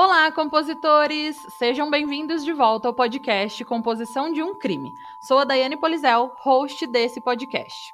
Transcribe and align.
Olá, 0.00 0.30
compositores! 0.30 1.44
Sejam 1.48 1.90
bem-vindos 1.90 2.44
de 2.44 2.52
volta 2.52 2.86
ao 2.86 2.94
podcast 2.94 3.64
Composição 3.64 4.32
de 4.32 4.40
um 4.40 4.54
Crime. 4.54 4.94
Sou 5.20 5.40
a 5.40 5.44
Daiane 5.44 5.76
Polizel, 5.76 6.30
host 6.36 6.86
desse 6.86 7.20
podcast. 7.20 7.92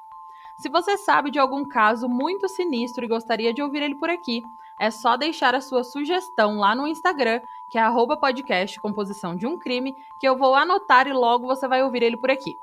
Se 0.55 0.69
você 0.69 0.99
sabe 0.99 1.31
de 1.31 1.39
algum 1.39 1.65
caso 1.65 2.07
muito 2.07 2.47
sinistro 2.47 3.03
e 3.03 3.07
gostaria 3.07 3.51
de 3.51 3.63
ouvir 3.63 3.81
ele 3.81 3.95
por 3.95 4.11
aqui, 4.11 4.43
é 4.79 4.91
só 4.91 5.17
deixar 5.17 5.55
a 5.55 5.61
sua 5.61 5.83
sugestão 5.83 6.59
lá 6.59 6.75
no 6.75 6.87
Instagram, 6.87 7.41
que 7.71 7.79
é 7.79 7.83
podcast 8.21 8.79
Composição 8.79 9.35
de 9.35 9.47
um 9.47 9.57
Crime, 9.57 9.95
que 10.19 10.29
eu 10.29 10.37
vou 10.37 10.53
anotar 10.53 11.07
e 11.07 11.11
logo 11.11 11.47
você 11.47 11.67
vai 11.67 11.81
ouvir 11.81 12.03
ele 12.03 12.17
por 12.17 12.29
aqui. 12.29 12.55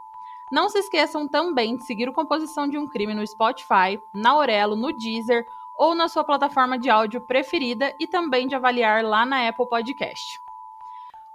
Não 0.52 0.68
se 0.68 0.78
esqueçam 0.78 1.26
também 1.26 1.76
de 1.76 1.84
seguir 1.84 2.08
o 2.08 2.12
Composição 2.12 2.68
de 2.68 2.78
um 2.78 2.86
Crime 2.86 3.12
no 3.12 3.26
Spotify, 3.26 4.00
na 4.14 4.30
Aurelo, 4.30 4.76
no 4.76 4.92
Deezer 4.92 5.44
ou 5.76 5.94
na 5.94 6.08
sua 6.08 6.24
plataforma 6.24 6.78
de 6.78 6.90
áudio 6.90 7.20
preferida 7.20 7.94
e 7.98 8.06
também 8.06 8.46
de 8.46 8.54
avaliar 8.54 9.04
lá 9.04 9.24
na 9.24 9.48
Apple 9.48 9.68
Podcast. 9.68 10.40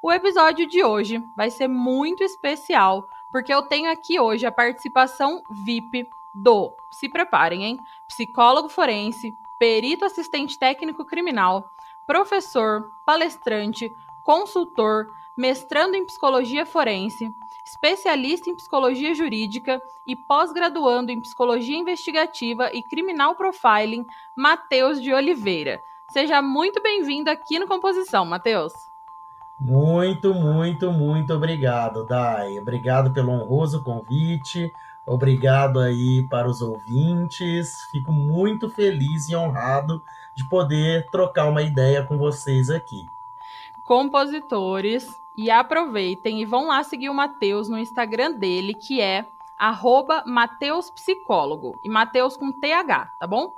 O 0.01 0.11
episódio 0.11 0.67
de 0.67 0.83
hoje 0.83 1.23
vai 1.35 1.49
ser 1.49 1.67
muito 1.67 2.23
especial, 2.23 3.07
porque 3.31 3.53
eu 3.53 3.63
tenho 3.63 3.91
aqui 3.91 4.19
hoje 4.19 4.45
a 4.45 4.51
participação 4.51 5.41
VIP 5.65 6.07
do, 6.33 6.71
se 6.91 7.09
preparem, 7.09 7.63
hein? 7.63 7.79
Psicólogo 8.07 8.69
forense, 8.69 9.35
perito 9.59 10.05
assistente 10.05 10.57
técnico 10.57 11.03
criminal, 11.03 11.71
professor, 12.05 12.91
palestrante, 13.05 13.91
consultor, 14.23 15.07
mestrando 15.37 15.95
em 15.95 16.05
psicologia 16.05 16.65
forense, 16.65 17.33
especialista 17.63 18.49
em 18.49 18.55
psicologia 18.55 19.13
jurídica 19.13 19.79
e 20.05 20.15
pós-graduando 20.15 21.11
em 21.11 21.21
psicologia 21.21 21.77
investigativa 21.77 22.71
e 22.73 22.81
criminal 22.81 23.35
profiling, 23.35 24.05
Matheus 24.35 25.01
de 25.01 25.13
Oliveira. 25.13 25.81
Seja 26.09 26.41
muito 26.41 26.81
bem-vindo 26.81 27.29
aqui 27.29 27.59
no 27.59 27.67
Composição, 27.67 28.25
Matheus. 28.25 28.73
Muito, 29.59 30.33
muito, 30.33 30.91
muito 30.91 31.33
obrigado, 31.33 32.05
Dai. 32.05 32.57
Obrigado 32.59 33.11
pelo 33.11 33.31
honroso 33.31 33.83
convite. 33.83 34.71
Obrigado 35.05 35.79
aí 35.79 36.27
para 36.27 36.47
os 36.47 36.61
ouvintes. 36.61 37.81
Fico 37.91 38.11
muito 38.11 38.69
feliz 38.69 39.29
e 39.29 39.35
honrado 39.35 40.03
de 40.35 40.47
poder 40.47 41.07
trocar 41.09 41.47
uma 41.47 41.61
ideia 41.61 42.03
com 42.03 42.17
vocês 42.17 42.69
aqui. 42.69 43.07
Compositores, 43.83 45.19
e 45.37 45.51
aproveitem 45.51 46.41
e 46.41 46.45
vão 46.45 46.67
lá 46.67 46.83
seguir 46.83 47.09
o 47.09 47.13
Matheus 47.13 47.69
no 47.69 47.77
Instagram 47.77 48.31
dele, 48.31 48.73
que 48.73 48.99
é 48.99 49.27
arroba 49.57 50.23
Mateus 50.25 50.89
Psicólogo. 50.89 51.79
E 51.83 51.89
Mateus 51.89 52.35
com 52.35 52.51
TH, 52.51 53.13
tá 53.19 53.27
bom? 53.27 53.55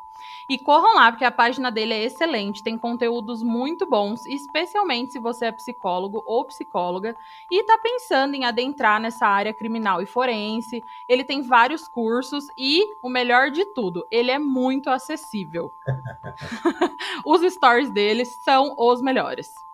E 0.50 0.58
corram 0.58 0.96
lá, 0.96 1.12
porque 1.12 1.24
a 1.24 1.32
página 1.32 1.72
dele 1.72 1.94
é 1.94 2.04
excelente, 2.04 2.64
tem 2.64 2.78
conteúdos 2.78 3.42
muito 3.42 3.86
bons, 3.86 4.26
especialmente 4.26 5.14
se 5.14 5.20
você 5.20 5.46
é 5.46 5.52
psicólogo 5.52 6.24
ou 6.26 6.44
psicóloga 6.44 7.16
e 7.50 7.62
está 7.62 7.78
pensando 7.78 8.34
em 8.34 8.46
adentrar 8.46 9.00
nessa 9.00 9.28
área 9.28 9.54
criminal 9.54 10.02
e 10.02 10.06
forense. 10.06 10.84
Ele 11.08 11.24
tem 11.24 11.42
vários 11.42 11.88
cursos 11.88 12.48
e, 12.58 12.84
o 13.02 13.10
melhor 13.10 13.52
de 13.52 13.64
tudo, 13.64 14.06
ele 14.12 14.32
é 14.32 14.40
muito 14.40 14.90
acessível. 14.90 15.72
os 17.26 17.42
stories 17.54 17.92
dele 17.92 18.26
são 18.26 18.76
os 18.78 19.02
melhores. 19.02 19.69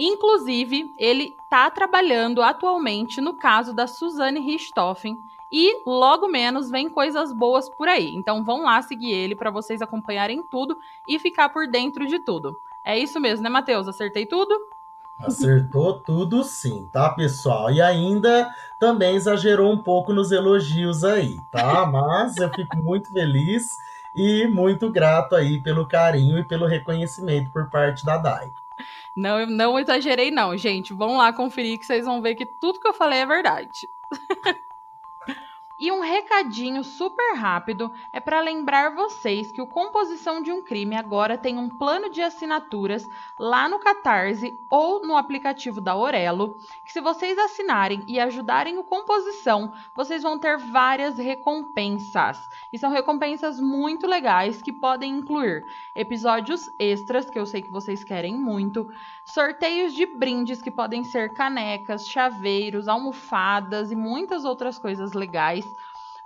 Inclusive, 0.00 0.94
ele 0.96 1.34
está 1.42 1.68
trabalhando 1.68 2.40
atualmente 2.40 3.20
no 3.20 3.34
caso 3.34 3.74
da 3.74 3.88
Suzane 3.88 4.38
Richthofen 4.38 5.18
e 5.50 5.82
logo 5.84 6.28
menos 6.28 6.70
vem 6.70 6.88
coisas 6.88 7.32
boas 7.32 7.68
por 7.68 7.88
aí. 7.88 8.14
Então 8.14 8.44
vão 8.44 8.62
lá 8.62 8.80
seguir 8.80 9.10
ele 9.10 9.34
para 9.34 9.50
vocês 9.50 9.82
acompanharem 9.82 10.40
tudo 10.48 10.78
e 11.08 11.18
ficar 11.18 11.48
por 11.48 11.66
dentro 11.66 12.06
de 12.06 12.20
tudo. 12.20 12.56
É 12.84 12.96
isso 12.96 13.18
mesmo, 13.18 13.42
né, 13.42 13.50
Matheus? 13.50 13.88
Acertei 13.88 14.24
tudo? 14.24 14.56
Acertou 15.18 15.98
tudo 15.98 16.44
sim, 16.44 16.88
tá, 16.92 17.10
pessoal? 17.10 17.68
E 17.72 17.82
ainda 17.82 18.48
também 18.78 19.16
exagerou 19.16 19.72
um 19.72 19.82
pouco 19.82 20.12
nos 20.12 20.30
elogios 20.30 21.02
aí, 21.02 21.40
tá? 21.50 21.84
Mas 21.90 22.36
eu 22.36 22.48
fico 22.50 22.76
muito 22.76 23.10
feliz 23.10 23.68
e 24.14 24.46
muito 24.46 24.88
grato 24.92 25.34
aí 25.34 25.60
pelo 25.60 25.88
carinho 25.88 26.38
e 26.38 26.44
pelo 26.44 26.66
reconhecimento 26.66 27.50
por 27.50 27.68
parte 27.68 28.06
da 28.06 28.16
DAI. 28.16 28.52
Não, 29.18 29.44
não 29.46 29.78
exagerei, 29.78 30.30
não, 30.30 30.56
gente. 30.56 30.92
Vão 30.92 31.16
lá 31.16 31.32
conferir 31.32 31.76
que 31.76 31.84
vocês 31.84 32.04
vão 32.04 32.22
ver 32.22 32.36
que 32.36 32.46
tudo 32.46 32.78
que 32.78 32.86
eu 32.86 32.94
falei 32.94 33.18
é 33.18 33.26
verdade. 33.26 33.88
E 35.80 35.92
um 35.92 36.00
recadinho 36.00 36.82
super 36.82 37.36
rápido 37.36 37.92
é 38.12 38.18
para 38.18 38.40
lembrar 38.40 38.96
vocês 38.96 39.52
que 39.52 39.62
o 39.62 39.66
Composição 39.66 40.42
de 40.42 40.50
um 40.50 40.60
Crime 40.60 40.96
agora 40.96 41.38
tem 41.38 41.56
um 41.56 41.68
plano 41.68 42.10
de 42.10 42.20
assinaturas 42.20 43.08
lá 43.38 43.68
no 43.68 43.78
Catarse 43.78 44.58
ou 44.68 45.06
no 45.06 45.16
aplicativo 45.16 45.80
da 45.80 45.94
Orelo, 45.96 46.56
que 46.84 46.92
se 46.92 47.00
vocês 47.00 47.38
assinarem 47.38 48.02
e 48.08 48.18
ajudarem 48.18 48.76
o 48.76 48.82
Composição, 48.82 49.72
vocês 49.94 50.24
vão 50.24 50.36
ter 50.36 50.58
várias 50.58 51.16
recompensas. 51.16 52.40
E 52.72 52.78
são 52.78 52.90
recompensas 52.90 53.60
muito 53.60 54.04
legais 54.04 54.60
que 54.60 54.72
podem 54.72 55.18
incluir 55.18 55.64
episódios 55.94 56.68
extras, 56.76 57.30
que 57.30 57.38
eu 57.38 57.46
sei 57.46 57.62
que 57.62 57.70
vocês 57.70 58.02
querem 58.02 58.36
muito, 58.36 58.90
sorteios 59.24 59.94
de 59.94 60.06
brindes 60.06 60.60
que 60.60 60.72
podem 60.72 61.04
ser 61.04 61.32
canecas, 61.34 62.08
chaveiros, 62.08 62.88
almofadas 62.88 63.92
e 63.92 63.94
muitas 63.94 64.44
outras 64.44 64.76
coisas 64.76 65.12
legais 65.12 65.67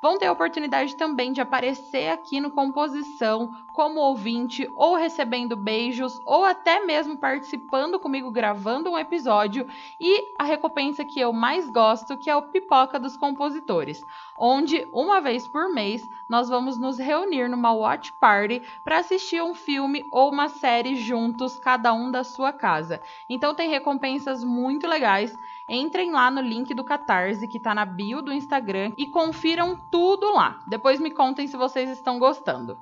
vão 0.02 0.18
ter 0.18 0.26
a 0.26 0.32
oportunidade 0.32 0.96
também 0.96 1.32
de 1.32 1.40
aparecer 1.40 2.08
aqui 2.08 2.40
no 2.40 2.50
Composição 2.50 3.54
como 3.72 4.00
ouvinte, 4.00 4.68
ou 4.74 4.96
recebendo 4.96 5.56
beijos, 5.56 6.20
ou 6.26 6.44
até 6.44 6.84
mesmo 6.84 7.16
participando 7.16 7.98
comigo 7.98 8.30
gravando 8.30 8.90
um 8.90 8.98
episódio. 8.98 9.66
E 9.98 10.34
a 10.38 10.44
recompensa 10.44 11.04
que 11.04 11.20
eu 11.20 11.32
mais 11.32 11.70
gosto, 11.70 12.18
que 12.18 12.28
é 12.28 12.36
o 12.36 12.42
Pipoca 12.42 12.98
dos 12.98 13.16
Compositores, 13.16 14.04
onde 14.36 14.86
uma 14.92 15.20
vez 15.20 15.46
por 15.46 15.72
mês 15.72 16.06
nós 16.28 16.48
vamos 16.48 16.76
nos 16.76 16.98
reunir 16.98 17.48
numa 17.48 17.72
watch 17.72 18.12
party 18.14 18.60
para 18.84 18.98
assistir 18.98 19.40
um 19.40 19.54
filme 19.54 20.04
ou 20.10 20.30
uma 20.30 20.48
série 20.48 20.96
juntos, 20.96 21.58
cada 21.58 21.94
um 21.94 22.10
da 22.10 22.24
sua 22.24 22.52
casa. 22.52 23.00
Então 23.28 23.54
tem 23.54 23.70
recompensas 23.70 24.42
muito 24.42 24.86
legais 24.86 25.38
entrem 25.72 26.12
lá 26.12 26.30
no 26.30 26.42
link 26.42 26.74
do 26.74 26.84
Catarse 26.84 27.48
que 27.48 27.56
está 27.56 27.74
na 27.74 27.86
bio 27.86 28.20
do 28.20 28.30
Instagram 28.30 28.92
e 28.98 29.06
confiram 29.06 29.74
tudo 29.90 30.30
lá. 30.34 30.60
Depois 30.66 31.00
me 31.00 31.10
contem 31.10 31.46
se 31.46 31.56
vocês 31.56 31.88
estão 31.88 32.18
gostando. 32.18 32.78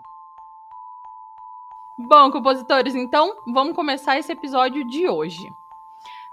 Bom, 1.96 2.30
compositores, 2.32 2.94
então 2.96 3.36
vamos 3.46 3.76
começar 3.76 4.18
esse 4.18 4.32
episódio 4.32 4.84
de 4.84 5.08
hoje. 5.08 5.52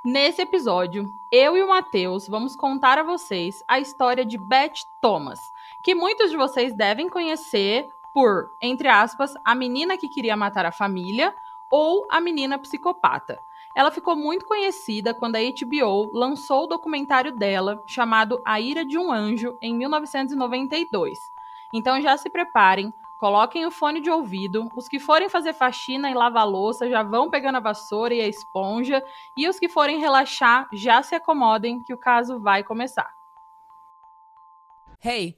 Nesse 0.04 0.42
episódio, 0.42 1.06
eu 1.32 1.56
e 1.56 1.62
o 1.62 1.68
Matheus 1.68 2.28
vamos 2.28 2.56
contar 2.56 2.98
a 2.98 3.04
vocês 3.04 3.64
a 3.68 3.80
história 3.80 4.26
de 4.26 4.38
Beth 4.38 4.86
Thomas, 5.02 5.40
que 5.84 5.94
muitos 5.94 6.32
de 6.32 6.38
vocês 6.38 6.74
devem 6.74 7.10
conhecer 7.10 7.88
por, 8.14 8.50
entre 8.62 8.88
aspas, 8.88 9.34
a 9.46 9.54
menina 9.54 9.98
que 9.98 10.08
queria 10.08 10.36
matar 10.36 10.66
a 10.66 10.72
família 10.72 11.36
ou 11.70 12.08
a 12.10 12.20
menina 12.20 12.58
psicopata. 12.58 13.38
Ela 13.78 13.92
ficou 13.92 14.16
muito 14.16 14.44
conhecida 14.44 15.14
quando 15.14 15.36
a 15.36 15.40
HBO 15.40 16.10
lançou 16.12 16.64
o 16.64 16.68
documentário 16.68 17.32
dela, 17.32 17.84
chamado 17.86 18.42
A 18.44 18.60
Ira 18.60 18.84
de 18.84 18.98
um 18.98 19.12
Anjo, 19.12 19.56
em 19.62 19.72
1992. 19.76 21.20
Então 21.72 22.02
já 22.02 22.18
se 22.18 22.28
preparem, 22.28 22.92
coloquem 23.20 23.68
o 23.68 23.72
fone 23.72 24.02
de 24.02 24.10
ouvido. 24.10 24.68
Os 24.76 24.88
que 24.88 24.98
forem 24.98 25.30
fazer 25.30 25.54
faxina 25.54 26.10
e 26.10 26.16
lavar 26.16 26.50
louça 26.50 26.90
já 26.90 27.04
vão 27.04 27.30
pegando 27.30 27.58
a 27.58 27.62
vassoura 27.62 28.16
e 28.16 28.22
a 28.22 28.28
esponja. 28.28 29.04
E 29.38 29.48
os 29.48 29.60
que 29.60 29.70
forem 29.70 30.00
relaxar 30.00 30.68
já 30.74 31.04
se 31.04 31.14
acomodem, 31.14 31.84
que 31.84 31.94
o 31.94 32.00
caso 32.00 32.40
vai 32.40 32.64
começar. 32.64 33.12
Hey! 35.06 35.38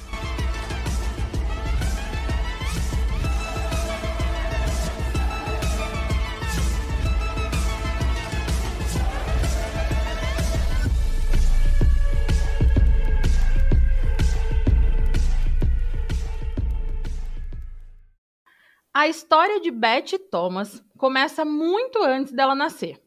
A 18.93 19.07
história 19.07 19.61
de 19.61 19.71
Betty 19.71 20.19
Thomas 20.19 20.83
começa 20.97 21.45
muito 21.45 22.03
antes 22.03 22.33
dela 22.33 22.53
nascer. 22.53 23.01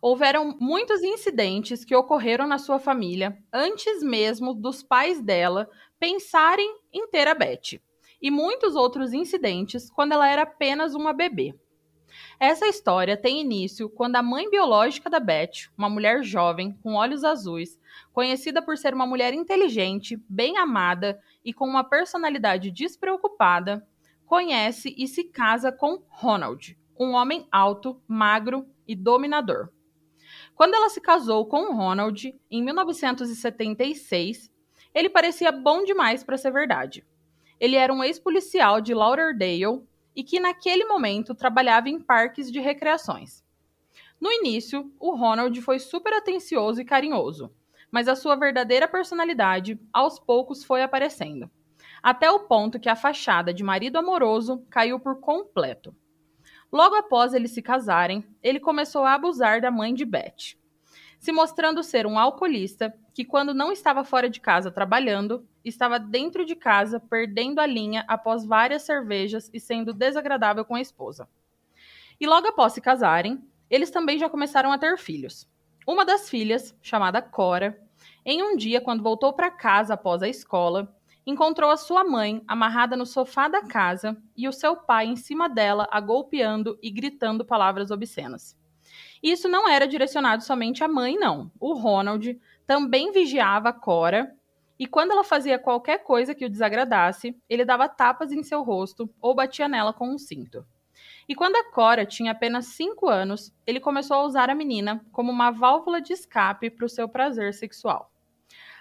Houveram 0.00 0.56
muitos 0.58 1.02
incidentes 1.02 1.84
que 1.84 1.94
ocorreram 1.94 2.46
na 2.46 2.56
sua 2.56 2.78
família 2.78 3.36
antes 3.52 4.02
mesmo 4.02 4.54
dos 4.54 4.82
pais 4.82 5.20
dela 5.20 5.68
pensarem 6.00 6.78
em 6.90 7.06
ter 7.08 7.28
a 7.28 7.34
Betty, 7.34 7.82
e 8.20 8.30
muitos 8.30 8.74
outros 8.74 9.12
incidentes 9.12 9.90
quando 9.90 10.12
ela 10.12 10.26
era 10.26 10.40
apenas 10.40 10.94
uma 10.94 11.12
bebê. 11.12 11.54
Essa 12.40 12.66
história 12.66 13.14
tem 13.14 13.38
início 13.38 13.90
quando 13.90 14.16
a 14.16 14.22
mãe 14.22 14.48
biológica 14.48 15.10
da 15.10 15.20
Betty, 15.20 15.70
uma 15.76 15.90
mulher 15.90 16.22
jovem 16.22 16.72
com 16.82 16.94
olhos 16.94 17.24
azuis, 17.24 17.78
conhecida 18.10 18.62
por 18.62 18.78
ser 18.78 18.94
uma 18.94 19.06
mulher 19.06 19.34
inteligente, 19.34 20.18
bem 20.30 20.56
amada 20.56 21.20
e 21.44 21.52
com 21.52 21.66
uma 21.66 21.84
personalidade 21.84 22.70
despreocupada, 22.70 23.86
conhece 24.26 24.92
e 24.98 25.06
se 25.06 25.24
casa 25.24 25.70
com 25.70 26.02
Ronald, 26.08 26.76
um 26.98 27.12
homem 27.12 27.46
alto, 27.50 28.02
magro 28.06 28.66
e 28.86 28.94
dominador. 28.94 29.70
Quando 30.54 30.74
ela 30.74 30.88
se 30.88 31.00
casou 31.00 31.46
com 31.46 31.72
Ronald, 31.72 32.34
em 32.50 32.62
1976, 32.62 34.52
ele 34.92 35.08
parecia 35.08 35.52
bom 35.52 35.84
demais 35.84 36.24
para 36.24 36.36
ser 36.36 36.50
verdade. 36.50 37.06
Ele 37.60 37.76
era 37.76 37.92
um 37.92 38.02
ex-policial 38.02 38.80
de 38.80 38.92
Lauderdale 38.92 39.86
e 40.14 40.24
que 40.24 40.40
naquele 40.40 40.84
momento 40.84 41.34
trabalhava 41.34 41.88
em 41.88 42.00
parques 42.00 42.50
de 42.50 42.58
recreações. 42.58 43.44
No 44.20 44.32
início, 44.32 44.90
o 44.98 45.14
Ronald 45.14 45.60
foi 45.62 45.78
super 45.78 46.12
atencioso 46.14 46.80
e 46.80 46.84
carinhoso, 46.84 47.52
mas 47.90 48.08
a 48.08 48.16
sua 48.16 48.34
verdadeira 48.34 48.88
personalidade 48.88 49.78
aos 49.92 50.18
poucos 50.18 50.64
foi 50.64 50.82
aparecendo 50.82 51.50
até 52.06 52.30
o 52.30 52.38
ponto 52.38 52.78
que 52.78 52.88
a 52.88 52.94
fachada 52.94 53.52
de 53.52 53.64
marido 53.64 53.96
amoroso 53.96 54.64
caiu 54.70 55.00
por 55.00 55.18
completo. 55.18 55.92
Logo 56.70 56.94
após 56.94 57.34
eles 57.34 57.50
se 57.50 57.60
casarem, 57.60 58.24
ele 58.40 58.60
começou 58.60 59.02
a 59.02 59.14
abusar 59.14 59.60
da 59.60 59.72
mãe 59.72 59.92
de 59.92 60.04
Beth, 60.04 60.54
se 61.18 61.32
mostrando 61.32 61.82
ser 61.82 62.06
um 62.06 62.16
alcoolista 62.16 62.94
que, 63.12 63.24
quando 63.24 63.52
não 63.52 63.72
estava 63.72 64.04
fora 64.04 64.30
de 64.30 64.40
casa 64.40 64.70
trabalhando, 64.70 65.44
estava 65.64 65.98
dentro 65.98 66.46
de 66.46 66.54
casa 66.54 67.00
perdendo 67.00 67.58
a 67.58 67.66
linha 67.66 68.04
após 68.06 68.46
várias 68.46 68.82
cervejas 68.82 69.50
e 69.52 69.58
sendo 69.58 69.92
desagradável 69.92 70.64
com 70.64 70.76
a 70.76 70.80
esposa. 70.80 71.28
E 72.20 72.24
logo 72.28 72.46
após 72.46 72.72
se 72.72 72.80
casarem, 72.80 73.42
eles 73.68 73.90
também 73.90 74.16
já 74.16 74.28
começaram 74.28 74.70
a 74.70 74.78
ter 74.78 74.96
filhos. 74.96 75.50
Uma 75.84 76.04
das 76.04 76.30
filhas, 76.30 76.72
chamada 76.80 77.20
Cora, 77.20 77.82
em 78.24 78.44
um 78.44 78.56
dia, 78.56 78.80
quando 78.80 79.02
voltou 79.02 79.32
para 79.32 79.50
casa 79.50 79.94
após 79.94 80.22
a 80.22 80.28
escola, 80.28 80.95
encontrou 81.26 81.70
a 81.70 81.76
sua 81.76 82.04
mãe 82.04 82.40
amarrada 82.46 82.96
no 82.96 83.04
sofá 83.04 83.48
da 83.48 83.62
casa 83.62 84.16
e 84.36 84.46
o 84.46 84.52
seu 84.52 84.76
pai 84.76 85.06
em 85.06 85.16
cima 85.16 85.48
dela, 85.48 85.88
a 85.90 86.00
golpeando 86.00 86.78
e 86.80 86.90
gritando 86.90 87.44
palavras 87.44 87.90
obscenas. 87.90 88.56
Isso 89.22 89.48
não 89.48 89.68
era 89.68 89.88
direcionado 89.88 90.44
somente 90.44 90.84
à 90.84 90.88
mãe, 90.88 91.18
não. 91.18 91.50
O 91.58 91.74
Ronald 91.74 92.40
também 92.66 93.10
vigiava 93.10 93.70
a 93.70 93.72
Cora 93.72 94.32
e 94.78 94.86
quando 94.86 95.10
ela 95.10 95.24
fazia 95.24 95.58
qualquer 95.58 96.04
coisa 96.04 96.34
que 96.34 96.44
o 96.44 96.50
desagradasse, 96.50 97.36
ele 97.48 97.64
dava 97.64 97.88
tapas 97.88 98.30
em 98.30 98.42
seu 98.42 98.62
rosto 98.62 99.10
ou 99.20 99.34
batia 99.34 99.66
nela 99.66 99.92
com 99.92 100.08
um 100.08 100.18
cinto. 100.18 100.64
E 101.28 101.34
quando 101.34 101.56
a 101.56 101.72
Cora 101.72 102.06
tinha 102.06 102.32
apenas 102.32 102.66
5 102.66 103.08
anos, 103.08 103.52
ele 103.66 103.80
começou 103.80 104.18
a 104.18 104.24
usar 104.24 104.48
a 104.48 104.54
menina 104.54 105.04
como 105.10 105.32
uma 105.32 105.50
válvula 105.50 106.00
de 106.00 106.12
escape 106.12 106.70
para 106.70 106.86
o 106.86 106.88
seu 106.88 107.08
prazer 107.08 107.52
sexual. 107.52 108.12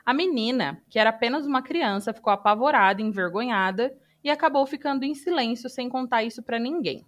A 0.06 0.14
menina, 0.14 0.80
que 0.88 1.00
era 1.00 1.10
apenas 1.10 1.48
uma 1.48 1.64
criança, 1.64 2.14
ficou 2.14 2.32
apavorada, 2.32 3.02
envergonhada 3.02 3.92
e 4.24 4.30
acabou 4.30 4.66
ficando 4.68 5.04
em 5.04 5.16
silêncio 5.16 5.68
sem 5.68 5.90
contar 5.90 6.24
isso 6.24 6.44
para 6.44 6.60
ninguém. 6.60 7.04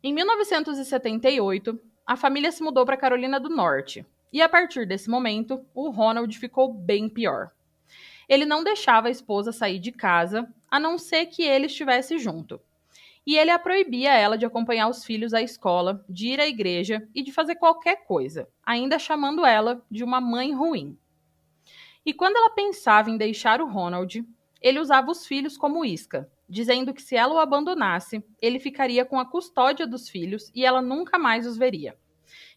Em 0.00 0.12
1978, 0.12 1.80
a 2.06 2.16
família 2.16 2.52
se 2.52 2.62
mudou 2.62 2.86
para 2.86 2.96
Carolina 2.96 3.40
do 3.40 3.48
Norte, 3.48 4.06
e 4.32 4.42
a 4.42 4.48
partir 4.48 4.86
desse 4.86 5.10
momento, 5.10 5.64
o 5.74 5.90
Ronald 5.90 6.38
ficou 6.38 6.72
bem 6.72 7.08
pior. 7.08 7.50
Ele 8.28 8.44
não 8.44 8.62
deixava 8.62 9.08
a 9.08 9.10
esposa 9.10 9.50
sair 9.50 9.78
de 9.78 9.90
casa, 9.90 10.48
a 10.70 10.78
não 10.78 10.98
ser 10.98 11.26
que 11.26 11.42
ele 11.42 11.66
estivesse 11.66 12.18
junto. 12.18 12.60
E 13.26 13.36
ele 13.36 13.50
a 13.50 13.58
proibia 13.58 14.12
ela 14.14 14.36
de 14.36 14.44
acompanhar 14.44 14.88
os 14.88 15.04
filhos 15.04 15.32
à 15.32 15.40
escola, 15.40 16.04
de 16.08 16.28
ir 16.28 16.40
à 16.40 16.46
igreja 16.46 17.08
e 17.14 17.22
de 17.22 17.32
fazer 17.32 17.56
qualquer 17.56 18.04
coisa, 18.04 18.46
ainda 18.62 18.98
chamando 18.98 19.46
ela 19.46 19.82
de 19.90 20.04
uma 20.04 20.20
mãe 20.20 20.52
ruim. 20.52 20.96
E 22.04 22.12
quando 22.12 22.36
ela 22.36 22.50
pensava 22.50 23.10
em 23.10 23.16
deixar 23.16 23.60
o 23.60 23.68
Ronald, 23.68 24.24
ele 24.60 24.80
usava 24.80 25.10
os 25.10 25.26
filhos 25.26 25.56
como 25.56 25.84
isca, 25.84 26.30
dizendo 26.48 26.92
que 26.92 27.02
se 27.02 27.16
ela 27.16 27.34
o 27.34 27.38
abandonasse, 27.38 28.24
ele 28.40 28.58
ficaria 28.58 29.04
com 29.04 29.18
a 29.18 29.24
custódia 29.24 29.86
dos 29.86 30.08
filhos 30.08 30.50
e 30.54 30.64
ela 30.64 30.82
nunca 30.82 31.18
mais 31.18 31.46
os 31.46 31.56
veria. 31.56 31.96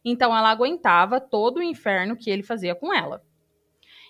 Então 0.04 0.36
ela 0.36 0.50
aguentava 0.50 1.20
todo 1.20 1.58
o 1.58 1.64
inferno 1.64 2.16
que 2.16 2.30
ele 2.30 2.44
fazia 2.44 2.76
com 2.76 2.94
ela. 2.94 3.24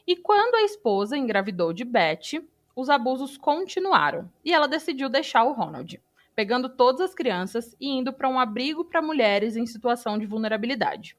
E 0.06 0.16
quando 0.16 0.56
a 0.56 0.64
esposa 0.64 1.18
engravidou 1.18 1.74
de 1.74 1.84
Beth, 1.84 2.42
os 2.76 2.90
abusos 2.90 3.38
continuaram 3.38 4.32
e 4.46 4.54
ela 4.54 4.68
decidiu 4.68 5.10
deixar 5.10 5.44
o 5.44 5.52
Ronald, 5.52 6.02
pegando 6.36 6.70
todas 6.70 7.02
as 7.02 7.16
crianças 7.16 7.76
e 7.80 7.90
indo 7.90 8.14
para 8.14 8.30
um 8.30 8.40
abrigo 8.40 8.86
para 8.86 9.02
mulheres 9.02 9.56
em 9.56 9.66
situação 9.66 10.18
de 10.18 10.26
vulnerabilidade. 10.26 11.18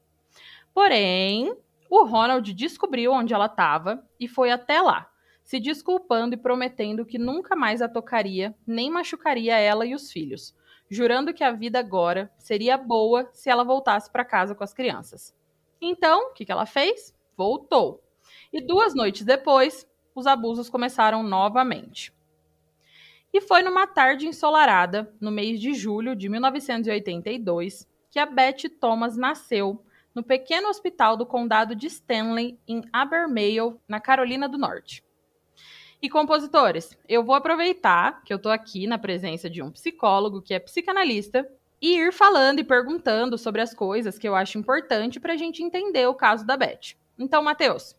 Porém, 0.73 1.53
o 1.89 2.03
Ronald 2.03 2.53
descobriu 2.53 3.11
onde 3.11 3.33
ela 3.33 3.47
estava 3.47 4.05
e 4.19 4.27
foi 4.27 4.51
até 4.51 4.81
lá, 4.81 5.09
se 5.43 5.59
desculpando 5.59 6.35
e 6.35 6.37
prometendo 6.37 7.05
que 7.05 7.17
nunca 7.17 7.55
mais 7.55 7.81
a 7.81 7.89
tocaria 7.89 8.55
nem 8.67 8.91
machucaria 8.91 9.57
ela 9.57 9.85
e 9.85 9.95
os 9.95 10.11
filhos, 10.11 10.55
jurando 10.89 11.33
que 11.33 11.43
a 11.43 11.51
vida 11.51 11.79
agora 11.79 12.31
seria 12.37 12.77
boa 12.77 13.29
se 13.33 13.49
ela 13.49 13.63
voltasse 13.63 14.11
para 14.11 14.23
casa 14.23 14.53
com 14.53 14.63
as 14.63 14.73
crianças. 14.73 15.35
Então, 15.81 16.29
o 16.29 16.33
que, 16.33 16.45
que 16.45 16.51
ela 16.51 16.65
fez? 16.65 17.15
Voltou. 17.35 18.03
E 18.53 18.61
duas 18.61 18.93
noites 18.93 19.25
depois, 19.25 19.89
os 20.13 20.27
abusos 20.27 20.69
começaram 20.69 21.23
novamente. 21.23 22.13
E 23.31 23.41
foi 23.41 23.61
numa 23.61 23.87
tarde 23.87 24.27
ensolarada, 24.27 25.13
no 25.19 25.31
mês 25.31 25.59
de 25.59 25.73
julho 25.73 26.15
de 26.15 26.27
1982, 26.27 27.87
que 28.11 28.19
a 28.19 28.25
Beth 28.25 28.69
Thomas 28.79 29.15
nasceu 29.15 29.83
no 30.13 30.23
pequeno 30.23 30.67
hospital 30.69 31.15
do 31.15 31.25
condado 31.25 31.75
de 31.75 31.87
Stanley, 31.87 32.59
em 32.67 32.83
Abermale, 32.91 33.75
na 33.87 33.99
Carolina 33.99 34.47
do 34.47 34.57
Norte. 34.57 35.03
E 36.01 36.09
compositores, 36.09 36.97
eu 37.07 37.23
vou 37.23 37.35
aproveitar 37.35 38.23
que 38.23 38.31
eu 38.31 38.37
estou 38.37 38.51
aqui 38.51 38.87
na 38.87 38.97
presença 38.97 39.49
de 39.49 39.61
um 39.61 39.69
psicólogo 39.69 40.41
que 40.41 40.53
é 40.53 40.59
psicanalista 40.59 41.45
e 41.81 41.97
ir 41.97 42.13
falando 42.13 42.59
e 42.59 42.63
perguntando 42.63 43.37
sobre 43.37 43.61
as 43.61 43.73
coisas 43.73 44.17
que 44.17 44.27
eu 44.27 44.35
acho 44.35 44.57
importante 44.57 45.19
para 45.19 45.33
a 45.33 45.37
gente 45.37 45.61
entender 45.61 46.07
o 46.07 46.13
caso 46.13 46.45
da 46.45 46.55
Beth. 46.55 46.95
Então, 47.17 47.43
Matheus, 47.43 47.95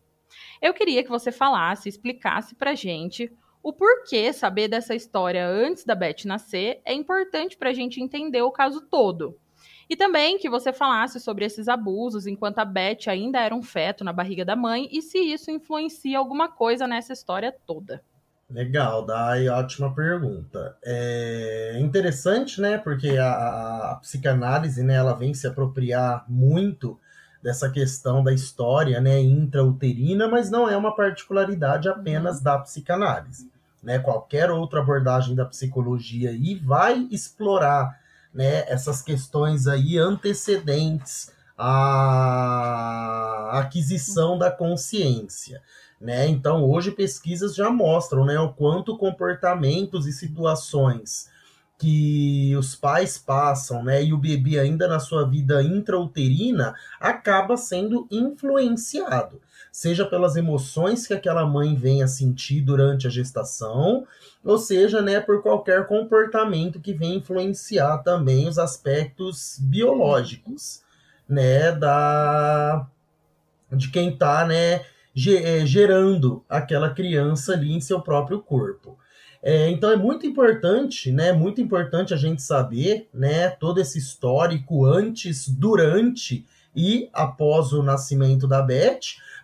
eu 0.63 0.73
queria 0.73 1.03
que 1.03 1.11
você 1.11 1.31
falasse, 1.31 1.89
explicasse 1.89 2.55
para 2.55 2.75
gente 2.75 3.31
o 3.63 3.73
porquê 3.73 4.33
saber 4.33 4.69
dessa 4.69 4.95
história 4.95 5.47
antes 5.47 5.85
da 5.85 5.95
Beth 5.95 6.25
nascer 6.25 6.81
é 6.85 6.95
importante 6.95 7.59
para 7.59 7.69
a 7.69 7.75
gente 7.75 8.01
entender 8.01 8.41
o 8.41 8.51
caso 8.51 8.81
todo. 8.81 9.39
E 9.91 9.97
também 9.97 10.39
que 10.39 10.49
você 10.49 10.73
falasse 10.73 11.19
sobre 11.19 11.45
esses 11.45 11.67
abusos 11.67 12.25
enquanto 12.25 12.61
a 12.61 12.65
Beth 12.65 13.09
ainda 13.09 13.41
era 13.41 13.53
um 13.53 13.63
feto 13.63 14.05
na 14.05 14.13
barriga 14.13 14.45
da 14.45 14.55
mãe 14.55 14.89
e 14.93 15.03
se 15.03 15.19
isso 15.19 15.51
influencia 15.51 16.17
alguma 16.17 16.49
coisa 16.49 16.87
nessa 16.87 17.13
história 17.13 17.53
toda. 17.67 18.01
Legal, 18.49 19.05
Dai, 19.05 19.49
ótima 19.49 19.93
pergunta. 19.93 20.77
É 20.85 21.77
interessante, 21.81 22.61
né? 22.61 22.79
Porque 22.79 23.19
a, 23.19 23.33
a, 23.33 23.99
psicanálise, 24.01 24.81
né, 24.85 24.95
ela 24.95 25.13
vem 25.13 25.35
se 25.35 25.49
apropriar 25.49 26.25
muito 26.29 26.97
dessa 27.43 27.69
questão 27.69 28.23
da 28.23 28.33
história, 28.33 29.01
né, 29.01 29.21
intrauterina, 29.21 30.29
mas 30.29 30.51
não 30.51 30.69
é 30.69 30.77
uma 30.77 30.95
particularidade 30.95 31.89
apenas 31.89 32.39
uhum. 32.39 32.45
da 32.45 32.59
psicanálise, 32.61 33.51
né? 33.83 33.99
Qualquer 33.99 34.53
outra 34.53 34.81
abordagem 34.81 35.35
da 35.35 35.47
psicologia 35.47 36.31
aí 36.31 36.55
vai 36.55 37.09
explorar 37.11 38.00
né, 38.33 38.65
essas 38.69 39.03
questões 39.03 39.67
aí 39.67 39.99
antecedentes 39.99 41.33
a 41.63 43.51
aquisição 43.61 44.39
da 44.39 44.51
consciência. 44.51 45.63
Né? 46.01 46.27
Então, 46.27 46.65
hoje 46.65 46.91
pesquisas 46.91 47.55
já 47.55 47.71
mostram 47.71 48.25
né, 48.25 48.41
o 48.41 48.55
quanto 48.55 48.97
comportamentos 48.97 50.07
e 50.07 50.13
situações 50.13 51.29
que 51.79 52.55
os 52.57 52.75
pais 52.75 53.17
passam, 53.17 53.83
né, 53.83 54.05
e 54.05 54.13
o 54.13 54.19
bebê 54.19 54.59
ainda 54.59 54.87
na 54.87 55.01
sua 55.01 55.27
vida 55.27 55.63
intrauterina 55.63 56.75
acaba 57.01 57.57
sendo 57.57 58.07
influenciado, 58.11 59.41
seja 59.73 60.05
pelas 60.05 60.37
emoções 60.37 61.07
que 61.07 61.15
aquela 61.15 61.47
mãe 61.47 61.75
vem 61.75 62.03
a 62.03 62.09
sentir 62.09 62.61
durante 62.61 63.07
a 63.07 63.11
gestação, 63.11 64.07
ou 64.45 64.59
seja, 64.59 65.01
né, 65.03 65.21
por 65.21 65.43
qualquer 65.43 65.87
comportamento 65.87 66.81
que 66.81 66.93
venha 66.93 67.17
influenciar 67.17 67.99
também 67.99 68.49
os 68.49 68.59
aspectos 68.59 69.59
biológicos, 69.61 70.83
né, 71.29 71.73
da 71.73 72.87
de 73.73 73.89
quem 73.89 74.09
está, 74.09 74.45
né, 74.45 74.85
é, 75.43 75.65
gerando 75.65 76.45
aquela 76.49 76.91
criança 76.91 77.53
ali 77.53 77.73
em 77.73 77.81
seu 77.81 78.01
próprio 78.01 78.41
corpo. 78.41 78.99
É, 79.43 79.71
então 79.71 79.91
é 79.91 79.97
muito 79.97 80.27
importante, 80.27 81.11
né? 81.11 81.33
Muito 81.33 81.61
importante 81.61 82.13
a 82.13 82.17
gente 82.17 82.43
saber, 82.43 83.09
né? 83.13 83.49
Todo 83.49 83.81
esse 83.81 83.99
histórico 83.99 84.85
antes, 84.85 85.49
durante 85.49 86.45
e 86.77 87.09
após 87.13 87.73
o 87.73 87.83
nascimento 87.83 88.47
da 88.47 88.61
Beth, 88.61 89.01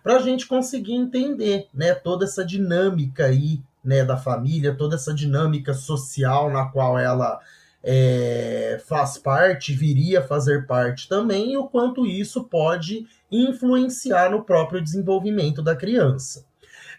para 0.07 0.15
a 0.15 0.21
gente 0.21 0.47
conseguir 0.47 0.93
entender, 0.93 1.67
né? 1.73 1.93
Toda 1.93 2.23
essa 2.23 2.45
dinâmica 2.45 3.25
aí, 3.25 3.59
né? 3.83 4.05
Da 4.05 4.15
família, 4.15 4.73
toda 4.73 4.95
essa 4.95 5.13
dinâmica 5.13 5.73
social 5.73 6.49
na 6.49 6.63
qual 6.63 6.97
ela 6.97 7.41
é, 7.83 8.81
faz 8.87 9.17
parte, 9.17 9.73
viria 9.73 10.19
a 10.19 10.23
fazer 10.23 10.65
parte 10.65 11.09
também, 11.09 11.51
e 11.51 11.57
o 11.57 11.67
quanto 11.67 12.05
isso 12.05 12.45
pode 12.45 13.05
influenciar 13.29 14.31
no 14.31 14.45
próprio 14.45 14.81
desenvolvimento 14.81 15.61
da 15.61 15.75
criança. 15.75 16.45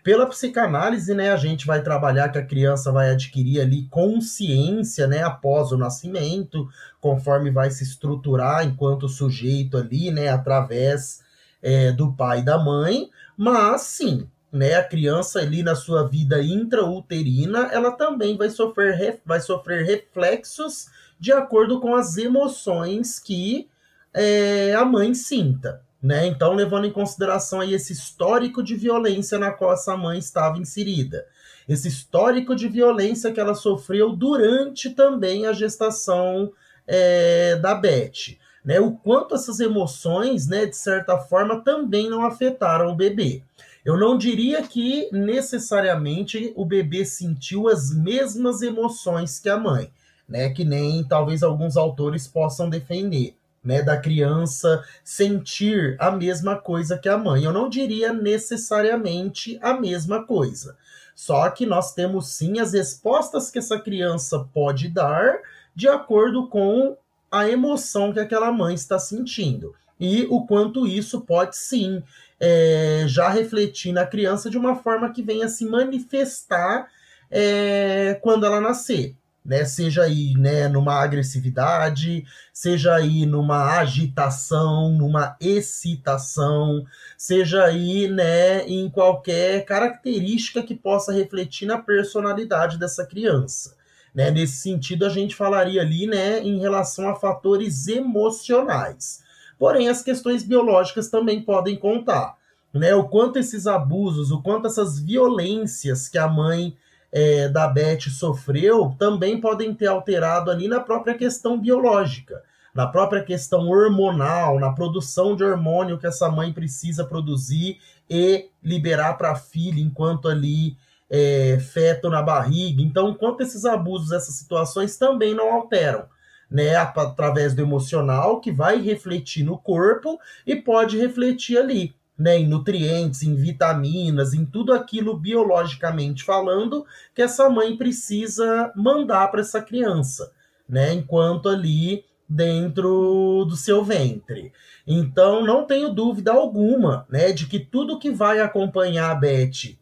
Pela 0.04 0.26
psicanálise, 0.26 1.14
né, 1.14 1.32
a 1.32 1.36
gente 1.36 1.66
vai 1.66 1.80
trabalhar 1.80 2.28
que 2.28 2.36
a 2.36 2.44
criança 2.44 2.92
vai 2.92 3.08
adquirir 3.08 3.62
ali 3.62 3.86
consciência, 3.88 5.06
né, 5.06 5.22
após 5.22 5.72
o 5.72 5.78
nascimento, 5.78 6.68
conforme 7.00 7.50
vai 7.50 7.70
se 7.70 7.84
estruturar 7.84 8.66
enquanto 8.66 9.08
sujeito 9.08 9.78
ali, 9.78 10.10
né, 10.10 10.28
através 10.28 11.26
é, 11.62 11.92
do 11.92 12.12
pai 12.12 12.40
e 12.40 12.44
da 12.44 12.58
mãe, 12.58 13.10
mas 13.36 13.82
sim, 13.82 14.28
né, 14.52 14.74
a 14.74 14.84
criança 14.84 15.40
ali 15.40 15.62
na 15.62 15.74
sua 15.74 16.06
vida 16.06 16.42
intrauterina, 16.42 17.68
ela 17.72 17.92
também 17.92 18.36
vai 18.36 18.50
sofrer, 18.50 19.20
vai 19.24 19.40
sofrer 19.40 19.84
reflexos 19.84 20.86
de 21.20 21.32
acordo 21.32 21.80
com 21.80 21.94
as 21.94 22.16
emoções 22.16 23.18
que 23.18 23.68
é, 24.14 24.74
a 24.74 24.84
mãe 24.84 25.14
sinta. 25.14 25.82
Né? 26.00 26.26
Então, 26.26 26.54
levando 26.54 26.86
em 26.86 26.92
consideração 26.92 27.60
aí 27.60 27.74
esse 27.74 27.92
histórico 27.92 28.62
de 28.62 28.76
violência 28.76 29.36
na 29.36 29.50
qual 29.50 29.72
essa 29.72 29.96
mãe 29.96 30.18
estava 30.18 30.58
inserida, 30.58 31.26
esse 31.68 31.88
histórico 31.88 32.54
de 32.54 32.68
violência 32.68 33.32
que 33.32 33.40
ela 33.40 33.54
sofreu 33.54 34.14
durante 34.14 34.90
também 34.90 35.46
a 35.46 35.52
gestação 35.52 36.52
é, 36.86 37.56
da 37.56 37.74
Beth, 37.74 38.38
né? 38.68 38.78
O 38.78 38.92
quanto 38.92 39.34
essas 39.34 39.60
emoções, 39.60 40.46
né, 40.46 40.66
de 40.66 40.76
certa 40.76 41.16
forma, 41.16 41.64
também 41.64 42.10
não 42.10 42.22
afetaram 42.26 42.92
o 42.92 42.94
bebê. 42.94 43.42
Eu 43.82 43.96
não 43.96 44.18
diria 44.18 44.62
que 44.62 45.08
necessariamente 45.10 46.52
o 46.54 46.66
bebê 46.66 47.02
sentiu 47.06 47.66
as 47.66 47.90
mesmas 47.90 48.60
emoções 48.60 49.38
que 49.38 49.48
a 49.48 49.56
mãe, 49.56 49.90
né? 50.28 50.50
Que 50.50 50.66
nem 50.66 51.02
talvez 51.02 51.42
alguns 51.42 51.78
autores 51.78 52.28
possam 52.28 52.68
defender 52.68 53.34
né, 53.64 53.80
da 53.80 53.96
criança 53.96 54.84
sentir 55.02 55.96
a 55.98 56.10
mesma 56.10 56.54
coisa 56.54 56.98
que 56.98 57.08
a 57.08 57.16
mãe. 57.16 57.44
Eu 57.44 57.54
não 57.54 57.70
diria 57.70 58.12
necessariamente 58.12 59.58
a 59.62 59.72
mesma 59.72 60.26
coisa. 60.26 60.76
Só 61.16 61.48
que 61.48 61.64
nós 61.64 61.94
temos 61.94 62.28
sim 62.28 62.60
as 62.60 62.74
respostas 62.74 63.50
que 63.50 63.58
essa 63.58 63.80
criança 63.80 64.46
pode 64.52 64.88
dar 64.88 65.38
de 65.74 65.88
acordo 65.88 66.48
com 66.48 66.98
a 67.30 67.48
emoção 67.48 68.12
que 68.12 68.20
aquela 68.20 68.50
mãe 68.52 68.74
está 68.74 68.98
sentindo. 68.98 69.74
E 69.98 70.26
o 70.30 70.46
quanto 70.46 70.86
isso 70.86 71.20
pode 71.22 71.56
sim 71.56 72.02
é, 72.38 73.04
já 73.06 73.28
refletir 73.28 73.92
na 73.92 74.06
criança 74.06 74.48
de 74.48 74.56
uma 74.56 74.76
forma 74.76 75.12
que 75.12 75.22
venha 75.22 75.48
se 75.48 75.64
manifestar 75.66 76.88
é, 77.30 78.18
quando 78.22 78.46
ela 78.46 78.60
nascer 78.60 79.16
né? 79.48 79.64
Seja 79.64 80.02
aí, 80.02 80.34
né, 80.34 80.68
numa 80.68 81.02
agressividade, 81.02 82.22
seja 82.52 82.94
aí 82.94 83.24
numa 83.24 83.78
agitação, 83.78 84.92
numa 84.92 85.38
excitação, 85.40 86.84
seja 87.16 87.64
aí, 87.64 88.08
né, 88.08 88.66
em 88.68 88.90
qualquer 88.90 89.64
característica 89.64 90.62
que 90.62 90.74
possa 90.74 91.14
refletir 91.14 91.64
na 91.64 91.78
personalidade 91.78 92.78
dessa 92.78 93.06
criança. 93.06 93.74
Né? 94.14 94.30
Nesse 94.30 94.56
sentido, 94.56 95.04
a 95.04 95.08
gente 95.08 95.34
falaria 95.34 95.80
ali, 95.80 96.06
né, 96.06 96.40
em 96.40 96.58
relação 96.58 97.08
a 97.08 97.14
fatores 97.14 97.88
emocionais. 97.88 99.22
Porém, 99.58 99.88
as 99.88 100.02
questões 100.02 100.42
biológicas 100.42 101.08
também 101.08 101.42
podem 101.42 101.76
contar, 101.76 102.36
né? 102.72 102.94
O 102.94 103.08
quanto 103.08 103.38
esses 103.38 103.66
abusos, 103.66 104.30
o 104.30 104.40
quanto 104.40 104.68
essas 104.68 105.00
violências 105.00 106.08
que 106.08 106.16
a 106.16 106.28
mãe 106.28 106.76
é, 107.10 107.48
da 107.48 107.66
Beth 107.66 108.08
sofreu 108.10 108.94
também 108.98 109.40
podem 109.40 109.74
ter 109.74 109.86
alterado 109.86 110.50
ali 110.50 110.68
na 110.68 110.78
própria 110.78 111.14
questão 111.14 111.58
biológica, 111.58 112.42
na 112.74 112.86
própria 112.86 113.22
questão 113.24 113.68
hormonal, 113.68 114.60
na 114.60 114.70
produção 114.72 115.34
de 115.34 115.42
hormônio 115.42 115.98
que 115.98 116.06
essa 116.06 116.30
mãe 116.30 116.52
precisa 116.52 117.04
produzir 117.04 117.78
e 118.08 118.48
liberar 118.62 119.14
para 119.14 119.32
a 119.32 119.36
filha 119.36 119.80
enquanto 119.80 120.28
ali 120.28 120.76
é, 121.10 121.58
feto 121.58 122.10
na 122.10 122.22
barriga. 122.22 122.82
Então, 122.82 123.10
enquanto 123.10 123.40
esses 123.40 123.64
abusos, 123.64 124.12
essas 124.12 124.34
situações 124.34 124.96
também 124.96 125.34
não 125.34 125.52
alteram. 125.52 126.06
Né, 126.50 126.74
através 126.76 127.52
do 127.52 127.60
emocional, 127.60 128.40
que 128.40 128.50
vai 128.50 128.80
refletir 128.80 129.44
no 129.44 129.58
corpo 129.58 130.18
e 130.46 130.56
pode 130.56 130.96
refletir 130.96 131.58
ali 131.58 131.94
né, 132.18 132.38
em 132.38 132.48
nutrientes, 132.48 133.22
em 133.22 133.34
vitaminas, 133.34 134.34
em 134.34 134.44
tudo 134.44 134.72
aquilo 134.72 135.16
biologicamente 135.16 136.24
falando 136.24 136.84
que 137.14 137.22
essa 137.22 137.48
mãe 137.48 137.76
precisa 137.76 138.72
mandar 138.74 139.28
para 139.28 139.40
essa 139.40 139.60
criança, 139.62 140.32
né, 140.68 140.94
enquanto 140.94 141.48
ali 141.48 142.04
dentro 142.28 143.44
do 143.48 143.54
seu 143.54 143.84
ventre. 143.84 144.52
Então, 144.86 145.44
não 145.44 145.64
tenho 145.64 145.90
dúvida 145.90 146.32
alguma, 146.32 147.06
né, 147.08 147.30
de 147.30 147.46
que 147.46 147.60
tudo 147.60 147.98
que 147.98 148.10
vai 148.10 148.40
acompanhar 148.40 149.10
a 149.10 149.14
Beth 149.14 149.76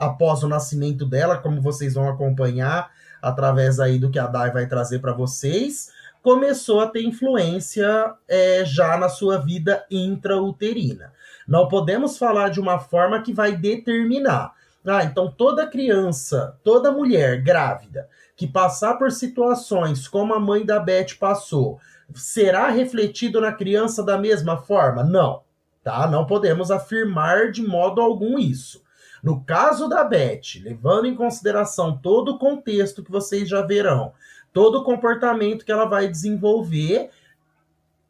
após 0.00 0.42
o 0.42 0.48
nascimento 0.48 1.04
dela, 1.04 1.36
como 1.36 1.60
vocês 1.60 1.92
vão 1.92 2.08
acompanhar 2.08 2.90
através 3.20 3.78
aí 3.78 3.98
do 3.98 4.10
que 4.10 4.18
a 4.18 4.26
Dai 4.26 4.50
vai 4.50 4.66
trazer 4.66 4.98
para 4.98 5.12
vocês, 5.12 5.92
começou 6.22 6.80
a 6.80 6.86
ter 6.86 7.02
influência 7.02 8.14
é, 8.26 8.64
já 8.64 8.96
na 8.96 9.10
sua 9.10 9.36
vida 9.36 9.84
intrauterina. 9.90 11.12
Não 11.46 11.68
podemos 11.68 12.16
falar 12.16 12.48
de 12.48 12.58
uma 12.58 12.78
forma 12.78 13.20
que 13.20 13.32
vai 13.32 13.54
determinar. 13.54 14.54
Ah, 14.86 15.04
então 15.04 15.30
toda 15.30 15.66
criança, 15.66 16.58
toda 16.64 16.90
mulher 16.90 17.42
grávida 17.42 18.08
que 18.34 18.46
passar 18.46 18.94
por 18.94 19.12
situações 19.12 20.08
como 20.08 20.32
a 20.32 20.40
mãe 20.40 20.64
da 20.64 20.80
Beth 20.80 21.16
passou, 21.20 21.78
será 22.14 22.70
refletido 22.70 23.38
na 23.38 23.52
criança 23.52 24.02
da 24.02 24.16
mesma 24.16 24.56
forma? 24.56 25.04
Não, 25.04 25.42
tá? 25.84 26.08
Não 26.08 26.24
podemos 26.24 26.70
afirmar 26.70 27.50
de 27.50 27.62
modo 27.62 28.00
algum 28.00 28.38
isso. 28.38 28.82
No 29.22 29.42
caso 29.44 29.88
da 29.88 30.02
Beth, 30.02 30.60
levando 30.62 31.06
em 31.06 31.14
consideração 31.14 31.96
todo 31.96 32.32
o 32.32 32.38
contexto 32.38 33.02
que 33.02 33.10
vocês 33.10 33.48
já 33.48 33.62
verão, 33.62 34.12
todo 34.52 34.78
o 34.78 34.84
comportamento 34.84 35.64
que 35.64 35.72
ela 35.72 35.84
vai 35.84 36.08
desenvolver, 36.08 37.10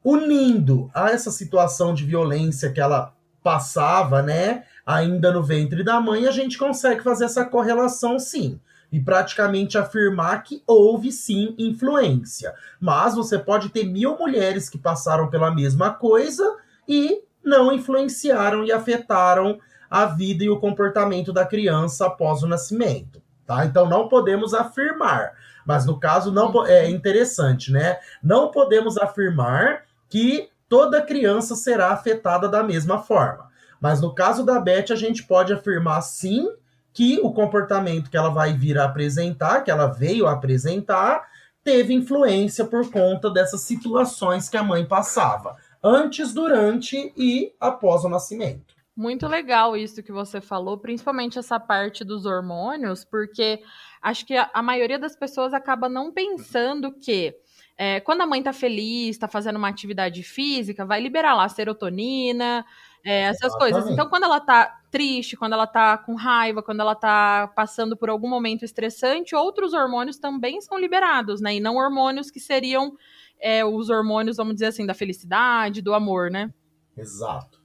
unindo 0.05 0.91
a 0.95 1.11
essa 1.11 1.31
situação 1.31 1.93
de 1.93 2.05
violência 2.05 2.73
que 2.73 2.81
ela 2.81 3.15
passava, 3.43 4.23
né, 4.23 4.65
ainda 4.85 5.33
no 5.33 5.43
ventre 5.43 5.83
da 5.83 6.01
mãe, 6.01 6.27
a 6.27 6.31
gente 6.31 6.59
consegue 6.59 7.03
fazer 7.03 7.25
essa 7.25 7.45
correlação 7.45 8.19
sim. 8.19 8.61
E 8.93 8.99
praticamente 8.99 9.79
afirmar 9.79 10.43
que 10.43 10.65
houve 10.67 11.13
sim 11.13 11.55
influência. 11.57 12.53
Mas 12.81 13.15
você 13.15 13.39
pode 13.39 13.69
ter 13.69 13.85
mil 13.85 14.19
mulheres 14.19 14.69
que 14.69 14.77
passaram 14.77 15.31
pela 15.31 15.55
mesma 15.55 15.91
coisa 15.91 16.57
e 16.89 17.23
não 17.43 17.73
influenciaram 17.73 18.65
e 18.65 18.73
afetaram 18.73 19.61
a 19.91 20.07
vida 20.07 20.45
e 20.45 20.49
o 20.49 20.61
comportamento 20.61 21.33
da 21.33 21.45
criança 21.45 22.07
após 22.07 22.43
o 22.43 22.47
nascimento. 22.47 23.21
Tá? 23.45 23.67
Então 23.67 23.89
não 23.89 24.09
podemos 24.09 24.55
afirmar. 24.55 25.33
Mas 25.67 25.85
no 25.85 25.99
caso, 25.99 26.31
não 26.31 26.67
é 26.67 26.89
interessante, 26.89 27.73
né? 27.73 27.99
Não 28.23 28.51
podemos 28.51 28.97
afirmar 28.97 29.83
que 30.09 30.49
toda 30.69 31.03
criança 31.03 31.57
será 31.57 31.91
afetada 31.91 32.49
da 32.49 32.63
mesma 32.63 33.03
forma. 33.03 33.51
Mas 33.81 34.01
no 34.01 34.15
caso 34.15 34.45
da 34.45 34.61
Beth, 34.61 34.87
a 34.91 34.95
gente 34.95 35.25
pode 35.25 35.53
afirmar 35.53 36.01
sim 36.03 36.49
que 36.93 37.21
o 37.23 37.33
comportamento 37.33 38.11
que 38.11 38.17
ela 38.17 38.31
vai 38.31 38.53
vir 38.53 38.79
a 38.79 38.85
apresentar, 38.85 39.63
que 39.63 39.71
ela 39.71 39.87
veio 39.87 40.27
a 40.27 40.33
apresentar, 40.33 41.29
teve 41.63 41.95
influência 41.95 42.65
por 42.65 42.91
conta 42.91 43.31
dessas 43.31 43.63
situações 43.63 44.49
que 44.49 44.57
a 44.57 44.63
mãe 44.63 44.85
passava. 44.85 45.57
antes, 45.83 46.35
durante 46.35 47.13
e 47.17 47.55
após 47.59 48.05
o 48.05 48.09
nascimento. 48.09 48.75
Muito 48.97 49.27
legal 49.27 49.77
isso 49.77 50.03
que 50.03 50.13
você 50.13 50.41
falou, 50.41 50.77
principalmente 50.77 51.39
essa 51.39 51.59
parte 51.59 52.05
dos 52.05 52.27
hormônios, 52.27 53.05
porque 53.05 53.63
acho 54.03 54.27
que 54.27 54.37
a, 54.37 54.51
a 54.53 54.63
maioria 54.63 54.99
das 54.99 55.17
pessoas 55.17 55.55
acaba 55.55 55.89
não 55.89 56.13
pensando 56.13 56.93
que 56.93 57.35
é, 57.79 57.99
quando 58.01 58.21
a 58.21 58.27
mãe 58.27 58.43
tá 58.43 58.53
feliz, 58.53 59.17
tá 59.17 59.27
fazendo 59.27 59.57
uma 59.57 59.69
atividade 59.69 60.23
física, 60.23 60.85
vai 60.85 61.01
liberar 61.01 61.35
lá 61.35 61.49
serotonina, 61.49 62.63
é, 63.03 63.23
essas 63.23 63.45
Exatamente. 63.45 63.73
coisas. 63.73 63.91
Então, 63.91 64.09
quando 64.09 64.25
ela 64.25 64.39
tá 64.39 64.81
triste, 64.91 65.37
quando 65.37 65.55
ela 65.55 65.67
tá 65.67 65.97
com 65.97 66.15
raiva, 66.15 66.63
quando 66.63 66.81
ela 66.81 66.95
tá 66.95 67.51
passando 67.57 67.97
por 67.97 68.11
algum 68.11 68.29
momento 68.29 68.65
estressante, 68.65 69.35
outros 69.35 69.73
hormônios 69.73 70.19
também 70.19 70.61
são 70.61 70.79
liberados, 70.79 71.41
né? 71.41 71.55
E 71.55 71.61
não 71.61 71.77
hormônios 71.77 72.31
que 72.31 72.39
seriam 72.39 72.93
é, 73.41 73.65
os 73.65 73.89
hormônios, 73.89 74.37
vamos 74.37 74.55
dizer 74.55 74.67
assim, 74.67 74.85
da 74.85 74.93
felicidade, 74.93 75.81
do 75.81 75.95
amor, 75.95 76.31
né? 76.31 76.53
Exato. 76.97 77.60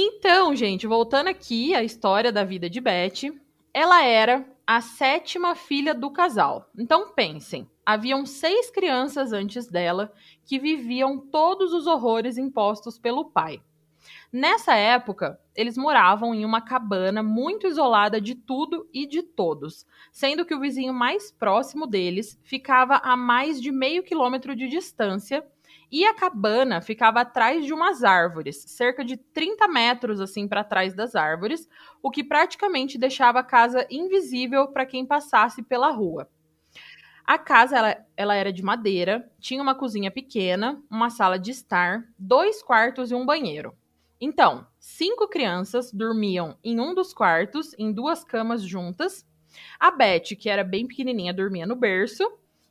Então, 0.00 0.54
gente, 0.54 0.86
voltando 0.86 1.26
aqui 1.26 1.74
à 1.74 1.82
história 1.82 2.30
da 2.30 2.44
vida 2.44 2.70
de 2.70 2.80
Beth, 2.80 3.34
ela 3.74 4.04
era 4.04 4.48
a 4.64 4.80
sétima 4.80 5.56
filha 5.56 5.92
do 5.92 6.08
casal. 6.08 6.70
Então, 6.78 7.12
pensem, 7.12 7.68
haviam 7.84 8.24
seis 8.24 8.70
crianças 8.70 9.32
antes 9.32 9.66
dela 9.66 10.12
que 10.44 10.56
viviam 10.56 11.18
todos 11.18 11.72
os 11.72 11.88
horrores 11.88 12.38
impostos 12.38 12.96
pelo 12.96 13.24
pai. 13.24 13.60
Nessa 14.32 14.76
época, 14.76 15.40
eles 15.52 15.76
moravam 15.76 16.32
em 16.32 16.44
uma 16.44 16.60
cabana 16.60 17.20
muito 17.20 17.66
isolada 17.66 18.20
de 18.20 18.36
tudo 18.36 18.88
e 18.94 19.04
de 19.04 19.20
todos, 19.20 19.84
sendo 20.12 20.44
que 20.46 20.54
o 20.54 20.60
vizinho 20.60 20.94
mais 20.94 21.32
próximo 21.32 21.88
deles 21.88 22.38
ficava 22.44 23.00
a 23.02 23.16
mais 23.16 23.60
de 23.60 23.72
meio 23.72 24.04
quilômetro 24.04 24.54
de 24.54 24.68
distância 24.68 25.44
e 25.90 26.04
a 26.04 26.14
cabana 26.14 26.80
ficava 26.80 27.20
atrás 27.20 27.64
de 27.64 27.72
umas 27.72 28.04
árvores, 28.04 28.64
cerca 28.66 29.04
de 29.04 29.16
30 29.16 29.66
metros 29.68 30.20
assim 30.20 30.46
para 30.46 30.64
trás 30.64 30.94
das 30.94 31.14
árvores, 31.14 31.68
o 32.02 32.10
que 32.10 32.22
praticamente 32.22 32.98
deixava 32.98 33.40
a 33.40 33.44
casa 33.44 33.86
invisível 33.90 34.68
para 34.68 34.86
quem 34.86 35.06
passasse 35.06 35.62
pela 35.62 35.90
rua. 35.90 36.28
A 37.24 37.36
casa 37.36 37.76
ela, 37.76 38.06
ela 38.16 38.34
era 38.34 38.52
de 38.52 38.62
madeira, 38.62 39.30
tinha 39.38 39.62
uma 39.62 39.74
cozinha 39.74 40.10
pequena, 40.10 40.82
uma 40.90 41.10
sala 41.10 41.38
de 41.38 41.50
estar, 41.50 42.04
dois 42.18 42.62
quartos 42.62 43.10
e 43.10 43.14
um 43.14 43.26
banheiro. 43.26 43.76
Então, 44.20 44.66
cinco 44.80 45.28
crianças 45.28 45.92
dormiam 45.92 46.56
em 46.64 46.80
um 46.80 46.94
dos 46.94 47.12
quartos, 47.12 47.74
em 47.78 47.92
duas 47.92 48.24
camas 48.24 48.62
juntas. 48.62 49.26
A 49.78 49.90
Beth, 49.90 50.36
que 50.38 50.48
era 50.48 50.64
bem 50.64 50.86
pequenininha, 50.86 51.32
dormia 51.32 51.66
no 51.66 51.76
berço. 51.76 52.24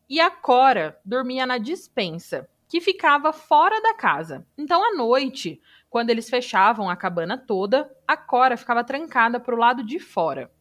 E 0.10 0.20
a 0.20 0.32
Cora 0.32 1.00
dormia 1.06 1.46
na 1.46 1.58
dispensa, 1.58 2.50
que 2.68 2.82
ficava 2.82 3.32
fora 3.32 3.82
da 3.82 3.94
casa. 3.94 4.46
Então, 4.58 4.84
à 4.84 4.96
noite, 4.96 5.62
quando 5.90 6.10
eles 6.10 6.30
fechavam 6.30 6.90
a 6.90 6.96
cabana 6.96 7.38
toda, 7.38 7.90
a 8.08 8.18
Cora 8.18 8.58
ficava 8.58 8.84
trancada 8.84 9.40
para 9.40 9.56
o 9.56 9.58
lado 9.58 9.84
de 9.84 10.00
fora. 10.00 10.52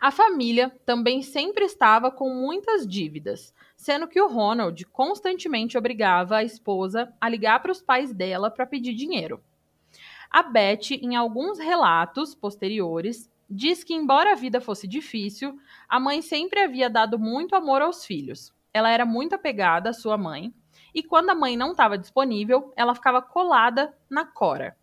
A 0.00 0.10
família 0.10 0.70
também 0.84 1.22
sempre 1.22 1.64
estava 1.64 2.10
com 2.10 2.28
muitas 2.34 2.86
dívidas, 2.86 3.54
sendo 3.76 4.08
que 4.08 4.20
o 4.20 4.26
Ronald 4.26 4.84
constantemente 4.86 5.78
obrigava 5.78 6.38
a 6.38 6.44
esposa 6.44 7.12
a 7.20 7.28
ligar 7.28 7.60
para 7.60 7.70
os 7.70 7.80
pais 7.80 8.12
dela 8.12 8.50
para 8.50 8.66
pedir 8.66 8.94
dinheiro. 8.94 9.42
A 10.30 10.42
Beth, 10.42 10.90
em 10.92 11.14
alguns 11.14 11.58
relatos 11.58 12.34
posteriores, 12.34 13.30
diz 13.48 13.84
que, 13.84 13.94
embora 13.94 14.32
a 14.32 14.36
vida 14.36 14.60
fosse 14.60 14.88
difícil, 14.88 15.56
a 15.88 16.00
mãe 16.00 16.22
sempre 16.22 16.60
havia 16.60 16.88
dado 16.88 17.18
muito 17.18 17.54
amor 17.54 17.82
aos 17.82 18.04
filhos. 18.04 18.52
Ela 18.72 18.90
era 18.90 19.04
muito 19.04 19.34
apegada 19.34 19.90
à 19.90 19.92
sua 19.92 20.16
mãe, 20.16 20.52
e 20.94 21.02
quando 21.02 21.30
a 21.30 21.34
mãe 21.34 21.56
não 21.56 21.72
estava 21.72 21.98
disponível, 21.98 22.72
ela 22.76 22.94
ficava 22.94 23.22
colada 23.22 23.94
na 24.08 24.24
Cora. 24.24 24.76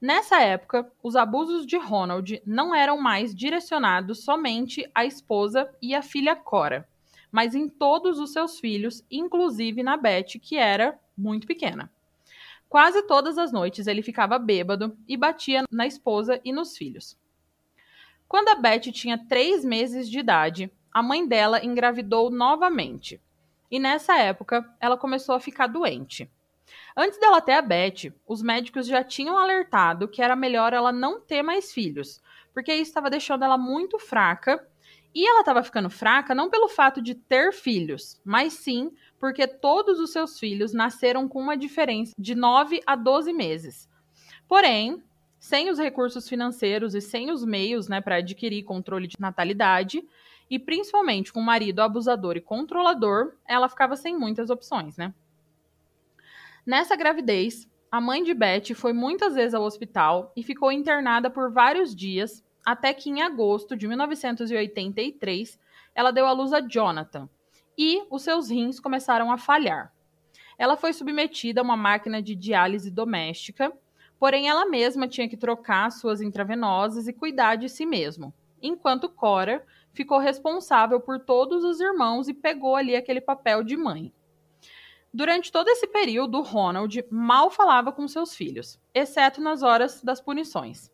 Nessa 0.00 0.40
época, 0.40 0.90
os 1.02 1.14
abusos 1.14 1.66
de 1.66 1.76
Ronald 1.76 2.42
não 2.46 2.74
eram 2.74 2.98
mais 2.98 3.34
direcionados 3.34 4.24
somente 4.24 4.90
à 4.94 5.04
esposa 5.04 5.70
e 5.80 5.94
à 5.94 6.00
filha 6.00 6.34
Cora, 6.34 6.88
mas 7.30 7.54
em 7.54 7.68
todos 7.68 8.18
os 8.18 8.32
seus 8.32 8.58
filhos, 8.58 9.04
inclusive 9.10 9.82
na 9.82 9.96
Beth, 9.96 10.38
que 10.40 10.56
era 10.56 10.98
muito 11.16 11.46
pequena. 11.46 11.90
Quase 12.68 13.02
todas 13.02 13.36
as 13.36 13.52
noites 13.52 13.86
ele 13.86 14.00
ficava 14.00 14.38
bêbado 14.38 14.96
e 15.06 15.16
batia 15.16 15.64
na 15.70 15.86
esposa 15.86 16.40
e 16.44 16.52
nos 16.52 16.76
filhos. 16.76 17.18
Quando 18.26 18.48
a 18.48 18.54
Beth 18.54 18.92
tinha 18.92 19.18
três 19.28 19.64
meses 19.64 20.08
de 20.08 20.20
idade, 20.20 20.72
a 20.92 21.02
mãe 21.02 21.26
dela 21.26 21.64
engravidou 21.64 22.30
novamente. 22.30 23.20
E 23.70 23.78
nessa 23.78 24.16
época, 24.18 24.68
ela 24.80 24.96
começou 24.96 25.34
a 25.34 25.40
ficar 25.40 25.66
doente. 25.66 26.30
Antes 26.96 27.18
dela 27.18 27.40
ter 27.40 27.52
a 27.52 27.62
Beth, 27.62 28.12
os 28.26 28.42
médicos 28.42 28.86
já 28.86 29.02
tinham 29.02 29.38
alertado 29.38 30.08
que 30.08 30.22
era 30.22 30.34
melhor 30.34 30.72
ela 30.72 30.92
não 30.92 31.20
ter 31.20 31.42
mais 31.42 31.72
filhos, 31.72 32.20
porque 32.52 32.72
isso 32.72 32.90
estava 32.90 33.10
deixando 33.10 33.44
ela 33.44 33.56
muito 33.56 33.98
fraca. 33.98 34.66
E 35.12 35.28
ela 35.28 35.40
estava 35.40 35.62
ficando 35.64 35.90
fraca 35.90 36.34
não 36.36 36.48
pelo 36.48 36.68
fato 36.68 37.02
de 37.02 37.16
ter 37.16 37.52
filhos, 37.52 38.20
mas 38.24 38.52
sim 38.52 38.92
porque 39.18 39.46
todos 39.46 39.98
os 39.98 40.12
seus 40.12 40.38
filhos 40.38 40.72
nasceram 40.72 41.28
com 41.28 41.40
uma 41.40 41.56
diferença 41.56 42.12
de 42.16 42.34
9 42.34 42.80
a 42.86 42.94
12 42.94 43.32
meses. 43.32 43.88
Porém, 44.46 45.02
sem 45.38 45.68
os 45.68 45.78
recursos 45.78 46.28
financeiros 46.28 46.94
e 46.94 47.00
sem 47.00 47.30
os 47.30 47.44
meios 47.44 47.88
né, 47.88 48.00
para 48.00 48.16
adquirir 48.16 48.62
controle 48.62 49.08
de 49.08 49.16
natalidade, 49.18 50.06
e 50.50 50.58
principalmente 50.58 51.32
com 51.32 51.38
o 51.38 51.44
marido 51.44 51.80
abusador 51.80 52.36
e 52.36 52.40
controlador, 52.40 53.36
ela 53.46 53.68
ficava 53.68 53.96
sem 53.96 54.18
muitas 54.18 54.50
opções, 54.50 54.96
né? 54.96 55.14
Nessa 56.66 56.96
gravidez, 56.96 57.70
a 57.90 58.00
mãe 58.00 58.22
de 58.22 58.34
Beth 58.34 58.74
foi 58.74 58.92
muitas 58.92 59.34
vezes 59.34 59.54
ao 59.54 59.62
hospital 59.62 60.32
e 60.36 60.42
ficou 60.42 60.72
internada 60.72 61.30
por 61.30 61.52
vários 61.52 61.94
dias, 61.94 62.44
até 62.64 62.92
que 62.92 63.08
em 63.08 63.22
agosto 63.22 63.76
de 63.76 63.86
1983 63.88 65.58
ela 65.94 66.10
deu 66.10 66.26
à 66.26 66.32
luz 66.32 66.52
a 66.52 66.60
Jonathan 66.60 67.28
e 67.78 68.04
os 68.10 68.22
seus 68.22 68.50
rins 68.50 68.78
começaram 68.78 69.30
a 69.32 69.38
falhar. 69.38 69.92
Ela 70.58 70.76
foi 70.76 70.92
submetida 70.92 71.60
a 71.60 71.64
uma 71.64 71.76
máquina 71.76 72.20
de 72.20 72.34
diálise 72.34 72.90
doméstica, 72.90 73.72
porém 74.18 74.48
ela 74.48 74.66
mesma 74.66 75.08
tinha 75.08 75.28
que 75.28 75.36
trocar 75.36 75.90
suas 75.90 76.20
intravenosas 76.20 77.08
e 77.08 77.12
cuidar 77.12 77.56
de 77.56 77.68
si 77.68 77.86
mesmo, 77.86 78.34
enquanto 78.60 79.08
Cora 79.08 79.64
ficou 79.92 80.18
responsável 80.18 81.00
por 81.00 81.20
todos 81.20 81.64
os 81.64 81.80
irmãos 81.80 82.28
e 82.28 82.34
pegou 82.34 82.76
ali 82.76 82.96
aquele 82.96 83.20
papel 83.20 83.62
de 83.62 83.76
mãe. 83.76 84.12
Durante 85.12 85.50
todo 85.50 85.68
esse 85.68 85.88
período, 85.88 86.40
Ronald 86.40 87.04
mal 87.10 87.50
falava 87.50 87.90
com 87.90 88.06
seus 88.06 88.34
filhos, 88.34 88.78
exceto 88.94 89.40
nas 89.40 89.62
horas 89.62 90.00
das 90.02 90.20
punições. 90.20 90.90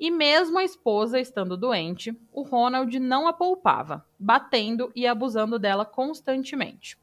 E 0.00 0.10
mesmo 0.10 0.58
a 0.58 0.64
esposa 0.64 1.20
estando 1.20 1.56
doente, 1.56 2.18
o 2.32 2.42
Ronald 2.42 2.98
não 2.98 3.28
a 3.28 3.32
poupava, 3.32 4.04
batendo 4.18 4.90
e 4.94 5.06
abusando 5.06 5.58
dela 5.58 5.84
constantemente. 5.84 6.98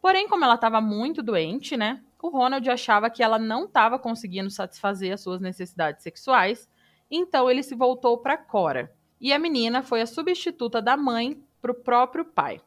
Porém, 0.00 0.28
como 0.28 0.44
ela 0.44 0.54
estava 0.54 0.80
muito 0.80 1.22
doente, 1.22 1.76
né, 1.76 2.02
o 2.20 2.28
Ronald 2.28 2.68
achava 2.70 3.10
que 3.10 3.22
ela 3.22 3.38
não 3.38 3.64
estava 3.64 3.98
conseguindo 3.98 4.50
satisfazer 4.50 5.12
as 5.12 5.20
suas 5.20 5.40
necessidades 5.40 6.02
sexuais, 6.02 6.70
então 7.10 7.50
ele 7.50 7.62
se 7.62 7.74
voltou 7.74 8.18
para 8.18 8.36
Cora. 8.36 8.92
E 9.22 9.32
a 9.32 9.38
menina 9.38 9.84
foi 9.84 10.02
a 10.02 10.06
substituta 10.06 10.82
da 10.82 10.96
mãe 10.96 11.40
para 11.60 11.70
o 11.70 11.76
próprio 11.76 12.24
pai. 12.24 12.60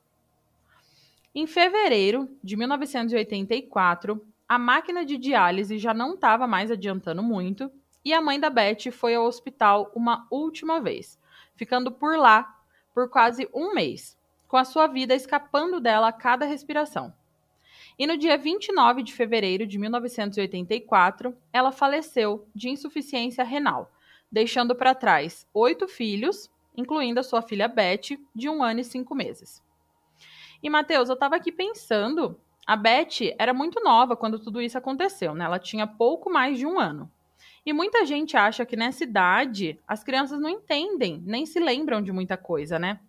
Em 1.36 1.46
fevereiro 1.46 2.30
de 2.42 2.56
1984, 2.56 4.26
a 4.48 4.58
máquina 4.58 5.04
de 5.04 5.18
diálise 5.18 5.78
já 5.78 5.94
não 5.94 6.14
estava 6.14 6.48
mais 6.48 6.72
adiantando 6.72 7.22
muito 7.22 7.70
e 8.06 8.14
a 8.14 8.22
mãe 8.22 8.40
da 8.40 8.50
Beth 8.50 8.90
foi 8.90 9.16
ao 9.16 9.26
hospital 9.26 9.92
uma 9.94 10.26
última 10.32 10.80
vez, 10.80 11.20
ficando 11.58 11.92
por 11.92 12.18
lá 12.18 12.58
por 12.94 13.10
quase 13.10 13.50
um 13.54 13.74
mês, 13.74 14.18
com 14.48 14.56
a 14.56 14.64
sua 14.64 14.88
vida 14.88 15.14
escapando 15.14 15.82
dela 15.82 16.08
a 16.08 16.14
cada 16.14 16.46
respiração. 16.46 17.14
E 18.00 18.08
no 18.08 18.16
dia 18.16 18.38
29 18.38 19.04
de 19.04 19.14
fevereiro 19.14 19.68
de 19.68 19.78
1984, 19.78 21.36
ela 21.52 21.74
faleceu 21.74 22.48
de 22.56 22.70
insuficiência 22.70 23.44
renal, 23.44 23.92
deixando 24.36 24.76
para 24.76 24.94
trás 24.94 25.48
oito 25.54 25.88
filhos, 25.88 26.52
incluindo 26.76 27.22
a 27.22 27.24
sua 27.24 27.42
filha 27.42 27.70
Beth, 27.70 28.20
de 28.36 28.50
um 28.50 28.62
ano 28.62 28.82
e 28.82 28.84
cinco 28.84 29.16
meses. 29.16 29.64
E, 30.62 30.70
Matheus, 30.70 31.08
eu 31.08 31.16
tava 31.16 31.38
aqui 31.38 31.54
pensando, 31.54 32.38
a 32.68 32.76
Beth 32.76 33.34
era 33.40 33.54
muito 33.54 33.82
nova 33.82 34.14
quando 34.14 34.38
tudo 34.38 34.62
isso 34.62 34.78
aconteceu, 34.78 35.34
né? 35.34 35.46
Ela 35.46 35.58
tinha 35.58 35.88
pouco 35.88 36.30
mais 36.30 36.58
de 36.58 36.66
um 36.66 36.78
ano. 36.78 37.10
E 37.66 37.72
muita 37.72 38.06
gente 38.06 38.36
acha 38.36 38.66
que 38.66 38.76
nessa 38.76 39.06
idade 39.06 39.80
as 39.88 40.04
crianças 40.04 40.38
não 40.38 40.50
entendem, 40.50 41.24
nem 41.26 41.46
se 41.46 41.58
lembram 41.58 42.02
de 42.02 42.12
muita 42.12 42.36
coisa, 42.36 42.78
né? 42.78 43.00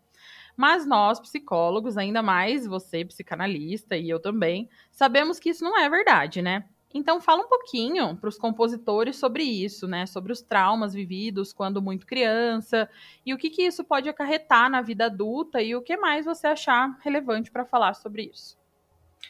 Mas 0.57 0.87
nós, 0.87 1.19
psicólogos, 1.19 1.99
ainda 1.99 2.23
mais 2.23 2.65
você, 2.69 3.05
psicanalista, 3.05 3.97
e 3.97 4.09
eu 4.09 4.21
também, 4.21 4.71
sabemos 4.93 5.41
que 5.41 5.51
isso 5.51 5.65
não 5.65 5.77
é 5.77 5.91
verdade, 5.91 6.41
né? 6.41 6.67
Então 6.97 7.21
fala 7.21 7.43
um 7.43 7.49
pouquinho 7.49 8.17
para 8.17 8.29
os 8.29 8.39
compositores 8.39 9.17
sobre 9.17 9.43
isso, 9.43 9.87
né? 9.87 10.07
Sobre 10.07 10.33
os 10.33 10.41
traumas 10.41 10.95
vividos 10.95 11.53
quando 11.53 11.83
muito 11.83 12.07
criança 12.07 12.89
e 13.25 13.35
o 13.35 13.39
que, 13.39 13.51
que 13.51 13.63
isso 13.63 13.85
pode 13.85 14.09
acarretar 14.09 14.71
na 14.71 14.81
vida 14.81 15.07
adulta 15.07 15.61
e 15.61 15.77
o 15.77 15.83
que 15.83 15.97
mais 15.97 16.25
você 16.25 16.47
achar 16.47 16.99
relevante 17.03 17.51
para 17.51 17.67
falar 17.67 17.95
sobre 17.95 18.31
isso. 18.33 18.57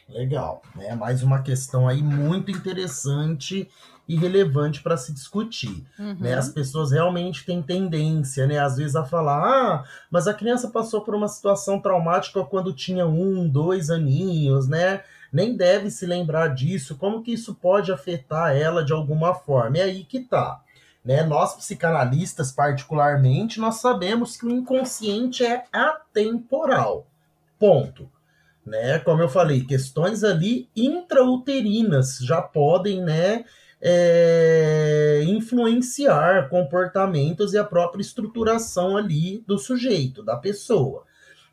Legal, 0.08 0.62
né? 0.76 0.94
Mais 0.94 1.24
uma 1.24 1.42
questão 1.42 1.88
aí 1.88 2.00
muito 2.00 2.52
interessante 2.52 3.68
e 4.08 4.14
relevante 4.14 4.80
para 4.80 4.96
se 4.96 5.12
discutir. 5.12 5.84
Uhum. 5.98 6.16
Né? 6.20 6.34
As 6.34 6.48
pessoas 6.48 6.92
realmente 6.92 7.44
têm 7.44 7.60
tendência, 7.60 8.46
né, 8.46 8.60
às 8.60 8.76
vezes, 8.76 8.94
a 8.94 9.04
falar: 9.04 9.42
ah, 9.42 9.84
mas 10.08 10.28
a 10.28 10.34
criança 10.34 10.70
passou 10.70 11.00
por 11.00 11.16
uma 11.16 11.26
situação 11.26 11.80
traumática 11.80 12.44
quando 12.44 12.72
tinha 12.72 13.06
um, 13.06 13.48
dois 13.48 13.90
aninhos, 13.90 14.68
né? 14.68 15.02
Nem 15.32 15.56
deve 15.56 15.90
se 15.90 16.06
lembrar 16.06 16.48
disso. 16.48 16.96
Como 16.96 17.22
que 17.22 17.32
isso 17.32 17.54
pode 17.54 17.92
afetar 17.92 18.56
ela 18.56 18.84
de 18.84 18.92
alguma 18.92 19.34
forma? 19.34 19.78
É 19.78 19.82
aí 19.82 20.04
que 20.04 20.20
tá. 20.20 20.60
Né? 21.04 21.22
Nós, 21.22 21.54
psicanalistas, 21.54 22.50
particularmente, 22.50 23.60
nós 23.60 23.76
sabemos 23.76 24.36
que 24.36 24.46
o 24.46 24.50
inconsciente 24.50 25.44
é 25.44 25.64
atemporal. 25.72 27.06
Ponto. 27.58 28.10
Né? 28.64 28.98
Como 28.98 29.22
eu 29.22 29.28
falei, 29.28 29.64
questões 29.64 30.24
ali 30.24 30.68
intrauterinas 30.74 32.18
já 32.18 32.42
podem, 32.42 33.00
né, 33.00 33.44
é, 33.80 35.22
influenciar 35.26 36.48
comportamentos 36.48 37.52
e 37.52 37.58
a 37.58 37.62
própria 37.62 38.00
estruturação 38.00 38.96
ali 38.96 39.44
do 39.46 39.58
sujeito, 39.58 40.24
da 40.24 40.36
pessoa. 40.36 41.04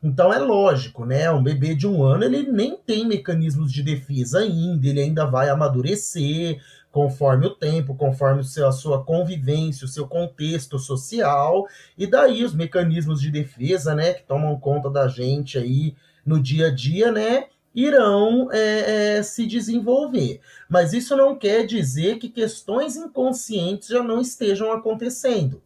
Então 0.04 0.30
é 0.30 0.38
lógico, 0.38 1.06
né? 1.06 1.30
Um 1.30 1.42
bebê 1.42 1.74
de 1.74 1.86
um 1.86 2.02
ano 2.04 2.24
ele 2.24 2.42
nem 2.42 2.76
tem 2.76 3.06
mecanismos 3.06 3.72
de 3.72 3.82
defesa 3.82 4.40
ainda, 4.40 4.86
ele 4.86 5.00
ainda 5.00 5.24
vai 5.24 5.48
amadurecer 5.48 6.60
conforme 6.92 7.46
o 7.46 7.54
tempo, 7.54 7.94
conforme 7.96 8.42
o 8.42 8.44
seu, 8.44 8.68
a 8.68 8.72
sua 8.72 9.02
convivência, 9.02 9.86
o 9.86 9.88
seu 9.88 10.06
contexto 10.06 10.78
social, 10.78 11.66
e 11.96 12.06
daí 12.06 12.44
os 12.44 12.54
mecanismos 12.54 13.20
de 13.20 13.30
defesa, 13.30 13.94
né, 13.94 14.12
que 14.12 14.22
tomam 14.22 14.60
conta 14.60 14.88
da 14.90 15.08
gente 15.08 15.58
aí 15.58 15.96
no 16.24 16.40
dia 16.40 16.68
a 16.68 16.70
dia, 16.70 17.10
né, 17.10 17.46
irão 17.74 18.48
é, 18.52 19.16
é, 19.16 19.22
se 19.22 19.46
desenvolver. 19.46 20.40
Mas 20.68 20.92
isso 20.92 21.16
não 21.16 21.34
quer 21.34 21.66
dizer 21.66 22.18
que 22.18 22.28
questões 22.28 22.94
inconscientes 22.94 23.88
já 23.88 24.02
não 24.02 24.20
estejam 24.20 24.70
acontecendo. 24.70 25.60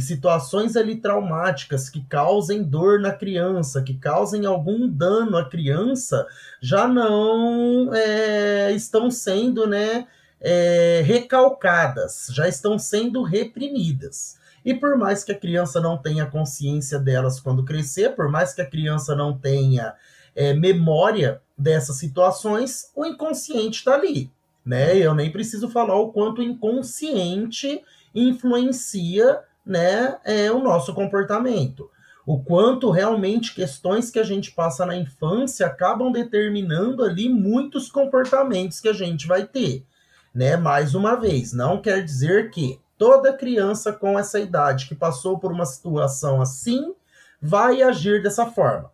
Que 0.00 0.06
situações 0.06 0.76
ali 0.76 0.96
traumáticas 0.96 1.90
que 1.90 2.02
causem 2.04 2.62
dor 2.62 3.00
na 3.00 3.12
criança, 3.12 3.82
que 3.82 3.92
causem 3.92 4.46
algum 4.46 4.88
dano 4.88 5.36
à 5.36 5.46
criança, 5.46 6.26
já 6.58 6.88
não 6.88 7.94
é, 7.94 8.72
estão 8.72 9.10
sendo 9.10 9.66
né, 9.66 10.06
é, 10.40 11.02
recalcadas, 11.04 12.28
já 12.32 12.48
estão 12.48 12.78
sendo 12.78 13.22
reprimidas. 13.22 14.38
E 14.64 14.72
por 14.72 14.96
mais 14.96 15.22
que 15.22 15.32
a 15.32 15.38
criança 15.38 15.82
não 15.82 15.98
tenha 15.98 16.24
consciência 16.24 16.98
delas 16.98 17.38
quando 17.38 17.62
crescer, 17.62 18.16
por 18.16 18.30
mais 18.30 18.54
que 18.54 18.62
a 18.62 18.70
criança 18.70 19.14
não 19.14 19.36
tenha 19.36 19.92
é, 20.34 20.54
memória 20.54 21.42
dessas 21.58 21.98
situações, 21.98 22.90
o 22.96 23.04
inconsciente 23.04 23.80
está 23.80 23.96
ali. 23.96 24.32
Né? 24.64 24.96
Eu 24.96 25.14
nem 25.14 25.30
preciso 25.30 25.68
falar 25.68 25.96
o 25.96 26.10
quanto 26.10 26.38
o 26.38 26.42
inconsciente 26.44 27.82
influencia 28.14 29.40
né, 29.70 30.18
é, 30.24 30.50
o 30.50 30.58
nosso 30.58 30.92
comportamento. 30.92 31.90
O 32.26 32.42
quanto 32.42 32.90
realmente 32.90 33.54
questões 33.54 34.10
que 34.10 34.18
a 34.18 34.22
gente 34.22 34.50
passa 34.50 34.84
na 34.84 34.94
infância 34.94 35.66
acabam 35.66 36.12
determinando 36.12 37.02
ali 37.02 37.28
muitos 37.28 37.90
comportamentos 37.90 38.80
que 38.80 38.88
a 38.88 38.92
gente 38.92 39.26
vai 39.26 39.46
ter. 39.46 39.86
Né? 40.34 40.56
Mais 40.56 40.94
uma 40.94 41.14
vez, 41.14 41.52
não 41.52 41.80
quer 41.80 42.04
dizer 42.04 42.50
que 42.50 42.78
toda 42.98 43.32
criança 43.32 43.92
com 43.92 44.18
essa 44.18 44.38
idade 44.38 44.86
que 44.86 44.94
passou 44.94 45.38
por 45.38 45.50
uma 45.50 45.64
situação 45.64 46.42
assim 46.42 46.94
vai 47.40 47.80
agir 47.82 48.22
dessa 48.22 48.46
forma 48.46 48.90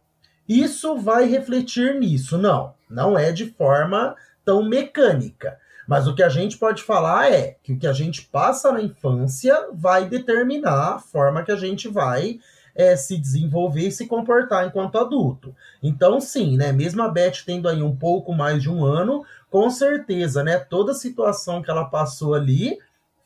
isso 0.48 0.96
vai 0.96 1.24
refletir 1.26 1.98
nisso. 1.98 2.38
Não, 2.38 2.74
não 2.88 3.18
é 3.18 3.32
de 3.32 3.46
forma 3.46 4.14
tão 4.44 4.62
mecânica. 4.62 5.58
Mas 5.86 6.08
o 6.08 6.14
que 6.14 6.22
a 6.22 6.28
gente 6.28 6.58
pode 6.58 6.82
falar 6.82 7.30
é 7.32 7.56
que 7.62 7.72
o 7.72 7.78
que 7.78 7.86
a 7.86 7.92
gente 7.92 8.22
passa 8.22 8.72
na 8.72 8.82
infância 8.82 9.68
vai 9.72 10.08
determinar 10.08 10.94
a 10.94 10.98
forma 10.98 11.42
que 11.42 11.52
a 11.52 11.56
gente 11.56 11.88
vai 11.88 12.40
é, 12.74 12.94
se 12.96 13.16
desenvolver 13.16 13.88
e 13.88 13.92
se 13.92 14.06
comportar 14.06 14.66
enquanto 14.66 14.98
adulto. 14.98 15.54
Então, 15.82 16.20
sim, 16.20 16.56
né? 16.56 16.72
Mesmo 16.72 17.02
a 17.02 17.08
Beth 17.08 17.44
tendo 17.46 17.68
aí 17.68 17.82
um 17.82 17.96
pouco 17.96 18.34
mais 18.34 18.62
de 18.62 18.68
um 18.68 18.84
ano, 18.84 19.24
com 19.50 19.70
certeza, 19.70 20.42
né? 20.42 20.58
Toda 20.58 20.92
situação 20.92 21.62
que 21.62 21.70
ela 21.70 21.86
passou 21.86 22.34
ali 22.34 22.78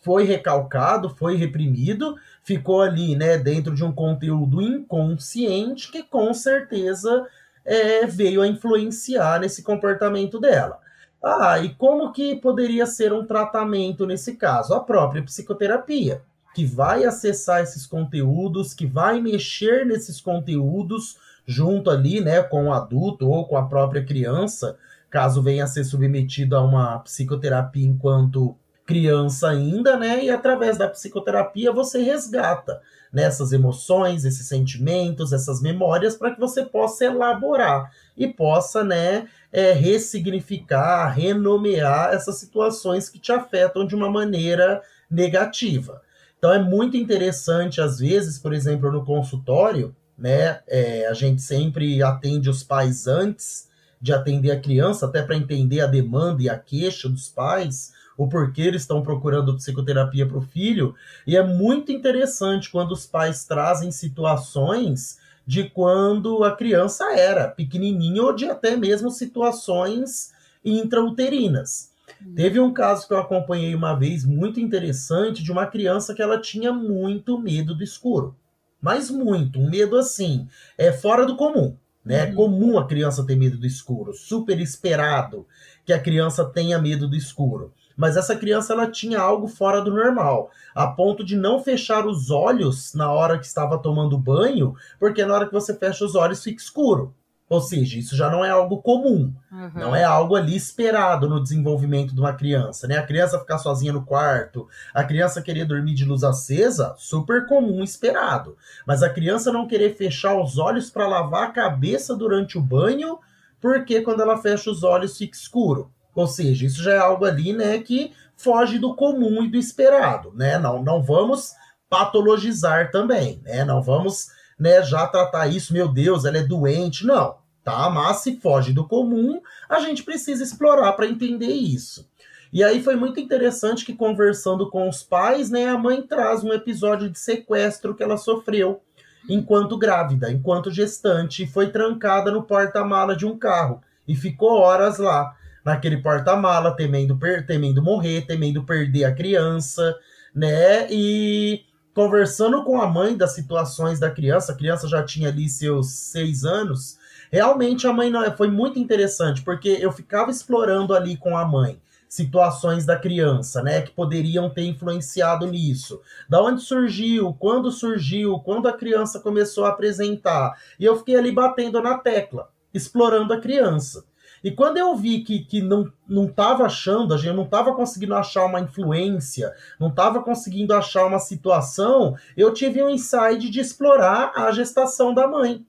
foi 0.03 0.25
recalcado, 0.25 1.11
foi 1.11 1.37
reprimido, 1.37 2.16
ficou 2.42 2.81
ali, 2.81 3.14
né, 3.14 3.37
dentro 3.37 3.75
de 3.75 3.85
um 3.85 3.92
conteúdo 3.92 4.62
inconsciente 4.62 5.92
que 5.92 6.03
com 6.03 6.33
certeza 6.33 7.27
é, 7.64 8.07
veio 8.07 8.40
a 8.40 8.46
influenciar 8.46 9.40
nesse 9.40 9.62
comportamento 9.62 10.40
dela. 10.40 10.79
Ah, 11.23 11.59
e 11.59 11.75
como 11.75 12.13
que 12.13 12.37
poderia 12.37 12.87
ser 12.87 13.13
um 13.13 13.27
tratamento 13.27 14.07
nesse 14.07 14.37
caso? 14.37 14.73
A 14.73 14.81
própria 14.81 15.23
psicoterapia, 15.23 16.23
que 16.55 16.65
vai 16.65 17.05
acessar 17.05 17.63
esses 17.63 17.87
conteúdos, 17.87 18.73
que 18.73 18.87
vai 18.87 19.21
mexer 19.21 19.85
nesses 19.85 20.21
conteúdos 20.21 21.19
junto 21.47 21.91
ali, 21.91 22.21
né, 22.21 22.43
com 22.43 22.69
o 22.69 22.73
adulto 22.73 23.29
ou 23.29 23.47
com 23.47 23.57
a 23.57 23.67
própria 23.67 24.05
criança, 24.05 24.79
caso 25.11 25.43
venha 25.43 25.65
a 25.65 25.67
ser 25.67 25.85
submetido 25.85 26.57
a 26.57 26.63
uma 26.63 26.99
psicoterapia 27.01 27.87
enquanto 27.87 28.57
criança 28.87 29.51
ainda, 29.51 29.97
né? 29.97 30.25
E 30.25 30.31
através 30.31 30.77
da 30.79 30.89
psicoterapia 30.89 31.73
você 31.73 32.03
resgata 32.03 32.81
nessas 33.12 33.51
né, 33.51 33.57
emoções, 33.59 34.25
esses 34.25 34.46
sentimentos, 34.46 35.33
essas 35.33 35.61
memórias 35.61 36.16
para 36.16 36.33
que 36.33 36.40
você 36.40 36.64
possa 36.64 37.05
elaborar 37.05 37.90
e 38.16 38.29
possa, 38.29 38.85
né, 38.85 39.29
é, 39.53 39.73
ressignificar, 39.73 41.09
renomear 41.09 42.12
essas 42.12 42.37
situações 42.37 43.09
que 43.09 43.18
te 43.18 43.33
afetam 43.33 43.87
de 43.87 43.94
uma 43.94 44.11
maneira 44.11 44.83
negativa. 45.11 46.01
Então 46.38 46.53
é 46.53 46.59
muito 46.59 46.96
interessante, 46.96 47.81
às 47.81 47.99
vezes, 47.99 48.38
por 48.38 48.53
exemplo, 48.53 48.90
no 48.90 49.05
consultório, 49.05 49.94
né, 50.16 50.61
é, 50.68 51.07
a 51.07 51.14
gente 51.14 51.42
sempre 51.42 52.03
atende 52.03 52.49
os 52.49 52.62
pais 52.62 53.07
antes 53.07 53.68
de 54.01 54.12
atender 54.12 54.51
a 54.51 54.61
criança, 54.61 55.07
até 55.07 55.23
para 55.23 55.37
entender 55.37 55.81
a 55.81 55.87
demanda 55.87 56.42
e 56.42 56.49
a 56.49 56.59
queixa 56.59 57.09
dos 57.09 57.29
pais 57.29 57.92
o 58.21 58.29
porquê 58.29 58.61
eles 58.61 58.83
estão 58.83 59.03
procurando 59.03 59.57
psicoterapia 59.57 60.27
para 60.27 60.37
o 60.37 60.43
filho. 60.43 60.95
E 61.27 61.39
é 61.39 61.43
muito 61.43 61.91
interessante 61.91 62.71
quando 62.71 62.93
os 62.93 63.07
pais 63.07 63.47
trazem 63.47 63.91
situações 63.91 65.19
de 65.47 65.71
quando 65.71 66.45
a 66.45 66.55
criança 66.55 67.15
era 67.15 67.49
pequenininha 67.49 68.23
ou 68.23 68.35
de 68.35 68.45
até 68.45 68.77
mesmo 68.77 69.11
situações 69.11 70.35
intrauterinas. 70.63 71.93
Hum. 72.23 72.35
Teve 72.37 72.61
um 72.61 72.75
caso 72.75 73.09
que 73.09 73.15
eu 73.15 73.19
acompanhei 73.19 73.75
uma 73.75 73.95
vez 73.95 74.23
muito 74.27 74.61
interessante 74.61 75.43
de 75.43 75.51
uma 75.51 75.67
criança 75.67 76.13
que 76.13 76.21
ela 76.21 76.39
tinha 76.39 76.75
muito 76.75 77.39
medo 77.39 77.75
do 77.75 77.83
escuro. 77.83 78.37
Mas 78.83 79.11
muito, 79.11 79.59
um 79.59 79.71
medo 79.71 79.97
assim, 79.97 80.47
é 80.77 80.93
fora 80.93 81.25
do 81.25 81.37
comum. 81.37 81.75
Né? 82.05 82.27
É 82.27 82.27
uhum. 82.27 82.35
comum 82.35 82.79
a 82.79 82.87
criança 82.87 83.25
ter 83.25 83.37
medo 83.37 83.57
do 83.57 83.67
escuro, 83.67 84.13
super 84.13 84.61
esperado 84.61 85.47
que 85.87 85.93
a 85.93 85.99
criança 85.99 86.45
tenha 86.45 86.79
medo 86.79 87.09
do 87.09 87.17
escuro 87.17 87.73
mas 88.01 88.17
essa 88.17 88.35
criança 88.35 88.73
ela 88.73 88.91
tinha 88.91 89.21
algo 89.21 89.47
fora 89.47 89.83
do 89.83 89.91
normal, 89.91 90.51
a 90.75 90.87
ponto 90.87 91.23
de 91.23 91.37
não 91.37 91.63
fechar 91.63 92.07
os 92.07 92.31
olhos 92.31 92.95
na 92.95 93.13
hora 93.13 93.39
que 93.39 93.45
estava 93.45 93.77
tomando 93.77 94.17
banho, 94.17 94.75
porque 94.99 95.23
na 95.23 95.35
hora 95.35 95.47
que 95.47 95.53
você 95.53 95.75
fecha 95.75 96.03
os 96.03 96.15
olhos 96.15 96.43
fica 96.43 96.63
escuro. 96.63 97.15
Ou 97.47 97.61
seja, 97.61 97.99
isso 97.99 98.17
já 98.17 98.31
não 98.31 98.43
é 98.43 98.49
algo 98.49 98.81
comum, 98.81 99.35
uhum. 99.53 99.71
não 99.75 99.95
é 99.95 100.03
algo 100.03 100.35
ali 100.35 100.57
esperado 100.57 101.29
no 101.29 101.43
desenvolvimento 101.43 102.15
de 102.15 102.21
uma 102.21 102.33
criança, 102.33 102.87
né? 102.89 102.97
A 102.97 103.07
criança 103.07 103.39
ficar 103.39 103.59
sozinha 103.59 103.93
no 103.93 104.07
quarto, 104.07 104.67
a 104.95 105.05
criança 105.05 105.43
querer 105.43 105.67
dormir 105.67 105.93
de 105.93 106.07
luz 106.07 106.25
acesa, 106.25 106.95
super 106.97 107.47
comum, 107.47 107.85
esperado. 107.85 108.57
Mas 108.87 109.03
a 109.03 109.11
criança 109.11 109.53
não 109.53 109.67
querer 109.67 109.95
fechar 109.95 110.41
os 110.41 110.57
olhos 110.57 110.89
para 110.89 111.07
lavar 111.07 111.49
a 111.49 111.53
cabeça 111.53 112.17
durante 112.17 112.57
o 112.57 112.63
banho, 112.63 113.19
porque 113.61 114.01
quando 114.01 114.23
ela 114.23 114.39
fecha 114.39 114.71
os 114.71 114.83
olhos 114.83 115.19
fica 115.19 115.37
escuro. 115.37 115.93
Ou 116.14 116.27
seja, 116.27 116.66
isso 116.66 116.83
já 116.83 116.94
é 116.94 116.99
algo 116.99 117.25
ali, 117.25 117.53
né, 117.53 117.79
que 117.79 118.12
foge 118.37 118.79
do 118.79 118.94
comum 118.94 119.42
e 119.42 119.51
do 119.51 119.59
esperado, 119.59 120.33
né? 120.35 120.59
Não, 120.59 120.83
não 120.83 121.03
vamos 121.03 121.53
patologizar 121.88 122.90
também, 122.90 123.40
né? 123.44 123.64
Não 123.64 123.83
vamos, 123.83 124.29
né, 124.59 124.83
já 124.83 125.07
tratar 125.07 125.46
isso, 125.49 125.73
meu 125.73 125.88
Deus, 125.88 126.25
ela 126.25 126.38
é 126.38 126.42
doente, 126.42 127.07
não, 127.07 127.37
tá? 127.62 127.90
Mas 127.90 128.18
se 128.18 128.37
foge 128.40 128.73
do 128.73 128.87
comum, 128.87 129.40
a 129.68 129.81
gente 129.81 130.03
precisa 130.03 130.42
explorar 130.42 130.92
para 130.92 131.07
entender 131.07 131.53
isso. 131.53 132.09
E 132.53 132.64
aí 132.64 132.83
foi 132.83 132.96
muito 132.96 133.20
interessante 133.20 133.85
que 133.85 133.94
conversando 133.94 134.68
com 134.68 134.88
os 134.88 135.03
pais, 135.03 135.51
né, 135.51 135.68
a 135.68 135.79
mãe 135.79 136.03
traz 136.03 136.42
um 136.42 136.53
episódio 136.53 137.09
de 137.09 137.18
sequestro 137.18 137.94
que 137.94 138.03
ela 138.03 138.16
sofreu 138.16 138.81
enquanto 139.29 139.79
grávida, 139.79 140.33
enquanto 140.33 140.70
gestante, 140.70 141.46
foi 141.46 141.70
trancada 141.70 142.33
no 142.33 142.42
porta-mala 142.42 143.14
de 143.14 143.27
um 143.27 143.38
carro 143.38 143.81
e 144.09 144.16
ficou 144.16 144.59
horas 144.59 144.99
lá 144.99 145.37
naquele 145.64 145.99
porta-mala, 145.99 146.77
temendo, 146.77 147.18
temendo 147.46 147.83
morrer, 147.83 148.27
temendo 148.27 148.64
perder 148.64 149.05
a 149.05 149.14
criança, 149.14 149.96
né? 150.35 150.87
E 150.90 151.64
conversando 151.94 152.64
com 152.64 152.81
a 152.81 152.87
mãe 152.87 153.16
das 153.16 153.33
situações 153.33 153.99
da 153.99 154.11
criança, 154.11 154.53
a 154.53 154.57
criança 154.57 154.88
já 154.88 155.03
tinha 155.03 155.29
ali 155.29 155.49
seus 155.49 155.90
seis 155.90 156.44
anos, 156.44 156.99
Realmente 157.31 157.87
a 157.87 157.92
mãe 157.92 158.11
não, 158.11 158.29
foi 158.37 158.51
muito 158.51 158.79
interessante, 158.79 159.42
porque 159.42 159.68
eu 159.68 159.92
ficava 159.92 160.31
explorando 160.31 160.94
ali 160.94 161.16
com 161.16 161.37
a 161.37 161.44
mãe 161.44 161.81
situações 162.09 162.85
da 162.85 162.99
criança, 162.99 163.62
né, 163.62 163.83
que 163.83 163.92
poderiam 163.92 164.51
ter 164.51 164.64
influenciado 164.64 165.46
nisso. 165.46 166.01
Da 166.29 166.42
onde 166.42 166.61
surgiu, 166.61 167.33
quando 167.38 167.70
surgiu, 167.70 168.40
quando 168.40 168.66
a 168.66 168.73
criança 168.73 169.20
começou 169.20 169.64
a 169.64 169.68
apresentar. 169.68 170.61
E 170.77 170.85
eu 170.85 170.96
fiquei 170.96 171.14
ali 171.14 171.31
batendo 171.31 171.81
na 171.81 171.99
tecla, 171.99 172.51
explorando 172.75 173.33
a 173.33 173.40
criança. 173.40 174.05
E 174.42 174.50
quando 174.50 174.79
eu 174.79 174.96
vi 174.96 175.20
que, 175.22 175.40
que 175.40 175.61
não, 175.61 175.90
não 176.09 176.26
tava 176.26 176.64
achando, 176.64 177.12
a 177.12 177.16
gente 177.16 177.37
não 177.37 177.46
tava 177.46 177.74
conseguindo 177.74 178.14
achar 178.14 178.44
uma 178.46 178.61
influência, 178.61 179.53
não 179.79 179.90
tava 179.90 180.22
conseguindo 180.22 180.74
achar 180.74 181.05
uma 181.07 181.18
situação, 181.18 182.16
eu 182.37 182.53
tive 182.53 182.83
um 182.83 182.88
insight 182.88 183.50
de 183.50 183.61
explorar 183.61 184.33
a 184.35 184.50
gestação 184.50 185.12
da 185.12 185.29
mãe. 185.29 185.64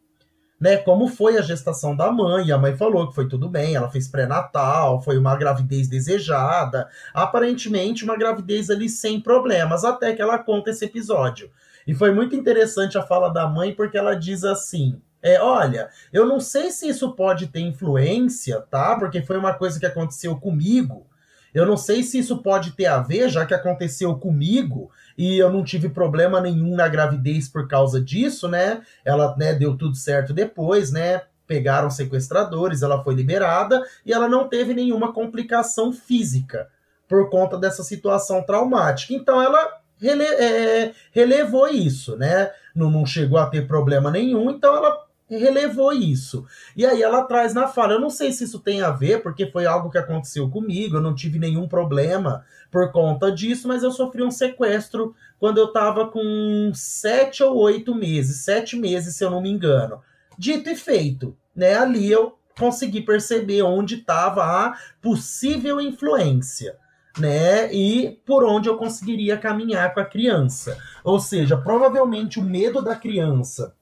Né, 0.60 0.78
como 0.78 1.08
foi 1.08 1.40
a 1.40 1.42
gestação 1.42 1.96
da 1.96 2.12
mãe, 2.12 2.52
a 2.52 2.58
mãe 2.58 2.78
falou 2.78 3.08
que 3.08 3.16
foi 3.16 3.28
tudo 3.28 3.50
bem, 3.50 3.74
ela 3.74 3.90
fez 3.90 4.08
pré-natal, 4.08 5.02
foi 5.02 5.18
uma 5.18 5.36
gravidez 5.36 5.88
desejada, 5.88 6.88
aparentemente 7.16 8.04
uma 8.04 8.16
gravidez 8.16 8.70
ali 8.70 8.88
sem 8.88 9.20
problemas, 9.20 9.84
até 9.84 10.14
que 10.14 10.22
ela 10.22 10.38
conta 10.38 10.70
esse 10.70 10.86
episódio. 10.86 11.50
E 11.88 11.96
foi 11.96 12.14
muito 12.14 12.36
interessante 12.36 12.96
a 12.96 13.02
fala 13.02 13.30
da 13.30 13.48
mãe, 13.48 13.74
porque 13.74 13.98
ela 13.98 14.14
diz 14.14 14.44
assim: 14.44 15.02
é, 15.24 15.42
olha, 15.42 15.90
eu 16.12 16.26
não 16.26 16.40
sei 16.40 16.72
se 16.72 16.88
isso 16.88 17.14
pode 17.14 17.48
ter 17.48 17.60
influência, 17.60 18.60
tá? 18.62 18.96
Porque 18.98 19.22
foi 19.22 19.38
uma 19.38 19.54
coisa 19.54 19.80
que 19.80 19.86
aconteceu 19.86 20.36
comigo. 20.40 21.06
Eu 21.54 21.66
não 21.66 21.76
sei 21.76 22.02
se 22.04 22.18
isso 22.18 22.42
pode 22.42 22.72
ter 22.72 22.86
a 22.86 23.00
ver, 23.00 23.30
já 23.30 23.46
que 23.46 23.54
aconteceu 23.54 24.16
comigo 24.16 24.90
e 25.18 25.38
eu 25.38 25.52
não 25.52 25.64
tive 25.64 25.90
problema 25.90 26.40
nenhum 26.40 26.76
na 26.76 26.88
gravidez 26.88 27.50
por 27.50 27.68
causa 27.68 28.02
disso, 28.02 28.48
né? 28.48 28.82
Ela 29.04 29.36
né, 29.38 29.54
deu 29.54 29.78
tudo 29.78 29.96
certo 29.96 30.34
depois, 30.34 30.92
né? 30.92 31.24
Pegaram 31.46 31.90
sequestradores, 31.90 32.82
ela 32.82 33.04
foi 33.04 33.14
liberada 33.14 33.84
e 34.06 34.14
ela 34.14 34.30
não 34.30 34.48
teve 34.48 34.74
nenhuma 34.74 35.12
complicação 35.12 35.92
física 35.92 36.70
por 37.08 37.30
conta 37.30 37.58
dessa 37.58 37.84
situação 37.84 38.42
traumática. 38.42 39.14
Então 39.14 39.42
ela 39.42 39.82
rele 40.00 40.24
é, 40.24 40.94
relevou 41.12 41.68
isso, 41.68 42.16
né? 42.16 42.50
Não, 42.74 42.90
não 42.90 43.06
chegou 43.06 43.38
a 43.38 43.48
ter 43.48 43.68
problema 43.68 44.10
nenhum, 44.10 44.50
então 44.50 44.74
ela 44.76 45.11
relevou 45.38 45.94
isso. 45.94 46.46
E 46.76 46.86
aí 46.86 47.02
ela 47.02 47.24
traz 47.24 47.54
na 47.54 47.68
fala, 47.68 47.94
eu 47.94 48.00
não 48.00 48.10
sei 48.10 48.32
se 48.32 48.44
isso 48.44 48.60
tem 48.60 48.82
a 48.82 48.92
ver, 48.92 49.24
porque 49.24 49.46
foi 49.46 49.66
algo 49.66 49.90
que 49.90 49.98
aconteceu 49.98 50.50
comigo, 50.50 50.98
eu 50.98 51.02
não 51.02 51.16
tive 51.16 51.40
nenhum 51.40 51.68
problema 51.68 52.44
por 52.70 52.92
conta 52.92 53.32
disso, 53.32 53.68
mas 53.68 53.84
eu 53.84 53.92
sofri 53.92 54.24
um 54.24 54.32
sequestro 54.32 55.16
quando 55.40 55.58
eu 55.58 55.72
tava 55.72 56.08
com 56.08 56.72
sete 56.74 57.44
ou 57.44 57.58
oito 57.58 57.96
meses, 57.96 58.44
sete 58.44 58.76
meses, 58.76 59.16
se 59.16 59.24
eu 59.24 59.32
não 59.32 59.42
me 59.42 59.50
engano. 59.50 60.02
Dito 60.38 60.70
e 60.70 60.76
feito, 60.76 61.36
né? 61.56 61.76
Ali 61.76 62.12
eu 62.12 62.38
consegui 62.58 63.02
perceber 63.02 63.62
onde 63.62 63.96
estava 63.96 64.44
a 64.44 64.78
possível 65.02 65.80
influência. 65.80 66.78
Né? 67.20 67.74
E 67.74 68.22
por 68.26 68.46
onde 68.46 68.70
eu 68.70 68.78
conseguiria 68.78 69.38
caminhar 69.38 69.94
com 69.94 70.00
a 70.00 70.06
criança. 70.06 70.78
Ou 71.04 71.20
seja, 71.20 71.58
provavelmente 71.58 72.40
o 72.40 72.44
medo 72.44 72.82
da 72.82 72.96
criança 72.96 73.76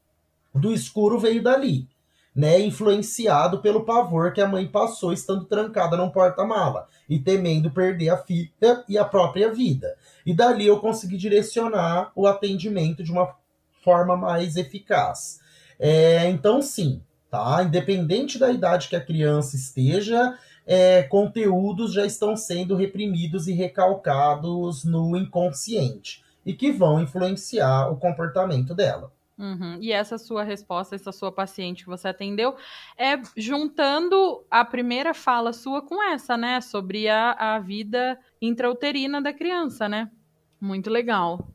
do 0.53 0.73
escuro 0.73 1.19
veio 1.19 1.43
dali, 1.43 1.87
né? 2.35 2.59
Influenciado 2.59 3.59
pelo 3.59 3.85
pavor 3.85 4.33
que 4.33 4.41
a 4.41 4.47
mãe 4.47 4.67
passou 4.67 5.11
estando 5.11 5.45
trancada 5.45 5.97
num 5.97 6.09
porta-mala 6.09 6.87
e 7.09 7.19
temendo 7.19 7.71
perder 7.71 8.09
a 8.09 8.17
filha 8.17 8.83
e 8.87 8.97
a 8.97 9.05
própria 9.05 9.51
vida. 9.53 9.95
E 10.25 10.33
dali 10.33 10.67
eu 10.67 10.79
consegui 10.79 11.17
direcionar 11.17 12.11
o 12.15 12.27
atendimento 12.27 13.03
de 13.03 13.11
uma 13.11 13.35
forma 13.83 14.15
mais 14.15 14.55
eficaz. 14.55 15.39
É, 15.79 16.29
então, 16.29 16.61
sim, 16.61 17.01
tá? 17.29 17.63
Independente 17.63 18.37
da 18.37 18.51
idade 18.51 18.89
que 18.89 18.95
a 18.95 19.03
criança 19.03 19.55
esteja, 19.55 20.37
é, 20.65 21.03
conteúdos 21.03 21.93
já 21.93 22.05
estão 22.05 22.35
sendo 22.35 22.75
reprimidos 22.75 23.47
e 23.47 23.53
recalcados 23.53 24.83
no 24.83 25.15
inconsciente 25.15 26.23
e 26.45 26.53
que 26.53 26.71
vão 26.71 27.01
influenciar 27.01 27.91
o 27.91 27.97
comportamento 27.97 28.75
dela. 28.75 29.11
Uhum. 29.39 29.77
E 29.79 29.93
essa 29.93 30.17
sua 30.17 30.43
resposta, 30.43 30.95
essa 30.95 31.13
sua 31.13 31.31
paciente 31.31 31.85
que 31.85 31.89
você 31.89 32.09
atendeu, 32.09 32.57
é 32.97 33.13
juntando 33.37 34.43
a 34.51 34.65
primeira 34.65 35.13
fala 35.13 35.53
sua 35.53 35.81
com 35.81 36.03
essa, 36.03 36.35
né? 36.35 36.59
Sobre 36.59 37.07
a, 37.07 37.31
a 37.31 37.59
vida 37.59 38.19
intrauterina 38.41 39.21
da 39.21 39.31
criança, 39.31 39.87
né? 39.87 40.11
Muito 40.59 40.89
legal. 40.89 41.47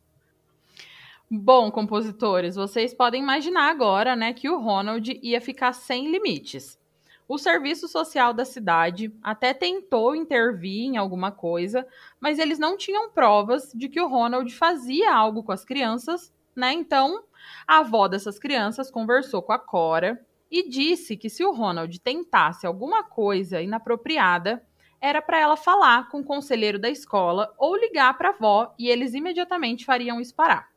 Bom, 1.30 1.70
compositores, 1.70 2.56
vocês 2.56 2.94
podem 2.94 3.22
imaginar 3.22 3.68
agora, 3.68 4.14
né, 4.14 4.32
que 4.32 4.48
o 4.48 4.60
Ronald 4.60 5.18
ia 5.22 5.40
ficar 5.40 5.72
sem 5.72 6.10
limites. 6.10 6.78
O 7.26 7.38
serviço 7.38 7.88
social 7.88 8.32
da 8.32 8.44
cidade 8.44 9.12
até 9.22 9.52
tentou 9.52 10.14
intervir 10.14 10.84
em 10.84 10.96
alguma 10.96 11.32
coisa, 11.32 11.86
mas 12.20 12.38
eles 12.38 12.58
não 12.58 12.76
tinham 12.76 13.10
provas 13.10 13.72
de 13.74 13.88
que 13.88 14.00
o 14.00 14.06
Ronald 14.06 14.54
fazia 14.54 15.14
algo 15.14 15.42
com 15.42 15.50
as 15.50 15.64
crianças, 15.64 16.32
né? 16.54 16.72
Então, 16.72 17.24
a 17.66 17.78
avó 17.78 18.08
dessas 18.08 18.38
crianças 18.38 18.90
conversou 18.90 19.42
com 19.42 19.52
a 19.52 19.58
Cora 19.58 20.24
e 20.50 20.68
disse 20.68 21.16
que 21.16 21.28
se 21.28 21.44
o 21.44 21.52
Ronald 21.52 21.98
tentasse 22.00 22.66
alguma 22.66 23.02
coisa 23.02 23.60
inapropriada, 23.60 24.64
era 25.00 25.20
para 25.20 25.38
ela 25.38 25.56
falar 25.56 26.08
com 26.08 26.20
o 26.20 26.24
conselheiro 26.24 26.78
da 26.78 26.88
escola 26.88 27.52
ou 27.58 27.76
ligar 27.76 28.16
para 28.16 28.30
a 28.30 28.32
avó 28.32 28.74
e 28.78 28.88
eles 28.88 29.14
imediatamente 29.14 29.84
fariam 29.84 30.20
isso 30.20 30.34
parar. 30.34 30.68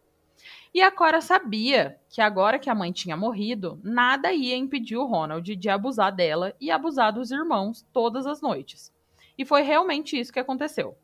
E 0.74 0.82
a 0.82 0.92
Cora 0.92 1.22
sabia 1.22 2.00
que 2.10 2.22
agora 2.22 2.60
que 2.60 2.70
a 2.70 2.76
mãe 2.76 2.92
tinha 2.92 3.16
morrido, 3.16 3.80
nada 3.84 4.34
ia 4.34 4.56
impedir 4.56 4.98
o 4.98 5.06
Ronald 5.06 5.56
de 5.56 5.70
abusar 5.70 6.12
dela 6.12 6.54
e 6.60 6.70
abusar 6.70 7.14
dos 7.14 7.32
irmãos 7.32 7.86
todas 7.94 8.28
as 8.28 8.42
noites. 8.42 8.94
E 9.38 9.46
foi 9.46 9.62
realmente 9.62 10.20
isso 10.20 10.34
que 10.34 10.40
aconteceu. 10.40 10.98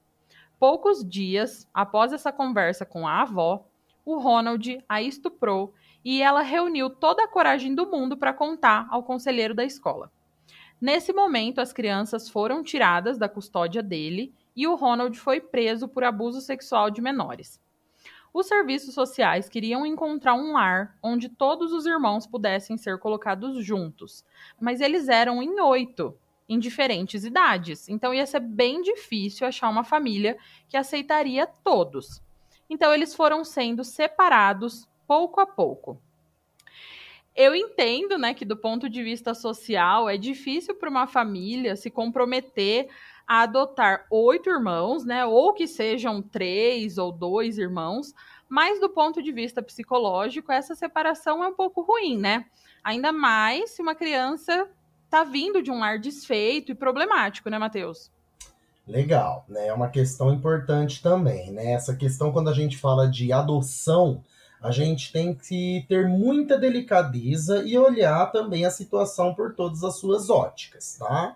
Poucos 0.60 1.08
dias 1.08 1.67
após 1.73 2.13
essa 2.13 2.32
conversa 2.32 2.86
com 2.86 3.08
a 3.08 3.21
avó, 3.21 3.65
o 4.05 4.17
Ronald 4.17 4.83
a 4.87 5.01
estuprou 5.01 5.73
e 6.03 6.21
ela 6.21 6.41
reuniu 6.41 6.89
toda 6.89 7.23
a 7.23 7.27
coragem 7.27 7.73
do 7.73 7.89
mundo 7.89 8.17
para 8.17 8.33
contar 8.33 8.87
ao 8.89 9.03
conselheiro 9.03 9.53
da 9.53 9.63
escola. 9.63 10.11
Nesse 10.79 11.13
momento, 11.13 11.61
as 11.61 11.71
crianças 11.71 12.29
foram 12.29 12.61
tiradas 12.61 13.17
da 13.17 13.29
custódia 13.29 13.81
dele 13.81 14.33
e 14.55 14.67
o 14.67 14.75
Ronald 14.75 15.17
foi 15.17 15.39
preso 15.39 15.87
por 15.87 16.03
abuso 16.03 16.41
sexual 16.41 16.91
de 16.91 17.01
menores. 17.01 17.61
Os 18.33 18.47
serviços 18.47 18.95
sociais 18.95 19.47
queriam 19.47 19.85
encontrar 19.85 20.33
um 20.33 20.53
lar 20.53 20.97
onde 21.01 21.29
todos 21.29 21.71
os 21.71 21.85
irmãos 21.85 22.25
pudessem 22.25 22.77
ser 22.77 22.97
colocados 22.97 23.63
juntos, 23.63 24.25
mas 24.59 24.81
eles 24.81 25.07
eram 25.07 25.41
em 25.41 25.61
oito, 25.61 26.17
em 26.49 26.57
diferentes 26.57 27.23
idades, 27.23 27.87
então 27.87 28.11
ia 28.11 28.25
ser 28.25 28.39
bem 28.39 28.81
difícil 28.81 29.45
achar 29.45 29.69
uma 29.69 29.83
família 29.83 30.35
que 30.67 30.75
aceitaria 30.75 31.45
todos. 31.45 32.22
Então 32.69 32.93
eles 32.93 33.13
foram 33.15 33.43
sendo 33.43 33.84
separados 33.84 34.88
pouco 35.08 35.39
a 35.39 35.45
pouco. 35.45 36.02
Eu 37.36 37.56
entendo, 37.56 38.17
né, 38.17 38.34
que 38.34 38.45
do 38.45 38.56
ponto 38.56 38.88
de 38.88 39.02
vista 39.04 39.34
social 39.34 40.08
é 40.08 40.17
difícil 40.17 40.76
para 40.76 40.89
uma 40.89 41.08
família 41.08 41.76
se 41.76 41.89
comprometer 41.89 42.88
a 43.28 43.41
adotar 43.41 44.06
oito 44.12 44.49
irmãos, 44.49 45.04
né, 45.04 45.26
ou 45.26 45.52
que 45.54 45.65
sejam 45.65 46.21
três 46.21 46.97
ou 46.99 47.12
dois 47.12 47.58
irmãos, 47.58 48.13
mas 48.47 48.80
do 48.80 48.88
ponto 48.88 49.23
de 49.23 49.32
vista 49.32 49.63
psicológico 49.63 50.52
essa 50.52 50.76
separação 50.76 51.43
é 51.43 51.47
um 51.47 51.56
pouco 51.56 51.82
ruim, 51.82 52.19
né? 52.19 52.45
Ainda 52.84 53.12
mais 53.12 53.71
se 53.71 53.82
uma 53.82 53.95
criança 53.95 54.69
está 55.06 55.23
vindo 55.23 55.62
de 55.63 55.71
um 55.71 55.80
lar 55.80 55.97
desfeito 55.97 56.71
e 56.71 56.76
problemático, 56.76 57.49
né, 57.49 57.58
Matheus? 57.58 58.12
Legal, 58.88 59.46
né? 59.48 59.67
É 59.67 59.74
uma 59.74 59.89
questão 59.89 60.34
importante 60.34 61.02
também, 61.02 61.52
né? 61.52 61.72
Essa 61.72 61.96
questão, 61.96 62.32
quando 62.32 62.50
a 62.50 62.54
gente 62.54 62.78
fala 62.78 63.10
de 63.10 63.32
adoção, 63.32 64.22
a 64.62 64.72
gente 64.72 65.12
tem 65.12 65.34
que 65.34 65.86
ter 65.88 66.08
muita 66.08 66.58
delicadeza 66.58 67.63
e 67.65 67.78
olhar 67.78 68.32
também 68.32 68.65
a 68.65 68.72
situação 68.72 69.34
por 69.34 69.56
todas 69.56 69.84
as 69.84 69.98
suas 69.98 70.30
óticas, 70.30 70.98
tá? 70.98 71.36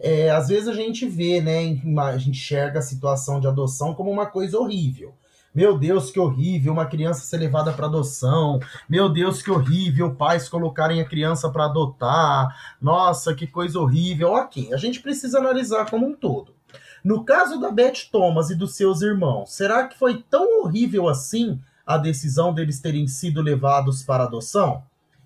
É, 0.00 0.30
às 0.30 0.48
vezes 0.48 0.68
a 0.68 0.72
gente 0.72 1.06
vê, 1.06 1.40
né, 1.40 1.80
a 1.98 2.16
gente 2.16 2.30
enxerga 2.30 2.78
a 2.78 2.82
situação 2.82 3.38
de 3.38 3.46
adoção 3.46 3.94
como 3.94 4.10
uma 4.10 4.26
coisa 4.26 4.58
horrível. 4.58 5.14
Meu 5.54 5.76
Deus, 5.76 6.12
que 6.12 6.20
horrível 6.20 6.72
uma 6.72 6.86
criança 6.86 7.22
ser 7.22 7.38
levada 7.38 7.72
para 7.72 7.86
adoção. 7.86 8.60
Meu 8.88 9.08
Deus, 9.08 9.42
que 9.42 9.50
horrível 9.50 10.14
pais 10.14 10.48
colocarem 10.48 11.00
a 11.00 11.04
criança 11.04 11.50
para 11.50 11.64
adotar. 11.64 12.76
Nossa, 12.80 13.34
que 13.34 13.48
coisa 13.48 13.80
horrível. 13.80 14.30
Ok, 14.30 14.72
a 14.72 14.76
gente 14.76 15.00
precisa 15.00 15.38
analisar 15.38 15.90
como 15.90 16.06
um 16.06 16.14
todo. 16.14 16.54
No 17.02 17.24
caso 17.24 17.58
da 17.58 17.70
Beth 17.70 18.10
Thomas 18.12 18.50
e 18.50 18.54
dos 18.54 18.74
seus 18.74 19.00
irmãos, 19.00 19.52
será 19.52 19.86
que 19.88 19.98
foi 19.98 20.22
tão 20.28 20.62
horrível 20.62 21.08
assim 21.08 21.58
a 21.86 21.96
decisão 21.96 22.52
deles 22.52 22.80
terem 22.80 23.06
sido 23.06 23.40
levados 23.40 24.02
para 24.02 24.24
adoção? 24.24 24.82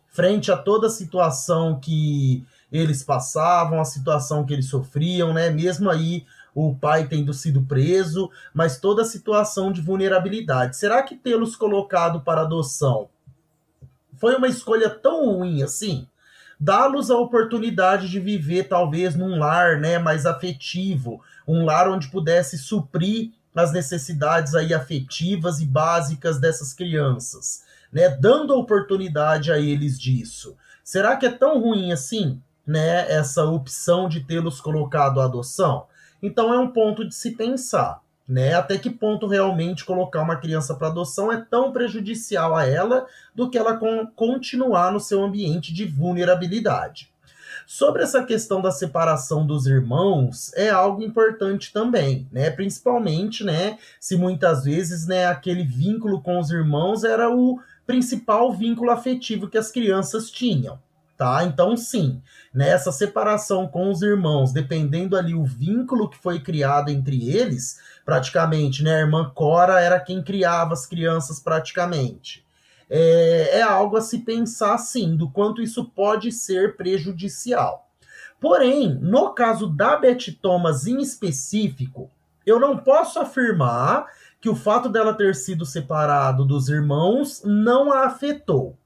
Frente 0.08 0.52
a 0.52 0.56
toda 0.56 0.86
a 0.86 0.90
situação 0.90 1.78
que 1.80 2.46
eles 2.70 3.02
passavam, 3.02 3.80
a 3.80 3.84
situação 3.84 4.44
que 4.44 4.52
eles 4.52 4.68
sofriam, 4.68 5.32
né? 5.32 5.50
Mesmo 5.50 5.90
aí 5.90 6.24
o 6.54 6.72
pai 6.74 7.08
tendo 7.08 7.34
sido 7.34 7.62
preso, 7.62 8.30
mas 8.54 8.78
toda 8.78 9.02
a 9.02 9.04
situação 9.04 9.72
de 9.72 9.80
vulnerabilidade. 9.80 10.76
Será 10.76 11.02
que 11.02 11.16
tê-los 11.16 11.56
colocado 11.56 12.20
para 12.20 12.42
adoção 12.42 13.08
foi 14.16 14.36
uma 14.36 14.46
escolha 14.46 14.88
tão 14.88 15.26
ruim 15.26 15.62
assim? 15.62 16.06
dá-los 16.58 17.10
a 17.10 17.18
oportunidade 17.18 18.08
de 18.08 18.20
viver 18.20 18.64
talvez 18.64 19.14
num 19.14 19.38
lar, 19.38 19.78
né, 19.78 19.98
mais 19.98 20.24
afetivo, 20.24 21.20
um 21.46 21.64
lar 21.64 21.88
onde 21.88 22.08
pudesse 22.08 22.58
suprir 22.58 23.30
as 23.54 23.72
necessidades 23.72 24.54
aí 24.54 24.74
afetivas 24.74 25.60
e 25.60 25.66
básicas 25.66 26.40
dessas 26.40 26.72
crianças, 26.72 27.62
né, 27.92 28.08
dando 28.08 28.58
oportunidade 28.58 29.52
a 29.52 29.58
eles 29.58 29.98
disso. 29.98 30.56
Será 30.82 31.16
que 31.16 31.26
é 31.26 31.30
tão 31.30 31.60
ruim 31.60 31.92
assim, 31.92 32.40
né, 32.66 33.10
essa 33.10 33.44
opção 33.44 34.08
de 34.08 34.20
tê-los 34.20 34.60
colocado 34.60 35.20
à 35.20 35.24
adoção? 35.24 35.86
Então 36.22 36.52
é 36.52 36.58
um 36.58 36.70
ponto 36.70 37.06
de 37.06 37.14
se 37.14 37.32
pensar 37.32 38.02
né? 38.26 38.54
Até 38.54 38.78
que 38.78 38.90
ponto 38.90 39.26
realmente 39.26 39.84
colocar 39.84 40.22
uma 40.22 40.36
criança 40.36 40.74
para 40.74 40.88
adoção 40.88 41.30
é 41.30 41.40
tão 41.40 41.72
prejudicial 41.72 42.56
a 42.56 42.66
ela 42.66 43.06
do 43.34 43.50
que 43.50 43.58
ela 43.58 43.76
con 43.76 44.06
continuar 44.16 44.92
no 44.92 45.00
seu 45.00 45.22
ambiente 45.22 45.72
de 45.72 45.84
vulnerabilidade. 45.84 47.12
Sobre 47.66 48.02
essa 48.02 48.22
questão 48.22 48.60
da 48.60 48.70
separação 48.70 49.46
dos 49.46 49.66
irmãos, 49.66 50.52
é 50.54 50.70
algo 50.70 51.02
importante 51.02 51.72
também, 51.72 52.28
né? 52.30 52.50
Principalmente, 52.50 53.42
né, 53.42 53.78
se 53.98 54.16
muitas 54.16 54.64
vezes, 54.64 55.06
né, 55.06 55.26
aquele 55.26 55.64
vínculo 55.64 56.20
com 56.20 56.38
os 56.38 56.50
irmãos 56.50 57.04
era 57.04 57.30
o 57.30 57.58
principal 57.86 58.52
vínculo 58.52 58.90
afetivo 58.90 59.48
que 59.48 59.58
as 59.58 59.70
crianças 59.70 60.30
tinham 60.30 60.78
tá? 61.16 61.44
Então, 61.44 61.76
sim, 61.76 62.20
nessa 62.52 62.92
separação 62.92 63.66
com 63.66 63.90
os 63.90 64.02
irmãos, 64.02 64.52
dependendo 64.52 65.16
ali 65.16 65.34
o 65.34 65.44
vínculo 65.44 66.08
que 66.08 66.18
foi 66.18 66.40
criado 66.40 66.90
entre 66.90 67.30
eles, 67.30 67.78
praticamente, 68.04 68.82
né? 68.82 68.96
A 68.96 69.00
irmã 69.00 69.30
Cora 69.34 69.80
era 69.80 70.00
quem 70.00 70.22
criava 70.22 70.72
as 70.72 70.86
crianças 70.86 71.40
praticamente. 71.40 72.43
É, 72.88 73.58
é 73.58 73.62
algo 73.62 73.96
a 73.96 74.00
se 74.00 74.18
pensar, 74.18 74.76
sim, 74.78 75.16
do 75.16 75.30
quanto 75.30 75.62
isso 75.62 75.84
pode 75.84 76.30
ser 76.30 76.76
prejudicial. 76.76 77.88
Porém, 78.40 78.98
no 79.00 79.30
caso 79.30 79.66
da 79.66 79.96
Beth 79.96 80.36
Thomas 80.40 80.86
em 80.86 81.00
específico, 81.00 82.10
eu 82.44 82.60
não 82.60 82.76
posso 82.76 83.18
afirmar 83.18 84.06
que 84.40 84.50
o 84.50 84.54
fato 84.54 84.90
dela 84.90 85.14
ter 85.14 85.34
sido 85.34 85.64
separado 85.64 86.44
dos 86.44 86.68
irmãos 86.68 87.42
não 87.44 87.90
a 87.90 88.04
afetou. 88.04 88.76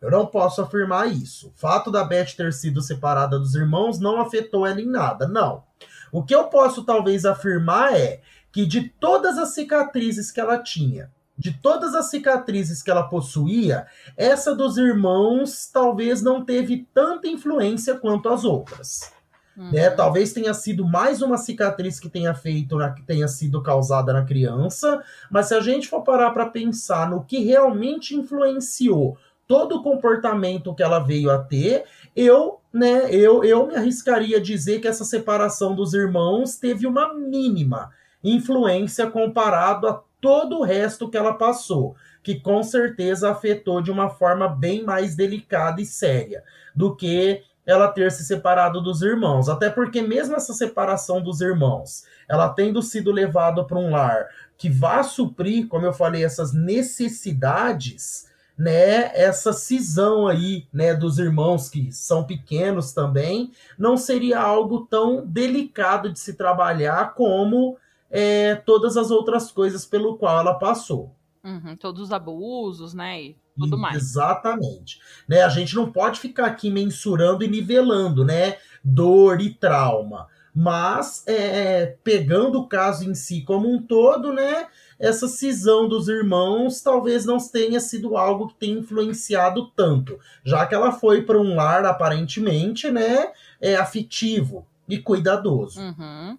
Eu 0.00 0.10
não 0.10 0.26
posso 0.26 0.60
afirmar 0.60 1.10
isso. 1.10 1.48
O 1.48 1.52
fato 1.58 1.90
da 1.90 2.04
Beth 2.04 2.36
ter 2.36 2.52
sido 2.52 2.82
separada 2.82 3.38
dos 3.38 3.54
irmãos 3.54 3.98
não 3.98 4.20
afetou 4.20 4.66
ela 4.66 4.80
em 4.80 4.86
nada, 4.86 5.26
não. 5.26 5.64
O 6.12 6.22
que 6.22 6.34
eu 6.34 6.44
posso 6.48 6.84
talvez 6.84 7.24
afirmar 7.24 7.94
é 7.94 8.20
que 8.52 8.66
de 8.66 8.88
todas 8.88 9.38
as 9.38 9.54
cicatrizes 9.54 10.30
que 10.30 10.40
ela 10.40 10.62
tinha, 10.62 11.10
de 11.38 11.52
todas 11.52 11.94
as 11.94 12.10
cicatrizes 12.10 12.82
que 12.82 12.90
ela 12.90 13.08
possuía, 13.08 13.86
essa 14.16 14.54
dos 14.54 14.78
irmãos 14.78 15.68
talvez 15.72 16.22
não 16.22 16.44
teve 16.44 16.86
tanta 16.94 17.28
influência 17.28 17.96
quanto 17.96 18.28
as 18.28 18.44
outras. 18.44 19.12
Uhum. 19.56 19.72
Né? 19.72 19.90
Talvez 19.90 20.32
tenha 20.32 20.52
sido 20.52 20.86
mais 20.86 21.22
uma 21.22 21.38
cicatriz 21.38 21.98
que 21.98 22.08
tenha 22.08 22.34
feito, 22.34 22.76
que 22.94 23.02
tenha 23.02 23.26
sido 23.26 23.62
causada 23.62 24.12
na 24.12 24.24
criança, 24.24 25.02
mas 25.30 25.46
se 25.46 25.54
a 25.54 25.60
gente 25.60 25.88
for 25.88 26.02
parar 26.02 26.30
para 26.30 26.46
pensar 26.46 27.10
no 27.10 27.24
que 27.24 27.38
realmente 27.38 28.14
influenciou 28.14 29.16
todo 29.46 29.76
o 29.76 29.82
comportamento 29.82 30.74
que 30.74 30.82
ela 30.82 30.98
veio 30.98 31.30
a 31.30 31.38
ter, 31.38 31.84
eu, 32.14 32.60
né, 32.72 33.08
eu, 33.10 33.44
eu 33.44 33.66
me 33.66 33.76
arriscaria 33.76 34.38
a 34.38 34.42
dizer 34.42 34.80
que 34.80 34.88
essa 34.88 35.04
separação 35.04 35.74
dos 35.74 35.94
irmãos 35.94 36.56
teve 36.56 36.86
uma 36.86 37.14
mínima 37.14 37.90
influência 38.24 39.08
comparado 39.08 39.86
a 39.86 40.02
todo 40.26 40.58
o 40.58 40.64
resto 40.64 41.08
que 41.08 41.16
ela 41.16 41.34
passou, 41.34 41.94
que 42.20 42.40
com 42.40 42.60
certeza 42.60 43.30
afetou 43.30 43.80
de 43.80 43.92
uma 43.92 44.10
forma 44.10 44.48
bem 44.48 44.82
mais 44.82 45.14
delicada 45.14 45.80
e 45.80 45.86
séria 45.86 46.42
do 46.74 46.96
que 46.96 47.44
ela 47.64 47.86
ter 47.86 48.10
se 48.10 48.24
separado 48.24 48.80
dos 48.80 49.02
irmãos. 49.02 49.48
Até 49.48 49.70
porque 49.70 50.02
mesmo 50.02 50.34
essa 50.34 50.52
separação 50.52 51.22
dos 51.22 51.40
irmãos, 51.40 52.06
ela 52.28 52.48
tendo 52.48 52.82
sido 52.82 53.12
levada 53.12 53.62
para 53.62 53.78
um 53.78 53.92
lar 53.92 54.26
que 54.58 54.68
vá 54.68 55.04
suprir, 55.04 55.68
como 55.68 55.86
eu 55.86 55.92
falei, 55.92 56.24
essas 56.24 56.52
necessidades, 56.52 58.28
né, 58.58 59.12
essa 59.14 59.52
cisão 59.52 60.26
aí, 60.26 60.66
né, 60.72 60.92
dos 60.92 61.20
irmãos 61.20 61.68
que 61.68 61.92
são 61.92 62.24
pequenos 62.24 62.92
também, 62.92 63.52
não 63.78 63.96
seria 63.96 64.40
algo 64.40 64.88
tão 64.90 65.24
delicado 65.24 66.12
de 66.12 66.18
se 66.18 66.34
trabalhar 66.34 67.14
como 67.14 67.78
é, 68.18 68.54
todas 68.54 68.96
as 68.96 69.10
outras 69.10 69.52
coisas 69.52 69.84
pelo 69.84 70.16
qual 70.16 70.40
ela 70.40 70.54
passou. 70.54 71.14
Uhum, 71.44 71.76
todos 71.76 72.00
os 72.00 72.12
abusos, 72.12 72.94
né, 72.94 73.22
e 73.22 73.36
tudo 73.58 73.76
mais. 73.76 73.94
Exatamente. 73.94 74.98
Né, 75.28 75.42
a 75.42 75.50
gente 75.50 75.74
não 75.74 75.92
pode 75.92 76.18
ficar 76.18 76.46
aqui 76.46 76.70
mensurando 76.70 77.44
e 77.44 77.48
nivelando, 77.48 78.24
né, 78.24 78.56
dor 78.82 79.42
e 79.42 79.52
trauma, 79.52 80.28
mas 80.54 81.24
é, 81.26 81.94
pegando 82.02 82.58
o 82.58 82.66
caso 82.66 83.08
em 83.08 83.14
si 83.14 83.42
como 83.42 83.70
um 83.70 83.82
todo, 83.82 84.32
né, 84.32 84.66
essa 84.98 85.28
cisão 85.28 85.86
dos 85.86 86.08
irmãos 86.08 86.80
talvez 86.80 87.26
não 87.26 87.36
tenha 87.36 87.80
sido 87.80 88.16
algo 88.16 88.48
que 88.48 88.54
tenha 88.54 88.78
influenciado 88.78 89.70
tanto, 89.76 90.18
já 90.42 90.64
que 90.64 90.74
ela 90.74 90.90
foi 90.90 91.20
para 91.20 91.38
um 91.38 91.54
lar 91.54 91.84
aparentemente, 91.84 92.90
né, 92.90 93.30
é, 93.60 93.76
afetivo 93.76 94.66
e 94.88 94.96
cuidadoso. 94.96 95.78
Uhum. 95.78 96.38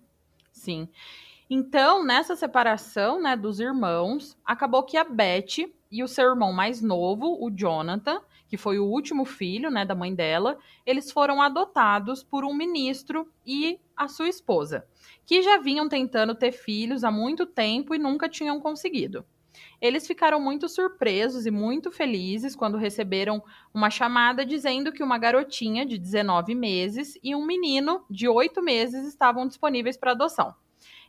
Sim. 0.51 0.89
Então, 1.49 2.03
nessa 2.03 2.35
separação, 2.35 3.21
né, 3.21 3.35
dos 3.35 3.59
irmãos, 3.59 4.37
acabou 4.43 4.83
que 4.83 4.97
a 4.97 5.05
Beth 5.05 5.69
e 5.89 6.03
o 6.03 6.07
seu 6.07 6.25
irmão 6.29 6.51
mais 6.51 6.81
novo, 6.81 7.37
o 7.41 7.49
Jonathan, 7.49 8.21
que 8.49 8.57
foi 8.57 8.77
o 8.79 8.85
último 8.85 9.23
filho, 9.23 9.71
né, 9.71 9.85
da 9.85 9.95
mãe 9.95 10.13
dela, 10.13 10.57
eles 10.85 11.09
foram 11.09 11.41
adotados 11.41 12.21
por 12.21 12.43
um 12.43 12.53
ministro 12.53 13.31
e 13.45 13.79
a 13.95 14.09
sua 14.09 14.27
esposa 14.27 14.85
que 15.25 15.41
já 15.41 15.57
vinham 15.57 15.87
tentando 15.87 16.35
ter 16.35 16.51
filhos 16.51 17.03
há 17.03 17.11
muito 17.11 17.45
tempo 17.45 17.95
e 17.95 17.97
nunca 17.97 18.27
tinham 18.29 18.59
conseguido. 18.59 19.25
Eles 19.81 20.05
ficaram 20.05 20.39
muito 20.39 20.69
surpresos 20.69 21.45
e 21.45 21.51
muito 21.51 21.91
felizes 21.91 22.55
quando 22.55 22.77
receberam 22.77 23.41
uma 23.73 23.89
chamada 23.89 24.45
dizendo 24.45 24.91
que 24.91 25.03
uma 25.03 25.17
garotinha 25.17 25.85
de 25.85 25.97
19 25.97 26.53
meses 26.53 27.17
e 27.23 27.33
um 27.35 27.45
menino 27.45 28.05
de 28.09 28.27
8 28.27 28.61
meses 28.61 29.07
estavam 29.07 29.47
disponíveis 29.47 29.97
para 29.97 30.11
adoção. 30.11 30.53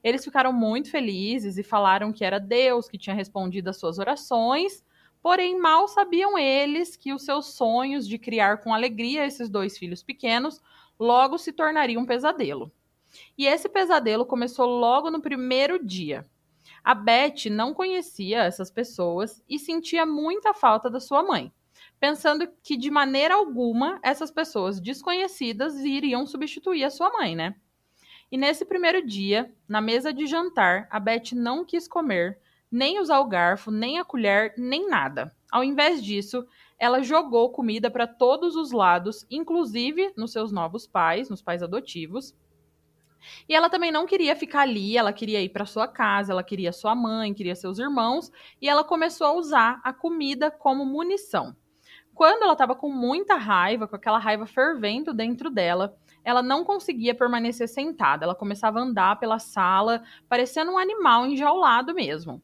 Eles 0.03 0.25
ficaram 0.25 0.53
muito 0.53 0.91
felizes 0.91 1.59
e 1.59 1.63
falaram 1.63 2.13
que 2.13 2.25
era 2.25 2.39
Deus 2.39 2.89
que 2.89 2.99
tinha 2.99 3.15
respondido 3.15 3.71
às 3.71 3.79
suas 3.79 3.99
orações, 3.99 4.85
porém 5.21 5.59
mal 5.59 5.89
sabiam 5.89 6.39
eles 6.39 6.97
que 6.97 7.13
os 7.13 7.25
seus 7.25 7.55
sonhos 7.55 8.07
de 8.07 8.19
criar 8.19 8.59
com 8.59 8.73
alegria 8.73 9.27
esses 9.27 9.49
dois 9.49 9.77
filhos 9.77 10.03
pequenos 10.03 10.61
logo 10.99 11.39
se 11.39 11.53
tornariam 11.53 12.03
um 12.03 12.07
pesadelo. 12.07 12.73
E 13.37 13.47
esse 13.47 13.69
pesadelo 13.69 14.27
começou 14.27 14.67
logo 14.67 15.11
no 15.11 15.21
primeiro 15.21 15.85
dia. 15.85 16.29
A 16.85 16.95
Beth 16.95 17.51
não 17.51 17.75
conhecia 17.75 18.45
essas 18.45 18.71
pessoas 18.71 19.43
e 19.49 19.59
sentia 19.59 20.07
muita 20.07 20.55
falta 20.55 20.89
da 20.89 21.01
sua 21.01 21.23
mãe, 21.23 21.53
pensando 21.99 22.49
que 22.63 22.77
de 22.77 22.91
maneira 22.91 23.35
alguma 23.35 23.99
essas 24.03 24.31
pessoas 24.31 24.81
desconhecidas 24.81 25.77
iriam 25.81 26.27
substituir 26.27 26.85
a 26.85 26.91
sua 26.91 27.11
mãe, 27.11 27.35
né? 27.35 27.57
E 28.31 28.37
nesse 28.37 28.65
primeiro 28.65 29.05
dia, 29.07 29.53
na 29.67 29.81
mesa 29.81 30.13
de 30.13 30.27
jantar, 30.27 30.87
a 30.91 31.01
Beth 31.01 31.33
não 31.33 31.65
quis 31.65 31.89
comer, 31.89 32.39
nem 32.71 33.01
usar 33.01 33.21
o 33.21 33.29
garfo, 33.29 33.71
nem 33.71 33.99
a 33.99 34.05
colher, 34.05 34.55
nem 34.59 34.89
nada. 34.89 35.35
Ao 35.51 35.65
invés 35.65 36.03
disso, 36.05 36.47
ela 36.79 37.03
jogou 37.03 37.51
comida 37.51 37.91
para 37.91 38.07
todos 38.07 38.55
os 38.55 38.71
lados, 38.71 39.27
inclusive 39.31 40.13
nos 40.17 40.33
seus 40.33 40.53
novos 40.53 40.87
pais, 40.87 41.31
nos 41.31 41.41
pais 41.41 41.63
adotivos, 41.63 42.35
e 43.49 43.55
ela 43.55 43.69
também 43.69 43.91
não 43.91 44.07
queria 44.07 44.37
ficar 44.37 44.61
ali, 44.63 44.97
ela 44.97 45.13
queria 45.13 45.43
ir 45.43 45.49
para 45.49 45.67
sua 45.67 45.89
casa, 45.89 46.33
ela 46.33 46.43
queria 46.43 46.73
sua 46.73 46.95
mãe, 46.95 47.35
queria 47.35 47.55
seus 47.55 47.79
irmãos, 47.79 48.31
e 48.61 48.69
ela 48.69 48.85
começou 48.85 49.27
a 49.27 49.33
usar 49.33 49.81
a 49.83 49.93
comida 49.93 50.51
como 50.51 50.85
munição. 50.85 51.57
Quando 52.15 52.43
ela 52.43 52.53
estava 52.53 52.75
com 52.75 52.91
muita 52.91 53.37
raiva, 53.37 53.87
com 53.87 53.97
aquela 53.97 54.19
raiva 54.19 54.47
fervendo 54.47 55.15
dentro 55.15 55.51
dela, 55.51 55.97
ela 56.25 56.43
não 56.43 56.65
conseguia 56.65 57.15
permanecer 57.15 57.69
sentada. 57.69 58.25
Ela 58.25 58.35
começava 58.35 58.79
a 58.79 58.83
andar 58.83 59.19
pela 59.19 59.39
sala, 59.39 60.03
parecendo 60.29 60.73
um 60.73 60.79
animal 60.79 61.27
enjaulado 61.27 61.95
mesmo. 61.95 62.43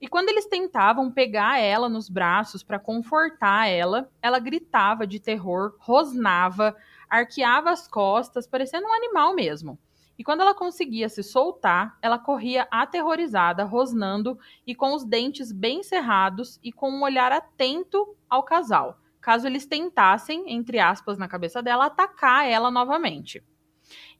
E 0.00 0.06
quando 0.06 0.28
eles 0.28 0.46
tentavam 0.46 1.10
pegar 1.10 1.58
ela 1.58 1.88
nos 1.88 2.10
braços 2.10 2.62
para 2.62 2.78
confortar 2.78 3.68
ela, 3.68 4.10
ela 4.20 4.38
gritava 4.38 5.06
de 5.06 5.18
terror, 5.18 5.74
rosnava, 5.78 6.76
arqueava 7.08 7.70
as 7.70 7.88
costas, 7.88 8.46
parecendo 8.46 8.86
um 8.86 8.92
animal 8.92 9.34
mesmo. 9.34 9.78
E 10.18 10.22
quando 10.22 10.42
ela 10.42 10.54
conseguia 10.54 11.08
se 11.08 11.22
soltar, 11.22 11.98
ela 12.00 12.18
corria 12.18 12.68
aterrorizada, 12.70 13.64
rosnando 13.64 14.38
e 14.66 14.74
com 14.74 14.94
os 14.94 15.04
dentes 15.04 15.50
bem 15.50 15.82
cerrados 15.82 16.60
e 16.62 16.70
com 16.70 16.90
um 16.90 17.02
olhar 17.02 17.32
atento 17.32 18.14
ao 18.28 18.42
casal, 18.42 18.98
caso 19.24 19.46
eles 19.46 19.64
tentassem, 19.64 20.44
entre 20.52 20.78
aspas, 20.78 21.16
na 21.16 21.26
cabeça 21.26 21.62
dela, 21.62 21.86
atacar 21.86 22.46
ela 22.46 22.70
novamente. 22.70 23.42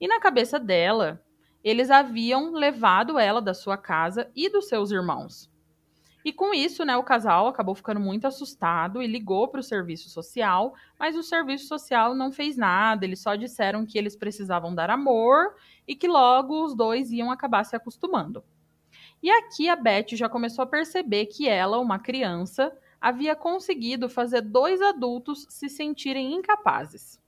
E 0.00 0.08
na 0.08 0.18
cabeça 0.18 0.58
dela, 0.58 1.22
eles 1.62 1.90
haviam 1.90 2.52
levado 2.52 3.18
ela 3.18 3.42
da 3.42 3.52
sua 3.52 3.76
casa 3.76 4.30
e 4.34 4.48
dos 4.48 4.66
seus 4.66 4.90
irmãos. 4.90 5.52
E 6.24 6.32
com 6.32 6.54
isso, 6.54 6.86
né, 6.86 6.96
o 6.96 7.04
casal 7.04 7.46
acabou 7.46 7.74
ficando 7.74 8.00
muito 8.00 8.26
assustado 8.26 9.02
e 9.02 9.06
ligou 9.06 9.46
para 9.48 9.60
o 9.60 9.62
serviço 9.62 10.08
social, 10.08 10.72
mas 10.98 11.14
o 11.16 11.22
serviço 11.22 11.66
social 11.66 12.14
não 12.14 12.32
fez 12.32 12.56
nada, 12.56 13.04
eles 13.04 13.20
só 13.20 13.34
disseram 13.34 13.84
que 13.84 13.98
eles 13.98 14.16
precisavam 14.16 14.74
dar 14.74 14.88
amor 14.88 15.54
e 15.86 15.94
que 15.94 16.08
logo 16.08 16.64
os 16.64 16.74
dois 16.74 17.10
iam 17.10 17.30
acabar 17.30 17.62
se 17.64 17.76
acostumando. 17.76 18.42
E 19.22 19.30
aqui 19.30 19.68
a 19.68 19.76
Beth 19.76 20.12
já 20.12 20.30
começou 20.30 20.62
a 20.62 20.66
perceber 20.66 21.26
que 21.26 21.46
ela, 21.46 21.78
uma 21.78 21.98
criança, 21.98 22.74
havia 23.04 23.36
conseguido 23.36 24.08
fazer 24.08 24.40
dois 24.40 24.80
adultos 24.80 25.46
se 25.50 25.68
sentirem 25.68 26.32
incapazes. 26.32 27.20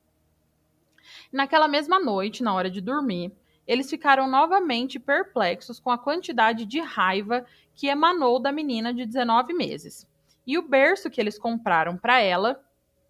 Naquela 1.30 1.68
mesma 1.68 2.00
noite, 2.00 2.42
na 2.42 2.54
hora 2.54 2.70
de 2.70 2.80
dormir, 2.80 3.30
eles 3.66 3.90
ficaram 3.90 4.26
novamente 4.26 4.98
perplexos 4.98 5.78
com 5.78 5.90
a 5.90 5.98
quantidade 5.98 6.64
de 6.64 6.80
raiva 6.80 7.44
que 7.74 7.88
emanou 7.88 8.40
da 8.40 8.50
menina 8.50 8.94
de 8.94 9.04
19 9.04 9.52
meses. 9.52 10.08
E 10.46 10.56
o 10.56 10.66
berço 10.66 11.10
que 11.10 11.20
eles 11.20 11.38
compraram 11.38 11.94
para 11.98 12.22
ela, 12.22 12.64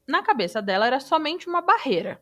na 0.05 0.21
cabeça 0.21 0.61
dela, 0.61 0.89
era 0.89 0.99
somente 0.99 1.47
uma 1.47 1.61
barreira. 1.61 2.21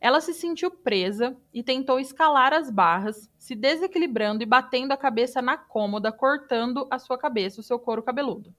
Ela 0.00 0.20
se 0.20 0.32
sentiu 0.32 0.70
presa 0.70 1.36
e 1.52 1.64
tentou 1.64 1.98
escalar 1.98 2.52
as 2.52 2.70
barras, 2.70 3.28
se 3.36 3.56
desequilibrando 3.56 4.44
e 4.44 4.46
batendo 4.46 4.92
a 4.92 4.96
cabeça 4.96 5.42
na 5.42 5.56
cômoda, 5.56 6.12
cortando 6.12 6.86
a 6.92 7.00
sua 7.00 7.18
cabeça, 7.18 7.60
o 7.60 7.64
seu 7.64 7.76
couro 7.76 8.04
cabeludo. 8.04 8.54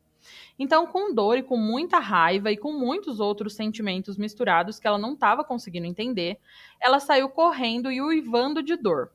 Então, 0.58 0.88
com 0.88 1.14
dor 1.14 1.38
e 1.38 1.44
com 1.44 1.58
muita 1.58 2.00
raiva 2.00 2.52
e 2.52 2.58
com 2.58 2.74
muitos 2.74 3.20
outros 3.20 3.54
sentimentos 3.54 4.18
misturados 4.18 4.80
que 4.80 4.88
ela 4.88 4.98
não 4.98 5.14
estava 5.14 5.44
conseguindo 5.44 5.86
entender, 5.86 6.40
ela 6.80 7.00
saiu 7.00 7.30
correndo 7.30 7.92
e 7.92 8.02
uivando 8.02 8.64
de 8.64 8.76
dor. 8.76 9.12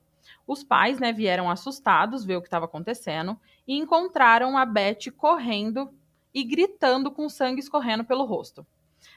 Os 0.47 0.65
pais, 0.65 0.99
né, 0.99 1.13
vieram 1.13 1.51
assustados 1.51 2.25
ver 2.25 2.37
o 2.37 2.41
que 2.41 2.49
estava 2.49 2.65
acontecendo 2.65 3.39
e 3.67 3.77
encontraram 3.77 4.59
a 4.59 4.65
Beth 4.65 5.11
correndo 5.17 5.91
e 6.35 6.45
gritando 6.45 7.11
com 7.11 7.29
sangue 7.29 7.61
escorrendo 7.61 8.05
pelo 8.05 8.25
rosto. 8.25 8.67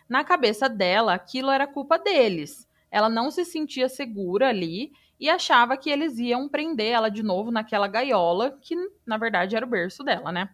Na 0.08 0.24
cabeça 0.24 0.70
dela, 0.70 1.14
aquilo 1.14 1.50
era 1.50 1.68
culpa 1.68 1.98
deles. 1.98 2.68
Ela 2.92 3.10
não 3.10 3.32
se 3.32 3.44
sentia 3.46 3.90
segura 3.90 4.50
ali 4.50 4.92
e 5.20 5.30
achava 5.30 5.78
que 5.78 5.90
eles 5.90 6.18
iam 6.20 6.48
prender 6.48 6.92
ela 6.92 7.10
de 7.10 7.24
novo 7.24 7.52
naquela 7.52 7.88
gaiola, 7.88 8.58
que 8.62 8.76
na 9.06 9.18
verdade 9.18 9.56
era 9.56 9.66
o 9.66 9.70
berço 9.70 10.04
dela, 10.04 10.32
né? 10.32 10.50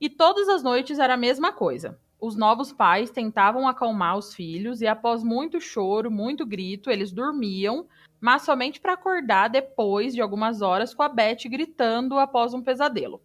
E 0.00 0.08
todas 0.08 0.48
as 0.48 0.62
noites 0.62 0.98
era 0.98 1.14
a 1.14 1.18
mesma 1.18 1.52
coisa. 1.52 1.98
Os 2.20 2.36
novos 2.36 2.72
pais 2.72 3.10
tentavam 3.10 3.66
acalmar 3.66 4.16
os 4.16 4.34
filhos 4.34 4.80
e, 4.80 4.86
após 4.86 5.22
muito 5.22 5.60
choro, 5.60 6.10
muito 6.10 6.44
grito, 6.44 6.90
eles 6.90 7.12
dormiam, 7.12 7.86
mas 8.20 8.42
somente 8.42 8.80
para 8.80 8.92
acordar 8.92 9.48
depois 9.48 10.14
de 10.14 10.20
algumas 10.20 10.62
horas 10.62 10.94
com 10.94 11.02
a 11.02 11.08
Beth 11.08 11.46
gritando 11.46 12.18
após 12.18 12.52
um 12.52 12.62
pesadelo. 12.62 13.20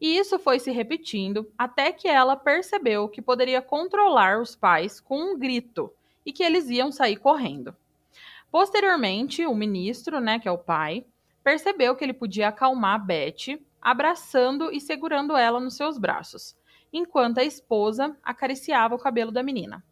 E 0.00 0.16
isso 0.18 0.38
foi 0.38 0.58
se 0.58 0.70
repetindo 0.70 1.50
até 1.56 1.92
que 1.92 2.08
ela 2.08 2.36
percebeu 2.36 3.08
que 3.08 3.22
poderia 3.22 3.62
controlar 3.62 4.40
os 4.40 4.54
pais 4.54 5.00
com 5.00 5.32
um 5.32 5.38
grito 5.38 5.92
e 6.24 6.32
que 6.32 6.42
eles 6.42 6.68
iam 6.68 6.90
sair 6.90 7.16
correndo. 7.16 7.74
Posteriormente, 8.50 9.44
o 9.44 9.54
ministro, 9.54 10.20
né, 10.20 10.38
que 10.38 10.48
é 10.48 10.52
o 10.52 10.58
pai, 10.58 11.04
percebeu 11.42 11.94
que 11.94 12.04
ele 12.04 12.12
podia 12.12 12.48
acalmar 12.48 12.94
a 12.94 12.98
Beth 12.98 13.58
abraçando 13.84 14.72
e 14.72 14.80
segurando 14.80 15.36
ela 15.36 15.60
nos 15.60 15.76
seus 15.76 15.98
braços, 15.98 16.56
enquanto 16.90 17.38
a 17.38 17.44
esposa 17.44 18.16
acariciava 18.22 18.94
o 18.94 18.98
cabelo 18.98 19.30
da 19.30 19.42
menina. 19.42 19.84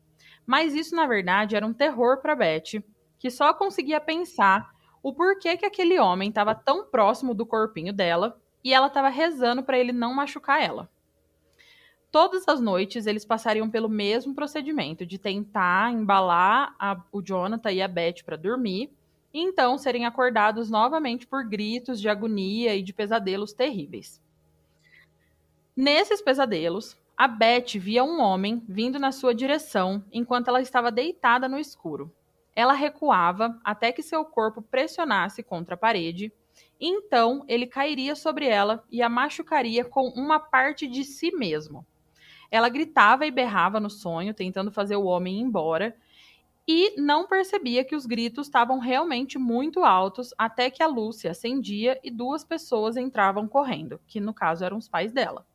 Mas 0.47 0.74
isso, 0.74 0.97
na 0.97 1.07
verdade, 1.07 1.55
era 1.55 1.66
um 1.66 1.74
terror 1.74 2.22
para 2.22 2.34
Beth, 2.34 2.82
que 3.18 3.30
só 3.30 3.53
conseguia 3.53 4.01
pensar 4.01 4.72
o 5.03 5.12
porquê 5.12 5.57
que 5.57 5.66
aquele 5.66 5.99
homem 5.99 6.30
estava 6.30 6.55
tão 6.55 6.86
próximo 6.86 7.34
do 7.34 7.45
corpinho 7.45 7.93
dela 7.93 8.40
e 8.64 8.72
ela 8.72 8.86
estava 8.86 9.09
rezando 9.09 9.62
para 9.62 9.78
ele 9.78 9.93
não 9.93 10.14
machucar 10.14 10.62
ela. 10.62 10.88
Todas 12.11 12.47
as 12.49 12.61
noites 12.61 13.07
eles 13.07 13.24
passariam 13.24 13.70
pelo 13.70 13.88
mesmo 13.88 14.34
procedimento 14.34 15.05
de 15.05 15.18
tentar 15.18 15.93
embalar 15.93 16.74
a, 16.78 17.03
o 17.11 17.22
Jonathan 17.22 17.72
e 17.72 17.82
a 17.82 17.88
Beth 17.88 18.22
para 18.24 18.36
dormir 18.36 18.93
e 19.33 19.41
então 19.41 19.78
serem 19.78 20.05
acordados 20.05 20.70
novamente 20.70 21.26
por 21.26 21.45
gritos 21.45 22.01
de 22.01 22.09
agonia 22.09 22.74
e 22.74 22.83
de 22.83 22.93
pesadelos 22.93 23.53
terríveis. 23.53 24.20
Nesses 25.74 26.20
pesadelos, 26.20 26.99
a 27.16 27.26
Beth 27.26 27.78
via 27.78 28.05
um 28.05 28.20
homem 28.20 28.62
vindo 28.68 28.99
na 28.99 29.12
sua 29.12 29.35
direção 29.35 30.05
enquanto 30.12 30.49
ela 30.49 30.61
estava 30.61 30.91
deitada 30.91 31.49
no 31.49 31.59
escuro. 31.59 32.12
Ela 32.55 32.72
recuava 32.72 33.59
até 33.64 33.93
que 33.93 34.03
seu 34.03 34.24
corpo 34.24 34.61
pressionasse 34.61 35.43
contra 35.43 35.74
a 35.74 35.78
parede, 35.78 36.33
e 36.78 36.89
então 36.89 37.45
ele 37.49 37.66
cairia 37.66 38.14
sobre 38.14 38.47
ela 38.47 38.85
e 38.91 39.01
a 39.01 39.09
machucaria 39.09 39.85
com 39.85 40.09
uma 40.09 40.39
parte 40.39 40.87
de 40.87 41.05
si 41.05 41.30
mesmo. 41.30 41.87
Ela 42.51 42.68
gritava 42.68 43.24
e 43.24 43.30
berrava 43.30 43.80
no 43.80 43.89
sonho, 43.89 44.35
tentando 44.35 44.70
fazer 44.70 44.97
o 44.97 45.05
homem 45.05 45.39
ir 45.39 45.41
embora, 45.41 45.97
e 46.67 47.01
não 47.01 47.27
percebia 47.27 47.85
que 47.85 47.97
os 47.97 48.07
gritos 48.07 48.47
estavam 48.47 48.79
realmente 48.79 49.39
muito 49.39 49.83
altos 49.85 50.33
até 50.39 50.71
que 50.71 50.83
a 50.83 50.89
se 51.13 51.29
acendia 51.29 51.99
e 52.05 52.11
duas 52.11 52.45
pessoas 52.45 52.97
entravam 52.97 53.49
correndo, 53.49 54.01
que 54.07 54.21
no 54.21 54.33
caso 54.33 54.65
eram 54.65 54.77
os 54.77 54.89
pais 54.89 55.13
dela. 55.13 55.47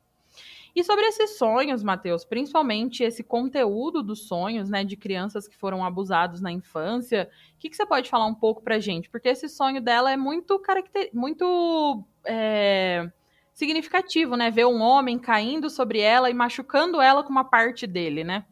E 0.74 0.84
sobre 0.84 1.06
esses 1.06 1.38
sonhos, 1.38 1.82
Matheus, 1.82 2.24
principalmente 2.24 3.02
esse 3.02 3.24
conteúdo 3.24 4.02
dos 4.02 4.28
sonhos, 4.28 4.68
né, 4.68 4.84
de 4.84 4.96
crianças 4.96 5.48
que 5.48 5.56
foram 5.56 5.84
abusados 5.84 6.40
na 6.40 6.52
infância, 6.52 7.28
o 7.54 7.58
que, 7.58 7.70
que 7.70 7.76
você 7.76 7.86
pode 7.86 8.08
falar 8.08 8.26
um 8.26 8.34
pouco 8.34 8.62
pra 8.62 8.78
gente? 8.78 9.08
Porque 9.08 9.28
esse 9.28 9.48
sonho 9.48 9.80
dela 9.80 10.12
é 10.12 10.16
muito 10.16 10.58
caracter... 10.60 11.10
muito 11.12 12.04
é... 12.24 13.10
significativo, 13.52 14.36
né? 14.36 14.50
Ver 14.50 14.66
um 14.66 14.80
homem 14.80 15.18
caindo 15.18 15.68
sobre 15.68 15.98
ela 16.00 16.30
e 16.30 16.34
machucando 16.34 17.00
ela 17.00 17.24
com 17.24 17.30
uma 17.30 17.44
parte 17.44 17.86
dele, 17.86 18.22
né? 18.22 18.44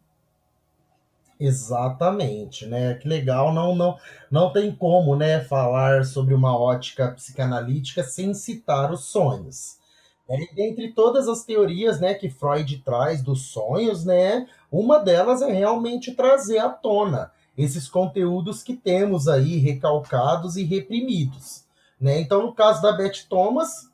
Exatamente, 1.38 2.64
né? 2.66 2.94
Que 2.94 3.06
legal, 3.06 3.52
não, 3.52 3.74
não, 3.74 3.98
não 4.30 4.50
tem 4.52 4.74
como, 4.74 5.14
né, 5.14 5.40
falar 5.40 6.04
sobre 6.04 6.32
uma 6.32 6.58
ótica 6.58 7.08
psicanalítica 7.12 8.02
sem 8.02 8.32
citar 8.32 8.90
os 8.90 9.04
sonhos. 9.04 9.76
É, 10.28 10.36
dentre 10.54 10.92
todas 10.92 11.28
as 11.28 11.44
teorias, 11.44 12.00
né, 12.00 12.14
que 12.14 12.30
Freud 12.30 12.78
traz 12.78 13.22
dos 13.22 13.48
sonhos, 13.48 14.04
né, 14.04 14.46
uma 14.72 14.98
delas 14.98 15.40
é 15.42 15.52
realmente 15.52 16.14
trazer 16.14 16.58
à 16.58 16.68
tona 16.70 17.30
esses 17.56 17.88
conteúdos 17.88 18.62
que 18.62 18.74
temos 18.74 19.28
aí 19.28 19.58
recalcados 19.58 20.56
e 20.56 20.64
reprimidos, 20.64 21.64
né? 22.00 22.20
Então, 22.20 22.42
no 22.42 22.52
caso 22.52 22.82
da 22.82 22.92
Beth 22.92 23.26
Thomas, 23.28 23.90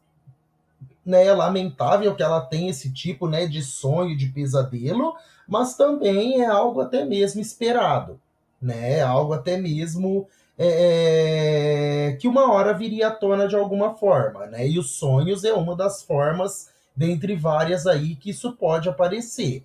né, 1.05 1.27
é 1.27 1.33
lamentável 1.33 2.15
que 2.15 2.23
ela 2.23 2.41
tenha 2.41 2.71
esse 2.71 2.93
tipo, 2.93 3.29
né, 3.29 3.47
de 3.47 3.63
sonho, 3.63 4.17
de 4.17 4.29
pesadelo, 4.29 5.15
mas 5.47 5.77
também 5.77 6.41
é 6.41 6.47
algo 6.47 6.81
até 6.81 7.05
mesmo 7.05 7.41
esperado, 7.41 8.21
né? 8.61 8.99
É 8.99 9.03
algo 9.03 9.33
até 9.33 9.57
mesmo 9.57 10.29
é, 10.59 12.11
é, 12.11 12.17
que 12.17 12.29
uma 12.29 12.53
hora 12.53 12.73
viria 12.73 13.09
à 13.09 13.11
tona 13.11 13.49
de 13.49 13.57
alguma 13.57 13.95
forma, 13.95 14.47
né? 14.47 14.69
E 14.69 14.79
os 14.79 14.93
sonhos 14.93 15.45
é 15.45 15.53
uma 15.53 15.75
das 15.75 16.03
formas, 16.03 16.69
dentre 16.95 17.35
várias 17.35 17.87
aí, 17.87 18.15
que 18.17 18.31
isso 18.31 18.53
pode 18.53 18.89
aparecer. 18.89 19.65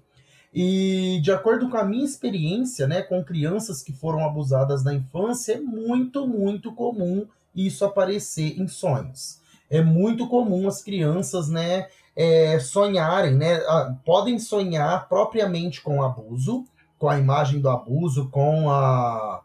E 0.54 1.20
de 1.22 1.32
acordo 1.32 1.70
com 1.70 1.78
a 1.78 1.84
minha 1.84 2.06
experiência, 2.06 2.88
né, 2.88 3.02
com 3.02 3.24
crianças 3.24 3.84
que 3.84 3.92
foram 3.92 4.26
abusadas 4.26 4.84
na 4.84 4.94
infância, 4.94 5.54
é 5.54 5.60
muito, 5.60 6.26
muito 6.26 6.72
comum 6.72 7.28
isso 7.56 7.86
aparecer 7.86 8.60
em 8.60 8.68
sonhos. 8.68 9.40
É 9.70 9.82
muito 9.82 10.28
comum 10.28 10.68
as 10.68 10.82
crianças, 10.82 11.50
né, 11.50 11.88
é, 12.18 12.58
sonharem, 12.58 13.36
né? 13.36 13.62
Podem 14.04 14.40
sonhar 14.40 15.08
propriamente 15.08 15.84
com 15.84 16.00
o 16.00 16.04
abuso, 16.04 16.66
com 16.98 17.08
a 17.08 17.20
imagem 17.20 17.62
do 17.62 17.70
abuso, 17.70 18.28
com 18.30 18.72
a, 18.72 19.44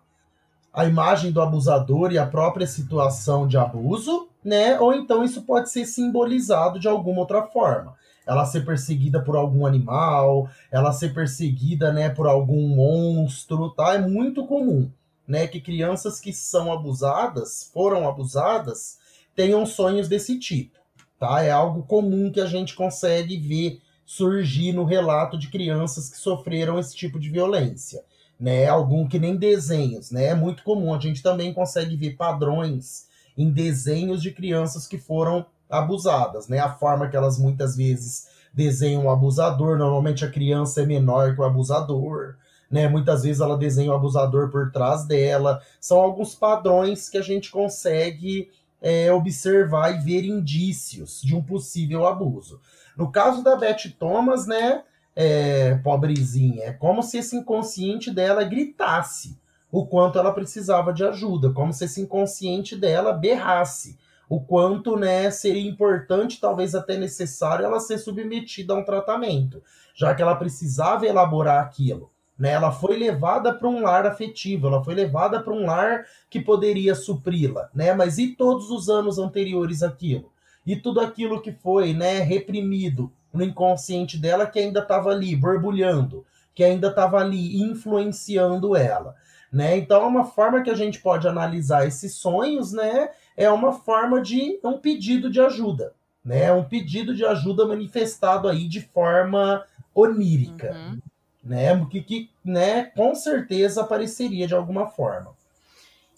a 0.72 0.86
imagem 0.86 1.30
do 1.30 1.42
abusador 1.42 2.10
e 2.12 2.18
a 2.18 2.26
própria 2.26 2.66
situação 2.66 3.46
de 3.46 3.58
abuso, 3.58 4.26
né? 4.42 4.80
Ou 4.80 4.94
então 4.94 5.22
isso 5.22 5.42
pode 5.42 5.70
ser 5.70 5.84
simbolizado 5.84 6.80
de 6.80 6.88
alguma 6.88 7.20
outra 7.20 7.42
forma. 7.42 7.94
Ela 8.26 8.46
ser 8.46 8.64
perseguida 8.64 9.20
por 9.20 9.36
algum 9.36 9.66
animal, 9.66 10.48
ela 10.70 10.92
ser 10.92 11.12
perseguida, 11.12 11.92
né, 11.92 12.08
por 12.08 12.26
algum 12.26 12.68
monstro, 12.68 13.68
tá? 13.70 13.94
É 13.94 13.98
muito 13.98 14.46
comum, 14.46 14.90
né, 15.26 15.46
que 15.46 15.60
crianças 15.60 16.20
que 16.20 16.32
são 16.32 16.72
abusadas, 16.72 17.68
foram 17.74 18.08
abusadas, 18.08 18.96
tenham 19.34 19.66
sonhos 19.66 20.08
desse 20.08 20.38
tipo 20.38 20.81
tá? 21.22 21.40
É 21.40 21.52
algo 21.52 21.84
comum 21.84 22.32
que 22.32 22.40
a 22.40 22.46
gente 22.46 22.74
consegue 22.74 23.36
ver 23.36 23.80
surgir 24.04 24.72
no 24.72 24.82
relato 24.82 25.38
de 25.38 25.46
crianças 25.46 26.08
que 26.08 26.18
sofreram 26.18 26.80
esse 26.80 26.96
tipo 26.96 27.20
de 27.20 27.30
violência, 27.30 28.02
né? 28.40 28.66
Algum 28.66 29.06
que 29.06 29.20
nem 29.20 29.36
desenhos, 29.36 30.10
né? 30.10 30.26
É 30.26 30.34
muito 30.34 30.64
comum. 30.64 30.92
A 30.92 30.98
gente 30.98 31.22
também 31.22 31.54
consegue 31.54 31.94
ver 31.94 32.16
padrões 32.16 33.06
em 33.38 33.52
desenhos 33.52 34.20
de 34.20 34.32
crianças 34.32 34.88
que 34.88 34.98
foram 34.98 35.46
abusadas, 35.70 36.48
né? 36.48 36.58
A 36.58 36.72
forma 36.72 37.08
que 37.08 37.16
elas 37.16 37.38
muitas 37.38 37.76
vezes 37.76 38.26
desenham 38.52 39.04
o 39.04 39.10
abusador, 39.10 39.78
normalmente 39.78 40.24
a 40.24 40.30
criança 40.30 40.82
é 40.82 40.86
menor 40.86 41.36
que 41.36 41.40
o 41.40 41.44
abusador, 41.44 42.34
né? 42.68 42.88
Muitas 42.88 43.22
vezes 43.22 43.40
ela 43.40 43.56
desenha 43.56 43.92
o 43.92 43.94
abusador 43.94 44.50
por 44.50 44.72
trás 44.72 45.06
dela. 45.06 45.62
São 45.80 46.00
alguns 46.00 46.34
padrões 46.34 47.08
que 47.08 47.16
a 47.16 47.22
gente 47.22 47.48
consegue 47.48 48.50
é, 48.82 49.10
observar 49.12 49.94
e 49.94 50.00
ver 50.00 50.24
indícios 50.24 51.22
de 51.22 51.34
um 51.34 51.42
possível 51.42 52.06
abuso. 52.06 52.60
No 52.96 53.10
caso 53.10 53.42
da 53.42 53.56
Beth 53.56 53.94
Thomas, 53.98 54.46
né, 54.46 54.82
é, 55.16 55.76
pobrezinha, 55.76 56.64
é 56.64 56.72
como 56.72 57.02
se 57.02 57.18
esse 57.18 57.36
inconsciente 57.36 58.10
dela 58.10 58.44
gritasse 58.44 59.40
o 59.70 59.86
quanto 59.86 60.18
ela 60.18 60.32
precisava 60.32 60.92
de 60.92 61.02
ajuda, 61.02 61.50
como 61.50 61.72
se 61.72 61.84
esse 61.84 62.00
inconsciente 62.00 62.76
dela 62.76 63.12
berrasse 63.12 63.98
o 64.28 64.40
quanto 64.40 64.96
né, 64.96 65.30
seria 65.30 65.68
importante, 65.68 66.40
talvez 66.40 66.74
até 66.74 66.96
necessário, 66.96 67.64
ela 67.64 67.80
ser 67.80 67.98
submetida 67.98 68.72
a 68.72 68.76
um 68.78 68.84
tratamento, 68.84 69.62
já 69.94 70.14
que 70.14 70.22
ela 70.22 70.34
precisava 70.34 71.06
elaborar 71.06 71.62
aquilo. 71.62 72.11
Né? 72.42 72.50
Ela 72.50 72.72
foi 72.72 72.98
levada 72.98 73.54
para 73.54 73.68
um 73.68 73.82
lar 73.82 74.04
afetivo, 74.04 74.66
ela 74.66 74.82
foi 74.82 74.96
levada 74.96 75.38
para 75.38 75.52
um 75.52 75.64
lar 75.64 76.04
que 76.28 76.40
poderia 76.40 76.92
supri-la, 76.92 77.70
né? 77.72 77.94
Mas 77.94 78.18
e 78.18 78.34
todos 78.34 78.68
os 78.68 78.88
anos 78.88 79.16
anteriores 79.16 79.80
àquilo? 79.80 80.28
E 80.66 80.74
tudo 80.74 80.98
aquilo 80.98 81.40
que 81.40 81.52
foi, 81.52 81.94
né, 81.94 82.18
reprimido 82.18 83.12
no 83.32 83.44
inconsciente 83.44 84.18
dela 84.18 84.44
que 84.44 84.58
ainda 84.58 84.80
estava 84.80 85.10
ali 85.10 85.36
borbulhando, 85.36 86.26
que 86.52 86.64
ainda 86.64 86.88
estava 86.88 87.20
ali 87.20 87.62
influenciando 87.62 88.74
ela, 88.74 89.14
né? 89.52 89.76
Então, 89.76 90.02
é 90.02 90.06
uma 90.06 90.24
forma 90.24 90.62
que 90.62 90.70
a 90.70 90.74
gente 90.74 90.98
pode 90.98 91.28
analisar 91.28 91.86
esses 91.86 92.14
sonhos, 92.14 92.72
né, 92.72 93.10
é 93.36 93.48
uma 93.52 93.70
forma 93.70 94.20
de 94.20 94.58
um 94.64 94.78
pedido 94.78 95.30
de 95.30 95.40
ajuda, 95.40 95.92
né? 96.24 96.52
Um 96.52 96.64
pedido 96.64 97.14
de 97.14 97.24
ajuda 97.24 97.64
manifestado 97.64 98.48
aí 98.48 98.66
de 98.66 98.80
forma 98.80 99.64
onírica. 99.94 100.72
Uhum 100.72 101.11
né? 101.42 101.84
Que, 101.86 102.02
que 102.02 102.30
né, 102.44 102.84
com 102.84 103.14
certeza 103.14 103.82
apareceria 103.82 104.46
de 104.46 104.54
alguma 104.54 104.86
forma. 104.86 105.34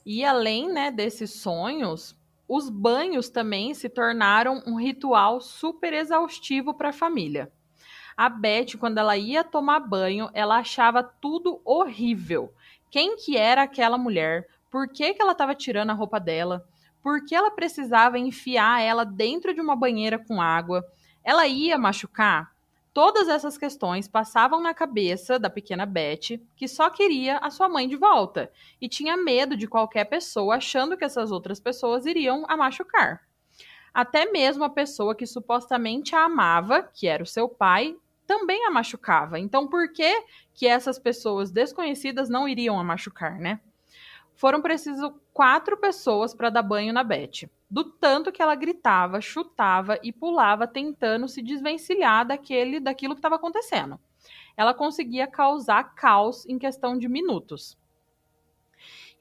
E 0.04 0.24
além 0.24 0.70
né, 0.70 0.90
desses 0.90 1.32
sonhos, 1.40 2.16
os 2.46 2.68
banhos 2.68 3.30
também 3.30 3.72
se 3.72 3.88
tornaram 3.88 4.62
um 4.66 4.76
ritual 4.76 5.40
super 5.40 5.92
exaustivo 5.94 6.74
para 6.74 6.90
a 6.90 6.92
família. 6.92 7.50
A 8.16 8.28
Beth, 8.28 8.76
quando 8.78 8.98
ela 8.98 9.16
ia 9.16 9.42
tomar 9.42 9.80
banho, 9.80 10.30
ela 10.34 10.58
achava 10.58 11.02
tudo 11.02 11.60
horrível. 11.64 12.52
Quem 12.90 13.16
que 13.16 13.36
era 13.36 13.62
aquela 13.62 13.98
mulher? 13.98 14.46
Por 14.70 14.88
que, 14.88 15.14
que 15.14 15.22
ela 15.22 15.32
estava 15.32 15.54
tirando 15.54 15.90
a 15.90 15.94
roupa 15.94 16.20
dela? 16.20 16.64
Por 17.02 17.24
que 17.24 17.34
ela 17.34 17.50
precisava 17.50 18.18
enfiar 18.18 18.80
ela 18.80 19.04
dentro 19.04 19.52
de 19.52 19.60
uma 19.60 19.74
banheira 19.74 20.18
com 20.18 20.40
água? 20.40 20.84
Ela 21.24 21.46
ia 21.46 21.76
machucar? 21.76 22.53
Todas 22.94 23.28
essas 23.28 23.58
questões 23.58 24.06
passavam 24.06 24.60
na 24.60 24.72
cabeça 24.72 25.36
da 25.36 25.50
pequena 25.50 25.84
Beth, 25.84 26.40
que 26.54 26.68
só 26.68 26.88
queria 26.88 27.38
a 27.38 27.50
sua 27.50 27.68
mãe 27.68 27.88
de 27.88 27.96
volta 27.96 28.52
e 28.80 28.88
tinha 28.88 29.16
medo 29.16 29.56
de 29.56 29.66
qualquer 29.66 30.04
pessoa 30.04 30.54
achando 30.54 30.96
que 30.96 31.04
essas 31.04 31.32
outras 31.32 31.58
pessoas 31.58 32.06
iriam 32.06 32.44
a 32.48 32.56
machucar. 32.56 33.22
Até 33.92 34.30
mesmo 34.30 34.62
a 34.62 34.70
pessoa 34.70 35.12
que 35.12 35.26
supostamente 35.26 36.14
a 36.14 36.26
amava, 36.26 36.84
que 36.84 37.08
era 37.08 37.24
o 37.24 37.26
seu 37.26 37.48
pai, 37.48 37.96
também 38.28 38.64
a 38.64 38.70
machucava. 38.70 39.40
Então, 39.40 39.66
por 39.66 39.92
que 39.92 40.24
que 40.54 40.64
essas 40.64 40.96
pessoas 40.96 41.50
desconhecidas 41.50 42.28
não 42.28 42.48
iriam 42.48 42.78
a 42.78 42.84
machucar, 42.84 43.40
né? 43.40 43.58
Foram 44.36 44.62
preciso 44.62 45.20
quatro 45.32 45.76
pessoas 45.76 46.32
para 46.32 46.48
dar 46.48 46.62
banho 46.62 46.92
na 46.92 47.02
Beth 47.02 47.50
do 47.74 47.82
tanto 47.82 48.30
que 48.30 48.40
ela 48.40 48.54
gritava, 48.54 49.20
chutava 49.20 49.98
e 50.00 50.12
pulava 50.12 50.64
tentando 50.64 51.26
se 51.26 51.42
desvencilhar 51.42 52.24
daquele 52.24 52.78
daquilo 52.78 53.16
que 53.16 53.18
estava 53.18 53.34
acontecendo. 53.34 53.98
Ela 54.56 54.72
conseguia 54.72 55.26
causar 55.26 55.92
caos 55.96 56.46
em 56.46 56.56
questão 56.56 56.96
de 56.96 57.08
minutos. 57.08 57.76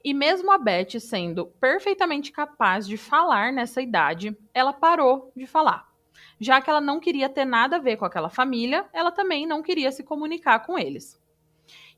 E 0.04 0.14
mesmo 0.14 0.52
a 0.52 0.58
Beth 0.58 1.00
sendo 1.00 1.46
perfeitamente 1.60 2.30
capaz 2.30 2.86
de 2.86 2.96
falar 2.96 3.52
nessa 3.52 3.82
idade, 3.82 4.38
ela 4.54 4.72
parou 4.72 5.32
de 5.34 5.48
falar. 5.48 5.92
Já 6.38 6.60
que 6.60 6.70
ela 6.70 6.80
não 6.80 7.00
queria 7.00 7.28
ter 7.28 7.44
nada 7.44 7.74
a 7.74 7.80
ver 7.80 7.96
com 7.96 8.04
aquela 8.04 8.30
família, 8.30 8.86
ela 8.92 9.10
também 9.10 9.48
não 9.48 9.64
queria 9.64 9.90
se 9.90 10.04
comunicar 10.04 10.60
com 10.60 10.78
eles. 10.78 11.20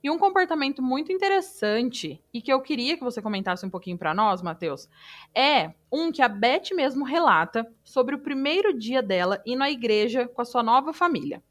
E 0.03 0.11
um 0.11 0.18
comportamento 0.18 0.82
muito 0.82 1.11
interessante 1.11 2.22
e 2.32 2.40
que 2.40 2.53
eu 2.53 2.61
queria 2.61 2.97
que 2.97 3.03
você 3.03 3.20
comentasse 3.20 3.64
um 3.66 3.70
pouquinho 3.70 3.99
para 3.99 4.14
nós, 4.14 4.42
Matheus, 4.42 4.88
é 5.34 5.72
um 5.90 6.12
que 6.12 6.22
a 6.22 6.28
Beth 6.28 6.74
mesmo 6.74 7.05
relata 7.05 7.66
sobre 7.82 8.14
o 8.14 8.20
primeiro 8.20 8.76
dia 8.76 9.03
dela 9.03 9.42
indo 9.44 9.62
à 9.62 9.70
igreja 9.70 10.28
com 10.28 10.42
a 10.42 10.44
sua 10.44 10.62
nova 10.62 10.92
família. 10.92 11.42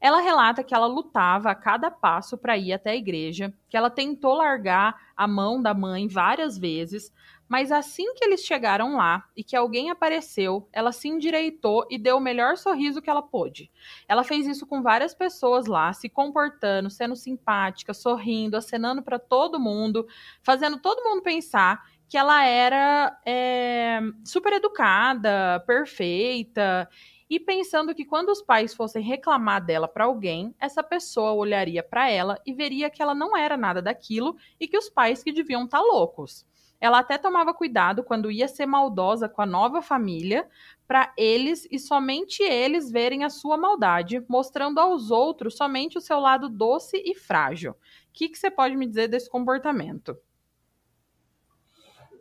Ela 0.00 0.20
relata 0.20 0.62
que 0.62 0.74
ela 0.74 0.86
lutava 0.86 1.50
a 1.50 1.54
cada 1.54 1.90
passo 1.90 2.38
para 2.38 2.56
ir 2.56 2.72
até 2.72 2.90
a 2.90 2.96
igreja, 2.96 3.52
que 3.68 3.76
ela 3.76 3.90
tentou 3.90 4.34
largar 4.34 4.96
a 5.16 5.26
mão 5.26 5.60
da 5.60 5.74
mãe 5.74 6.06
várias 6.06 6.56
vezes, 6.56 7.12
mas 7.48 7.72
assim 7.72 8.14
que 8.14 8.24
eles 8.24 8.44
chegaram 8.44 8.96
lá 8.96 9.24
e 9.36 9.42
que 9.42 9.56
alguém 9.56 9.90
apareceu, 9.90 10.68
ela 10.72 10.92
se 10.92 11.08
endireitou 11.08 11.86
e 11.90 11.96
deu 11.96 12.18
o 12.18 12.20
melhor 12.20 12.56
sorriso 12.56 13.00
que 13.00 13.08
ela 13.08 13.22
pôde. 13.22 13.70
Ela 14.06 14.22
fez 14.22 14.46
isso 14.46 14.66
com 14.66 14.82
várias 14.82 15.14
pessoas 15.14 15.66
lá, 15.66 15.92
se 15.92 16.08
comportando, 16.08 16.90
sendo 16.90 17.16
simpática, 17.16 17.94
sorrindo, 17.94 18.56
acenando 18.56 19.02
para 19.02 19.18
todo 19.18 19.58
mundo, 19.58 20.06
fazendo 20.42 20.78
todo 20.78 21.02
mundo 21.02 21.22
pensar 21.22 21.82
que 22.08 22.16
ela 22.16 22.44
era 22.44 23.18
é, 23.24 24.00
super 24.24 24.52
educada, 24.54 25.62
perfeita 25.66 26.88
e 27.28 27.38
pensando 27.38 27.94
que 27.94 28.06
quando 28.06 28.30
os 28.30 28.40
pais 28.40 28.74
fossem 28.74 29.02
reclamar 29.02 29.64
dela 29.64 29.86
para 29.86 30.04
alguém, 30.04 30.54
essa 30.58 30.82
pessoa 30.82 31.32
olharia 31.32 31.82
para 31.82 32.10
ela 32.10 32.40
e 32.46 32.52
veria 32.54 32.88
que 32.88 33.02
ela 33.02 33.14
não 33.14 33.36
era 33.36 33.56
nada 33.56 33.82
daquilo 33.82 34.36
e 34.58 34.66
que 34.66 34.78
os 34.78 34.88
pais 34.88 35.22
que 35.22 35.32
deviam 35.32 35.64
estar 35.64 35.78
tá 35.78 35.84
loucos. 35.84 36.46
Ela 36.80 37.00
até 37.00 37.18
tomava 37.18 37.52
cuidado 37.52 38.04
quando 38.04 38.30
ia 38.30 38.46
ser 38.46 38.66
maldosa 38.66 39.28
com 39.28 39.42
a 39.42 39.46
nova 39.46 39.82
família, 39.82 40.46
para 40.86 41.12
eles 41.16 41.66
e 41.70 41.78
somente 41.78 42.42
eles 42.42 42.90
verem 42.90 43.24
a 43.24 43.30
sua 43.30 43.56
maldade, 43.56 44.24
mostrando 44.28 44.78
aos 44.78 45.10
outros 45.10 45.56
somente 45.56 45.98
o 45.98 46.00
seu 46.00 46.20
lado 46.20 46.48
doce 46.48 47.02
e 47.04 47.14
frágil. 47.14 47.72
O 47.72 47.76
que, 48.12 48.28
que 48.28 48.38
você 48.38 48.50
pode 48.50 48.76
me 48.76 48.86
dizer 48.86 49.08
desse 49.08 49.28
comportamento? 49.28 50.16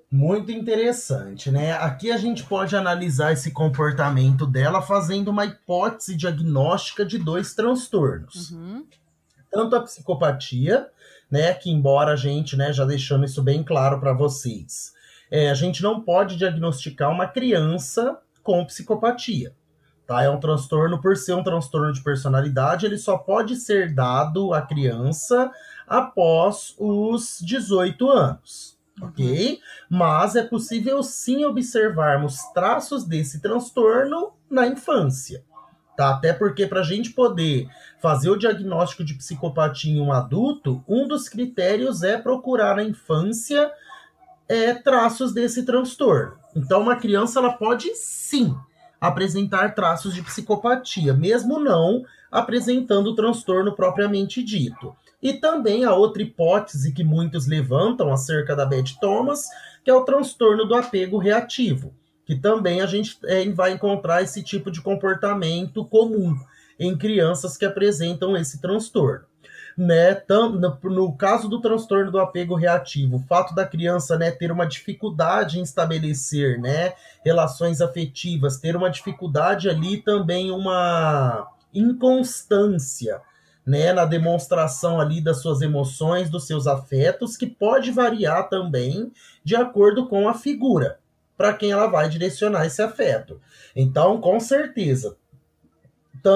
Muito 0.10 0.51
interessante, 0.51 1.51
né? 1.51 1.74
Aqui 1.74 2.12
a 2.12 2.18
gente 2.18 2.43
pode 2.43 2.76
analisar 2.76 3.34
esse 3.34 3.51
comportamento 3.51 4.47
dela 4.47 4.82
fazendo 4.82 5.28
uma 5.28 5.45
hipótese 5.45 6.16
diagnóstica 6.16 7.05
de 7.05 7.18
dois 7.18 7.53
transtornos. 7.53 8.51
Uhum. 8.51 8.88
Tanto 9.51 9.76
a 9.76 9.82
psicopatia 9.82 10.89
né? 11.30 11.53
Que 11.53 11.69
embora 11.69 12.13
a 12.13 12.15
gente, 12.15 12.55
né, 12.55 12.71
já 12.71 12.86
deixando 12.86 13.25
isso 13.25 13.41
bem 13.41 13.63
claro 13.63 13.99
para 13.99 14.13
vocês, 14.13 14.93
é, 15.30 15.49
a 15.49 15.53
gente 15.53 15.84
não 15.84 16.01
pode 16.01 16.38
diagnosticar 16.38 17.11
uma 17.11 17.28
criança 17.28 18.19
com 18.43 18.65
psicopatia. 18.65 19.53
Tá? 20.05 20.23
É 20.23 20.30
um 20.30 20.39
transtorno, 20.39 21.01
por 21.01 21.17
ser 21.17 21.34
um 21.34 21.43
transtorno 21.43 21.91
de 21.91 22.01
personalidade, 22.01 22.86
ele 22.86 22.97
só 22.97 23.17
pode 23.17 23.57
ser 23.57 23.93
dado 23.93 24.53
à 24.53 24.61
criança 24.61 25.51
após 25.86 26.73
os 26.80 27.39
18 27.41 28.09
anos. 28.09 28.78
Uhum. 29.01 29.09
Ok? 29.09 29.59
Mas 29.89 30.38
é 30.38 30.43
possível 30.43 31.03
sim 31.03 31.43
observarmos 31.43 32.41
traços 32.53 33.03
desse 33.03 33.41
transtorno 33.41 34.32
na 34.49 34.65
infância. 34.65 35.43
Tá? 35.98 36.12
Até 36.12 36.32
porque 36.32 36.68
para 36.68 36.82
a 36.82 36.84
gente 36.84 37.10
poder 37.10 37.68
fazer 38.00 38.30
o 38.30 38.38
diagnóstico 38.38 39.04
de 39.04 39.16
psicopatia 39.16 39.91
em 39.91 40.00
um 40.00 40.14
adulto, 40.14 40.84
um 40.88 41.08
dos 41.08 41.28
critérios 41.28 42.04
é 42.04 42.16
procurar 42.20 42.76
na 42.76 42.84
infância 42.84 43.72
é, 44.48 44.76
traços 44.76 45.34
desse 45.34 45.66
transtorno. 45.66 46.38
Então, 46.56 46.82
uma 46.82 46.98
criança 46.98 47.39
ela 47.39 47.52
pode 47.52 47.95
sim 47.95 48.56
apresentar 49.02 49.74
traços 49.74 50.14
de 50.14 50.22
psicopatia, 50.22 51.16
mesmo 51.16 51.60
não 51.60 52.06
apresentando 52.32 53.08
o 53.08 53.16
transtorno 53.16 53.76
propriamente 53.76 54.43
dito. 54.43 54.95
E 55.20 55.34
também 55.34 55.84
a 55.84 55.95
outra 55.95 56.22
hipótese 56.22 56.93
que 56.93 57.04
muitos 57.04 57.48
levantam 57.48 58.14
acerca 58.14 58.56
da 58.56 58.68
Beth 58.68 59.00
Thomas, 59.02 59.48
que 59.84 59.89
é 59.89 59.93
o 59.95 60.06
transtorno 60.06 60.64
do 60.66 60.76
apego 60.76 61.18
reativo 61.18 61.91
que 62.28 62.36
também 62.36 62.82
a 62.82 62.86
gente 62.86 63.17
é, 63.23 63.49
vai 63.49 63.71
encontrar 63.71 64.21
esse 64.21 64.43
tipo 64.43 64.69
de 64.69 64.82
comportamento 64.82 65.86
comum 65.86 66.38
em 66.78 66.95
crianças 66.95 67.55
que 67.55 67.63
apresentam 67.63 68.36
esse 68.36 68.61
transtorno. 68.61 69.25
Né, 69.78 70.15
tam, 70.15 70.53
no, 70.53 70.78
no, 70.84 71.15
caso 71.15 71.47
do 71.47 71.61
transtorno 71.61 72.11
do 72.11 72.19
apego 72.19 72.55
reativo, 72.55 73.17
o 73.17 73.23
fato 73.28 73.53
da 73.53 73.63
criança 73.63 74.17
né, 74.17 74.32
ter 74.32 74.51
uma 74.51 74.65
dificuldade 74.65 75.59
em 75.59 75.61
estabelecer 75.61 76.59
né, 76.59 76.93
relações 77.23 77.80
afetivas, 77.80 78.57
ter 78.57 78.75
uma 78.75 78.89
dificuldade 78.89 79.69
ali 79.69 79.97
também, 80.01 80.49
uma 80.49 81.47
inconstância 81.71 83.21
né, 83.63 83.93
na 83.93 84.03
demonstração 84.03 84.99
ali 84.99 85.21
das 85.21 85.43
suas 85.43 85.61
emoções, 85.61 86.28
dos 86.28 86.47
seus 86.47 86.65
afetos, 86.65 87.38
que 87.38 87.45
pode 87.45 87.91
variar 87.91 88.49
também 88.49 89.11
de 89.43 89.55
acordo 89.55 90.07
com 90.07 90.28
a 90.28 90.34
figura 90.34 90.97
para 91.38 91.54
quem 91.54 91.72
ela 91.72 91.88
vai 91.88 92.10
direcionar 92.10 92.66
esse 92.66 92.82
afeto. 92.82 93.40
Então, 93.76 94.20
com 94.20 94.40
certeza, 94.40 95.16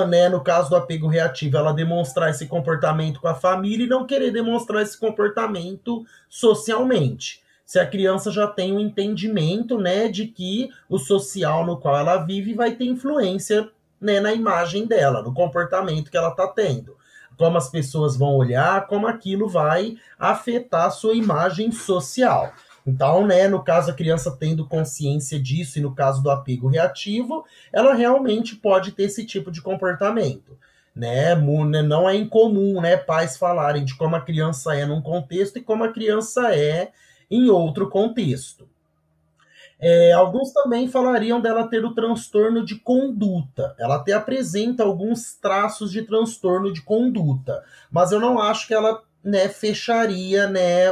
né, 0.07 0.29
no 0.29 0.41
caso 0.41 0.69
do 0.69 0.75
apego 0.77 1.07
reativo, 1.07 1.57
ela 1.57 1.73
demonstrar 1.73 2.29
esse 2.29 2.47
comportamento 2.47 3.19
com 3.19 3.27
a 3.27 3.35
família 3.35 3.85
e 3.85 3.89
não 3.89 4.05
querer 4.05 4.31
demonstrar 4.31 4.81
esse 4.83 4.97
comportamento 4.97 6.05
socialmente. 6.29 7.41
se 7.71 7.79
a 7.79 7.87
criança 7.87 8.29
já 8.29 8.47
tem 8.47 8.73
um 8.73 8.81
entendimento, 8.81 9.77
né, 9.77 10.09
de 10.09 10.27
que 10.27 10.69
o 10.89 10.97
social 10.97 11.65
no 11.65 11.77
qual 11.77 11.97
ela 11.97 12.17
vive 12.17 12.53
vai 12.53 12.75
ter 12.75 12.83
influência, 12.83 13.69
né, 13.99 14.19
na 14.19 14.33
imagem 14.33 14.85
dela, 14.85 15.21
no 15.21 15.33
comportamento 15.33 16.11
que 16.11 16.17
ela 16.17 16.31
está 16.31 16.45
tendo. 16.47 16.97
Como 17.37 17.57
as 17.57 17.69
pessoas 17.69 18.17
vão 18.17 18.35
olhar, 18.35 18.87
como 18.87 19.07
aquilo 19.07 19.47
vai 19.47 19.95
afetar 20.19 20.87
a 20.87 20.91
sua 20.91 21.13
imagem 21.13 21.71
social. 21.71 22.51
Então, 22.85 23.25
né, 23.27 23.47
no 23.47 23.63
caso 23.63 23.91
a 23.91 23.93
criança 23.93 24.35
tendo 24.39 24.67
consciência 24.67 25.39
disso 25.39 25.77
e 25.77 25.81
no 25.81 25.93
caso 25.93 26.21
do 26.23 26.31
apego 26.31 26.67
reativo, 26.67 27.45
ela 27.71 27.93
realmente 27.93 28.55
pode 28.55 28.91
ter 28.91 29.03
esse 29.03 29.25
tipo 29.25 29.51
de 29.51 29.61
comportamento. 29.61 30.57
Né? 30.95 31.35
né? 31.35 31.81
Não 31.81 32.09
é 32.09 32.15
incomum, 32.15 32.81
né, 32.81 32.97
pais 32.97 33.37
falarem 33.37 33.85
de 33.85 33.95
como 33.95 34.15
a 34.15 34.21
criança 34.21 34.75
é 34.75 34.85
num 34.85 35.01
contexto 35.01 35.57
e 35.57 35.61
como 35.61 35.83
a 35.83 35.91
criança 35.91 36.53
é 36.55 36.91
em 37.29 37.49
outro 37.49 37.89
contexto. 37.89 38.67
É, 39.79 40.13
alguns 40.13 40.51
também 40.53 40.87
falariam 40.87 41.41
dela 41.41 41.67
ter 41.67 41.83
o 41.83 41.95
transtorno 41.95 42.63
de 42.63 42.75
conduta. 42.75 43.75
Ela 43.79 43.95
até 43.95 44.13
apresenta 44.13 44.83
alguns 44.83 45.33
traços 45.33 45.91
de 45.91 46.03
transtorno 46.03 46.71
de 46.71 46.83
conduta, 46.83 47.63
mas 47.91 48.11
eu 48.11 48.19
não 48.19 48.39
acho 48.39 48.67
que 48.67 48.75
ela 48.75 49.01
né, 49.23 49.47
fecharia 49.49 50.47
né, 50.47 50.91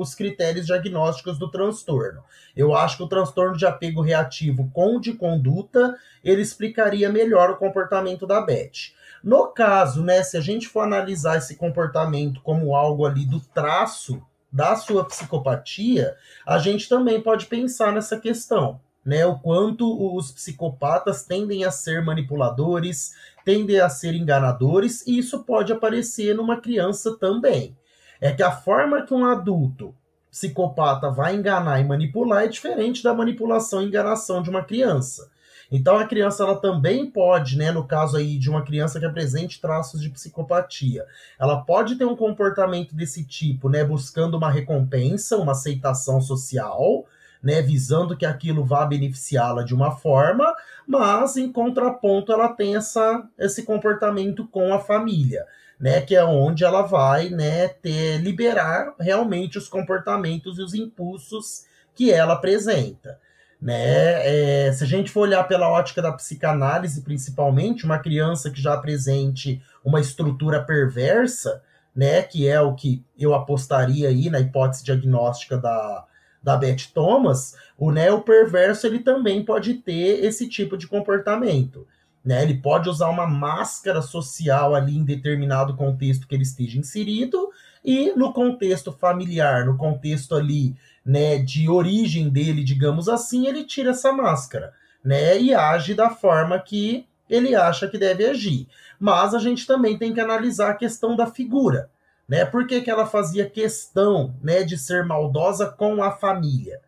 os 0.00 0.14
critérios 0.14 0.66
diagnósticos 0.66 1.38
do 1.38 1.50
transtorno. 1.50 2.22
Eu 2.56 2.74
acho 2.74 2.96
que 2.96 3.02
o 3.02 3.08
transtorno 3.08 3.56
de 3.56 3.66
apego 3.66 4.00
reativo 4.00 4.70
com 4.72 5.00
de 5.00 5.12
conduta 5.12 5.96
ele 6.24 6.42
explicaria 6.42 7.10
melhor 7.10 7.50
o 7.50 7.56
comportamento 7.56 8.26
da 8.26 8.40
Beth. 8.40 8.92
No 9.22 9.48
caso, 9.48 10.02
né, 10.02 10.22
se 10.22 10.36
a 10.36 10.40
gente 10.40 10.68
for 10.68 10.80
analisar 10.80 11.38
esse 11.38 11.56
comportamento 11.56 12.40
como 12.42 12.74
algo 12.74 13.06
ali 13.06 13.26
do 13.26 13.40
traço 13.40 14.22
da 14.50 14.76
sua 14.76 15.04
psicopatia, 15.04 16.16
a 16.46 16.58
gente 16.58 16.88
também 16.88 17.20
pode 17.20 17.46
pensar 17.46 17.92
nessa 17.92 18.18
questão 18.18 18.80
né, 19.08 19.24
o 19.24 19.38
quanto 19.38 20.14
os 20.14 20.30
psicopatas 20.30 21.24
tendem 21.24 21.64
a 21.64 21.70
ser 21.70 22.04
manipuladores, 22.04 23.14
tendem 23.42 23.80
a 23.80 23.88
ser 23.88 24.14
enganadores, 24.14 25.06
e 25.06 25.18
isso 25.18 25.44
pode 25.44 25.72
aparecer 25.72 26.34
numa 26.34 26.60
criança 26.60 27.16
também. 27.16 27.74
É 28.20 28.32
que 28.32 28.42
a 28.42 28.50
forma 28.50 29.02
que 29.02 29.14
um 29.14 29.24
adulto 29.24 29.94
psicopata 30.30 31.10
vai 31.10 31.34
enganar 31.34 31.80
e 31.80 31.84
manipular 31.84 32.44
é 32.44 32.48
diferente 32.48 33.02
da 33.02 33.14
manipulação 33.14 33.82
e 33.82 33.86
enganação 33.86 34.42
de 34.42 34.50
uma 34.50 34.62
criança. 34.62 35.30
Então 35.70 35.98
a 35.98 36.06
criança 36.06 36.44
ela 36.44 36.56
também 36.56 37.10
pode, 37.10 37.56
né, 37.56 37.70
no 37.70 37.86
caso 37.86 38.16
aí 38.16 38.38
de 38.38 38.48
uma 38.48 38.62
criança 38.62 38.98
que 38.98 39.04
apresente 39.04 39.60
traços 39.60 40.00
de 40.00 40.08
psicopatia, 40.08 41.04
ela 41.38 41.60
pode 41.60 41.96
ter 41.96 42.06
um 42.06 42.16
comportamento 42.16 42.94
desse 42.94 43.22
tipo, 43.24 43.68
né, 43.68 43.84
buscando 43.84 44.38
uma 44.38 44.50
recompensa, 44.50 45.36
uma 45.36 45.52
aceitação 45.52 46.22
social, 46.22 47.04
né, 47.42 47.60
visando 47.60 48.16
que 48.16 48.24
aquilo 48.24 48.64
vá 48.64 48.86
beneficiá-la 48.86 49.62
de 49.62 49.74
uma 49.74 49.90
forma, 49.90 50.54
mas 50.86 51.36
em 51.36 51.52
contraponto 51.52 52.32
ela 52.32 52.48
tem 52.48 52.74
essa, 52.74 53.28
esse 53.38 53.62
comportamento 53.62 54.46
com 54.48 54.72
a 54.72 54.78
família, 54.78 55.44
né, 55.78 56.00
que 56.00 56.14
é 56.14 56.24
onde 56.24 56.64
ela 56.64 56.82
vai, 56.82 57.28
né, 57.28 57.68
ter 57.68 58.18
liberar 58.18 58.94
realmente 58.98 59.58
os 59.58 59.68
comportamentos 59.68 60.58
e 60.58 60.62
os 60.62 60.74
impulsos 60.74 61.64
que 61.94 62.12
ela 62.12 62.34
apresenta. 62.34 63.18
Né? 63.60 64.66
É, 64.66 64.72
se 64.72 64.84
a 64.84 64.86
gente 64.86 65.10
for 65.10 65.22
olhar 65.22 65.44
pela 65.44 65.68
ótica 65.68 66.00
da 66.00 66.12
psicanálise, 66.12 67.02
principalmente, 67.02 67.84
uma 67.84 67.98
criança 67.98 68.50
que 68.50 68.60
já 68.60 68.74
apresente 68.74 69.60
uma 69.84 70.00
estrutura 70.00 70.62
perversa, 70.62 71.62
né, 71.94 72.22
que 72.22 72.46
é 72.46 72.60
o 72.60 72.74
que 72.74 73.04
eu 73.18 73.34
apostaria 73.34 74.08
aí 74.08 74.30
na 74.30 74.38
hipótese 74.38 74.84
diagnóstica 74.84 75.58
da, 75.58 76.04
da 76.42 76.56
Beth 76.56 76.92
Thomas, 76.94 77.56
o 77.76 77.90
neo 77.90 78.20
perverso 78.22 78.86
ele 78.86 79.00
também 79.00 79.44
pode 79.44 79.74
ter 79.74 80.24
esse 80.24 80.48
tipo 80.48 80.76
de 80.76 80.86
comportamento. 80.86 81.86
Né? 82.28 82.42
Ele 82.42 82.58
pode 82.58 82.90
usar 82.90 83.08
uma 83.08 83.26
máscara 83.26 84.02
social 84.02 84.74
ali 84.74 84.94
em 84.94 85.04
determinado 85.04 85.74
contexto 85.74 86.28
que 86.28 86.34
ele 86.34 86.42
esteja 86.42 86.78
inserido, 86.78 87.48
e 87.82 88.12
no 88.12 88.32
contexto 88.32 88.92
familiar, 88.92 89.64
no 89.64 89.78
contexto 89.78 90.34
ali 90.34 90.76
né, 91.02 91.38
de 91.38 91.70
origem 91.70 92.28
dele, 92.28 92.62
digamos 92.62 93.08
assim, 93.08 93.46
ele 93.46 93.64
tira 93.64 93.92
essa 93.92 94.12
máscara 94.12 94.74
né, 95.02 95.40
e 95.40 95.54
age 95.54 95.94
da 95.94 96.10
forma 96.10 96.58
que 96.58 97.06
ele 97.30 97.54
acha 97.54 97.88
que 97.88 97.96
deve 97.96 98.26
agir. 98.26 98.68
Mas 99.00 99.32
a 99.32 99.38
gente 99.38 99.66
também 99.66 99.96
tem 99.96 100.12
que 100.12 100.20
analisar 100.20 100.72
a 100.72 100.74
questão 100.74 101.16
da 101.16 101.26
figura 101.26 101.88
né? 102.28 102.44
Por 102.44 102.66
que, 102.66 102.82
que 102.82 102.90
ela 102.90 103.06
fazia 103.06 103.48
questão, 103.48 104.34
né, 104.42 104.62
de 104.62 104.76
ser 104.76 105.04
maldosa 105.04 105.66
com 105.66 106.02
a 106.02 106.12
família? 106.12 106.80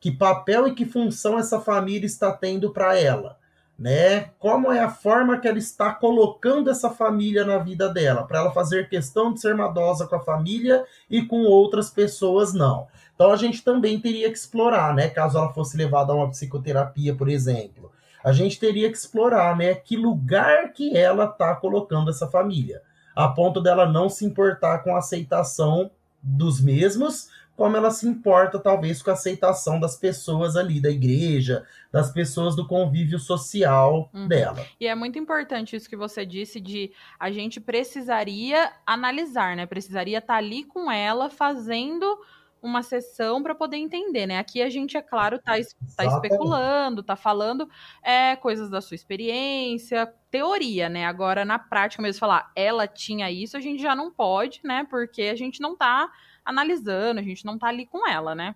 Que 0.00 0.10
papel 0.10 0.66
e 0.66 0.74
que 0.74 0.84
função 0.84 1.38
essa 1.38 1.60
família 1.60 2.06
está 2.06 2.32
tendo 2.32 2.72
para 2.72 2.98
ela? 2.98 3.38
Né? 3.80 4.28
Como 4.38 4.70
é 4.70 4.80
a 4.80 4.90
forma 4.90 5.40
que 5.40 5.48
ela 5.48 5.58
está 5.58 5.90
colocando 5.90 6.68
essa 6.68 6.90
família 6.90 7.46
na 7.46 7.56
vida 7.56 7.88
dela, 7.88 8.24
para 8.24 8.40
ela 8.40 8.52
fazer 8.52 8.90
questão 8.90 9.32
de 9.32 9.40
ser 9.40 9.54
maldosa 9.54 10.06
com 10.06 10.16
a 10.16 10.20
família 10.20 10.84
e 11.08 11.22
com 11.22 11.44
outras 11.44 11.88
pessoas 11.88 12.52
não. 12.52 12.88
Então 13.14 13.32
a 13.32 13.36
gente 13.36 13.64
também 13.64 13.98
teria 13.98 14.30
que 14.30 14.36
explorar, 14.36 14.94
né, 14.94 15.08
caso 15.08 15.38
ela 15.38 15.52
fosse 15.54 15.78
levada 15.78 16.12
a 16.12 16.16
uma 16.16 16.28
psicoterapia, 16.28 17.14
por 17.14 17.30
exemplo. 17.30 17.90
A 18.22 18.32
gente 18.32 18.60
teria 18.60 18.90
que 18.90 18.98
explorar, 18.98 19.56
né, 19.56 19.74
que 19.74 19.96
lugar 19.96 20.74
que 20.74 20.94
ela 20.94 21.24
está 21.24 21.56
colocando 21.56 22.10
essa 22.10 22.28
família 22.28 22.82
a 23.14 23.28
ponto 23.28 23.60
dela 23.60 23.86
não 23.86 24.08
se 24.08 24.24
importar 24.24 24.78
com 24.78 24.94
a 24.94 24.98
aceitação 24.98 25.90
dos 26.22 26.60
mesmos, 26.60 27.28
como 27.60 27.76
ela 27.76 27.90
se 27.90 28.08
importa 28.08 28.58
talvez 28.58 29.02
com 29.02 29.10
a 29.10 29.12
aceitação 29.12 29.78
das 29.78 29.94
pessoas 29.94 30.56
ali 30.56 30.80
da 30.80 30.88
igreja, 30.88 31.62
das 31.92 32.10
pessoas 32.10 32.56
do 32.56 32.66
convívio 32.66 33.18
social 33.18 34.08
uhum. 34.14 34.26
dela. 34.26 34.64
E 34.80 34.86
é 34.86 34.94
muito 34.94 35.18
importante 35.18 35.76
isso 35.76 35.86
que 35.86 35.94
você 35.94 36.24
disse 36.24 36.58
de 36.58 36.90
a 37.18 37.30
gente 37.30 37.60
precisaria 37.60 38.72
analisar, 38.86 39.56
né? 39.56 39.66
Precisaria 39.66 40.20
estar 40.20 40.32
tá 40.32 40.38
ali 40.38 40.64
com 40.64 40.90
ela 40.90 41.28
fazendo 41.28 42.06
uma 42.62 42.82
sessão 42.82 43.42
para 43.42 43.54
poder 43.54 43.76
entender, 43.76 44.26
né? 44.26 44.38
Aqui 44.38 44.62
a 44.62 44.70
gente, 44.70 44.96
é 44.96 45.02
claro, 45.02 45.38
tá, 45.38 45.52
tá 45.98 46.04
especulando, 46.06 47.02
tá 47.02 47.14
falando 47.14 47.68
é, 48.02 48.36
coisas 48.36 48.70
da 48.70 48.80
sua 48.80 48.94
experiência, 48.94 50.10
teoria, 50.30 50.88
né? 50.88 51.04
Agora, 51.04 51.44
na 51.44 51.58
prática 51.58 52.02
mesmo, 52.02 52.20
falar 52.20 52.50
ela 52.56 52.88
tinha 52.88 53.30
isso, 53.30 53.54
a 53.54 53.60
gente 53.60 53.82
já 53.82 53.94
não 53.94 54.10
pode, 54.10 54.62
né? 54.64 54.86
Porque 54.88 55.24
a 55.24 55.36
gente 55.36 55.60
não 55.60 55.76
tá 55.76 56.10
analisando, 56.50 57.20
a 57.20 57.22
gente 57.22 57.44
não 57.44 57.58
tá 57.58 57.68
ali 57.68 57.86
com 57.86 58.08
ela, 58.08 58.34
né? 58.34 58.54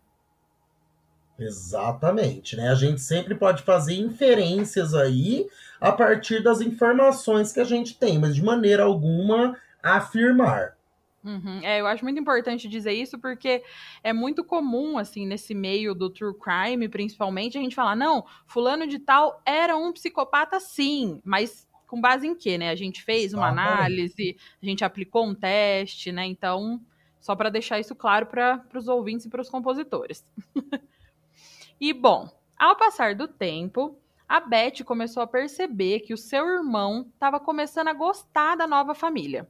Exatamente, 1.38 2.56
né? 2.56 2.68
A 2.68 2.74
gente 2.74 3.00
sempre 3.00 3.34
pode 3.34 3.62
fazer 3.62 3.94
inferências 3.94 4.94
aí 4.94 5.46
a 5.80 5.90
partir 5.90 6.42
das 6.42 6.60
informações 6.60 7.52
que 7.52 7.60
a 7.60 7.64
gente 7.64 7.98
tem, 7.98 8.18
mas 8.18 8.36
de 8.36 8.42
maneira 8.42 8.84
alguma 8.84 9.56
afirmar. 9.82 10.76
Uhum. 11.24 11.60
É, 11.62 11.80
eu 11.80 11.86
acho 11.86 12.04
muito 12.04 12.20
importante 12.20 12.68
dizer 12.68 12.92
isso 12.92 13.18
porque 13.18 13.62
é 14.02 14.12
muito 14.12 14.44
comum, 14.44 14.98
assim, 14.98 15.26
nesse 15.26 15.54
meio 15.54 15.94
do 15.94 16.10
true 16.10 16.34
crime, 16.38 16.88
principalmente, 16.88 17.56
a 17.56 17.60
gente 17.60 17.74
falar, 17.74 17.96
não, 17.96 18.26
fulano 18.46 18.86
de 18.86 18.98
tal 18.98 19.40
era 19.44 19.74
um 19.76 19.92
psicopata 19.92 20.60
sim, 20.60 21.20
mas 21.24 21.66
com 21.86 22.00
base 22.00 22.26
em 22.26 22.34
quê, 22.34 22.58
né? 22.58 22.70
A 22.70 22.74
gente 22.74 23.02
fez 23.02 23.32
uma 23.32 23.48
análise, 23.48 24.36
a 24.62 24.66
gente 24.66 24.84
aplicou 24.84 25.24
um 25.26 25.34
teste, 25.34 26.12
né? 26.12 26.26
Então, 26.26 26.80
só 27.24 27.34
para 27.34 27.48
deixar 27.48 27.80
isso 27.80 27.94
claro 27.94 28.26
para 28.26 28.62
os 28.74 28.86
ouvintes 28.86 29.24
e 29.24 29.30
para 29.30 29.40
os 29.40 29.48
compositores. 29.48 30.22
e, 31.80 31.90
bom, 31.90 32.28
ao 32.54 32.76
passar 32.76 33.14
do 33.14 33.26
tempo, 33.26 33.98
a 34.28 34.40
Beth 34.40 34.84
começou 34.84 35.22
a 35.22 35.26
perceber 35.26 36.00
que 36.00 36.12
o 36.12 36.18
seu 36.18 36.46
irmão 36.46 37.06
estava 37.14 37.40
começando 37.40 37.88
a 37.88 37.94
gostar 37.94 38.56
da 38.56 38.66
nova 38.66 38.94
família. 38.94 39.48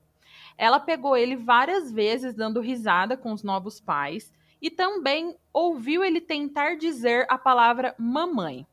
Ela 0.56 0.78
pegou 0.78 1.16
ele 1.16 1.34
várias 1.34 1.90
vezes 1.90 2.32
dando 2.32 2.60
risada 2.60 3.16
com 3.16 3.32
os 3.32 3.42
novos 3.42 3.80
pais 3.80 4.32
e 4.62 4.70
também 4.70 5.36
ouviu 5.52 6.04
ele 6.04 6.20
tentar 6.20 6.76
dizer 6.76 7.26
a 7.28 7.36
palavra 7.36 7.92
mamãe. 7.98 8.64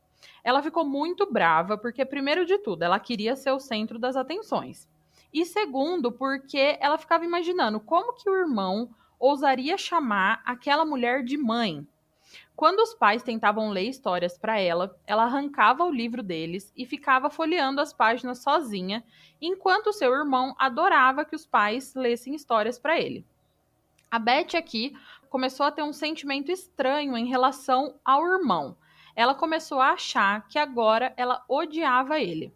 Ela 0.44 0.62
ficou 0.62 0.84
muito 0.84 1.28
brava 1.28 1.76
porque, 1.76 2.04
primeiro 2.04 2.46
de 2.46 2.56
tudo, 2.58 2.84
ela 2.84 3.00
queria 3.00 3.34
ser 3.34 3.50
o 3.50 3.58
centro 3.58 3.98
das 3.98 4.14
atenções. 4.14 4.88
E 5.32 5.46
segundo, 5.46 6.12
porque 6.12 6.76
ela 6.80 6.98
ficava 6.98 7.24
imaginando 7.24 7.80
como 7.80 8.14
que 8.14 8.28
o 8.28 8.36
irmão 8.36 8.94
ousaria 9.18 9.78
chamar 9.78 10.42
aquela 10.44 10.84
mulher 10.84 11.22
de 11.24 11.36
mãe. 11.36 11.86
Quando 12.54 12.80
os 12.80 12.94
pais 12.94 13.22
tentavam 13.22 13.70
ler 13.70 13.88
histórias 13.88 14.36
para 14.36 14.58
ela, 14.58 14.94
ela 15.06 15.24
arrancava 15.24 15.84
o 15.84 15.90
livro 15.90 16.22
deles 16.22 16.72
e 16.76 16.84
ficava 16.84 17.30
folheando 17.30 17.80
as 17.80 17.92
páginas 17.92 18.42
sozinha, 18.42 19.04
enquanto 19.40 19.92
seu 19.92 20.12
irmão 20.12 20.54
adorava 20.58 21.24
que 21.24 21.34
os 21.34 21.46
pais 21.46 21.94
lessem 21.94 22.34
histórias 22.34 22.78
para 22.78 23.00
ele. 23.00 23.26
A 24.10 24.18
Beth 24.18 24.54
aqui 24.56 24.94
começou 25.30 25.64
a 25.64 25.72
ter 25.72 25.82
um 25.82 25.92
sentimento 25.92 26.52
estranho 26.52 27.16
em 27.16 27.26
relação 27.26 27.98
ao 28.04 28.24
irmão. 28.26 28.76
Ela 29.16 29.34
começou 29.34 29.80
a 29.80 29.92
achar 29.92 30.46
que 30.48 30.58
agora 30.58 31.14
ela 31.16 31.42
odiava 31.48 32.20
ele. 32.20 32.54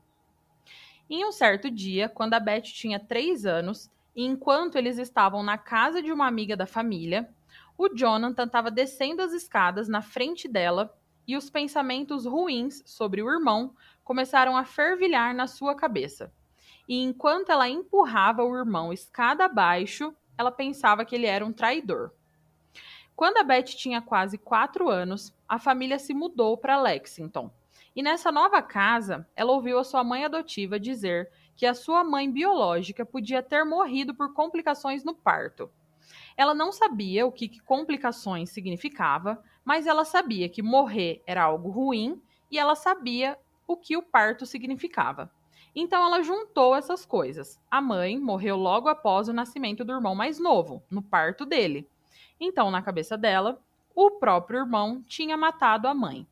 Em 1.09 1.25
um 1.25 1.31
certo 1.31 1.71
dia, 1.71 2.09
quando 2.09 2.35
a 2.35 2.41
Beth 2.41 2.63
tinha 2.63 2.99
três 2.99 3.47
anos, 3.47 3.89
e 4.15 4.25
enquanto 4.25 4.77
eles 4.77 4.99
estavam 4.99 5.43
na 5.43 5.57
casa 5.57 6.03
de 6.03 6.11
uma 6.11 6.27
amiga 6.27 6.57
da 6.57 6.67
família, 6.67 7.29
o 7.79 7.89
Jonathan 7.89 8.45
estava 8.45 8.71
descendo 8.71 9.23
as 9.23 9.33
escadas 9.33 9.89
na 9.89 10.03
frente 10.03 10.49
dela 10.49 10.93
e 11.27 11.37
os 11.37 11.49
pensamentos 11.49 12.25
ruins 12.25 12.83
sobre 12.85 13.23
o 13.23 13.31
irmão 13.31 13.75
começaram 14.03 14.57
a 14.57 14.65
fervilhar 14.65 15.35
na 15.35 15.47
sua 15.47 15.77
cabeça. 15.77 16.33
E 16.89 17.03
enquanto 17.03 17.51
ela 17.51 17.69
empurrava 17.69 18.43
o 18.43 18.57
irmão 18.57 18.93
escada 18.93 19.45
abaixo, 19.45 20.15
ela 20.37 20.51
pensava 20.51 21.05
que 21.05 21.15
ele 21.15 21.27
era 21.27 21.45
um 21.45 21.53
traidor. 21.53 22.13
Quando 23.15 23.39
a 23.39 23.43
Beth 23.45 23.65
tinha 23.65 24.03
quase 24.03 24.39
quatro 24.39 24.89
anos, 24.89 25.33
a 25.49 25.59
família 25.59 25.99
se 25.99 26.13
mudou 26.13 26.57
para 26.57 26.81
Lexington. 26.81 27.51
E 27.97 28.03
nessa 28.03 28.31
nova 28.31 28.61
casa, 28.61 29.27
ela 29.35 29.53
ouviu 29.53 29.79
a 29.79 29.85
sua 29.85 30.05
mãe 30.05 30.23
adotiva 30.23 30.79
dizer 30.79 31.31
que 31.57 31.65
a 31.65 31.73
sua 31.73 32.05
mãe 32.05 32.31
biológica 32.31 33.07
podia 33.07 33.43
ter 33.43 33.65
morrido 33.65 34.15
por 34.15 34.35
complicações 34.35 35.03
no 35.03 35.15
parto. 35.15 35.71
Ela 36.37 36.53
não 36.53 36.71
sabia 36.71 37.27
o 37.27 37.33
que, 37.33 37.49
que 37.49 37.59
complicações 37.59 38.51
significava, 38.51 39.43
mas 39.65 39.87
ela 39.87 40.05
sabia 40.05 40.47
que 40.47 40.63
morrer 40.63 41.23
era 41.27 41.43
algo 41.43 41.71
ruim 41.71 42.21
e 42.51 42.59
ela 42.59 42.75
sabia 42.75 43.39
o 43.67 43.79
que 43.79 43.97
o 43.97 44.03
parto 44.03 44.45
significava. 44.45 45.33
Então 45.75 46.05
ela 46.05 46.23
juntou 46.23 46.77
essas 46.77 47.07
coisas. 47.07 47.59
A 47.71 47.81
mãe 47.81 48.19
morreu 48.19 48.57
logo 48.57 48.91
após 48.91 49.27
o 49.27 49.33
nascimento 49.33 49.87
do 49.87 49.93
irmão 49.95 50.15
mais 50.15 50.39
novo, 50.39 50.83
no 50.91 51.01
parto 51.01 51.47
dele. 51.47 51.89
Então, 52.39 52.71
na 52.71 52.83
cabeça 52.83 53.17
dela, 53.17 53.59
o 53.95 54.11
próprio 54.11 54.61
irmão 54.61 55.03
tinha 55.03 55.35
matado 55.39 55.89
a 55.89 55.95
mãe. 55.95 56.27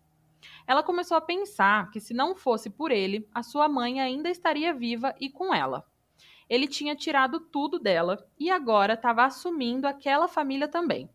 Ela 0.67 0.83
começou 0.83 1.17
a 1.17 1.21
pensar 1.21 1.91
que 1.91 2.01
se 2.01 2.15
não 2.15 2.35
fosse 2.35 2.71
por 2.71 2.91
ele, 2.91 3.29
a 3.35 3.43
sua 3.43 3.69
mãe 3.69 4.01
ainda 4.01 4.31
estaria 4.31 4.73
viva 4.73 5.15
e 5.21 5.31
com 5.31 5.55
ela. 5.55 5.85
Ele 6.49 6.67
tinha 6.67 6.95
tirado 6.95 7.41
tudo 7.41 7.79
dela 7.79 8.27
e 8.39 8.51
agora 8.51 8.95
estava 8.95 9.25
assumindo 9.25 9.87
aquela 9.87 10.29
família 10.29 10.69
também. 10.69 11.09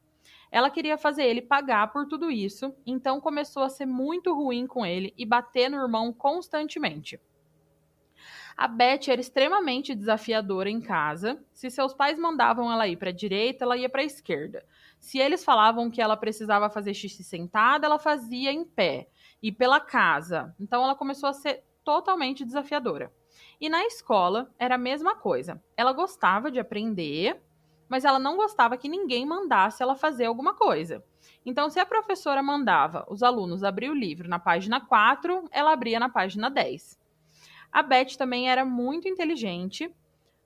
Ela 0.51 0.69
queria 0.69 0.97
fazer 0.97 1.25
ele 1.25 1.41
pagar 1.41 1.91
por 1.91 2.07
tudo 2.07 2.32
isso, 2.32 2.73
então 2.86 3.21
começou 3.21 3.63
a 3.63 3.69
ser 3.69 3.86
muito 3.86 4.34
ruim 4.34 4.65
com 4.65 4.86
ele 4.86 5.13
e 5.15 5.25
bater 5.25 5.69
no 5.69 5.77
irmão 5.77 6.11
constantemente. 6.11 7.19
A 8.57 8.67
Beth 8.67 9.07
era 9.07 9.21
extremamente 9.21 9.95
desafiadora 9.95 10.69
em 10.69 10.82
casa. 10.82 11.41
Se 11.53 11.69
seus 11.69 11.93
pais 11.93 12.19
mandavam 12.19 12.69
ela 12.69 12.89
ir 12.89 12.97
para 12.97 13.09
a 13.09 13.13
direita, 13.13 13.63
ela 13.63 13.77
ia 13.77 13.88
para 13.88 14.01
a 14.01 14.05
esquerda. 14.05 14.65
Se 14.99 15.17
eles 15.17 15.45
falavam 15.45 15.89
que 15.89 16.01
ela 16.01 16.17
precisava 16.17 16.69
fazer 16.69 16.93
xixi 16.93 17.23
sentada, 17.23 17.86
ela 17.86 17.97
fazia 17.97 18.51
em 18.51 18.65
pé 18.65 19.07
e 19.42 19.52
pela 19.52 19.80
casa. 19.80 20.56
Então 20.60 20.84
ela 20.84 20.96
começou 20.96 21.30
a 21.30 21.34
ser 21.34 21.64
totalmente 21.84 22.46
desafiadora. 22.46 23.12
E 23.60 23.70
na 23.70 23.86
escola 23.86 24.54
era 24.58 24.76
a 24.76 24.78
mesma 24.78 25.16
coisa. 25.16 25.62
Ela 25.76 25.94
gostava 25.94 26.52
de 26.52 26.60
aprender, 26.60 27.42
mas 27.88 28.06
ela 28.06 28.20
não 28.20 28.38
gostava 28.38 28.78
que 28.78 28.90
ninguém 28.90 29.26
mandasse 29.26 29.82
ela 29.82 29.96
fazer 29.96 30.26
alguma 30.26 30.54
coisa. 30.54 31.04
Então, 31.46 31.70
se 31.70 31.80
a 31.80 31.86
professora 31.86 32.44
mandava 32.44 33.06
os 33.10 33.24
alunos 33.24 33.64
abrir 33.64 33.90
o 33.90 33.96
livro 33.96 34.30
na 34.30 34.40
página 34.40 34.80
4, 34.80 35.46
ela 35.52 35.74
abria 35.74 36.00
na 36.00 36.10
página 36.10 36.50
10. 36.50 37.00
A 37.72 37.82
Beth 37.82 38.18
também 38.18 38.50
era 38.50 38.66
muito 38.66 39.08
inteligente, 39.08 39.94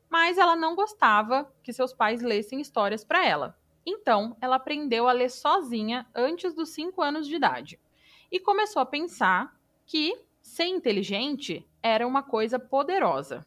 mas 0.09 0.37
ela 0.37 0.55
não 0.55 0.75
gostava 0.75 1.51
que 1.63 1.73
seus 1.73 1.93
pais 1.93 2.21
lessem 2.21 2.61
histórias 2.61 3.03
para 3.03 3.25
ela. 3.25 3.57
Então, 3.85 4.37
ela 4.39 4.55
aprendeu 4.55 5.09
a 5.09 5.11
ler 5.11 5.29
sozinha 5.29 6.07
antes 6.15 6.53
dos 6.53 6.69
5 6.69 7.01
anos 7.01 7.27
de 7.27 7.35
idade 7.35 7.79
e 8.33 8.39
começou 8.39 8.81
a 8.81 8.85
pensar 8.85 9.55
que 9.85 10.19
ser 10.41 10.65
inteligente 10.65 11.63
era 11.83 12.07
uma 12.07 12.23
coisa 12.23 12.57
poderosa. 12.57 13.45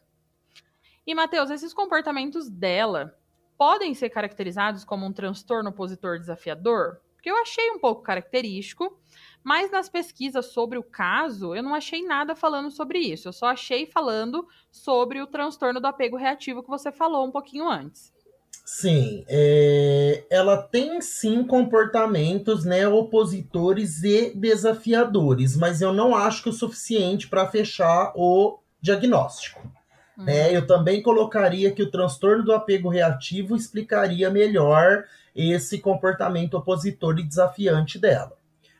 E, 1.05 1.13
Matheus, 1.13 1.49
esses 1.49 1.73
comportamentos 1.73 2.49
dela 2.49 3.13
podem 3.57 3.93
ser 3.93 4.09
caracterizados 4.09 4.85
como 4.85 5.05
um 5.05 5.11
transtorno 5.11 5.71
opositor 5.71 6.17
desafiador? 6.17 7.01
Porque 7.15 7.29
eu 7.29 7.35
achei 7.35 7.69
um 7.71 7.79
pouco 7.79 8.01
característico, 8.01 8.97
mas 9.43 9.69
nas 9.69 9.89
pesquisas 9.89 10.45
sobre 10.45 10.77
o 10.77 10.83
caso, 10.83 11.53
eu 11.53 11.61
não 11.61 11.75
achei 11.75 12.03
nada 12.03 12.33
falando 12.33 12.71
sobre 12.71 12.99
isso. 12.99 13.27
Eu 13.27 13.33
só 13.33 13.47
achei 13.47 13.85
falando 13.85 14.47
sobre 14.71 15.21
o 15.21 15.27
transtorno 15.27 15.81
do 15.81 15.87
apego 15.87 16.15
reativo 16.15 16.63
que 16.63 16.69
você 16.69 16.93
falou 16.93 17.27
um 17.27 17.31
pouquinho 17.31 17.67
antes. 17.67 18.13
Sim, 18.69 19.23
é, 19.29 20.25
ela 20.29 20.57
tem 20.57 20.99
sim 20.99 21.41
comportamentos 21.41 22.65
né, 22.65 22.85
opositores 22.85 24.03
e 24.03 24.33
desafiadores, 24.35 25.55
mas 25.55 25.81
eu 25.81 25.93
não 25.93 26.13
acho 26.13 26.43
que 26.43 26.49
o 26.49 26.53
suficiente 26.53 27.29
para 27.29 27.47
fechar 27.47 28.11
o 28.13 28.59
diagnóstico. 28.81 29.61
Uhum. 30.17 30.25
Né? 30.25 30.53
Eu 30.53 30.67
também 30.67 31.01
colocaria 31.01 31.71
que 31.71 31.81
o 31.81 31.89
transtorno 31.89 32.43
do 32.43 32.51
apego 32.51 32.89
reativo 32.89 33.55
explicaria 33.55 34.29
melhor 34.29 35.05
esse 35.33 35.79
comportamento 35.79 36.55
opositor 36.55 37.17
e 37.19 37.23
desafiante 37.23 37.97
dela. 37.97 38.33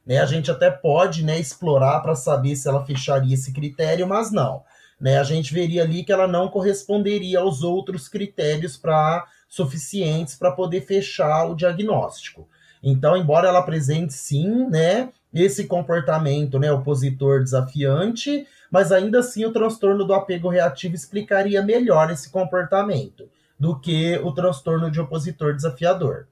Né? 0.05 0.19
A 0.19 0.25
gente 0.25 0.51
até 0.51 0.69
pode 0.69 1.23
né, 1.23 1.39
explorar 1.39 2.01
para 2.01 2.13
saber 2.13 2.57
se 2.57 2.67
ela 2.67 2.85
fecharia 2.85 3.35
esse 3.35 3.53
critério, 3.53 4.05
mas 4.05 4.33
não. 4.33 4.65
Né? 4.99 5.17
A 5.17 5.23
gente 5.23 5.53
veria 5.53 5.83
ali 5.83 6.03
que 6.03 6.11
ela 6.11 6.27
não 6.27 6.49
corresponderia 6.49 7.39
aos 7.39 7.63
outros 7.63 8.09
critérios 8.09 8.75
para 8.75 9.25
suficientes 9.47 10.35
para 10.35 10.51
poder 10.51 10.81
fechar 10.81 11.45
o 11.45 11.55
diagnóstico. 11.55 12.47
Então, 12.83 13.17
embora 13.17 13.47
ela 13.47 13.59
apresente 13.59 14.13
sim, 14.13 14.67
né, 14.69 15.09
esse 15.33 15.65
comportamento, 15.65 16.59
né, 16.59 16.71
opositor 16.71 17.43
desafiante, 17.43 18.47
mas 18.71 18.91
ainda 18.91 19.19
assim 19.19 19.45
o 19.45 19.51
transtorno 19.51 20.05
do 20.05 20.13
apego 20.13 20.49
reativo 20.49 20.95
explicaria 20.95 21.61
melhor 21.61 22.11
esse 22.11 22.29
comportamento 22.29 23.29
do 23.59 23.79
que 23.79 24.17
o 24.19 24.31
transtorno 24.31 24.91
de 24.91 24.99
opositor 24.99 25.55
desafiador. 25.55 26.27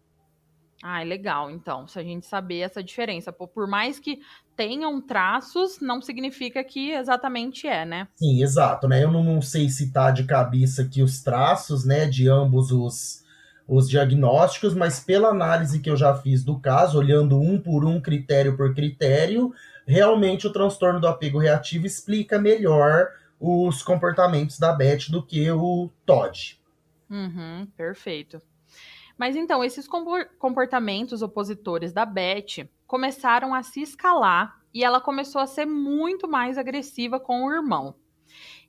Ah, 0.84 1.02
legal. 1.02 1.50
Então, 1.50 1.88
se 1.88 1.98
a 1.98 2.04
gente 2.04 2.28
saber 2.28 2.60
essa 2.60 2.84
diferença, 2.84 3.32
por 3.32 3.68
mais 3.68 3.98
que 3.98 4.20
tenham 4.56 5.02
traços, 5.02 5.80
não 5.80 6.02
significa 6.02 6.64
que 6.64 6.92
exatamente 6.92 7.68
é, 7.68 7.86
né? 7.86 8.08
Sim, 8.16 8.42
exato, 8.42 8.88
né? 8.88 9.04
Eu 9.04 9.12
não, 9.12 9.24
não 9.24 9.42
sei 9.42 9.70
citar 9.70 10.14
de 10.14 10.24
cabeça 10.24 10.84
aqui 10.84 11.02
os 11.02 11.22
traços, 11.22 11.86
né, 11.86 12.06
de 12.06 12.30
ambos 12.30 12.72
os, 12.72 13.24
os 13.68 13.90
diagnósticos, 13.90 14.74
mas 14.74 15.00
pela 15.00 15.30
análise 15.30 15.80
que 15.80 15.90
eu 15.90 15.98
já 15.98 16.16
fiz 16.16 16.44
do 16.44 16.60
caso, 16.60 16.98
olhando 16.98 17.40
um 17.40 17.60
por 17.60 17.86
um, 17.86 18.00
critério 18.00 18.56
por 18.56 18.74
critério, 18.74 19.54
realmente 19.86 20.48
o 20.48 20.54
transtorno 20.54 21.00
do 21.00 21.08
apego 21.08 21.38
reativo 21.38 21.86
explica 21.86 22.40
melhor 22.40 23.10
os 23.40 23.84
comportamentos 23.84 24.58
da 24.58 24.72
Beth 24.72 25.10
do 25.10 25.22
que 25.22 25.50
o 25.52 25.90
Todd. 26.06 26.60
Uhum, 27.10 27.68
perfeito. 27.76 28.42
Mas 29.18 29.36
então, 29.36 29.64
esses 29.64 29.88
comportamentos 29.88 31.22
opositores 31.22 31.94
da 31.94 32.06
Beth 32.06 32.68
começaram 32.88 33.54
a 33.54 33.64
se 33.64 33.82
escalar 33.82 34.60
e 34.74 34.84
ela 34.84 35.00
começou 35.00 35.42
a 35.42 35.48
ser 35.48 35.66
muito 35.66 36.28
mais 36.28 36.58
agressiva 36.58 37.20
com 37.20 37.46
o 37.46 37.52
irmão. 37.52 37.96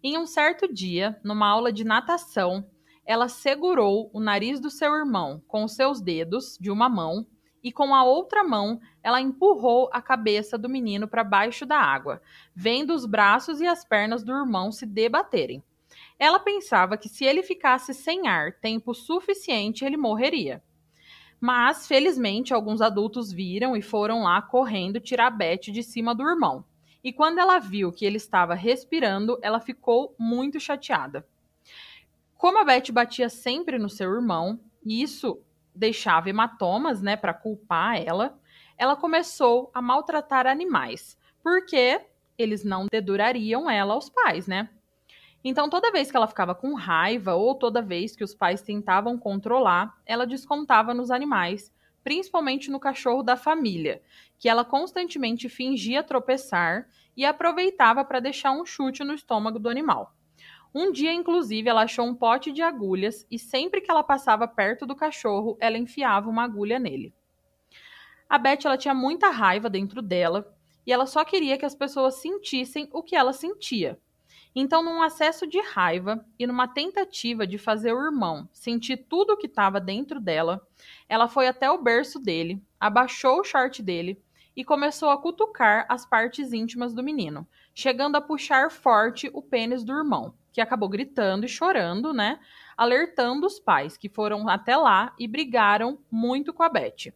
Em 0.02 0.16
um 0.16 0.26
certo 0.26 0.72
dia, 0.72 1.18
numa 1.24 1.48
aula 1.48 1.72
de 1.72 1.84
natação, 1.84 2.64
ela 3.04 3.28
segurou 3.28 4.10
o 4.12 4.20
nariz 4.20 4.60
do 4.60 4.70
seu 4.70 4.94
irmão 4.94 5.42
com 5.46 5.64
os 5.64 5.74
seus 5.74 6.00
dedos 6.00 6.56
de 6.60 6.70
uma 6.70 6.88
mão 6.88 7.26
e 7.62 7.72
com 7.72 7.94
a 7.94 8.04
outra 8.04 8.44
mão 8.44 8.80
ela 9.02 9.20
empurrou 9.20 9.90
a 9.92 10.00
cabeça 10.00 10.56
do 10.56 10.68
menino 10.68 11.08
para 11.08 11.24
baixo 11.24 11.66
da 11.66 11.78
água, 11.78 12.22
vendo 12.54 12.94
os 12.94 13.04
braços 13.06 13.60
e 13.60 13.66
as 13.66 13.84
pernas 13.84 14.22
do 14.22 14.32
irmão 14.32 14.70
se 14.70 14.86
debaterem. 14.86 15.62
Ela 16.18 16.38
pensava 16.38 16.96
que 16.96 17.08
se 17.08 17.24
ele 17.24 17.42
ficasse 17.42 17.92
sem 17.92 18.28
ar 18.28 18.52
tempo 18.52 18.94
suficiente, 18.94 19.84
ele 19.84 19.96
morreria. 19.96 20.62
Mas, 21.40 21.86
felizmente, 21.86 22.54
alguns 22.54 22.80
adultos 22.80 23.32
viram 23.32 23.76
e 23.76 23.82
foram 23.82 24.22
lá 24.22 24.40
correndo 24.40 25.00
tirar 25.00 25.30
Beth 25.30 25.70
de 25.70 25.82
cima 25.82 26.14
do 26.14 26.26
irmão. 26.26 26.64
E 27.04 27.12
quando 27.12 27.38
ela 27.38 27.58
viu 27.58 27.92
que 27.92 28.04
ele 28.04 28.16
estava 28.16 28.54
respirando, 28.54 29.38
ela 29.42 29.60
ficou 29.60 30.14
muito 30.18 30.58
chateada. 30.58 31.26
Como 32.36 32.58
a 32.58 32.64
Beth 32.64 32.90
batia 32.92 33.28
sempre 33.28 33.78
no 33.78 33.88
seu 33.88 34.12
irmão, 34.12 34.58
e 34.84 35.02
isso 35.02 35.40
deixava 35.74 36.30
hematomas, 36.30 37.00
né, 37.02 37.16
para 37.16 37.34
culpar 37.34 38.02
ela, 38.02 38.38
ela 38.78 38.96
começou 38.96 39.70
a 39.72 39.80
maltratar 39.80 40.46
animais, 40.46 41.16
porque 41.42 42.00
eles 42.36 42.64
não 42.64 42.86
dedurariam 42.90 43.70
ela 43.70 43.94
aos 43.94 44.08
pais, 44.08 44.46
né? 44.46 44.68
Então, 45.48 45.70
toda 45.70 45.92
vez 45.92 46.10
que 46.10 46.16
ela 46.16 46.26
ficava 46.26 46.56
com 46.56 46.74
raiva 46.74 47.36
ou 47.36 47.54
toda 47.54 47.80
vez 47.80 48.16
que 48.16 48.24
os 48.24 48.34
pais 48.34 48.62
tentavam 48.62 49.16
controlar, 49.16 49.96
ela 50.04 50.26
descontava 50.26 50.92
nos 50.92 51.08
animais, 51.08 51.72
principalmente 52.02 52.68
no 52.68 52.80
cachorro 52.80 53.22
da 53.22 53.36
família, 53.36 54.02
que 54.40 54.48
ela 54.48 54.64
constantemente 54.64 55.48
fingia 55.48 56.02
tropeçar 56.02 56.88
e 57.16 57.24
aproveitava 57.24 58.04
para 58.04 58.18
deixar 58.18 58.50
um 58.50 58.66
chute 58.66 59.04
no 59.04 59.14
estômago 59.14 59.60
do 59.60 59.68
animal. 59.68 60.12
Um 60.74 60.90
dia, 60.90 61.12
inclusive, 61.12 61.68
ela 61.68 61.82
achou 61.82 62.04
um 62.04 62.14
pote 62.16 62.50
de 62.50 62.60
agulhas 62.60 63.24
e 63.30 63.38
sempre 63.38 63.80
que 63.80 63.88
ela 63.88 64.02
passava 64.02 64.48
perto 64.48 64.84
do 64.84 64.96
cachorro, 64.96 65.56
ela 65.60 65.78
enfiava 65.78 66.28
uma 66.28 66.42
agulha 66.42 66.80
nele. 66.80 67.14
A 68.28 68.36
Beth 68.36 68.64
ela 68.64 68.76
tinha 68.76 68.92
muita 68.92 69.30
raiva 69.30 69.70
dentro 69.70 70.02
dela 70.02 70.52
e 70.84 70.92
ela 70.92 71.06
só 71.06 71.24
queria 71.24 71.56
que 71.56 71.64
as 71.64 71.76
pessoas 71.76 72.16
sentissem 72.16 72.88
o 72.92 73.00
que 73.00 73.14
ela 73.14 73.32
sentia. 73.32 73.96
Então, 74.58 74.82
num 74.82 75.02
acesso 75.02 75.46
de 75.46 75.60
raiva 75.60 76.24
e 76.38 76.46
numa 76.46 76.66
tentativa 76.66 77.46
de 77.46 77.58
fazer 77.58 77.92
o 77.92 78.02
irmão 78.02 78.48
sentir 78.54 78.96
tudo 78.96 79.34
o 79.34 79.36
que 79.36 79.46
estava 79.46 79.78
dentro 79.78 80.18
dela, 80.18 80.66
ela 81.06 81.28
foi 81.28 81.46
até 81.46 81.70
o 81.70 81.82
berço 81.82 82.18
dele, 82.18 82.64
abaixou 82.80 83.40
o 83.40 83.44
short 83.44 83.82
dele 83.82 84.18
e 84.56 84.64
começou 84.64 85.10
a 85.10 85.20
cutucar 85.20 85.84
as 85.90 86.06
partes 86.06 86.54
íntimas 86.54 86.94
do 86.94 87.02
menino, 87.02 87.46
chegando 87.74 88.16
a 88.16 88.20
puxar 88.22 88.70
forte 88.70 89.30
o 89.34 89.42
pênis 89.42 89.84
do 89.84 89.92
irmão, 89.92 90.32
que 90.50 90.62
acabou 90.62 90.88
gritando 90.88 91.44
e 91.44 91.50
chorando, 91.50 92.14
né? 92.14 92.40
Alertando 92.78 93.46
os 93.46 93.60
pais, 93.60 93.98
que 93.98 94.08
foram 94.08 94.48
até 94.48 94.74
lá 94.74 95.14
e 95.18 95.28
brigaram 95.28 95.98
muito 96.10 96.54
com 96.54 96.62
a 96.62 96.70
Beth. 96.70 97.12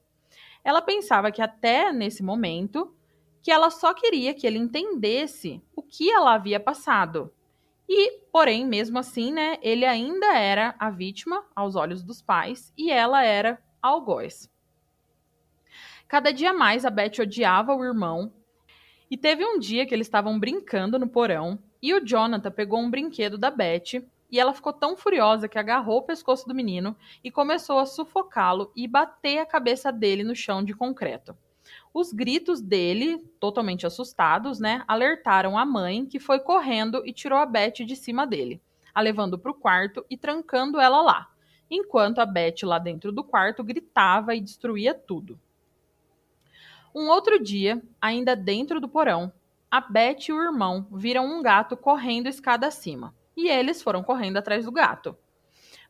Ela 0.62 0.82
pensava 0.82 1.32
que 1.32 1.41
até 1.41 1.91
nesse 1.91 2.22
momento 2.22 2.95
que 3.43 3.51
ela 3.51 3.70
só 3.70 3.95
queria 3.95 4.34
que 4.34 4.47
ele 4.47 4.59
entendesse 4.59 5.62
o 5.74 5.82
que 5.82 6.11
ela 6.11 6.34
havia 6.34 6.61
passado. 6.61 7.32
E, 7.88 8.18
porém, 8.30 8.66
mesmo 8.66 8.99
assim, 8.99 9.32
né, 9.32 9.59
ele 9.62 9.84
ainda 9.84 10.36
era 10.36 10.74
a 10.78 10.91
vítima 10.91 11.45
aos 11.57 11.74
olhos 11.74 12.03
dos 12.03 12.22
pais 12.22 12.72
e 12.76 12.91
ela 12.91 13.24
era 13.24 13.61
algoz. 13.82 14.49
Cada 16.07 16.32
dia 16.32 16.53
mais 16.53 16.84
a 16.84 16.91
Beth 16.91 17.20
odiava 17.20 17.74
o 17.74 17.84
irmão. 17.84 18.32
E 19.11 19.16
teve 19.16 19.45
um 19.45 19.59
dia 19.59 19.84
que 19.86 19.93
eles 19.93 20.07
estavam 20.07 20.38
brincando 20.38 20.99
no 20.99 21.09
porão 21.09 21.59
e 21.82 21.93
o 21.95 22.05
Jonathan 22.05 22.51
pegou 22.51 22.78
um 22.78 22.91
brinquedo 22.91 23.36
da 23.36 23.51
Beth 23.51 24.05
e 24.30 24.38
ela 24.38 24.55
ficou 24.55 24.72
tão 24.72 24.97
furiosa 24.97 25.49
que 25.49 25.59
agarrou 25.59 25.99
o 25.99 26.03
pescoço 26.03 26.47
do 26.47 26.55
menino 26.55 26.97
e 27.24 27.30
começou 27.30 27.78
a 27.80 27.86
sufocá-lo 27.86 28.70
e 28.76 28.86
bater 28.86 29.38
a 29.38 29.47
cabeça 29.47 29.91
dele 29.91 30.22
no 30.22 30.36
chão 30.36 30.62
de 30.62 30.74
concreto. 30.74 31.36
Os 31.93 32.12
gritos 32.12 32.61
dele, 32.61 33.18
totalmente 33.41 33.84
assustados, 33.84 34.61
né, 34.61 34.84
alertaram 34.86 35.59
a 35.59 35.64
mãe, 35.64 36.07
que 36.07 36.20
foi 36.20 36.38
correndo 36.38 37.05
e 37.05 37.12
tirou 37.12 37.38
a 37.38 37.47
Beth 37.47 37.84
de 37.84 37.97
cima 37.97 38.24
dele, 38.24 38.61
a 38.95 39.01
levando 39.01 39.36
para 39.36 39.51
o 39.51 39.55
quarto 39.55 40.05
e 40.09 40.16
trancando 40.16 40.80
ela 40.80 41.03
lá, 41.03 41.28
enquanto 41.68 42.20
a 42.20 42.26
Beth 42.26 42.62
lá 42.62 42.78
dentro 42.78 43.11
do 43.11 43.24
quarto 43.24 43.64
gritava 43.64 44.34
e 44.36 44.41
destruía 44.41 44.95
tudo. 44.95 45.38
Um 46.95 47.09
outro 47.09 47.43
dia, 47.43 47.82
ainda 48.01 48.36
dentro 48.36 48.80
do 48.80 48.88
porão, 48.88 49.32
a 49.68 49.80
Beth 49.80 50.28
e 50.28 50.32
o 50.32 50.43
irmão 50.43 50.86
viram 50.93 51.26
um 51.26 51.43
gato 51.43 51.76
correndo 51.76 52.28
escada 52.28 52.68
acima, 52.68 53.12
e 53.36 53.49
eles 53.49 53.82
foram 53.82 54.03
correndo 54.03 54.36
atrás 54.36 54.64
do 54.64 54.72
gato. 54.72 55.16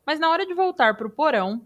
Mas 0.03 0.19
na 0.19 0.31
hora 0.31 0.47
de 0.47 0.53
voltar 0.53 0.97
para 0.97 1.05
o 1.05 1.11
porão, 1.11 1.61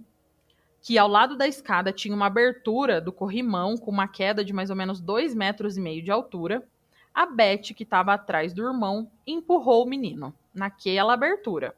que 0.85 0.99
ao 0.99 1.07
lado 1.07 1.35
da 1.35 1.47
escada 1.47 1.91
tinha 1.91 2.13
uma 2.13 2.27
abertura 2.27 3.01
do 3.01 3.11
corrimão 3.11 3.75
com 3.75 3.89
uma 3.89 4.07
queda 4.07 4.45
de 4.45 4.53
mais 4.53 4.69
ou 4.69 4.75
menos 4.75 5.01
dois 5.01 5.33
metros 5.33 5.77
e 5.77 5.81
meio 5.81 6.03
de 6.03 6.11
altura, 6.11 6.63
a 7.11 7.25
Beth, 7.25 7.73
que 7.75 7.81
estava 7.81 8.13
atrás 8.13 8.53
do 8.53 8.61
irmão, 8.61 9.09
empurrou 9.25 9.83
o 9.83 9.89
menino 9.89 10.31
naquela 10.53 11.13
abertura. 11.13 11.75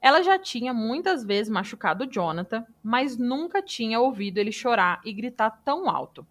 Ela 0.00 0.22
já 0.22 0.38
tinha 0.38 0.72
muitas 0.72 1.22
vezes 1.22 1.52
machucado 1.52 2.10
Jonathan, 2.10 2.64
mas 2.82 3.18
nunca 3.18 3.60
tinha 3.60 4.00
ouvido 4.00 4.38
ele 4.38 4.52
chorar 4.52 5.02
e 5.04 5.12
gritar 5.12 5.50
tão 5.62 5.90
alto. 5.90 6.26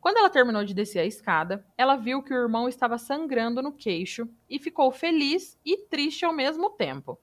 Quando 0.00 0.16
ela 0.16 0.30
terminou 0.30 0.64
de 0.64 0.74
descer 0.74 0.98
a 0.98 1.06
escada, 1.06 1.64
ela 1.76 1.94
viu 1.94 2.20
que 2.20 2.34
o 2.34 2.36
irmão 2.36 2.68
estava 2.68 2.98
sangrando 2.98 3.62
no 3.62 3.70
queixo 3.70 4.28
e 4.50 4.58
ficou 4.58 4.90
feliz 4.90 5.56
e 5.64 5.76
triste 5.76 6.24
ao 6.24 6.32
mesmo 6.32 6.70
tempo. 6.70 7.16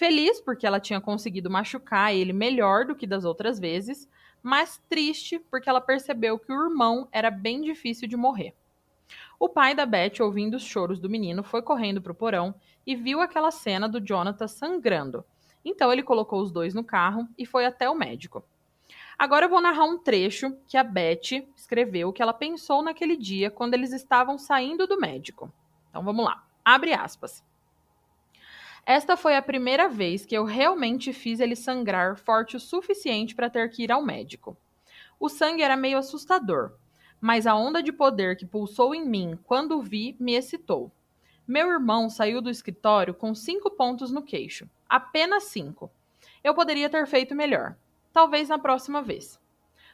Feliz 0.00 0.40
porque 0.40 0.66
ela 0.66 0.80
tinha 0.80 0.98
conseguido 0.98 1.50
machucar 1.50 2.14
ele 2.14 2.32
melhor 2.32 2.86
do 2.86 2.94
que 2.96 3.06
das 3.06 3.26
outras 3.26 3.58
vezes, 3.58 4.08
mas 4.42 4.82
triste 4.88 5.38
porque 5.50 5.68
ela 5.68 5.78
percebeu 5.78 6.38
que 6.38 6.50
o 6.50 6.58
irmão 6.58 7.06
era 7.12 7.30
bem 7.30 7.60
difícil 7.60 8.08
de 8.08 8.16
morrer. 8.16 8.54
O 9.38 9.46
pai 9.46 9.74
da 9.74 9.84
Beth, 9.84 10.22
ouvindo 10.22 10.54
os 10.54 10.62
choros 10.62 10.98
do 10.98 11.10
menino, 11.10 11.42
foi 11.42 11.60
correndo 11.60 12.00
para 12.00 12.12
o 12.12 12.14
porão 12.14 12.54
e 12.86 12.96
viu 12.96 13.20
aquela 13.20 13.50
cena 13.50 13.86
do 13.86 14.00
Jonathan 14.00 14.48
sangrando. 14.48 15.22
Então 15.62 15.92
ele 15.92 16.02
colocou 16.02 16.40
os 16.40 16.50
dois 16.50 16.72
no 16.72 16.82
carro 16.82 17.28
e 17.36 17.44
foi 17.44 17.66
até 17.66 17.86
o 17.90 17.94
médico. 17.94 18.42
Agora 19.18 19.44
eu 19.44 19.50
vou 19.50 19.60
narrar 19.60 19.84
um 19.84 19.98
trecho 19.98 20.56
que 20.66 20.78
a 20.78 20.82
Beth 20.82 21.46
escreveu 21.54 22.10
que 22.10 22.22
ela 22.22 22.32
pensou 22.32 22.82
naquele 22.82 23.18
dia 23.18 23.50
quando 23.50 23.74
eles 23.74 23.92
estavam 23.92 24.38
saindo 24.38 24.86
do 24.86 24.98
médico. 24.98 25.52
Então 25.90 26.02
vamos 26.02 26.24
lá. 26.24 26.42
Abre 26.64 26.94
aspas. 26.94 27.44
Esta 28.86 29.16
foi 29.16 29.36
a 29.36 29.42
primeira 29.42 29.88
vez 29.88 30.24
que 30.24 30.34
eu 30.34 30.44
realmente 30.44 31.12
fiz 31.12 31.40
ele 31.40 31.54
sangrar 31.54 32.16
forte 32.16 32.56
o 32.56 32.60
suficiente 32.60 33.34
para 33.34 33.50
ter 33.50 33.70
que 33.70 33.82
ir 33.82 33.92
ao 33.92 34.02
médico. 34.02 34.56
O 35.18 35.28
sangue 35.28 35.62
era 35.62 35.76
meio 35.76 35.98
assustador, 35.98 36.72
mas 37.20 37.46
a 37.46 37.54
onda 37.54 37.82
de 37.82 37.92
poder 37.92 38.36
que 38.36 38.46
pulsou 38.46 38.94
em 38.94 39.06
mim 39.06 39.38
quando 39.44 39.78
o 39.78 39.82
vi 39.82 40.16
me 40.18 40.34
excitou. 40.34 40.90
Meu 41.46 41.68
irmão 41.68 42.08
saiu 42.08 42.40
do 42.40 42.48
escritório 42.48 43.12
com 43.12 43.34
cinco 43.34 43.70
pontos 43.70 44.10
no 44.10 44.22
queixo. 44.22 44.68
Apenas 44.88 45.44
cinco. 45.44 45.90
Eu 46.42 46.54
poderia 46.54 46.88
ter 46.88 47.06
feito 47.06 47.34
melhor. 47.34 47.76
Talvez 48.12 48.48
na 48.48 48.58
próxima 48.58 49.02
vez. 49.02 49.38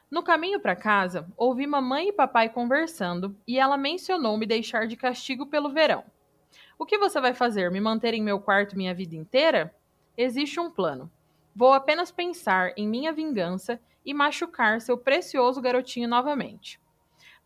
No 0.08 0.22
caminho 0.22 0.60
para 0.60 0.76
casa, 0.76 1.26
ouvi 1.36 1.66
mamãe 1.66 2.08
e 2.08 2.12
papai 2.12 2.48
conversando 2.48 3.36
e 3.46 3.58
ela 3.58 3.76
mencionou 3.76 4.38
me 4.38 4.46
deixar 4.46 4.86
de 4.86 4.96
castigo 4.96 5.46
pelo 5.46 5.70
verão. 5.70 6.04
O 6.78 6.84
que 6.84 6.98
você 6.98 7.18
vai 7.20 7.32
fazer? 7.32 7.70
Me 7.70 7.80
manter 7.80 8.12
em 8.12 8.22
meu 8.22 8.38
quarto 8.38 8.76
minha 8.76 8.94
vida 8.94 9.16
inteira? 9.16 9.74
Existe 10.16 10.60
um 10.60 10.70
plano. 10.70 11.10
Vou 11.54 11.72
apenas 11.72 12.10
pensar 12.10 12.74
em 12.76 12.86
minha 12.86 13.12
vingança 13.12 13.80
e 14.04 14.12
machucar 14.12 14.80
seu 14.82 14.98
precioso 14.98 15.58
garotinho 15.60 16.06
novamente. 16.06 16.78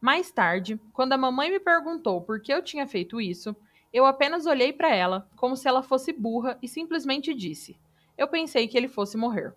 Mais 0.01 0.33
tarde, 0.33 0.81
quando 0.93 1.12
a 1.12 1.16
mamãe 1.16 1.49
me 1.49 1.61
perguntou 1.61 2.20
por 2.20 2.41
que 2.41 2.53
eu 2.53 2.61
tinha 2.61 2.89
feito 2.89 3.20
isso, 3.20 3.55
eu 3.93 4.05
apenas 4.05 4.47
olhei 4.47 4.72
para 4.72 4.93
ela 4.93 5.28
como 5.37 5.57
se 5.57 5.68
ela 5.68 5.83
fosse 5.83 6.12
burra 6.12 6.59
e 6.61 6.66
simplesmente 6.66 7.33
disse: 7.33 7.78
Eu 8.18 8.26
pensei 8.26 8.66
que 8.66 8.76
ele 8.76 8.89
fosse 8.89 9.16
morrer. 9.16 9.55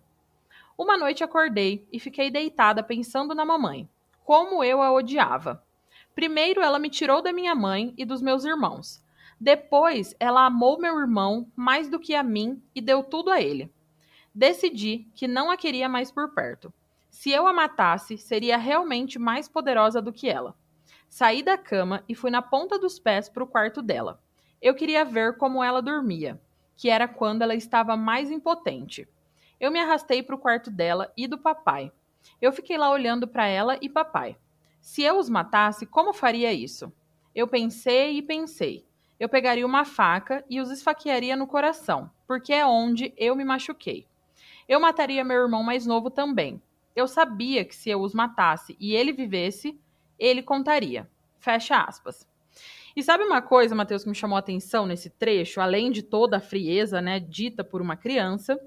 Uma 0.78 0.96
noite 0.96 1.24
acordei 1.24 1.86
e 1.92 1.98
fiquei 1.98 2.30
deitada 2.30 2.82
pensando 2.82 3.34
na 3.34 3.44
mamãe. 3.44 3.88
Como 4.24 4.62
eu 4.62 4.80
a 4.80 4.92
odiava. 4.92 5.64
Primeiro, 6.14 6.60
ela 6.60 6.78
me 6.78 6.88
tirou 6.88 7.20
da 7.20 7.32
minha 7.32 7.56
mãe 7.56 7.92
e 7.98 8.04
dos 8.04 8.22
meus 8.22 8.44
irmãos. 8.44 9.03
Depois, 9.40 10.14
ela 10.20 10.46
amou 10.46 10.78
meu 10.78 10.98
irmão 10.98 11.50
mais 11.56 11.88
do 11.88 11.98
que 11.98 12.14
a 12.14 12.22
mim 12.22 12.62
e 12.74 12.80
deu 12.80 13.02
tudo 13.02 13.30
a 13.30 13.40
ele. 13.40 13.72
Decidi 14.34 15.08
que 15.14 15.28
não 15.28 15.50
a 15.50 15.56
queria 15.56 15.88
mais 15.88 16.10
por 16.10 16.34
perto. 16.34 16.72
Se 17.10 17.30
eu 17.30 17.46
a 17.46 17.52
matasse, 17.52 18.16
seria 18.18 18.56
realmente 18.56 19.18
mais 19.18 19.48
poderosa 19.48 20.00
do 20.00 20.12
que 20.12 20.28
ela. 20.28 20.54
Saí 21.08 21.42
da 21.42 21.56
cama 21.56 22.02
e 22.08 22.14
fui 22.14 22.30
na 22.30 22.42
ponta 22.42 22.78
dos 22.78 22.98
pés 22.98 23.28
para 23.28 23.44
o 23.44 23.46
quarto 23.46 23.80
dela. 23.80 24.20
Eu 24.60 24.74
queria 24.74 25.04
ver 25.04 25.36
como 25.36 25.62
ela 25.62 25.82
dormia, 25.82 26.40
que 26.76 26.90
era 26.90 27.06
quando 27.06 27.42
ela 27.42 27.54
estava 27.54 27.96
mais 27.96 28.30
impotente. 28.30 29.06
Eu 29.60 29.70
me 29.70 29.78
arrastei 29.78 30.22
para 30.22 30.34
o 30.34 30.38
quarto 30.38 30.70
dela 30.70 31.12
e 31.16 31.28
do 31.28 31.38
papai. 31.38 31.92
Eu 32.40 32.52
fiquei 32.52 32.76
lá 32.76 32.90
olhando 32.90 33.28
para 33.28 33.46
ela 33.46 33.78
e 33.80 33.88
papai. 33.88 34.36
Se 34.80 35.02
eu 35.02 35.18
os 35.18 35.28
matasse, 35.28 35.86
como 35.86 36.12
faria 36.12 36.52
isso? 36.52 36.92
Eu 37.34 37.46
pensei 37.46 38.16
e 38.16 38.22
pensei 38.22 38.84
eu 39.18 39.28
pegaria 39.28 39.66
uma 39.66 39.84
faca 39.84 40.44
e 40.48 40.60
os 40.60 40.70
esfaquearia 40.70 41.36
no 41.36 41.46
coração, 41.46 42.10
porque 42.26 42.52
é 42.52 42.66
onde 42.66 43.12
eu 43.16 43.36
me 43.36 43.44
machuquei. 43.44 44.06
Eu 44.68 44.80
mataria 44.80 45.24
meu 45.24 45.42
irmão 45.42 45.62
mais 45.62 45.86
novo 45.86 46.10
também. 46.10 46.60
Eu 46.96 47.06
sabia 47.06 47.64
que 47.64 47.74
se 47.74 47.90
eu 47.90 48.00
os 48.00 48.14
matasse 48.14 48.76
e 48.80 48.94
ele 48.94 49.12
vivesse, 49.12 49.78
ele 50.18 50.42
contaria. 50.42 51.08
Fecha 51.38 51.76
aspas. 51.82 52.26
E 52.96 53.02
sabe 53.02 53.24
uma 53.24 53.42
coisa, 53.42 53.74
Matheus, 53.74 54.04
que 54.04 54.08
me 54.08 54.14
chamou 54.14 54.36
a 54.36 54.38
atenção 54.38 54.86
nesse 54.86 55.10
trecho, 55.10 55.60
além 55.60 55.90
de 55.90 56.02
toda 56.02 56.36
a 56.36 56.40
frieza, 56.40 57.00
né, 57.00 57.18
dita 57.18 57.64
por 57.64 57.82
uma 57.82 57.96
criança, 57.96 58.58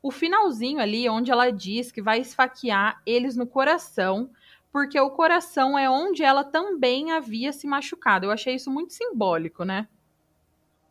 o 0.00 0.10
finalzinho 0.10 0.78
ali 0.80 1.08
onde 1.08 1.30
ela 1.30 1.50
diz 1.50 1.90
que 1.90 2.00
vai 2.00 2.20
esfaquear 2.20 3.00
eles 3.04 3.36
no 3.36 3.46
coração 3.46 4.30
porque 4.72 4.98
o 4.98 5.10
coração 5.10 5.78
é 5.78 5.88
onde 5.88 6.24
ela 6.24 6.42
também 6.42 7.12
havia 7.12 7.52
se 7.52 7.66
machucado. 7.66 8.26
Eu 8.26 8.30
achei 8.30 8.54
isso 8.54 8.70
muito 8.70 8.94
simbólico, 8.94 9.64
né? 9.64 9.86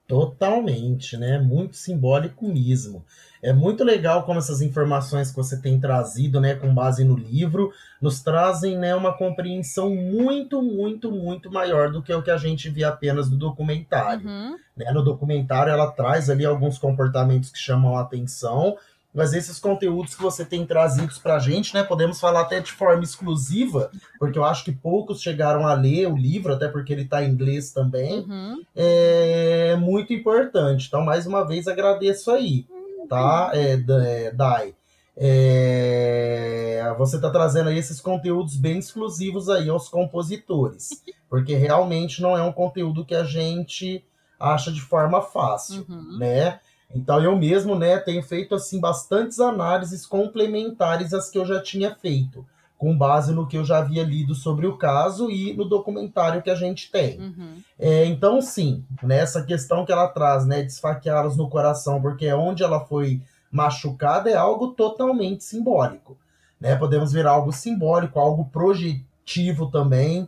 Totalmente, 0.07 1.17
né? 1.17 1.39
Muito 1.39 1.77
simbólico 1.77 2.45
mesmo. 2.45 3.03
É 3.41 3.51
muito 3.51 3.83
legal 3.83 4.23
como 4.23 4.37
essas 4.37 4.61
informações 4.61 5.31
que 5.31 5.37
você 5.37 5.59
tem 5.59 5.79
trazido, 5.79 6.39
né, 6.39 6.53
com 6.53 6.73
base 6.75 7.03
no 7.03 7.15
livro, 7.15 7.71
nos 7.99 8.21
trazem, 8.21 8.77
né, 8.77 8.93
uma 8.93 9.17
compreensão 9.17 9.89
muito, 9.95 10.61
muito, 10.61 11.11
muito 11.11 11.51
maior 11.51 11.91
do 11.91 12.03
que 12.03 12.13
o 12.13 12.21
que 12.21 12.29
a 12.29 12.37
gente 12.37 12.69
vê 12.69 12.83
apenas 12.83 13.31
no 13.31 13.37
documentário. 13.37 14.27
Uhum. 14.27 14.57
Né? 14.77 14.91
No 14.91 15.03
documentário 15.03 15.71
ela 15.71 15.89
traz 15.89 16.29
ali 16.29 16.45
alguns 16.45 16.77
comportamentos 16.77 17.49
que 17.49 17.57
chamam 17.57 17.97
a 17.97 18.01
atenção, 18.01 18.77
mas 19.13 19.33
esses 19.33 19.59
conteúdos 19.59 20.15
que 20.15 20.21
você 20.21 20.45
tem 20.45 20.65
trazidos 20.65 21.17
para 21.17 21.35
a 21.35 21.39
gente, 21.39 21.73
né, 21.73 21.83
podemos 21.83 22.19
falar 22.19 22.41
até 22.41 22.59
de 22.59 22.71
forma 22.71 23.03
exclusiva, 23.03 23.91
porque 24.17 24.39
eu 24.39 24.45
acho 24.45 24.63
que 24.63 24.71
poucos 24.71 25.21
chegaram 25.21 25.67
a 25.67 25.73
ler 25.73 26.07
o 26.07 26.15
livro, 26.15 26.53
até 26.53 26.67
porque 26.67 26.93
ele 26.93 27.03
está 27.03 27.23
em 27.23 27.31
inglês 27.31 27.71
também, 27.71 28.21
uhum. 28.21 28.61
é 28.75 29.75
muito 29.75 30.13
importante. 30.13 30.87
Então, 30.87 31.03
mais 31.03 31.25
uma 31.25 31.45
vez, 31.45 31.67
agradeço 31.67 32.31
aí, 32.31 32.65
tá, 33.09 33.51
é, 33.53 33.73
é, 33.73 34.31
Dai? 34.31 34.73
É, 35.17 36.95
você 36.97 37.17
está 37.17 37.29
trazendo 37.29 37.69
aí 37.69 37.77
esses 37.77 37.99
conteúdos 37.99 38.55
bem 38.55 38.79
exclusivos 38.79 39.49
aí 39.49 39.69
aos 39.69 39.89
compositores, 39.89 41.03
porque 41.29 41.53
realmente 41.55 42.21
não 42.21 42.37
é 42.37 42.41
um 42.41 42.51
conteúdo 42.51 43.05
que 43.05 43.13
a 43.13 43.25
gente 43.25 44.03
acha 44.39 44.71
de 44.71 44.81
forma 44.81 45.21
fácil, 45.21 45.85
uhum. 45.87 46.17
né? 46.17 46.59
Então 46.93 47.21
eu 47.21 47.35
mesmo, 47.37 47.75
né, 47.75 47.97
tenho 47.97 48.21
feito 48.21 48.55
assim 48.55 48.79
bastantes 48.79 49.39
análises 49.39 50.05
complementares 50.05 51.13
às 51.13 51.29
que 51.29 51.37
eu 51.37 51.45
já 51.45 51.61
tinha 51.61 51.95
feito, 51.95 52.45
com 52.77 52.97
base 52.97 53.33
no 53.33 53.47
que 53.47 53.57
eu 53.57 53.63
já 53.63 53.77
havia 53.77 54.03
lido 54.03 54.35
sobre 54.35 54.67
o 54.67 54.77
caso 54.77 55.29
e 55.29 55.53
no 55.53 55.65
documentário 55.65 56.41
que 56.41 56.49
a 56.49 56.55
gente 56.55 56.91
tem. 56.91 57.19
Uhum. 57.19 57.61
É, 57.79 58.05
então 58.05 58.41
sim, 58.41 58.83
nessa 59.03 59.43
questão 59.43 59.85
que 59.85 59.91
ela 59.91 60.07
traz, 60.07 60.45
né, 60.45 60.61
de 60.61 60.71
esfaqueá-los 60.71 61.37
no 61.37 61.49
coração, 61.49 62.01
porque 62.01 62.25
é 62.25 62.35
onde 62.35 62.63
ela 62.63 62.79
foi 62.79 63.21
machucada 63.51 64.29
é 64.29 64.35
algo 64.35 64.69
totalmente 64.69 65.43
simbólico, 65.43 66.17
né? 66.59 66.75
Podemos 66.77 67.11
ver 67.11 67.27
algo 67.27 67.51
simbólico, 67.51 68.17
algo 68.17 68.45
projetivo 68.45 69.69
também, 69.69 70.27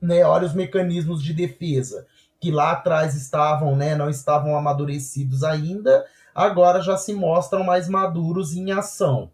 né? 0.00 0.22
Olha 0.22 0.46
os 0.46 0.52
mecanismos 0.52 1.22
de 1.22 1.32
defesa 1.32 2.06
que 2.44 2.50
lá 2.50 2.72
atrás 2.72 3.14
estavam, 3.14 3.74
né, 3.74 3.96
não 3.96 4.10
estavam 4.10 4.54
amadurecidos 4.54 5.42
ainda, 5.42 6.04
agora 6.34 6.82
já 6.82 6.94
se 6.94 7.14
mostram 7.14 7.64
mais 7.64 7.88
maduros 7.88 8.54
em 8.54 8.70
ação, 8.70 9.30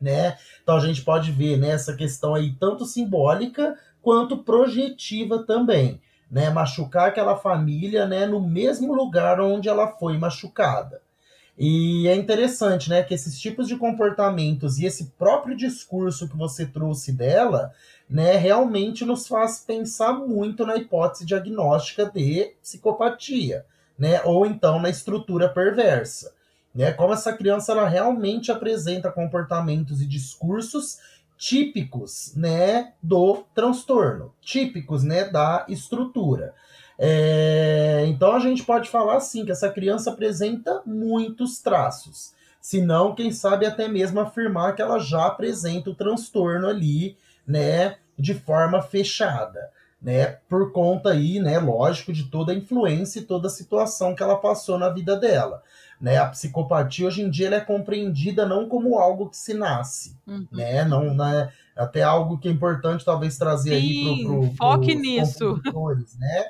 né? 0.00 0.36
Então 0.60 0.76
a 0.76 0.80
gente 0.80 1.02
pode 1.02 1.30
ver 1.30 1.56
nessa 1.56 1.92
né, 1.92 1.98
questão 1.98 2.34
aí 2.34 2.52
tanto 2.58 2.86
simbólica 2.86 3.78
quanto 4.02 4.38
projetiva 4.38 5.44
também, 5.44 6.00
né? 6.28 6.50
Machucar 6.50 7.10
aquela 7.10 7.36
família, 7.36 8.04
né, 8.04 8.26
no 8.26 8.40
mesmo 8.40 8.92
lugar 8.92 9.40
onde 9.40 9.68
ela 9.68 9.86
foi 9.92 10.18
machucada. 10.18 11.00
E 11.56 12.08
é 12.08 12.16
interessante, 12.16 12.90
né, 12.90 13.04
que 13.04 13.14
esses 13.14 13.38
tipos 13.38 13.68
de 13.68 13.76
comportamentos 13.76 14.80
e 14.80 14.86
esse 14.86 15.12
próprio 15.16 15.56
discurso 15.56 16.28
que 16.28 16.36
você 16.36 16.66
trouxe 16.66 17.12
dela, 17.12 17.72
né, 18.08 18.36
realmente 18.36 19.04
nos 19.04 19.26
faz 19.26 19.60
pensar 19.60 20.12
muito 20.12 20.66
na 20.66 20.76
hipótese 20.76 21.24
diagnóstica 21.24 22.04
de 22.06 22.52
psicopatia, 22.62 23.64
né, 23.98 24.20
ou 24.24 24.46
então 24.46 24.80
na 24.80 24.90
estrutura 24.90 25.48
perversa, 25.48 26.32
né, 26.74 26.92
como 26.92 27.12
essa 27.12 27.32
criança 27.32 27.72
ela 27.72 27.88
realmente 27.88 28.52
apresenta 28.52 29.10
comportamentos 29.10 30.02
e 30.02 30.06
discursos 30.06 30.98
típicos, 31.36 32.32
né, 32.36 32.92
do 33.02 33.44
transtorno, 33.54 34.32
típicos, 34.40 35.02
né, 35.02 35.24
da 35.24 35.64
estrutura. 35.68 36.54
É, 36.98 38.04
então 38.06 38.36
a 38.36 38.38
gente 38.38 38.62
pode 38.62 38.88
falar 38.88 39.16
assim 39.16 39.44
que 39.44 39.50
essa 39.50 39.68
criança 39.68 40.10
apresenta 40.10 40.80
muitos 40.86 41.58
traços. 41.58 42.32
Se 42.60 42.80
não, 42.80 43.14
quem 43.14 43.30
sabe 43.30 43.66
até 43.66 43.88
mesmo 43.88 44.20
afirmar 44.20 44.74
que 44.74 44.80
ela 44.80 44.98
já 44.98 45.26
apresenta 45.26 45.90
o 45.90 45.94
transtorno 45.94 46.68
ali 46.68 47.16
né, 47.46 47.96
de 48.18 48.34
forma 48.34 48.80
fechada, 48.82 49.70
né, 50.00 50.38
por 50.48 50.72
conta 50.72 51.10
aí, 51.10 51.40
né, 51.40 51.58
lógico, 51.58 52.12
de 52.12 52.24
toda 52.24 52.52
a 52.52 52.54
influência 52.54 53.20
e 53.20 53.24
toda 53.24 53.48
a 53.48 53.50
situação 53.50 54.14
que 54.14 54.22
ela 54.22 54.36
passou 54.36 54.78
na 54.78 54.88
vida 54.88 55.16
dela. 55.16 55.62
Né, 56.00 56.18
a 56.18 56.26
psicopatia 56.26 57.06
hoje 57.06 57.22
em 57.22 57.30
dia 57.30 57.46
ela 57.46 57.56
é 57.56 57.60
compreendida 57.60 58.44
não 58.44 58.68
como 58.68 58.98
algo 58.98 59.30
que 59.30 59.36
se 59.36 59.54
nasce, 59.54 60.16
uhum. 60.26 60.46
né, 60.52 60.84
não, 60.84 61.14
né, 61.14 61.50
até 61.74 62.02
algo 62.02 62.36
que 62.36 62.48
é 62.48 62.50
importante 62.50 63.04
talvez 63.04 63.38
trazer 63.38 63.70
Sim, 63.70 63.76
aí 63.76 64.24
para 64.24 64.34
pro, 64.34 64.56
foque 64.56 64.94
nisso, 64.94 65.60
né, 66.18 66.44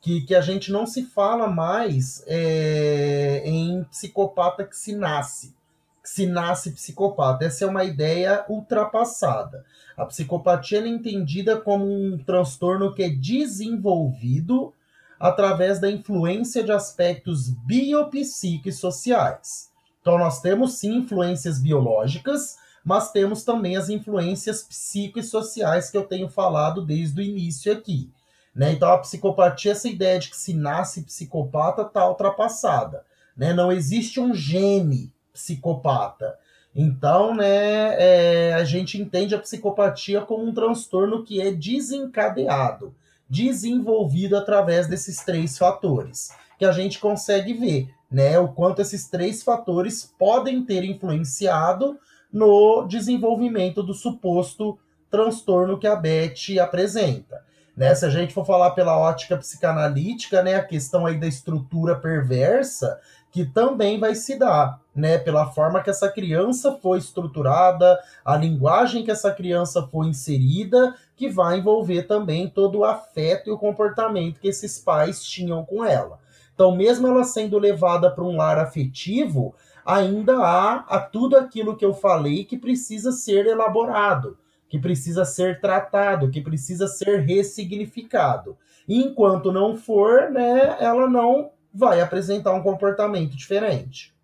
que, 0.00 0.20
que 0.22 0.34
a 0.34 0.40
gente 0.40 0.70
não 0.70 0.86
se 0.86 1.04
fala 1.04 1.48
mais 1.48 2.22
é, 2.26 3.42
em 3.44 3.82
psicopata 3.84 4.64
que 4.64 4.76
se 4.76 4.94
nasce, 4.94 5.54
se 6.02 6.26
nasce 6.26 6.72
psicopata. 6.72 7.44
Essa 7.44 7.64
é 7.64 7.68
uma 7.68 7.84
ideia 7.84 8.44
ultrapassada. 8.48 9.64
A 9.96 10.04
psicopatia 10.06 10.80
é 10.80 10.88
entendida 10.88 11.60
como 11.60 11.84
um 11.84 12.18
transtorno 12.18 12.92
que 12.94 13.02
é 13.02 13.10
desenvolvido 13.10 14.72
através 15.18 15.78
da 15.78 15.90
influência 15.90 16.64
de 16.64 16.72
aspectos 16.72 17.50
biopsicossociais. 17.50 19.68
Então, 20.00 20.16
nós 20.16 20.40
temos 20.40 20.78
sim 20.78 20.96
influências 20.96 21.60
biológicas, 21.60 22.56
mas 22.82 23.12
temos 23.12 23.44
também 23.44 23.76
as 23.76 23.90
influências 23.90 24.62
psicossociais 24.62 25.90
que 25.90 25.98
eu 25.98 26.04
tenho 26.04 26.30
falado 26.30 26.82
desde 26.82 27.20
o 27.20 27.24
início 27.24 27.70
aqui. 27.70 28.10
Né? 28.54 28.72
Então, 28.72 28.90
a 28.90 28.98
psicopatia, 28.98 29.72
essa 29.72 29.88
ideia 29.88 30.18
de 30.18 30.30
que 30.30 30.36
se 30.36 30.54
nasce 30.54 31.02
psicopata, 31.02 31.82
está 31.82 32.08
ultrapassada. 32.08 33.04
Né? 33.36 33.52
Não 33.52 33.70
existe 33.70 34.18
um 34.18 34.34
gene 34.34 35.12
psicopata. 35.40 36.38
Então, 36.74 37.34
né, 37.34 37.96
é, 37.98 38.52
a 38.54 38.62
gente 38.62 39.00
entende 39.00 39.34
a 39.34 39.38
psicopatia 39.38 40.20
como 40.20 40.44
um 40.44 40.54
transtorno 40.54 41.24
que 41.24 41.40
é 41.40 41.50
desencadeado, 41.50 42.94
desenvolvido 43.28 44.36
através 44.36 44.86
desses 44.86 45.24
três 45.24 45.58
fatores, 45.58 46.30
que 46.58 46.64
a 46.64 46.72
gente 46.72 47.00
consegue 47.00 47.54
ver, 47.54 47.88
né, 48.10 48.38
o 48.38 48.48
quanto 48.48 48.82
esses 48.82 49.08
três 49.08 49.42
fatores 49.42 50.14
podem 50.18 50.64
ter 50.64 50.84
influenciado 50.84 51.98
no 52.32 52.86
desenvolvimento 52.86 53.82
do 53.82 53.94
suposto 53.94 54.78
transtorno 55.10 55.78
que 55.78 55.88
a 55.88 55.96
Beth 55.96 56.60
apresenta. 56.62 57.42
Né, 57.76 57.94
se 57.94 58.04
a 58.04 58.10
gente 58.10 58.34
for 58.34 58.44
falar 58.44 58.72
pela 58.72 58.98
ótica 58.98 59.36
psicanalítica, 59.36 60.42
né, 60.42 60.54
a 60.54 60.64
questão 60.64 61.06
aí 61.06 61.18
da 61.18 61.26
estrutura 61.26 61.96
perversa, 61.96 63.00
que 63.30 63.44
também 63.44 63.98
vai 63.98 64.14
se 64.14 64.36
dar, 64.36 64.80
né, 64.94 65.16
pela 65.16 65.46
forma 65.52 65.82
que 65.82 65.90
essa 65.90 66.08
criança 66.08 66.76
foi 66.82 66.98
estruturada, 66.98 67.98
a 68.24 68.36
linguagem 68.36 69.04
que 69.04 69.10
essa 69.10 69.32
criança 69.32 69.86
foi 69.86 70.08
inserida, 70.08 70.94
que 71.14 71.28
vai 71.28 71.58
envolver 71.58 72.04
também 72.04 72.48
todo 72.48 72.78
o 72.78 72.84
afeto 72.84 73.48
e 73.48 73.52
o 73.52 73.58
comportamento 73.58 74.40
que 74.40 74.48
esses 74.48 74.78
pais 74.78 75.22
tinham 75.22 75.64
com 75.64 75.84
ela. 75.84 76.18
Então, 76.54 76.74
mesmo 76.74 77.06
ela 77.06 77.24
sendo 77.24 77.58
levada 77.58 78.10
para 78.10 78.24
um 78.24 78.36
lar 78.36 78.58
afetivo, 78.58 79.54
ainda 79.86 80.38
há, 80.38 80.84
há 80.88 81.00
tudo 81.00 81.36
aquilo 81.36 81.76
que 81.76 81.84
eu 81.84 81.94
falei 81.94 82.44
que 82.44 82.58
precisa 82.58 83.12
ser 83.12 83.46
elaborado, 83.46 84.36
que 84.68 84.78
precisa 84.78 85.24
ser 85.24 85.60
tratado, 85.60 86.30
que 86.30 86.40
precisa 86.40 86.86
ser 86.86 87.20
ressignificado. 87.20 88.56
E 88.86 89.02
enquanto 89.02 89.52
não 89.52 89.76
for, 89.76 90.30
né, 90.30 90.76
ela 90.80 91.08
não 91.08 91.50
vai 91.72 92.00
apresentar 92.00 92.52
um 92.52 92.62
comportamento 92.62 93.36
diferente. 93.36 94.14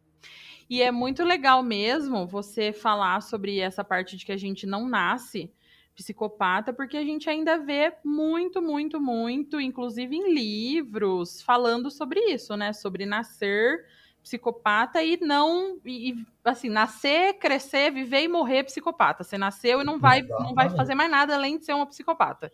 E 0.68 0.82
é 0.82 0.90
muito 0.90 1.22
legal 1.22 1.62
mesmo 1.62 2.26
você 2.26 2.72
falar 2.72 3.22
sobre 3.22 3.60
essa 3.60 3.84
parte 3.84 4.16
de 4.16 4.26
que 4.26 4.32
a 4.32 4.36
gente 4.36 4.66
não 4.66 4.88
nasce 4.88 5.52
psicopata, 5.94 6.72
porque 6.72 6.96
a 6.96 7.04
gente 7.04 7.30
ainda 7.30 7.56
vê 7.56 7.92
muito, 8.04 8.60
muito, 8.60 9.00
muito, 9.00 9.60
inclusive 9.60 10.14
em 10.14 10.34
livros, 10.34 11.40
falando 11.40 11.90
sobre 11.90 12.20
isso, 12.32 12.54
né? 12.56 12.72
Sobre 12.72 13.06
nascer 13.06 13.86
psicopata 14.26 15.02
e 15.04 15.16
não 15.22 15.78
e, 15.84 16.16
assim 16.44 16.68
nascer 16.68 17.34
crescer 17.34 17.92
viver 17.92 18.22
e 18.22 18.28
morrer 18.28 18.64
psicopata 18.64 19.22
você 19.22 19.38
nasceu 19.38 19.80
e 19.80 19.84
não 19.84 20.00
vai 20.00 20.20
não 20.22 20.52
vai 20.52 20.68
fazer 20.68 20.96
mais 20.96 21.08
nada 21.08 21.36
além 21.36 21.56
de 21.56 21.64
ser 21.64 21.74
uma 21.74 21.86
psicopata 21.86 22.50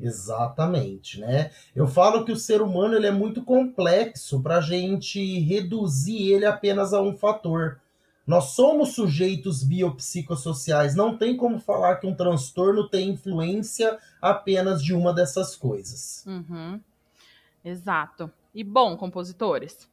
Exatamente, 0.00 1.20
né? 1.20 1.50
Eu 1.76 1.86
falo 1.86 2.24
que 2.24 2.32
o 2.32 2.36
ser 2.36 2.62
humano 2.62 2.94
ele 2.94 3.06
é 3.06 3.10
muito 3.10 3.42
complexo 3.42 4.40
para 4.40 4.56
a 4.56 4.60
gente 4.60 5.38
reduzir 5.40 6.32
ele 6.32 6.46
apenas 6.46 6.94
a 6.94 7.02
um 7.02 7.16
fator. 7.16 7.80
Nós 8.26 8.50
somos 8.50 8.94
sujeitos 8.94 9.62
biopsicossociais, 9.64 10.94
não 10.94 11.18
tem 11.18 11.36
como 11.36 11.58
falar 11.58 11.96
que 11.96 12.06
um 12.06 12.14
transtorno 12.14 12.88
tem 12.88 13.10
influência 13.10 13.98
apenas 14.22 14.82
de 14.82 14.94
uma 14.94 15.12
dessas 15.12 15.56
coisas. 15.56 16.24
Uhum. 16.26 16.80
Exato. 17.64 18.30
E 18.54 18.64
bom, 18.64 18.96
compositores, 18.96 19.88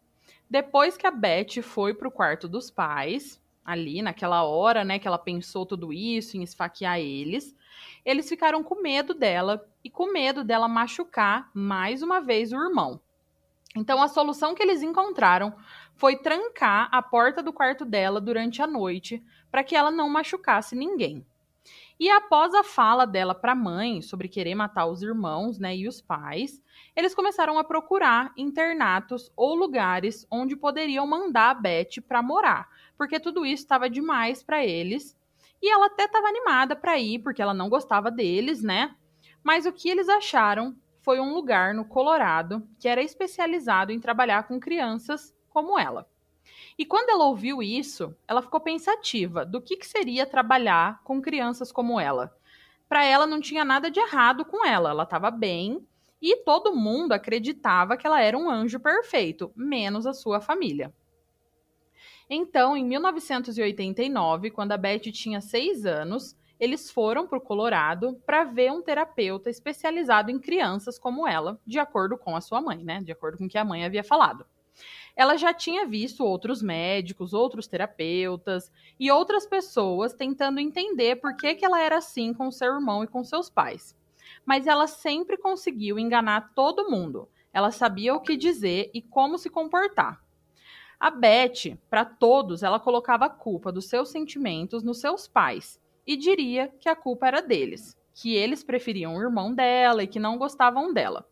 depois 0.49 0.95
que 0.95 1.05
a 1.05 1.11
Beth 1.11 1.61
foi 1.61 1.93
para 1.93 2.07
o 2.07 2.11
quarto 2.11 2.47
dos 2.47 2.71
pais, 2.71 3.41
ali 3.65 4.01
naquela 4.01 4.43
hora, 4.43 4.85
né, 4.85 4.99
que 4.99 5.07
ela 5.07 5.17
pensou 5.17 5.65
tudo 5.65 5.91
isso 5.91 6.37
em 6.37 6.43
esfaquear 6.43 6.99
eles, 6.99 7.53
eles 8.05 8.27
ficaram 8.29 8.63
com 8.63 8.81
medo 8.81 9.13
dela 9.13 9.67
e 9.83 9.89
com 9.89 10.11
medo 10.11 10.43
dela 10.43 10.67
machucar 10.67 11.49
mais 11.53 12.01
uma 12.01 12.19
vez 12.19 12.51
o 12.51 12.55
irmão. 12.55 12.99
Então 13.75 14.01
a 14.01 14.07
solução 14.07 14.55
que 14.55 14.63
eles 14.63 14.81
encontraram 14.81 15.55
foi 15.95 16.15
trancar 16.15 16.89
a 16.91 17.01
porta 17.01 17.43
do 17.43 17.53
quarto 17.53 17.85
dela 17.85 18.19
durante 18.19 18.61
a 18.61 18.67
noite 18.67 19.23
para 19.51 19.63
que 19.63 19.75
ela 19.75 19.91
não 19.91 20.09
machucasse 20.09 20.75
ninguém. 20.75 21.25
E 21.99 22.09
após 22.11 22.53
a 22.53 22.63
fala 22.63 23.05
dela 23.05 23.33
para 23.33 23.53
a 23.53 23.55
mãe 23.55 24.01
sobre 24.01 24.27
querer 24.27 24.53
matar 24.53 24.85
os 24.85 25.01
irmãos, 25.01 25.57
né, 25.57 25.75
e 25.75 25.87
os 25.87 25.99
pais, 25.99 26.61
eles 26.95 27.15
começaram 27.15 27.57
a 27.57 27.63
procurar 27.63 28.31
internatos 28.37 29.31
ou 29.35 29.55
lugares 29.55 30.25
onde 30.29 30.55
poderiam 30.55 31.07
mandar 31.07 31.49
a 31.49 31.53
Beth 31.55 32.01
para 32.07 32.21
morar, 32.21 32.69
porque 32.95 33.19
tudo 33.19 33.45
isso 33.45 33.63
estava 33.63 33.89
demais 33.89 34.43
para 34.43 34.63
eles 34.63 35.17
e 35.61 35.69
ela 35.69 35.87
até 35.87 36.05
estava 36.05 36.27
animada 36.27 36.75
para 36.75 36.97
ir, 36.97 37.19
porque 37.19 37.41
ela 37.41 37.53
não 37.53 37.69
gostava 37.69 38.11
deles, 38.11 38.61
né? 38.61 38.95
Mas 39.43 39.65
o 39.65 39.71
que 39.71 39.89
eles 39.89 40.09
acharam 40.09 40.75
foi 41.01 41.19
um 41.19 41.33
lugar 41.33 41.73
no 41.73 41.85
Colorado 41.85 42.67
que 42.79 42.87
era 42.87 43.01
especializado 43.01 43.91
em 43.91 43.99
trabalhar 43.99 44.47
com 44.47 44.59
crianças 44.59 45.35
como 45.49 45.79
ela. 45.79 46.07
E 46.77 46.85
quando 46.85 47.09
ela 47.09 47.25
ouviu 47.25 47.61
isso, 47.63 48.15
ela 48.27 48.41
ficou 48.41 48.59
pensativa 48.59 49.45
do 49.45 49.61
que, 49.61 49.77
que 49.77 49.87
seria 49.87 50.25
trabalhar 50.25 51.01
com 51.03 51.21
crianças 51.21 51.71
como 51.71 51.99
ela. 51.99 52.35
Para 52.87 53.03
ela 53.03 53.25
não 53.25 53.41
tinha 53.41 53.65
nada 53.65 53.89
de 53.91 53.99
errado 53.99 54.45
com 54.45 54.65
ela, 54.65 54.91
ela 54.91 55.03
estava 55.03 55.31
bem 55.31 55.85
E 56.21 56.37
todo 56.37 56.75
mundo 56.75 57.11
acreditava 57.11 57.95
que 57.95 58.07
ela 58.07 58.21
era 58.21 58.37
um 58.37 58.49
anjo 58.49 58.79
perfeito, 58.79 59.51
menos 59.55 60.07
a 60.07 60.13
sua 60.13 60.41
família. 60.41 60.93
Então, 62.29 62.75
em 62.75 62.83
1989, 62.83 64.51
quando 64.51 64.73
a 64.73 64.77
Beth 64.77 65.11
tinha 65.11 65.39
seis 65.39 65.85
anos, 65.85 66.35
eles 66.59 66.91
foram 66.91 67.27
para 67.27 67.37
o 67.37 67.41
Colorado 67.41 68.21
para 68.25 68.43
ver 68.43 68.71
um 68.71 68.81
terapeuta 68.81 69.49
especializado 69.49 70.31
em 70.31 70.39
crianças 70.39 70.99
como 70.99 71.27
ela, 71.27 71.59
de 71.65 71.79
acordo 71.79 72.17
com 72.17 72.35
a 72.35 72.41
sua 72.41 72.59
mãe, 72.59 72.83
né? 72.83 73.01
De 73.01 73.11
acordo 73.11 73.37
com 73.37 73.45
o 73.45 73.49
que 73.49 73.57
a 73.57 73.63
mãe 73.63 73.85
havia 73.85 74.03
falado. 74.03 74.45
Ela 75.15 75.37
já 75.37 75.53
tinha 75.53 75.87
visto 75.87 76.23
outros 76.23 76.61
médicos, 76.61 77.33
outros 77.33 77.67
terapeutas 77.67 78.71
e 78.99 79.09
outras 79.09 79.47
pessoas 79.47 80.13
tentando 80.13 80.59
entender 80.59 81.15
por 81.15 81.35
que, 81.35 81.55
que 81.55 81.65
ela 81.65 81.81
era 81.81 81.97
assim 81.97 82.33
com 82.33 82.51
seu 82.51 82.73
irmão 82.73 83.03
e 83.03 83.07
com 83.07 83.23
seus 83.23 83.49
pais. 83.49 83.95
Mas 84.45 84.67
ela 84.67 84.85
sempre 84.85 85.37
conseguiu 85.37 85.97
enganar 85.97 86.53
todo 86.53 86.89
mundo. 86.89 87.29
Ela 87.53 87.71
sabia 87.71 88.13
o 88.13 88.21
que 88.21 88.35
dizer 88.35 88.91
e 88.93 89.01
como 89.01 89.37
se 89.37 89.49
comportar. 89.49 90.21
A 90.99 91.11
Beth, 91.11 91.77
para 91.91 92.03
todos, 92.03 92.63
ela 92.63 92.79
colocava 92.79 93.25
a 93.25 93.29
culpa 93.29 93.71
dos 93.71 93.85
seus 93.85 94.09
sentimentos 94.09 94.81
nos 94.81 94.99
seus 94.99 95.27
pais 95.27 95.79
e 96.07 96.17
diria 96.17 96.73
que 96.79 96.89
a 96.89 96.95
culpa 96.95 97.27
era 97.27 97.39
deles, 97.39 97.95
que 98.15 98.33
eles 98.33 98.63
preferiam 98.63 99.15
o 99.15 99.21
irmão 99.21 99.53
dela 99.53 100.01
e 100.01 100.07
que 100.07 100.19
não 100.19 100.39
gostavam 100.39 100.91
dela. 100.91 101.27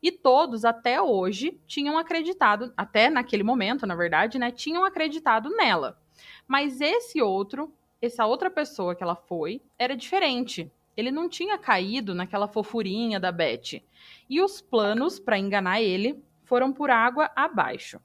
E 0.00 0.12
todos, 0.12 0.64
até 0.64 1.02
hoje, 1.02 1.60
tinham 1.66 1.98
acreditado, 1.98 2.72
até 2.76 3.10
naquele 3.10 3.42
momento, 3.42 3.86
na 3.86 3.96
verdade, 3.96 4.38
né, 4.38 4.52
tinham 4.52 4.84
acreditado 4.84 5.50
nela. 5.50 6.00
Mas 6.46 6.80
esse 6.80 7.20
outro, 7.20 7.74
essa 8.00 8.24
outra 8.24 8.48
pessoa 8.48 8.94
que 8.94 9.02
ela 9.02 9.16
foi, 9.16 9.60
era 9.76 9.96
diferente. 9.96 10.70
Ele 10.96 11.10
não 11.10 11.28
tinha 11.28 11.58
caído 11.58 12.14
naquela 12.14 12.46
fofurinha 12.46 13.18
da 13.18 13.32
Beth. 13.32 13.82
E 14.30 14.40
os 14.40 14.60
planos 14.60 15.18
para 15.18 15.38
enganar 15.38 15.82
ele 15.82 16.22
foram 16.44 16.72
por 16.72 16.88
água 16.88 17.30
abaixo. 17.34 18.00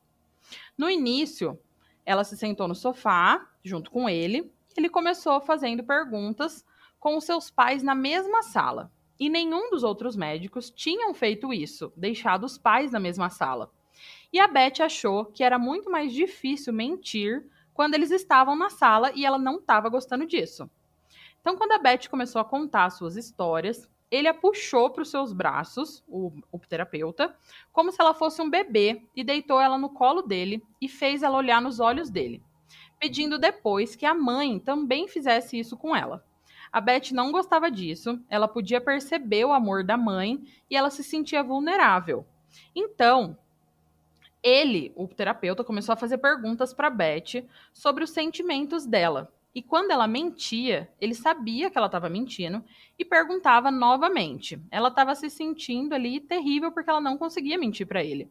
No 0.78 0.90
início, 0.90 1.60
ela 2.06 2.24
se 2.24 2.38
sentou 2.38 2.68
no 2.68 2.76
sofá 2.76 3.48
junto 3.64 3.90
com 3.92 4.10
ele. 4.10 4.52
E 4.76 4.80
ele 4.80 4.90
começou 4.90 5.40
fazendo 5.40 5.84
perguntas 5.84 6.66
com 7.00 7.18
os 7.18 7.24
seus 7.24 7.50
pais 7.52 7.84
na 7.84 7.94
mesma 7.94 8.42
sala. 8.44 8.92
E 9.20 9.30
nenhum 9.30 9.70
dos 9.70 9.84
outros 9.84 10.16
médicos 10.16 10.70
tinham 10.70 11.14
feito 11.14 11.54
isso, 11.54 11.94
deixado 11.96 12.44
os 12.44 12.58
pais 12.58 12.92
na 12.92 13.00
mesma 13.00 13.30
sala. 13.30 13.72
E 14.32 14.40
a 14.40 14.48
Beth 14.48 14.82
achou 14.82 15.26
que 15.26 15.44
era 15.44 15.60
muito 15.60 15.92
mais 15.92 16.12
difícil 16.12 16.74
mentir 16.74 17.46
quando 17.74 17.94
eles 17.94 18.10
estavam 18.10 18.56
na 18.56 18.70
sala 18.70 19.12
e 19.14 19.26
ela 19.26 19.38
não 19.38 19.58
estava 19.58 19.90
gostando 19.90 20.26
disso. 20.26 20.70
Então, 21.40 21.56
quando 21.56 21.74
a 21.74 21.78
Beth 21.78 22.08
começou 22.10 22.42
a 22.42 22.46
contar 22.46 22.90
suas 22.90 23.16
histórias, 23.16 23.88
ele 24.14 24.28
a 24.28 24.34
puxou 24.34 24.92
para 24.92 25.02
os 25.02 25.10
seus 25.10 25.34
braços, 25.34 26.04
o, 26.08 26.32
o, 26.52 26.60
terapeuta, 26.60 27.36
como 27.72 27.92
se 27.92 28.00
ela 28.00 28.14
fosse 28.14 28.40
um 28.44 28.50
bebê, 28.50 29.02
e 29.16 29.24
deitou 29.24 29.60
ela 29.60 29.76
no 29.76 29.90
colo 29.90 30.22
dele 30.22 30.64
e 30.80 30.88
fez 30.88 31.24
ela 31.24 31.36
olhar 31.36 31.60
nos 31.60 31.80
olhos 31.80 32.12
dele, 32.12 32.40
pedindo 33.00 33.40
depois 33.40 33.96
que 33.96 34.06
a 34.06 34.14
mãe 34.14 34.60
também 34.60 35.08
fizesse 35.08 35.58
isso 35.58 35.76
com 35.76 35.96
ela. 35.96 36.24
A 36.72 36.80
Beth 36.80 37.12
não 37.12 37.32
gostava 37.32 37.72
disso, 37.72 38.24
ela 38.30 38.48
podia 38.48 38.80
perceber 38.80 39.46
o 39.46 39.52
amor 39.52 39.84
da 39.84 39.98
mãe 39.98 40.44
e 40.70 40.78
ela 40.78 40.92
se 40.92 41.04
sentia 41.04 41.42
vulnerável. 41.42 42.24
Então, 42.76 43.36
ele, 44.44 44.94
o 44.96 45.08
terapeuta, 45.08 45.64
começou 45.64 45.94
a 45.94 45.98
fazer 45.98 46.20
perguntas 46.20 46.72
para 46.72 46.92
Beth 46.92 47.44
sobre 47.74 48.04
os 48.04 48.12
sentimentos 48.12 48.86
dela 48.86 49.34
e 49.56 49.62
quando 49.62 49.92
ela 49.92 50.08
mentia, 50.08 50.90
ele 51.00 51.14
sabia 51.14 51.70
que 51.70 51.78
ela 51.78 51.86
estava 51.86 52.10
mentindo 52.10 52.64
e 52.98 53.06
perguntava 53.06 53.70
novamente. 53.70 54.60
Ela 54.72 54.90
estava 54.90 55.14
se 55.14 55.30
sentindo 55.30 55.94
ali 55.94 56.20
terrível 56.20 56.72
porque 56.72 56.90
ela 56.90 57.02
não 57.02 57.18
conseguia 57.18 57.58
mentir 57.58 57.86
para 57.86 58.04
ele. 58.04 58.30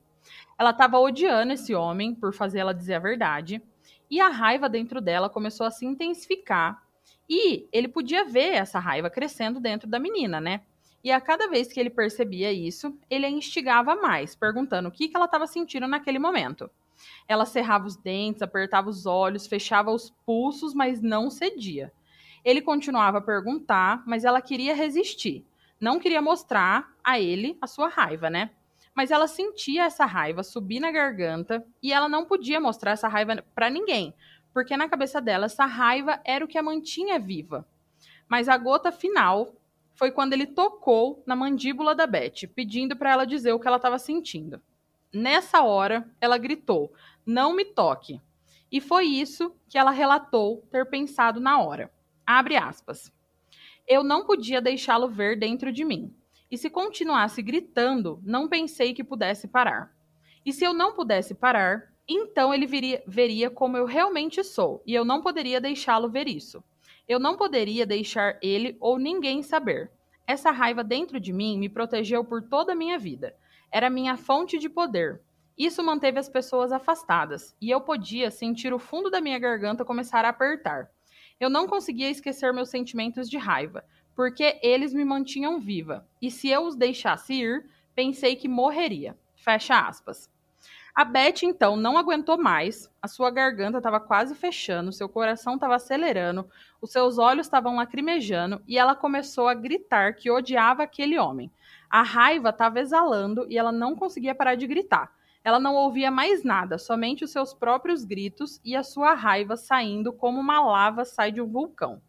Ela 0.58 0.70
estava 0.70 0.98
odiando 0.98 1.52
esse 1.52 1.74
homem 1.74 2.14
por 2.14 2.34
fazer 2.34 2.58
ela 2.58 2.74
dizer 2.74 2.94
a 2.94 2.98
verdade 2.98 3.62
e 4.10 4.20
a 4.20 4.28
raiva 4.28 4.68
dentro 4.68 5.00
dela 5.00 5.30
começou 5.30 5.64
a 5.64 5.70
se 5.70 5.86
intensificar. 5.86 6.82
E 7.28 7.68
ele 7.72 7.88
podia 7.88 8.24
ver 8.24 8.54
essa 8.54 8.80
raiva 8.80 9.08
crescendo 9.08 9.60
dentro 9.60 9.88
da 9.88 10.00
menina, 10.00 10.40
né? 10.40 10.62
E 11.04 11.10
a 11.10 11.20
cada 11.20 11.48
vez 11.48 11.72
que 11.72 11.80
ele 11.80 11.90
percebia 11.90 12.52
isso, 12.52 12.96
ele 13.08 13.26
a 13.26 13.30
instigava 13.30 13.94
mais, 13.96 14.34
perguntando 14.34 14.88
o 14.88 14.92
que, 14.92 15.08
que 15.08 15.16
ela 15.16 15.24
estava 15.24 15.46
sentindo 15.46 15.86
naquele 15.86 16.18
momento. 16.18 16.70
Ela 17.28 17.44
cerrava 17.44 17.86
os 17.86 17.96
dentes, 17.96 18.42
apertava 18.42 18.88
os 18.88 19.06
olhos, 19.06 19.46
fechava 19.46 19.90
os 19.90 20.10
pulsos, 20.24 20.74
mas 20.74 21.00
não 21.00 21.30
cedia. 21.30 21.92
Ele 22.44 22.60
continuava 22.60 23.18
a 23.18 23.22
perguntar, 23.22 24.02
mas 24.06 24.24
ela 24.24 24.42
queria 24.42 24.74
resistir. 24.74 25.44
Não 25.80 25.98
queria 25.98 26.22
mostrar 26.22 26.92
a 27.02 27.18
ele 27.18 27.56
a 27.60 27.66
sua 27.66 27.88
raiva, 27.88 28.30
né? 28.30 28.50
Mas 28.94 29.10
ela 29.10 29.26
sentia 29.26 29.84
essa 29.84 30.04
raiva 30.04 30.42
subir 30.42 30.80
na 30.80 30.90
garganta 30.90 31.64
e 31.82 31.92
ela 31.92 32.08
não 32.08 32.24
podia 32.24 32.60
mostrar 32.60 32.92
essa 32.92 33.08
raiva 33.08 33.42
para 33.54 33.70
ninguém, 33.70 34.14
porque 34.52 34.76
na 34.76 34.88
cabeça 34.88 35.20
dela 35.20 35.46
essa 35.46 35.64
raiva 35.64 36.20
era 36.24 36.44
o 36.44 36.48
que 36.48 36.58
a 36.58 36.62
mantinha 36.62 37.18
viva. 37.18 37.66
Mas 38.28 38.48
a 38.48 38.56
gota 38.56 38.92
final 38.92 39.54
foi 39.94 40.10
quando 40.10 40.32
ele 40.32 40.46
tocou 40.46 41.22
na 41.26 41.36
mandíbula 41.36 41.94
da 41.94 42.06
Beth, 42.06 42.48
pedindo 42.54 42.96
para 42.96 43.10
ela 43.10 43.24
dizer 43.24 43.52
o 43.52 43.60
que 43.60 43.66
ela 43.66 43.76
estava 43.76 43.98
sentindo. 43.98 44.60
Nessa 45.12 45.62
hora, 45.62 46.10
ela 46.18 46.38
gritou: 46.38 46.90
Não 47.26 47.54
me 47.54 47.66
toque. 47.66 48.18
E 48.70 48.80
foi 48.80 49.04
isso 49.04 49.54
que 49.68 49.76
ela 49.76 49.90
relatou 49.90 50.66
ter 50.70 50.88
pensado 50.88 51.38
na 51.38 51.60
hora. 51.60 51.92
Abre 52.26 52.56
aspas. 52.56 53.12
Eu 53.86 54.02
não 54.02 54.24
podia 54.24 54.62
deixá-lo 54.62 55.08
ver 55.08 55.38
dentro 55.38 55.70
de 55.70 55.84
mim. 55.84 56.14
E 56.50 56.56
se 56.56 56.70
continuasse 56.70 57.42
gritando, 57.42 58.20
não 58.22 58.48
pensei 58.48 58.94
que 58.94 59.04
pudesse 59.04 59.46
parar. 59.46 59.94
E 60.46 60.52
se 60.52 60.64
eu 60.64 60.72
não 60.72 60.94
pudesse 60.94 61.34
parar, 61.34 61.92
então 62.08 62.54
ele 62.54 62.66
viria, 62.66 63.02
veria 63.06 63.50
como 63.50 63.76
eu 63.76 63.84
realmente 63.84 64.42
sou, 64.42 64.82
e 64.86 64.94
eu 64.94 65.04
não 65.04 65.20
poderia 65.20 65.60
deixá-lo 65.60 66.08
ver 66.08 66.26
isso. 66.26 66.64
Eu 67.06 67.18
não 67.18 67.36
poderia 67.36 67.84
deixar 67.84 68.38
ele 68.40 68.78
ou 68.80 68.98
ninguém 68.98 69.42
saber. 69.42 69.90
Essa 70.26 70.50
raiva 70.50 70.82
dentro 70.82 71.20
de 71.20 71.34
mim 71.34 71.58
me 71.58 71.68
protegeu 71.68 72.24
por 72.24 72.42
toda 72.42 72.72
a 72.72 72.76
minha 72.76 72.98
vida 72.98 73.36
era 73.72 73.88
minha 73.88 74.16
fonte 74.16 74.58
de 74.58 74.68
poder. 74.68 75.22
Isso 75.56 75.82
manteve 75.82 76.18
as 76.18 76.28
pessoas 76.28 76.70
afastadas, 76.70 77.56
e 77.60 77.70
eu 77.70 77.80
podia 77.80 78.30
sentir 78.30 78.72
o 78.72 78.78
fundo 78.78 79.10
da 79.10 79.20
minha 79.20 79.38
garganta 79.38 79.84
começar 79.84 80.24
a 80.24 80.28
apertar. 80.28 80.90
Eu 81.40 81.48
não 81.48 81.66
conseguia 81.66 82.10
esquecer 82.10 82.52
meus 82.52 82.68
sentimentos 82.68 83.28
de 83.28 83.38
raiva, 83.38 83.84
porque 84.14 84.60
eles 84.62 84.92
me 84.92 85.04
mantinham 85.04 85.58
viva, 85.58 86.06
e 86.20 86.30
se 86.30 86.48
eu 86.48 86.64
os 86.64 86.76
deixasse 86.76 87.34
ir, 87.34 87.66
pensei 87.94 88.36
que 88.36 88.46
morreria. 88.46 89.16
Fecha 89.34 89.80
aspas. 89.80 90.30
A 90.94 91.06
Beth, 91.06 91.42
então, 91.42 91.74
não 91.74 91.96
aguentou 91.96 92.36
mais, 92.36 92.90
a 93.00 93.08
sua 93.08 93.30
garganta 93.30 93.78
estava 93.78 93.98
quase 93.98 94.34
fechando, 94.34 94.92
seu 94.92 95.08
coração 95.08 95.54
estava 95.54 95.76
acelerando, 95.76 96.46
os 96.82 96.92
seus 96.92 97.16
olhos 97.16 97.46
estavam 97.46 97.76
lacrimejando 97.76 98.60
e 98.68 98.76
ela 98.76 98.94
começou 98.94 99.48
a 99.48 99.54
gritar 99.54 100.14
que 100.14 100.30
odiava 100.30 100.82
aquele 100.82 101.18
homem. 101.18 101.50
A 101.92 102.00
raiva 102.00 102.48
estava 102.48 102.80
exalando 102.80 103.46
e 103.50 103.58
ela 103.58 103.70
não 103.70 103.94
conseguia 103.94 104.34
parar 104.34 104.54
de 104.54 104.66
gritar. 104.66 105.12
Ela 105.44 105.60
não 105.60 105.74
ouvia 105.74 106.10
mais 106.10 106.42
nada, 106.42 106.78
somente 106.78 107.22
os 107.22 107.30
seus 107.30 107.52
próprios 107.52 108.02
gritos 108.02 108.58
e 108.64 108.74
a 108.74 108.82
sua 108.82 109.12
raiva 109.12 109.58
saindo 109.58 110.10
como 110.10 110.40
uma 110.40 110.58
lava 110.64 111.04
sai 111.04 111.30
de 111.30 111.42
um 111.42 111.46
vulcão. 111.46 112.00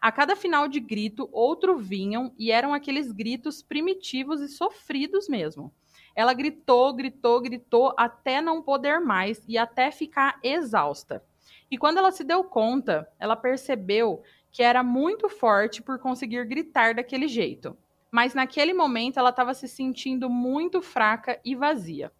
A 0.00 0.10
cada 0.10 0.34
final 0.34 0.66
de 0.66 0.80
grito, 0.80 1.28
outro 1.30 1.76
vinham 1.76 2.34
e 2.36 2.50
eram 2.50 2.74
aqueles 2.74 3.12
gritos 3.12 3.62
primitivos 3.62 4.40
e 4.40 4.48
sofridos 4.48 5.28
mesmo. 5.28 5.72
Ela 6.16 6.34
gritou, 6.34 6.92
gritou, 6.92 7.40
gritou 7.40 7.94
até 7.96 8.40
não 8.40 8.60
poder 8.60 8.98
mais 8.98 9.44
e 9.46 9.56
até 9.56 9.92
ficar 9.92 10.40
exausta. 10.42 11.22
E 11.70 11.78
quando 11.78 11.98
ela 11.98 12.10
se 12.10 12.24
deu 12.24 12.42
conta, 12.42 13.08
ela 13.16 13.36
percebeu 13.36 14.24
que 14.50 14.60
era 14.60 14.82
muito 14.82 15.28
forte 15.28 15.80
por 15.80 16.00
conseguir 16.00 16.44
gritar 16.46 16.96
daquele 16.96 17.28
jeito 17.28 17.78
mas 18.10 18.34
naquele 18.34 18.72
momento 18.72 19.18
ela 19.18 19.30
estava 19.30 19.54
se 19.54 19.68
sentindo 19.68 20.28
muito 20.28 20.82
fraca 20.82 21.40
e 21.44 21.54
vazia. 21.54 22.12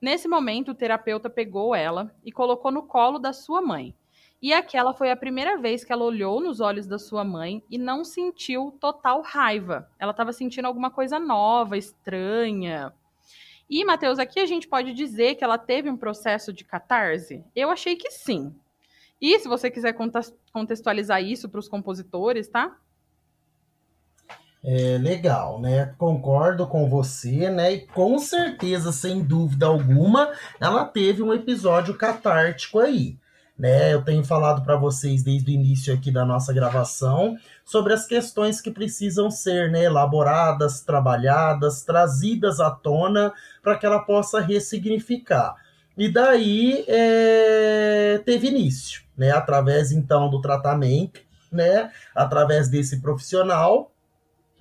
Nesse 0.00 0.26
momento, 0.26 0.72
o 0.72 0.74
terapeuta 0.74 1.30
pegou 1.30 1.74
ela 1.74 2.12
e 2.24 2.32
colocou 2.32 2.72
no 2.72 2.82
colo 2.82 3.18
da 3.18 3.32
sua 3.32 3.62
mãe. 3.62 3.94
E 4.42 4.52
aquela 4.52 4.92
foi 4.92 5.12
a 5.12 5.16
primeira 5.16 5.56
vez 5.56 5.84
que 5.84 5.92
ela 5.92 6.02
olhou 6.02 6.40
nos 6.40 6.60
olhos 6.60 6.88
da 6.88 6.98
sua 6.98 7.22
mãe 7.22 7.62
e 7.70 7.78
não 7.78 8.04
sentiu 8.04 8.76
total 8.80 9.22
raiva. 9.22 9.88
Ela 10.00 10.10
estava 10.10 10.32
sentindo 10.32 10.66
alguma 10.66 10.90
coisa 10.90 11.20
nova, 11.20 11.78
estranha. 11.78 12.92
E, 13.70 13.84
Matheus, 13.84 14.18
aqui 14.18 14.40
a 14.40 14.46
gente 14.46 14.66
pode 14.66 14.92
dizer 14.92 15.36
que 15.36 15.44
ela 15.44 15.56
teve 15.56 15.88
um 15.88 15.96
processo 15.96 16.52
de 16.52 16.64
catarse? 16.64 17.44
Eu 17.54 17.70
achei 17.70 17.94
que 17.94 18.10
sim. 18.10 18.52
E 19.20 19.38
se 19.38 19.46
você 19.46 19.70
quiser 19.70 19.94
contextualizar 20.52 21.22
isso 21.22 21.48
para 21.48 21.60
os 21.60 21.68
compositores, 21.68 22.48
tá? 22.48 22.76
É, 24.64 24.96
legal, 24.98 25.60
né? 25.60 25.92
Concordo 25.98 26.68
com 26.68 26.88
você, 26.88 27.50
né? 27.50 27.72
E 27.72 27.80
com 27.86 28.16
certeza, 28.18 28.92
sem 28.92 29.20
dúvida 29.22 29.66
alguma, 29.66 30.30
ela 30.60 30.84
teve 30.84 31.20
um 31.20 31.32
episódio 31.34 31.94
catártico 31.96 32.78
aí, 32.78 33.18
Né? 33.58 33.92
Eu 33.92 34.02
tenho 34.02 34.24
falado 34.24 34.62
para 34.64 34.76
vocês 34.76 35.22
desde 35.22 35.50
o 35.50 35.54
início 35.54 35.92
aqui 35.92 36.10
da 36.10 36.24
nossa 36.24 36.52
gravação 36.52 37.36
sobre 37.64 37.92
as 37.92 38.06
questões 38.06 38.60
que 38.60 38.70
precisam 38.70 39.30
ser 39.30 39.70
né, 39.70 39.84
elaboradas, 39.84 40.80
trabalhadas, 40.80 41.82
trazidas 41.84 42.60
à 42.60 42.70
tona 42.70 43.32
para 43.62 43.76
que 43.76 43.84
ela 43.86 44.00
possa 44.00 44.40
ressignificar. 44.40 45.54
E 45.96 46.08
daí 46.10 46.84
é, 46.88 48.20
teve 48.24 48.48
início, 48.48 49.02
né, 49.16 49.30
através 49.30 49.92
então 49.92 50.30
do 50.30 50.40
tratamento, 50.40 51.20
né, 51.52 51.90
através 52.14 52.68
desse 52.68 53.00
profissional, 53.02 53.91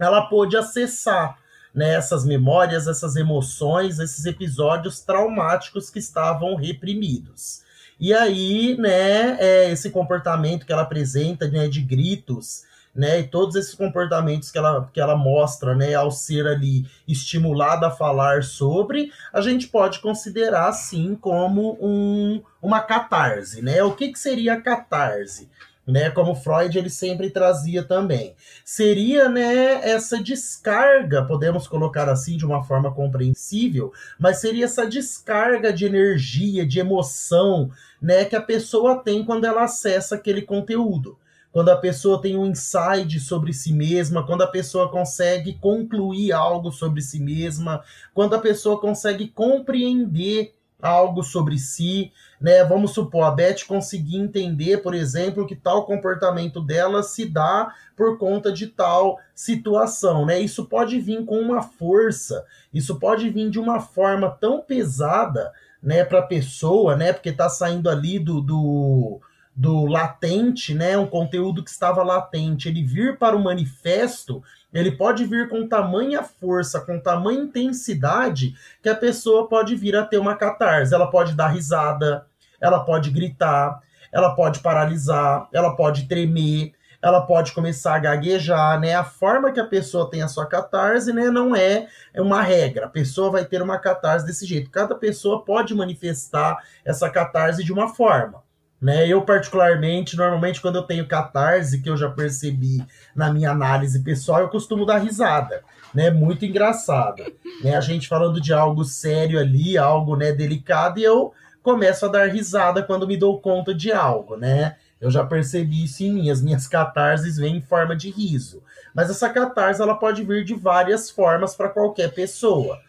ela 0.06 0.24
pôde 0.24 0.58
acessar 0.58 1.38
né, 1.74 1.94
essas 1.94 2.26
memórias, 2.26 2.88
essas 2.88 3.16
emoções, 3.16 4.00
esses 4.00 4.26
episódios 4.26 5.00
traumáticos 5.00 5.90
que 5.90 6.00
estavam 6.00 6.56
reprimidos. 6.56 7.62
E 8.00 8.14
aí, 8.14 8.76
né, 8.78 9.38
é, 9.40 9.72
esse 9.72 9.90
comportamento 9.90 10.66
que 10.66 10.74
ela 10.74 10.82
apresenta, 10.82 11.48
né, 11.48 11.68
de 11.68 11.82
gritos, 11.82 12.64
né, 12.94 13.20
e 13.22 13.28
todos 13.28 13.56
esses 13.56 13.74
comportamentos 13.74 14.52
que 14.52 14.58
ela, 14.58 14.90
que 14.92 15.00
ela 15.00 15.16
mostra, 15.16 15.76
né, 15.76 15.94
ao 15.94 16.12
ser 16.12 16.46
ali 16.46 16.86
estimulada 17.08 17.88
a 17.88 17.92
falar 17.92 18.44
sobre, 18.44 19.12
a 19.32 19.40
gente 19.40 19.68
pode 19.68 20.00
considerar, 20.00 20.74
sim, 20.74 21.16
como 21.16 21.78
um, 21.80 22.44
uma 22.62 22.82
catarse, 22.82 23.62
né? 23.62 23.82
O 23.84 23.94
que, 23.94 24.12
que 24.12 24.20
seria 24.20 24.54
a 24.56 24.62
catarse? 24.62 25.50
Né, 25.86 26.10
como 26.10 26.36
Freud 26.36 26.78
ele 26.78 26.90
sempre 26.90 27.30
trazia 27.30 27.84
também. 27.84 28.36
Seria, 28.64 29.28
né, 29.28 29.88
essa 29.90 30.22
descarga, 30.22 31.26
podemos 31.26 31.68
colocar 31.68 32.08
assim 32.10 32.38
de 32.38 32.46
uma 32.46 32.64
forma 32.64 32.94
compreensível, 32.94 33.92
mas 34.20 34.40
seria 34.40 34.66
essa 34.66 34.86
descarga 34.86 35.74
de 35.74 35.86
energia, 35.86 36.66
de 36.66 36.80
emoção, 36.80 37.70
né, 38.02 38.26
que 38.26 38.36
a 38.36 38.42
pessoa 38.42 39.04
tem 39.04 39.24
quando 39.24 39.46
ela 39.46 39.64
acessa 39.64 40.16
aquele 40.16 40.42
conteúdo. 40.42 41.18
Quando 41.52 41.68
a 41.68 41.76
pessoa 41.76 42.22
tem 42.22 42.38
um 42.38 42.46
insight 42.46 43.20
sobre 43.20 43.52
si 43.52 43.74
mesma, 43.74 44.26
quando 44.26 44.42
a 44.42 44.48
pessoa 44.48 44.90
consegue 44.90 45.54
concluir 45.60 46.32
algo 46.32 46.72
sobre 46.72 47.02
si 47.02 47.20
mesma, 47.20 47.84
quando 48.14 48.36
a 48.36 48.40
pessoa 48.40 48.80
consegue 48.80 49.28
compreender 49.28 50.54
algo 50.82 51.24
sobre 51.24 51.58
si, 51.58 52.12
né? 52.40 52.64
Vamos 52.64 52.92
supor, 52.92 53.24
a 53.24 53.32
Beth 53.32 53.66
conseguir 53.68 54.18
entender, 54.18 54.78
por 54.78 54.94
exemplo, 54.94 55.46
que 55.46 55.56
tal 55.56 55.86
comportamento 55.86 56.60
dela 56.60 57.04
se 57.04 57.26
dá 57.26 57.74
por 57.96 58.18
conta 58.18 58.52
de 58.52 58.68
tal 58.68 59.20
situação, 59.36 60.26
né? 60.26 60.40
Isso 60.40 60.66
pode 60.66 61.00
vir 61.00 61.24
com 61.26 61.40
uma 61.40 61.62
força, 61.62 62.46
isso 62.74 63.00
pode 63.00 63.30
vir 63.30 63.50
de 63.50 63.60
uma 63.60 63.80
forma 63.80 64.30
tão 64.30 64.62
pesada, 64.62 65.52
né, 65.82 66.04
para 66.04 66.20
a 66.20 66.28
pessoa, 66.28 66.96
né? 66.96 67.12
Porque 67.12 67.32
tá 67.32 67.50
saindo 67.50 67.90
ali 67.90 68.20
do, 68.20 68.40
do 68.40 69.22
do 69.54 69.86
latente, 69.86 70.74
né, 70.74 70.98
um 70.98 71.06
conteúdo 71.06 71.64
que 71.64 71.70
estava 71.70 72.02
latente, 72.04 72.70
ele 72.70 72.82
vir 72.82 73.18
para 73.18 73.36
o 73.36 73.44
manifesto, 73.44 74.42
ele 74.74 74.92
pode 74.92 75.26
vir 75.26 75.50
com 75.50 75.68
tamanha 75.68 76.24
força, 76.24 76.80
com 76.80 77.00
tamanha 77.00 77.42
intensidade, 77.42 78.56
que 78.82 78.90
a 78.90 78.96
pessoa 78.96 79.48
pode 79.48 79.76
vir 79.76 79.96
a 79.96 80.06
ter 80.06 80.18
uma 80.18 80.36
catarse. 80.36 80.94
Ela 80.94 81.08
pode 81.08 81.34
dar 81.34 81.48
risada, 81.48 82.26
ela 82.60 82.80
pode 82.80 83.10
gritar, 83.10 83.82
ela 84.12 84.36
pode 84.36 84.60
paralisar, 84.60 85.48
ela 85.52 85.76
pode 85.76 86.08
tremer, 86.08 86.74
ela 87.02 87.22
pode 87.22 87.52
começar 87.54 87.96
a 87.96 88.00
gaguejar, 88.00 88.80
né? 88.80 88.94
A 88.94 89.04
forma 89.04 89.52
que 89.52 89.60
a 89.60 89.66
pessoa 89.66 90.10
tem 90.10 90.22
a 90.22 90.28
sua 90.28 90.46
catarse, 90.46 91.12
né, 91.12 91.32
não 91.32 91.56
é 91.56 91.88
uma 92.16 92.42
regra. 92.44 92.86
A 92.86 92.90
pessoa 92.90 93.32
vai 93.32 93.44
ter 93.44 93.62
uma 93.62 93.80
catarse 93.80 94.26
desse 94.26 94.46
jeito. 94.46 94.70
Cada 94.70 94.94
pessoa 94.94 95.44
pode 95.44 95.74
manifestar 95.74 96.64
essa 96.86 97.10
catarse 97.10 97.64
de 97.64 97.74
uma 97.74 97.90
forma. 97.90 98.44
Né? 98.82 99.08
Eu, 99.08 99.22
particularmente, 99.22 100.18
normalmente, 100.18 100.60
quando 100.60 100.78
eu 100.78 100.84
tenho 100.84 101.08
catarse, 101.08 101.82
que 101.82 101.90
eu 101.90 101.96
já 101.96 102.10
percebi 102.10 102.84
na 103.16 103.32
minha 103.32 103.52
análise 103.52 104.02
pessoal, 104.02 104.42
eu 104.42 104.50
costumo 104.50 104.86
dar 104.86 104.98
risada. 104.98 105.64
Né? 105.94 106.10
Muito 106.10 106.46
engraçada. 106.46 107.26
Né? 107.64 107.76
A 107.76 107.82
gente 107.82 108.08
falando 108.08 108.42
de 108.42 108.52
algo 108.52 108.84
sério 108.84 109.40
ali, 109.40 109.78
algo 109.78 110.16
né, 110.16 110.32
delicado, 110.32 111.00
e 111.00 111.04
eu 111.04 111.32
começo 111.62 112.06
a 112.06 112.10
dar 112.10 112.28
risada 112.30 112.82
quando 112.82 113.08
me 113.08 113.16
dou 113.16 113.40
conta 113.40 113.74
de 113.74 113.92
algo, 113.92 114.36
né? 114.36 114.78
Eu 115.00 115.10
já 115.10 115.24
percebi 115.24 115.84
isso 115.84 116.04
em 116.04 116.14
mim. 116.14 116.30
As 116.30 116.42
minhas 116.42 116.68
catarses 116.68 117.38
vêm 117.38 117.58
em 117.58 117.62
forma 117.62 117.96
de 117.96 118.10
riso. 118.10 118.64
Mas 118.94 119.10
essa 119.10 119.30
catarse 119.30 119.82
ela 119.82 119.96
pode 119.96 120.24
vir 120.24 120.44
de 120.44 120.54
várias 120.54 121.10
formas 121.10 121.56
para 121.56 121.70
qualquer 121.70 122.14
pessoa. 122.14 122.80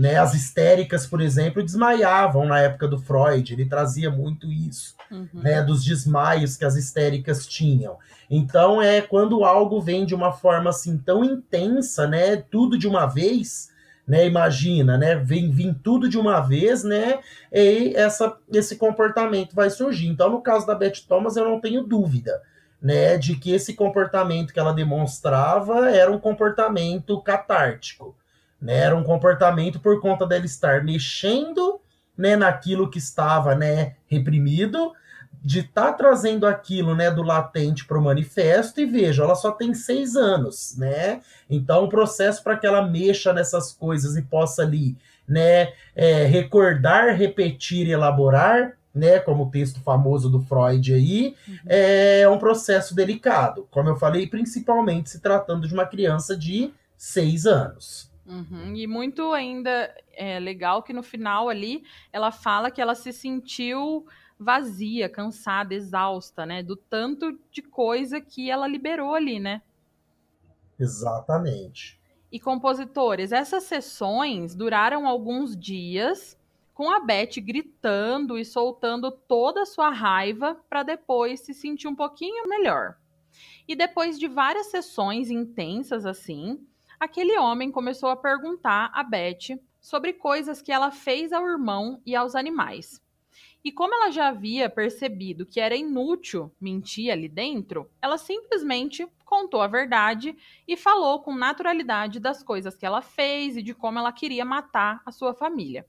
Né? 0.00 0.16
As 0.16 0.32
histéricas, 0.32 1.06
por 1.06 1.20
exemplo, 1.20 1.62
desmaiavam 1.62 2.46
na 2.46 2.58
época 2.58 2.88
do 2.88 2.98
Freud, 2.98 3.52
ele 3.52 3.66
trazia 3.66 4.10
muito 4.10 4.50
isso, 4.50 4.94
uhum. 5.10 5.28
né? 5.34 5.62
dos 5.62 5.84
desmaios 5.84 6.56
que 6.56 6.64
as 6.64 6.74
histéricas 6.74 7.46
tinham. 7.46 7.98
Então, 8.30 8.80
é 8.80 9.02
quando 9.02 9.44
algo 9.44 9.78
vem 9.78 10.06
de 10.06 10.14
uma 10.14 10.32
forma 10.32 10.70
assim 10.70 10.96
tão 10.96 11.22
intensa, 11.22 12.06
né? 12.06 12.36
tudo 12.36 12.78
de 12.78 12.88
uma 12.88 13.04
vez, 13.04 13.68
né? 14.08 14.26
Imagina, 14.26 14.96
né? 14.96 15.16
Vem 15.16 15.50
vir 15.50 15.76
tudo 15.84 16.08
de 16.08 16.18
uma 16.18 16.40
vez, 16.40 16.82
né? 16.82 17.18
E 17.52 17.92
essa, 17.94 18.34
esse 18.50 18.76
comportamento 18.76 19.54
vai 19.54 19.68
surgir. 19.68 20.08
Então, 20.08 20.30
no 20.30 20.40
caso 20.40 20.66
da 20.66 20.74
Beth 20.74 21.02
Thomas, 21.06 21.36
eu 21.36 21.44
não 21.44 21.60
tenho 21.60 21.84
dúvida, 21.84 22.40
né? 22.80 23.18
De 23.18 23.36
que 23.36 23.52
esse 23.52 23.74
comportamento 23.74 24.52
que 24.54 24.58
ela 24.58 24.72
demonstrava 24.72 25.90
era 25.90 26.10
um 26.10 26.18
comportamento 26.18 27.20
catártico, 27.20 28.16
né? 28.60 28.78
Era 28.78 28.96
um 28.96 29.04
comportamento 29.04 29.80
por 29.80 30.00
conta 30.00 30.26
dela 30.26 30.44
estar 30.44 30.84
mexendo, 30.84 31.80
né? 32.16 32.36
Naquilo 32.36 32.90
que 32.90 32.98
estava, 32.98 33.54
né? 33.54 33.94
Reprimido, 34.06 34.92
de 35.42 35.60
estar 35.60 35.86
tá 35.86 35.92
trazendo 35.92 36.46
aquilo 36.46 36.94
né, 36.94 37.10
do 37.10 37.22
latente 37.22 37.86
para 37.86 37.98
o 37.98 38.02
manifesto, 38.02 38.80
e 38.80 38.84
veja, 38.84 39.22
ela 39.22 39.34
só 39.34 39.50
tem 39.50 39.72
seis 39.72 40.14
anos, 40.16 40.76
né? 40.76 41.22
Então, 41.48 41.84
o 41.84 41.88
processo 41.88 42.42
para 42.42 42.56
que 42.56 42.66
ela 42.66 42.86
mexa 42.86 43.32
nessas 43.32 43.72
coisas 43.72 44.16
e 44.16 44.22
possa 44.22 44.62
ali 44.62 44.96
né, 45.26 45.72
é, 45.94 46.24
recordar, 46.24 47.14
repetir 47.16 47.86
e 47.86 47.92
elaborar, 47.92 48.76
né, 48.92 49.20
como 49.20 49.44
o 49.44 49.50
texto 49.50 49.80
famoso 49.80 50.28
do 50.28 50.40
Freud 50.40 50.92
aí, 50.92 51.36
uhum. 51.46 51.58
é 51.66 52.28
um 52.28 52.38
processo 52.38 52.94
delicado, 52.94 53.66
como 53.70 53.88
eu 53.88 53.96
falei, 53.96 54.26
principalmente 54.26 55.10
se 55.10 55.20
tratando 55.20 55.68
de 55.68 55.72
uma 55.72 55.86
criança 55.86 56.36
de 56.36 56.74
seis 56.96 57.46
anos. 57.46 58.09
Uhum. 58.30 58.76
E 58.76 58.86
muito 58.86 59.32
ainda 59.32 59.92
é 60.12 60.38
legal 60.38 60.84
que 60.84 60.92
no 60.92 61.02
final 61.02 61.48
ali 61.48 61.82
ela 62.12 62.30
fala 62.30 62.70
que 62.70 62.80
ela 62.80 62.94
se 62.94 63.12
sentiu 63.12 64.06
vazia, 64.38 65.08
cansada, 65.08 65.74
exausta, 65.74 66.46
né? 66.46 66.62
Do 66.62 66.76
tanto 66.76 67.38
de 67.50 67.60
coisa 67.60 68.20
que 68.20 68.48
ela 68.48 68.68
liberou 68.68 69.14
ali, 69.14 69.40
né? 69.40 69.60
Exatamente. 70.78 72.00
E 72.30 72.38
compositores, 72.38 73.32
essas 73.32 73.64
sessões 73.64 74.54
duraram 74.54 75.06
alguns 75.08 75.56
dias, 75.56 76.38
com 76.72 76.88
a 76.88 77.00
Beth 77.00 77.40
gritando 77.42 78.38
e 78.38 78.44
soltando 78.44 79.10
toda 79.10 79.62
a 79.62 79.66
sua 79.66 79.90
raiva 79.90 80.54
para 80.70 80.84
depois 80.84 81.40
se 81.40 81.52
sentir 81.52 81.88
um 81.88 81.96
pouquinho 81.96 82.48
melhor. 82.48 82.96
E 83.66 83.74
depois 83.74 84.18
de 84.18 84.28
várias 84.28 84.70
sessões 84.70 85.30
intensas 85.30 86.06
assim, 86.06 86.66
aquele 87.00 87.38
homem 87.38 87.72
começou 87.72 88.10
a 88.10 88.16
perguntar 88.16 88.90
a 88.94 89.02
Beth 89.02 89.58
sobre 89.80 90.12
coisas 90.12 90.60
que 90.60 90.70
ela 90.70 90.90
fez 90.90 91.32
ao 91.32 91.48
irmão 91.48 92.02
e 92.04 92.14
aos 92.14 92.34
animais. 92.34 93.02
E 93.64 93.72
como 93.72 93.94
ela 93.94 94.10
já 94.10 94.28
havia 94.28 94.68
percebido 94.68 95.46
que 95.46 95.60
era 95.60 95.74
inútil 95.74 96.52
mentir 96.60 97.10
ali 97.10 97.28
dentro, 97.28 97.90
ela 98.00 98.18
simplesmente 98.18 99.06
contou 99.24 99.62
a 99.62 99.66
verdade 99.66 100.36
e 100.68 100.76
falou 100.76 101.20
com 101.20 101.34
naturalidade 101.34 102.20
das 102.20 102.42
coisas 102.42 102.76
que 102.76 102.84
ela 102.84 103.00
fez 103.00 103.56
e 103.56 103.62
de 103.62 103.74
como 103.74 103.98
ela 103.98 104.12
queria 104.12 104.44
matar 104.44 105.02
a 105.04 105.10
sua 105.12 105.34
família. 105.34 105.86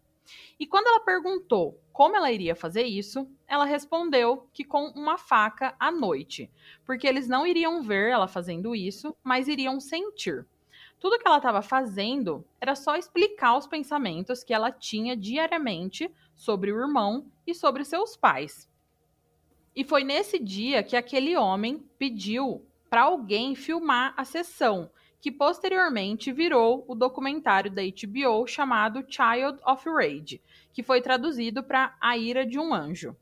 E 0.60 0.66
quando 0.66 0.88
ela 0.88 1.02
perguntou 1.02 1.82
como 1.92 2.16
ela 2.16 2.32
iria 2.32 2.56
fazer 2.56 2.84
isso, 2.84 3.28
ela 3.48 3.66
respondeu 3.66 4.48
que 4.54 4.64
com 4.64 4.88
uma 4.90 5.18
faca 5.18 5.76
à 5.80 5.92
noite, 5.92 6.50
porque 6.86 7.08
eles 7.08 7.28
não 7.28 7.46
iriam 7.46 7.82
ver 7.82 8.12
ela 8.12 8.28
fazendo 8.28 8.76
isso, 8.76 9.16
mas 9.24 9.48
iriam 9.48 9.80
sentir. 9.80 10.46
Tudo 11.02 11.18
que 11.18 11.28
ela 11.28 11.38
estava 11.38 11.64
fazendo 11.64 12.46
era 12.62 12.76
só 12.76 12.96
explicar 12.96 13.58
os 13.58 13.66
pensamentos 13.66 14.44
que 14.44 14.54
ela 14.54 14.72
tinha 14.72 15.18
diariamente 15.18 16.14
sobre 16.36 16.72
o 16.72 16.80
irmão 16.80 17.26
e 17.46 17.56
sobre 17.56 17.84
seus 17.84 18.16
pais. 18.16 18.70
E 19.76 19.84
foi 19.84 20.04
nesse 20.04 20.38
dia 20.38 20.84
que 20.84 20.96
aquele 20.96 21.36
homem 21.36 21.84
pediu 21.98 22.64
para 22.88 23.02
alguém 23.02 23.56
filmar 23.56 24.14
a 24.16 24.24
sessão, 24.24 24.92
que 25.20 25.32
posteriormente 25.32 26.32
virou 26.32 26.86
o 26.88 26.94
documentário 26.94 27.72
da 27.72 27.82
HBO 27.82 28.46
chamado 28.46 29.04
Child 29.08 29.60
of 29.66 29.90
Rage, 29.90 30.40
que 30.72 30.84
foi 30.84 31.02
traduzido 31.02 31.64
para 31.64 31.98
A 32.00 32.16
Ira 32.16 32.46
de 32.46 32.60
um 32.60 32.76
Anjo. 32.76 33.18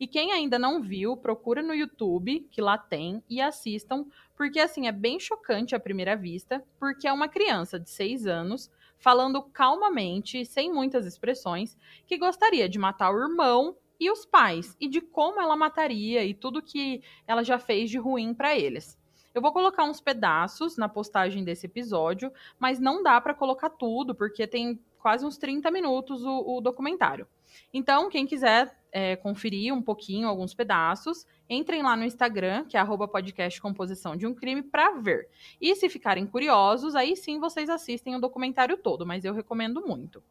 E 0.00 0.06
quem 0.06 0.32
ainda 0.32 0.58
não 0.58 0.80
viu, 0.80 1.16
procura 1.16 1.62
no 1.62 1.74
YouTube, 1.74 2.46
que 2.50 2.60
lá 2.60 2.78
tem, 2.78 3.22
e 3.28 3.40
assistam, 3.40 4.06
porque 4.36 4.60
assim 4.60 4.86
é 4.86 4.92
bem 4.92 5.18
chocante 5.18 5.74
à 5.74 5.80
primeira 5.80 6.16
vista, 6.16 6.64
porque 6.78 7.08
é 7.08 7.12
uma 7.12 7.28
criança 7.28 7.80
de 7.80 7.90
6 7.90 8.26
anos 8.26 8.70
falando 8.98 9.42
calmamente, 9.42 10.44
sem 10.44 10.72
muitas 10.72 11.06
expressões, 11.06 11.76
que 12.06 12.18
gostaria 12.18 12.68
de 12.68 12.78
matar 12.78 13.12
o 13.12 13.18
irmão 13.18 13.76
e 13.98 14.10
os 14.10 14.24
pais, 14.24 14.76
e 14.80 14.88
de 14.88 15.00
como 15.00 15.40
ela 15.40 15.56
mataria 15.56 16.24
e 16.24 16.34
tudo 16.34 16.62
que 16.62 17.02
ela 17.26 17.42
já 17.42 17.58
fez 17.58 17.90
de 17.90 17.98
ruim 17.98 18.32
para 18.32 18.56
eles. 18.56 18.96
Eu 19.34 19.42
vou 19.42 19.52
colocar 19.52 19.84
uns 19.84 20.00
pedaços 20.00 20.76
na 20.76 20.88
postagem 20.88 21.44
desse 21.44 21.66
episódio, 21.66 22.32
mas 22.58 22.78
não 22.78 23.02
dá 23.02 23.20
para 23.20 23.34
colocar 23.34 23.70
tudo, 23.70 24.14
porque 24.14 24.46
tem 24.46 24.80
quase 24.98 25.24
uns 25.24 25.38
30 25.38 25.70
minutos 25.70 26.24
o, 26.24 26.56
o 26.56 26.60
documentário. 26.60 27.26
Então, 27.72 28.08
quem 28.08 28.26
quiser 28.26 28.76
é, 28.92 29.16
conferir 29.16 29.72
um 29.74 29.82
pouquinho, 29.82 30.28
alguns 30.28 30.54
pedaços, 30.54 31.26
entrem 31.48 31.82
lá 31.82 31.96
no 31.96 32.04
Instagram, 32.04 32.64
que 32.64 32.76
é 32.76 32.84
podcast 32.84 33.60
Composição 33.60 34.16
de 34.16 34.26
um 34.26 34.34
Crime, 34.34 34.62
para 34.62 34.92
ver. 34.92 35.28
E 35.60 35.74
se 35.74 35.88
ficarem 35.88 36.26
curiosos, 36.26 36.94
aí 36.94 37.16
sim 37.16 37.38
vocês 37.38 37.68
assistem 37.68 38.16
o 38.16 38.20
documentário 38.20 38.76
todo, 38.76 39.06
mas 39.06 39.24
eu 39.24 39.34
recomendo 39.34 39.86
muito. 39.86 40.22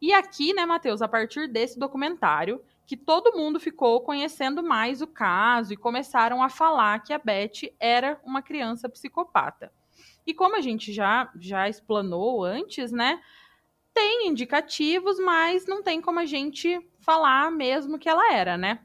E 0.00 0.12
aqui, 0.12 0.52
né, 0.52 0.66
Matheus, 0.66 1.00
a 1.00 1.08
partir 1.08 1.48
desse 1.48 1.78
documentário, 1.78 2.62
que 2.86 2.96
todo 2.96 3.36
mundo 3.36 3.58
ficou 3.58 4.00
conhecendo 4.00 4.62
mais 4.62 5.02
o 5.02 5.06
caso 5.06 5.72
e 5.72 5.76
começaram 5.76 6.42
a 6.42 6.48
falar 6.48 7.02
que 7.02 7.12
a 7.12 7.18
Beth 7.18 7.72
era 7.80 8.20
uma 8.24 8.42
criança 8.42 8.88
psicopata. 8.88 9.72
E 10.26 10.34
como 10.34 10.56
a 10.56 10.60
gente 10.60 10.92
já 10.92 11.30
já 11.38 11.68
explanou 11.68 12.44
antes, 12.44 12.92
né? 12.92 13.20
Tem 13.96 14.28
indicativos, 14.28 15.18
mas 15.18 15.64
não 15.66 15.82
tem 15.82 16.02
como 16.02 16.20
a 16.20 16.26
gente 16.26 16.78
falar 17.00 17.50
mesmo 17.50 17.98
que 17.98 18.10
ela 18.10 18.30
era, 18.30 18.58
né? 18.58 18.80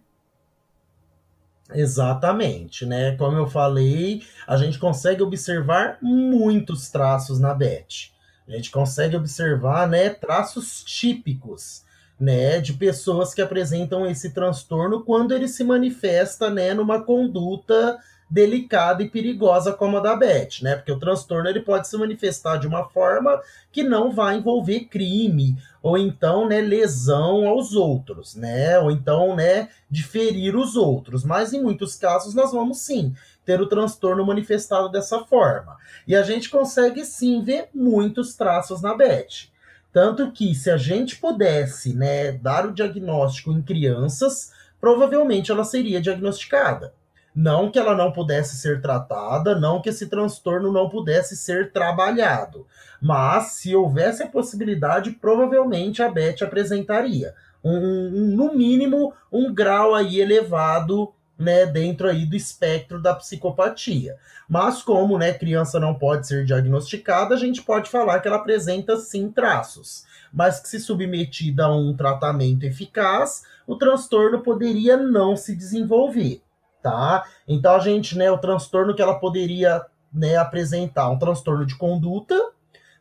Exatamente, 1.73 2.85
né? 2.85 3.17
Como 3.17 3.35
eu 3.35 3.45
falei, 3.45 4.23
a 4.47 4.55
gente 4.55 4.79
consegue 4.79 5.21
observar 5.21 5.97
muitos 6.01 6.89
traços 6.89 7.41
na 7.41 7.53
Beth. 7.53 8.13
A 8.47 8.51
gente 8.51 8.71
consegue 8.71 9.17
observar, 9.17 9.85
né, 9.85 10.11
traços 10.11 10.81
típicos 10.81 11.83
né, 12.17 12.61
de 12.61 12.71
pessoas 12.71 13.33
que 13.33 13.41
apresentam 13.41 14.05
esse 14.05 14.33
transtorno 14.33 15.03
quando 15.03 15.33
ele 15.33 15.49
se 15.49 15.65
manifesta, 15.65 16.49
né, 16.49 16.73
numa 16.73 17.03
conduta 17.03 17.99
delicada 18.31 19.03
e 19.03 19.09
perigosa 19.09 19.73
como 19.73 19.97
a 19.97 19.99
da 19.99 20.15
Beth, 20.15 20.61
né? 20.61 20.77
Porque 20.77 20.91
o 20.93 20.97
transtorno 20.97 21.49
ele 21.49 21.59
pode 21.59 21.89
se 21.89 21.97
manifestar 21.97 22.55
de 22.55 22.65
uma 22.65 22.87
forma 22.87 23.41
que 23.73 23.83
não 23.83 24.09
vai 24.09 24.37
envolver 24.37 24.85
crime 24.85 25.57
ou 25.83 25.97
então, 25.97 26.47
né, 26.47 26.61
lesão 26.61 27.45
aos 27.45 27.73
outros, 27.75 28.33
né? 28.33 28.79
Ou 28.79 28.89
então, 28.89 29.35
né, 29.35 29.67
de 29.89 30.01
ferir 30.01 30.55
os 30.55 30.77
outros. 30.77 31.25
Mas 31.25 31.51
em 31.51 31.61
muitos 31.61 31.95
casos 31.95 32.33
nós 32.33 32.53
vamos 32.53 32.77
sim 32.77 33.13
ter 33.45 33.59
o 33.59 33.67
transtorno 33.67 34.25
manifestado 34.25 34.87
dessa 34.87 35.19
forma. 35.25 35.75
E 36.07 36.15
a 36.15 36.23
gente 36.23 36.49
consegue 36.49 37.03
sim 37.03 37.43
ver 37.43 37.67
muitos 37.75 38.33
traços 38.35 38.81
na 38.81 38.95
Beth. 38.95 39.51
Tanto 39.91 40.31
que 40.31 40.55
se 40.55 40.71
a 40.71 40.77
gente 40.77 41.17
pudesse 41.17 41.93
né, 41.93 42.31
dar 42.31 42.65
o 42.65 42.71
diagnóstico 42.71 43.51
em 43.51 43.61
crianças, 43.61 44.53
provavelmente 44.79 45.51
ela 45.51 45.65
seria 45.65 45.99
diagnosticada. 45.99 46.93
Não 47.33 47.71
que 47.71 47.79
ela 47.79 47.95
não 47.95 48.11
pudesse 48.11 48.57
ser 48.57 48.81
tratada, 48.81 49.55
não 49.55 49.81
que 49.81 49.89
esse 49.89 50.07
transtorno 50.07 50.71
não 50.71 50.89
pudesse 50.89 51.37
ser 51.37 51.71
trabalhado. 51.71 52.67
Mas 53.01 53.53
se 53.53 53.75
houvesse 53.75 54.21
a 54.21 54.27
possibilidade, 54.27 55.11
provavelmente 55.11 56.03
a 56.03 56.09
Beth 56.09 56.43
apresentaria. 56.43 57.33
Um, 57.63 57.77
um, 57.77 58.09
no 58.35 58.53
mínimo, 58.53 59.13
um 59.31 59.53
grau 59.53 59.95
aí 59.95 60.19
elevado 60.19 61.13
né, 61.41 61.65
dentro 61.65 62.07
aí 62.07 62.25
do 62.25 62.35
espectro 62.35 63.01
da 63.01 63.15
psicopatia. 63.15 64.17
Mas 64.47 64.83
como, 64.83 65.17
né, 65.17 65.33
criança 65.33 65.79
não 65.79 65.95
pode 65.95 66.27
ser 66.27 66.45
diagnosticada, 66.45 67.33
a 67.33 67.37
gente 67.37 67.63
pode 67.63 67.89
falar 67.89 68.19
que 68.19 68.27
ela 68.27 68.37
apresenta 68.37 68.97
sim 68.97 69.31
traços, 69.31 70.05
mas 70.31 70.59
que 70.59 70.69
se 70.69 70.79
submetida 70.79 71.65
a 71.65 71.75
um 71.75 71.95
tratamento 71.95 72.63
eficaz, 72.63 73.43
o 73.65 73.75
transtorno 73.75 74.41
poderia 74.41 74.95
não 74.97 75.35
se 75.35 75.55
desenvolver, 75.55 76.41
tá? 76.81 77.23
Então 77.47 77.75
a 77.75 77.79
gente, 77.79 78.17
né, 78.17 78.31
o 78.31 78.37
transtorno 78.37 78.95
que 78.95 79.01
ela 79.01 79.19
poderia, 79.19 79.85
né, 80.13 80.35
apresentar, 80.37 81.09
um 81.09 81.19
transtorno 81.19 81.65
de 81.65 81.75
conduta, 81.75 82.35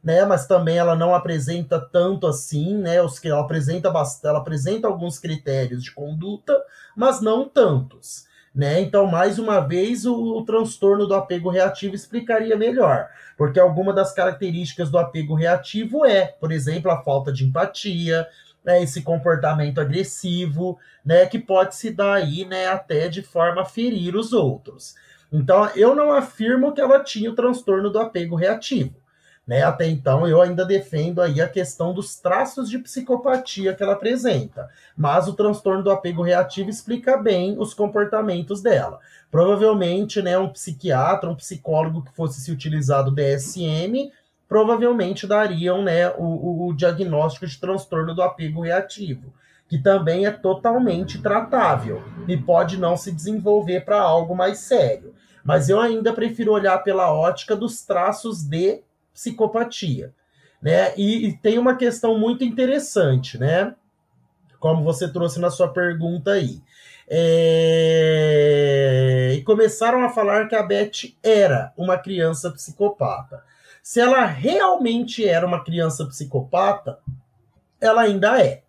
né, 0.03 0.25
mas 0.25 0.47
também 0.47 0.79
ela 0.79 0.97
não 0.97 1.15
apresenta 1.15 1.81
tanto 1.81 2.27
assim, 2.27 2.77
né, 2.77 3.03
os 3.03 3.19
que 3.19 3.29
ela 3.29 3.41
apresenta 3.41 3.91
bastante, 3.91 4.31
ela 4.31 4.39
apresenta 4.39 4.87
alguns 4.87 5.19
critérios 5.19 5.83
de 5.83 5.93
conduta, 5.93 6.57
mas 6.97 7.21
não 7.21 7.49
tantos. 7.49 8.29
Né? 8.53 8.81
Então, 8.81 9.07
mais 9.07 9.39
uma 9.39 9.61
vez, 9.61 10.05
o, 10.05 10.39
o, 10.39 10.45
transtorno 10.45 11.07
do 11.07 11.15
apego 11.15 11.49
reativo 11.51 11.95
explicaria 11.95 12.57
melhor, 12.57 13.09
porque 13.37 13.61
alguma 13.61 13.93
das 13.93 14.13
características 14.13 14.91
do 14.91 14.99
apego 14.99 15.37
reativo 15.37 16.05
é, 16.05 16.27
por 16.27 16.51
exemplo, 16.51 16.91
a 16.91 17.01
falta 17.01 17.33
de 17.33 17.45
empatia, 17.45 18.27
né, 18.65 18.83
esse 18.83 19.03
comportamento 19.03 19.81
agressivo, 19.81 20.79
né, 21.05 21.27
que 21.27 21.39
pode 21.39 21.75
se 21.75 21.91
dar 21.91 22.15
aí, 22.15 22.45
né, 22.45 22.69
até 22.69 23.09
de 23.09 23.23
forma 23.23 23.63
a 23.63 23.67
ferir 23.67 24.17
os 24.17 24.33
outros. 24.33 24.95
Então, 25.33 25.69
eu 25.77 25.95
não 25.95 26.13
afirmo 26.13 26.73
que 26.73 26.81
ela 26.81 27.03
tinha 27.03 27.31
o 27.31 27.35
transtorno 27.35 27.91
do 27.91 27.99
apego 27.99 28.35
reativo. 28.35 29.01
Né? 29.47 29.63
Até 29.63 29.89
então, 29.89 30.29
eu 30.29 30.41
ainda 30.41 30.65
defendo 30.65 31.21
aí 31.21 31.41
a 31.41 31.49
questão 31.49 31.93
dos 31.93 32.17
traços 32.17 32.71
de 32.71 32.79
psicopatia 32.79 33.75
que 33.75 33.83
ela 33.83 33.95
apresenta, 33.95 34.69
mas 34.97 35.27
o 35.27 35.33
transtorno 35.33 35.83
do 35.83 35.91
apego 35.91 36.23
reativo 36.23 36.71
explica 36.71 37.17
bem 37.17 37.57
os 37.59 37.75
comportamentos 37.75 38.63
dela. 38.63 39.01
Provavelmente, 39.29 40.23
né, 40.23 40.39
um 40.39 40.49
psiquiatra, 40.49 41.29
um 41.29 41.35
psicólogo 41.35 42.03
que 42.03 42.15
fosse 42.15 42.41
se 42.41 42.53
utilizar 42.53 43.05
do 43.05 43.11
DSM, 43.11 44.13
provavelmente 44.51 45.27
dariam 45.29 45.81
né, 45.81 46.11
o, 46.19 46.67
o 46.67 46.75
diagnóstico 46.75 47.47
de 47.47 47.57
transtorno 47.57 48.13
do 48.13 48.21
apego 48.21 48.63
reativo, 48.63 49.33
que 49.69 49.79
também 49.79 50.27
é 50.27 50.33
totalmente 50.33 51.23
tratável 51.23 52.03
e 52.27 52.37
pode 52.37 52.77
não 52.77 52.97
se 52.97 53.13
desenvolver 53.13 53.85
para 53.85 54.01
algo 54.01 54.35
mais 54.35 54.59
sério. 54.59 55.15
Mas 55.45 55.69
eu 55.69 55.79
ainda 55.79 56.13
prefiro 56.13 56.51
olhar 56.51 56.77
pela 56.79 57.15
ótica 57.15 57.55
dos 57.55 57.83
traços 57.83 58.43
de 58.43 58.83
psicopatia. 59.15 60.13
Né? 60.61 60.95
E, 60.97 61.29
e, 61.29 61.37
tem 61.37 61.57
uma 61.57 61.77
questão 61.77 62.19
muito 62.19 62.43
interessante, 62.43 63.39
né? 63.39 63.73
Como 64.59 64.83
você 64.83 65.09
trouxe 65.09 65.39
na 65.39 65.49
sua 65.49 65.69
pergunta 65.69 66.33
aí. 66.33 66.61
É... 67.09 67.75
E 69.37 69.43
começaram 69.43 70.05
a 70.05 70.09
falar 70.09 70.49
que 70.49 70.57
a 70.57 70.63
Beth 70.63 71.15
era 71.23 71.73
uma 71.77 71.97
criança 71.97 72.51
psicopata. 72.51 73.49
Se 73.83 74.01
ela 74.01 74.25
realmente 74.25 75.27
era 75.27 75.47
uma 75.47 75.65
criança 75.65 76.07
psicopata, 76.07 76.99
ela 77.81 78.03
ainda 78.03 78.41
é, 78.41 78.63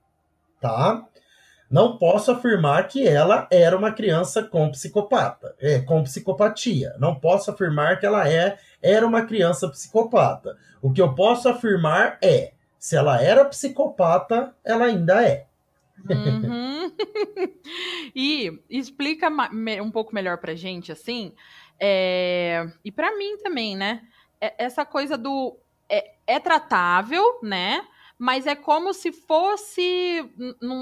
tá? 0.59 1.05
Não 1.69 1.97
posso 1.97 2.31
afirmar 2.31 2.87
que 2.89 3.07
ela 3.07 3.47
era 3.49 3.77
uma 3.77 3.93
criança 3.93 4.43
com 4.43 4.69
psicopata, 4.71 5.55
é, 5.57 5.79
com 5.79 6.03
psicopatia. 6.03 6.93
Não 6.99 7.15
posso 7.15 7.49
afirmar 7.49 7.97
que 7.97 8.05
ela 8.05 8.27
é 8.27 8.57
era 8.81 9.07
uma 9.07 9.25
criança 9.25 9.69
psicopata. 9.69 10.57
O 10.81 10.91
que 10.91 11.01
eu 11.01 11.15
posso 11.15 11.47
afirmar 11.47 12.17
é: 12.21 12.51
se 12.77 12.97
ela 12.97 13.21
era 13.21 13.45
psicopata, 13.45 14.53
ela 14.65 14.85
ainda 14.85 15.25
é. 15.25 15.45
Uhum. 16.09 16.91
e 18.13 18.59
explica 18.69 19.29
um 19.81 19.91
pouco 19.91 20.13
melhor 20.13 20.39
pra 20.39 20.55
gente, 20.55 20.91
assim, 20.91 21.31
é... 21.79 22.67
e 22.83 22.91
para 22.91 23.15
mim 23.17 23.37
também, 23.37 23.77
né? 23.77 24.01
É, 24.41 24.65
essa 24.65 24.83
coisa 24.83 25.17
do. 25.17 25.57
É, 25.89 26.11
é 26.25 26.39
tratável, 26.39 27.39
né? 27.43 27.85
mas 28.21 28.45
é 28.45 28.53
como 28.53 28.93
se 28.93 29.11
fosse, 29.11 30.23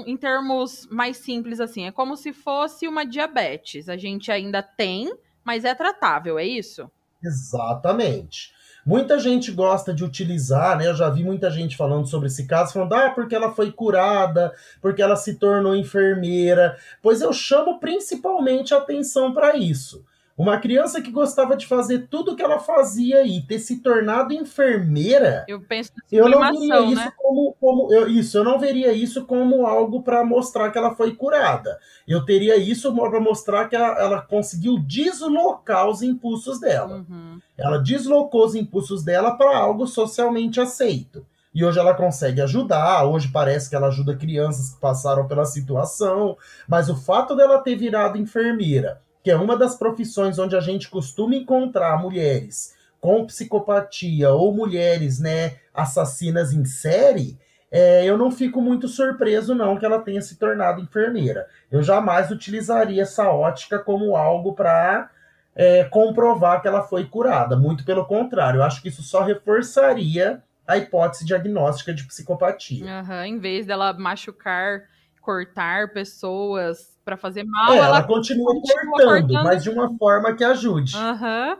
em 0.06 0.16
termos 0.18 0.86
mais 0.90 1.16
simples 1.16 1.58
assim, 1.58 1.86
é 1.86 1.90
como 1.90 2.14
se 2.14 2.34
fosse 2.34 2.86
uma 2.86 3.06
diabetes. 3.06 3.88
A 3.88 3.96
gente 3.96 4.30
ainda 4.30 4.62
tem, 4.62 5.10
mas 5.42 5.64
é 5.64 5.74
tratável, 5.74 6.38
é 6.38 6.44
isso? 6.44 6.90
Exatamente. 7.24 8.52
Muita 8.84 9.18
gente 9.18 9.52
gosta 9.52 9.94
de 9.94 10.04
utilizar, 10.04 10.76
né? 10.76 10.88
Eu 10.88 10.94
já 10.94 11.08
vi 11.08 11.24
muita 11.24 11.50
gente 11.50 11.78
falando 11.78 12.06
sobre 12.06 12.26
esse 12.26 12.46
caso, 12.46 12.74
falando, 12.74 12.92
ah, 12.92 13.10
porque 13.10 13.34
ela 13.34 13.52
foi 13.52 13.72
curada, 13.72 14.54
porque 14.82 15.00
ela 15.00 15.16
se 15.16 15.36
tornou 15.36 15.74
enfermeira. 15.74 16.76
Pois 17.02 17.22
eu 17.22 17.32
chamo 17.32 17.80
principalmente 17.80 18.74
atenção 18.74 19.32
para 19.32 19.56
isso. 19.56 20.04
Uma 20.40 20.56
criança 20.56 21.02
que 21.02 21.10
gostava 21.10 21.54
de 21.54 21.66
fazer 21.66 22.08
tudo 22.08 22.34
que 22.34 22.42
ela 22.42 22.58
fazia 22.58 23.26
e 23.26 23.42
ter 23.42 23.58
se 23.58 23.82
tornado 23.82 24.32
enfermeira. 24.32 25.44
Eu 25.46 25.60
penso 25.60 25.92
eu 26.10 26.30
não 26.30 26.40
veria 26.40 26.80
isso 26.80 26.94
né? 26.94 27.12
como, 27.14 27.56
como 27.60 27.92
eu, 27.92 28.08
isso, 28.08 28.38
eu 28.38 28.42
não 28.42 28.58
veria 28.58 28.90
isso 28.90 29.26
como 29.26 29.66
algo 29.66 30.02
para 30.02 30.24
mostrar 30.24 30.70
que 30.70 30.78
ela 30.78 30.94
foi 30.94 31.14
curada. 31.14 31.78
Eu 32.08 32.24
teria 32.24 32.56
isso 32.56 32.90
para 32.94 33.20
mostrar 33.20 33.68
que 33.68 33.76
ela, 33.76 33.98
ela, 33.98 34.22
conseguiu 34.22 34.78
deslocar 34.78 35.86
os 35.86 36.00
impulsos 36.00 36.58
dela. 36.58 37.04
Uhum. 37.06 37.38
Ela 37.58 37.76
deslocou 37.76 38.46
os 38.46 38.54
impulsos 38.54 39.04
dela 39.04 39.32
para 39.32 39.58
algo 39.58 39.86
socialmente 39.86 40.58
aceito. 40.58 41.22
E 41.54 41.62
hoje 41.62 41.78
ela 41.78 41.92
consegue 41.92 42.40
ajudar, 42.40 43.04
hoje 43.04 43.28
parece 43.28 43.68
que 43.68 43.76
ela 43.76 43.88
ajuda 43.88 44.16
crianças 44.16 44.72
que 44.72 44.80
passaram 44.80 45.28
pela 45.28 45.44
situação, 45.44 46.34
mas 46.66 46.88
o 46.88 46.96
fato 46.96 47.36
dela 47.36 47.58
ter 47.58 47.76
virado 47.76 48.16
enfermeira 48.16 49.02
que 49.22 49.30
é 49.30 49.36
uma 49.36 49.56
das 49.56 49.76
profissões 49.76 50.38
onde 50.38 50.56
a 50.56 50.60
gente 50.60 50.88
costuma 50.88 51.34
encontrar 51.34 52.00
mulheres 52.00 52.74
com 53.00 53.26
psicopatia 53.26 54.30
ou 54.30 54.54
mulheres, 54.54 55.18
né, 55.18 55.56
assassinas 55.74 56.52
em 56.52 56.64
série, 56.64 57.38
é, 57.70 58.04
eu 58.04 58.18
não 58.18 58.30
fico 58.30 58.60
muito 58.60 58.88
surpreso, 58.88 59.54
não, 59.54 59.78
que 59.78 59.86
ela 59.86 60.00
tenha 60.00 60.20
se 60.20 60.36
tornado 60.36 60.82
enfermeira. 60.82 61.46
Eu 61.70 61.82
jamais 61.82 62.30
utilizaria 62.30 63.02
essa 63.02 63.30
ótica 63.30 63.78
como 63.78 64.16
algo 64.16 64.54
para 64.54 65.08
é, 65.54 65.84
comprovar 65.84 66.60
que 66.60 66.68
ela 66.68 66.82
foi 66.82 67.04
curada. 67.06 67.56
Muito 67.56 67.84
pelo 67.84 68.04
contrário, 68.04 68.58
eu 68.58 68.64
acho 68.64 68.82
que 68.82 68.88
isso 68.88 69.02
só 69.02 69.22
reforçaria 69.22 70.42
a 70.66 70.76
hipótese 70.76 71.24
diagnóstica 71.24 71.94
de 71.94 72.04
psicopatia. 72.04 72.84
Uhum, 72.84 73.24
em 73.24 73.38
vez 73.38 73.66
dela 73.66 73.92
machucar, 73.92 74.82
cortar 75.30 75.92
pessoas 75.92 76.98
para 77.04 77.16
fazer 77.16 77.44
mal, 77.44 77.72
é, 77.72 77.76
ela, 77.76 77.86
ela 77.86 78.02
continua, 78.02 78.52
continua 78.52 78.90
cortando, 78.90 79.28
cortando, 79.28 79.44
mas 79.44 79.62
de 79.62 79.70
uma 79.70 79.96
forma 79.96 80.34
que 80.34 80.42
ajude. 80.42 80.96
Uhum. 80.96 81.56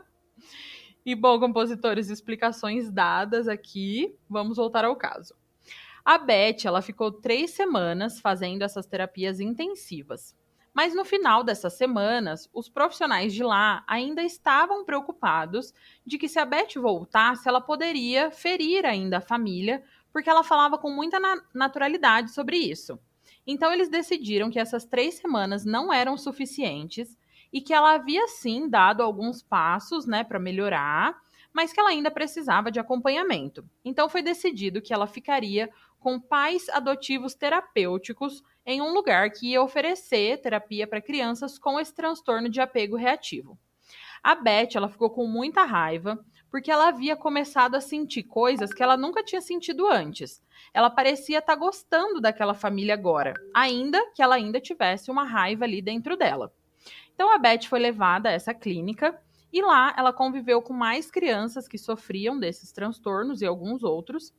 E 1.05 1.15
bom, 1.15 1.39
compositores, 1.39 2.09
explicações 2.09 2.91
dadas 2.91 3.47
aqui, 3.47 4.13
vamos 4.29 4.57
voltar 4.57 4.83
ao 4.83 4.95
caso. 4.95 5.33
A 6.03 6.17
Beth, 6.17 6.65
ela 6.65 6.81
ficou 6.81 7.13
três 7.13 7.51
semanas 7.51 8.19
fazendo 8.19 8.63
essas 8.63 8.85
terapias 8.85 9.39
intensivas. 9.39 10.35
Mas 10.73 10.93
no 10.93 11.05
final 11.05 11.43
dessas 11.43 11.73
semanas, 11.73 12.49
os 12.53 12.67
profissionais 12.67 13.33
de 13.33 13.43
lá 13.43 13.83
ainda 13.87 14.21
estavam 14.21 14.83
preocupados 14.83 15.73
de 16.05 16.17
que 16.17 16.27
se 16.27 16.39
a 16.39 16.45
Beth 16.45 16.75
voltasse, 16.75 17.47
ela 17.47 17.61
poderia 17.61 18.31
ferir 18.31 18.85
ainda 18.85 19.17
a 19.17 19.21
família, 19.21 19.81
porque 20.11 20.29
ela 20.29 20.43
falava 20.43 20.77
com 20.77 20.89
muita 20.89 21.19
na 21.19 21.41
naturalidade 21.53 22.31
sobre 22.31 22.57
isso. 22.57 22.99
Então 23.45 23.71
eles 23.73 23.89
decidiram 23.89 24.49
que 24.49 24.59
essas 24.59 24.85
três 24.85 25.15
semanas 25.15 25.65
não 25.65 25.91
eram 25.91 26.17
suficientes 26.17 27.17
e 27.51 27.59
que 27.61 27.73
ela 27.73 27.93
havia 27.93 28.27
sim 28.27 28.69
dado 28.69 29.03
alguns 29.03 29.41
passos, 29.43 30.05
né, 30.05 30.23
para 30.23 30.39
melhorar, 30.39 31.19
mas 31.53 31.73
que 31.73 31.79
ela 31.79 31.89
ainda 31.89 32.09
precisava 32.09 32.71
de 32.71 32.79
acompanhamento. 32.79 33.65
Então 33.83 34.07
foi 34.07 34.21
decidido 34.21 34.81
que 34.81 34.93
ela 34.93 35.07
ficaria 35.07 35.69
com 35.99 36.19
pais 36.19 36.69
adotivos 36.69 37.35
terapêuticos 37.35 38.43
em 38.65 38.81
um 38.81 38.93
lugar 38.93 39.29
que 39.31 39.51
ia 39.51 39.61
oferecer 39.61 40.39
terapia 40.41 40.87
para 40.87 41.01
crianças 41.01 41.59
com 41.59 41.79
esse 41.79 41.93
transtorno 41.93 42.49
de 42.49 42.61
apego 42.61 42.95
reativo. 42.95 43.57
A 44.23 44.35
Beth, 44.35 44.75
ela 44.75 44.87
ficou 44.87 45.09
com 45.09 45.27
muita 45.27 45.63
raiva 45.63 46.23
porque 46.51 46.69
ela 46.69 46.89
havia 46.89 47.15
começado 47.15 47.75
a 47.75 47.81
sentir 47.81 48.23
coisas 48.23 48.73
que 48.73 48.83
ela 48.83 48.97
nunca 48.97 49.23
tinha 49.23 49.39
sentido 49.39 49.87
antes. 49.87 50.43
Ela 50.73 50.89
parecia 50.89 51.39
estar 51.39 51.53
tá 51.53 51.59
gostando 51.59 52.19
daquela 52.19 52.53
família 52.53 52.93
agora, 52.93 53.33
ainda 53.55 54.05
que 54.13 54.21
ela 54.21 54.35
ainda 54.35 54.59
tivesse 54.59 55.09
uma 55.09 55.23
raiva 55.23 55.63
ali 55.63 55.81
dentro 55.81 56.17
dela. 56.17 56.53
Então 57.15 57.33
a 57.33 57.37
Beth 57.37 57.63
foi 57.69 57.79
levada 57.79 58.27
a 58.27 58.33
essa 58.33 58.53
clínica 58.53 59.17
e 59.51 59.61
lá 59.61 59.95
ela 59.97 60.11
conviveu 60.11 60.61
com 60.61 60.73
mais 60.73 61.09
crianças 61.09 61.67
que 61.67 61.77
sofriam 61.77 62.37
desses 62.37 62.71
transtornos 62.73 63.41
e 63.41 63.45
alguns 63.45 63.81
outros. 63.81 64.33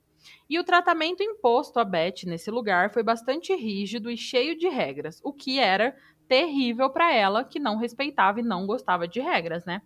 E 0.48 0.58
o 0.58 0.64
tratamento 0.64 1.22
imposto 1.22 1.80
a 1.80 1.84
Beth 1.84 2.24
nesse 2.26 2.50
lugar 2.50 2.92
foi 2.92 3.02
bastante 3.02 3.54
rígido 3.54 4.10
e 4.10 4.16
cheio 4.16 4.56
de 4.56 4.68
regras, 4.68 5.20
o 5.24 5.32
que 5.32 5.58
era 5.58 5.96
terrível 6.28 6.90
para 6.90 7.12
ela, 7.12 7.42
que 7.42 7.58
não 7.58 7.76
respeitava 7.76 8.40
e 8.40 8.42
não 8.42 8.66
gostava 8.66 9.08
de 9.08 9.20
regras, 9.20 9.64
né? 9.64 9.82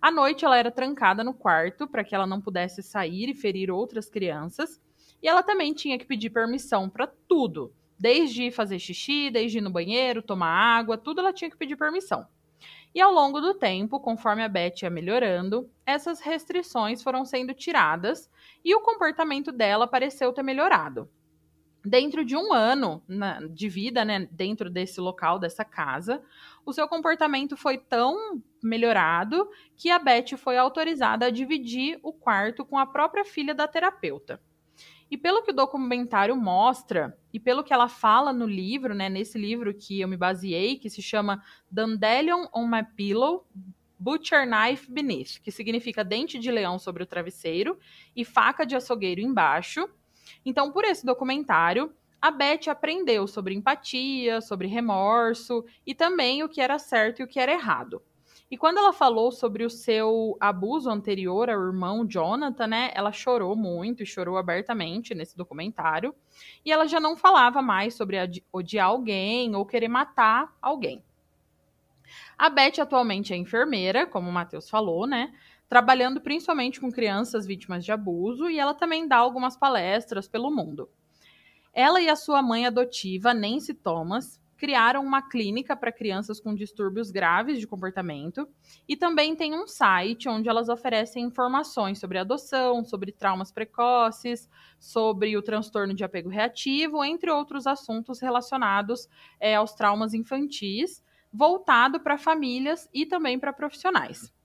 À 0.00 0.10
noite 0.10 0.44
ela 0.44 0.56
era 0.56 0.70
trancada 0.70 1.24
no 1.24 1.34
quarto 1.34 1.86
para 1.86 2.04
que 2.04 2.14
ela 2.14 2.26
não 2.26 2.40
pudesse 2.40 2.82
sair 2.82 3.28
e 3.28 3.34
ferir 3.34 3.70
outras 3.70 4.08
crianças, 4.08 4.80
e 5.22 5.28
ela 5.28 5.42
também 5.42 5.74
tinha 5.74 5.98
que 5.98 6.06
pedir 6.06 6.30
permissão 6.30 6.88
para 6.88 7.06
tudo, 7.06 7.72
desde 7.98 8.50
fazer 8.50 8.78
xixi, 8.78 9.30
desde 9.30 9.58
ir 9.58 9.60
no 9.60 9.70
banheiro, 9.70 10.22
tomar 10.22 10.50
água, 10.50 10.96
tudo 10.96 11.20
ela 11.20 11.32
tinha 11.32 11.50
que 11.50 11.56
pedir 11.56 11.76
permissão. 11.76 12.26
E 12.94 13.00
ao 13.00 13.12
longo 13.12 13.40
do 13.40 13.54
tempo, 13.54 14.00
conforme 14.00 14.42
a 14.42 14.48
Beth 14.48 14.82
ia 14.82 14.90
melhorando, 14.90 15.68
essas 15.84 16.20
restrições 16.20 17.02
foram 17.02 17.24
sendo 17.24 17.52
tiradas 17.52 18.30
e 18.64 18.74
o 18.74 18.80
comportamento 18.80 19.52
dela 19.52 19.86
pareceu 19.86 20.32
ter 20.32 20.42
melhorado. 20.42 21.10
Dentro 21.88 22.22
de 22.22 22.36
um 22.36 22.52
ano 22.52 23.02
na, 23.08 23.40
de 23.40 23.66
vida, 23.66 24.04
né, 24.04 24.28
dentro 24.30 24.68
desse 24.68 25.00
local, 25.00 25.38
dessa 25.38 25.64
casa, 25.64 26.22
o 26.66 26.72
seu 26.72 26.86
comportamento 26.86 27.56
foi 27.56 27.78
tão 27.78 28.42
melhorado 28.62 29.48
que 29.74 29.90
a 29.90 29.98
Beth 29.98 30.36
foi 30.36 30.58
autorizada 30.58 31.26
a 31.26 31.30
dividir 31.30 31.98
o 32.02 32.12
quarto 32.12 32.62
com 32.62 32.76
a 32.76 32.84
própria 32.84 33.24
filha 33.24 33.54
da 33.54 33.66
terapeuta. 33.66 34.38
E 35.10 35.16
pelo 35.16 35.42
que 35.42 35.50
o 35.50 35.54
documentário 35.54 36.36
mostra, 36.36 37.18
e 37.32 37.40
pelo 37.40 37.64
que 37.64 37.72
ela 37.72 37.88
fala 37.88 38.34
no 38.34 38.46
livro, 38.46 38.94
né, 38.94 39.08
nesse 39.08 39.38
livro 39.38 39.72
que 39.72 39.98
eu 39.98 40.08
me 40.08 40.16
baseei, 40.16 40.76
que 40.76 40.90
se 40.90 41.00
chama 41.00 41.42
Dandelion 41.70 42.48
on 42.54 42.66
My 42.66 42.84
Pillow, 42.84 43.46
Butcher 43.98 44.46
Knife 44.46 44.92
Beneath, 44.92 45.40
que 45.42 45.50
significa 45.50 46.04
dente 46.04 46.38
de 46.38 46.50
leão 46.50 46.78
sobre 46.78 47.02
o 47.02 47.06
travesseiro 47.06 47.78
e 48.14 48.26
faca 48.26 48.66
de 48.66 48.76
açougueiro 48.76 49.22
embaixo. 49.22 49.88
Então, 50.44 50.72
por 50.72 50.84
esse 50.84 51.04
documentário, 51.04 51.92
a 52.20 52.30
Beth 52.30 52.68
aprendeu 52.68 53.26
sobre 53.26 53.54
empatia, 53.54 54.40
sobre 54.40 54.66
remorso 54.66 55.64
e 55.86 55.94
também 55.94 56.42
o 56.42 56.48
que 56.48 56.60
era 56.60 56.78
certo 56.78 57.20
e 57.20 57.22
o 57.22 57.28
que 57.28 57.38
era 57.38 57.52
errado. 57.52 58.02
E 58.50 58.56
quando 58.56 58.78
ela 58.78 58.94
falou 58.94 59.30
sobre 59.30 59.64
o 59.64 59.68
seu 59.70 60.36
abuso 60.40 60.88
anterior 60.88 61.50
ao 61.50 61.60
irmão 61.60 62.06
Jonathan, 62.06 62.66
né, 62.66 62.90
ela 62.94 63.12
chorou 63.12 63.54
muito 63.54 64.02
e 64.02 64.06
chorou 64.06 64.38
abertamente 64.38 65.14
nesse 65.14 65.36
documentário. 65.36 66.14
E 66.64 66.72
ela 66.72 66.86
já 66.86 66.98
não 66.98 67.14
falava 67.14 67.60
mais 67.60 67.94
sobre 67.94 68.16
odiar 68.50 68.86
alguém 68.86 69.54
ou 69.54 69.66
querer 69.66 69.88
matar 69.88 70.56
alguém. 70.62 71.04
A 72.38 72.48
Beth 72.48 72.80
atualmente 72.80 73.34
é 73.34 73.36
enfermeira, 73.36 74.06
como 74.06 74.30
o 74.30 74.32
Matheus 74.32 74.70
falou, 74.70 75.06
né? 75.06 75.30
Trabalhando 75.68 76.20
principalmente 76.20 76.80
com 76.80 76.90
crianças 76.90 77.46
vítimas 77.46 77.84
de 77.84 77.92
abuso, 77.92 78.48
e 78.48 78.58
ela 78.58 78.74
também 78.74 79.06
dá 79.06 79.16
algumas 79.16 79.56
palestras 79.56 80.26
pelo 80.26 80.50
mundo. 80.50 80.88
Ela 81.74 82.00
e 82.00 82.08
a 82.08 82.16
sua 82.16 82.42
mãe 82.42 82.66
adotiva, 82.66 83.34
Nancy 83.34 83.74
Thomas, 83.74 84.40
criaram 84.58 85.04
uma 85.04 85.22
clínica 85.22 85.76
para 85.76 85.92
crianças 85.92 86.40
com 86.40 86.52
distúrbios 86.52 87.12
graves 87.12 87.60
de 87.60 87.66
comportamento 87.66 88.48
e 88.88 88.96
também 88.96 89.36
tem 89.36 89.54
um 89.54 89.68
site 89.68 90.28
onde 90.28 90.48
elas 90.48 90.68
oferecem 90.68 91.24
informações 91.24 92.00
sobre 92.00 92.18
adoção, 92.18 92.84
sobre 92.84 93.12
traumas 93.12 93.52
precoces, 93.52 94.50
sobre 94.78 95.36
o 95.36 95.42
transtorno 95.42 95.94
de 95.94 96.02
apego 96.02 96.28
reativo, 96.28 97.04
entre 97.04 97.30
outros 97.30 97.68
assuntos 97.68 98.20
relacionados 98.20 99.08
é, 99.38 99.54
aos 99.54 99.74
traumas 99.74 100.12
infantis, 100.12 101.04
voltado 101.32 102.00
para 102.00 102.18
famílias 102.18 102.88
e 102.92 103.06
também 103.06 103.38
para 103.38 103.52
profissionais. 103.52 104.36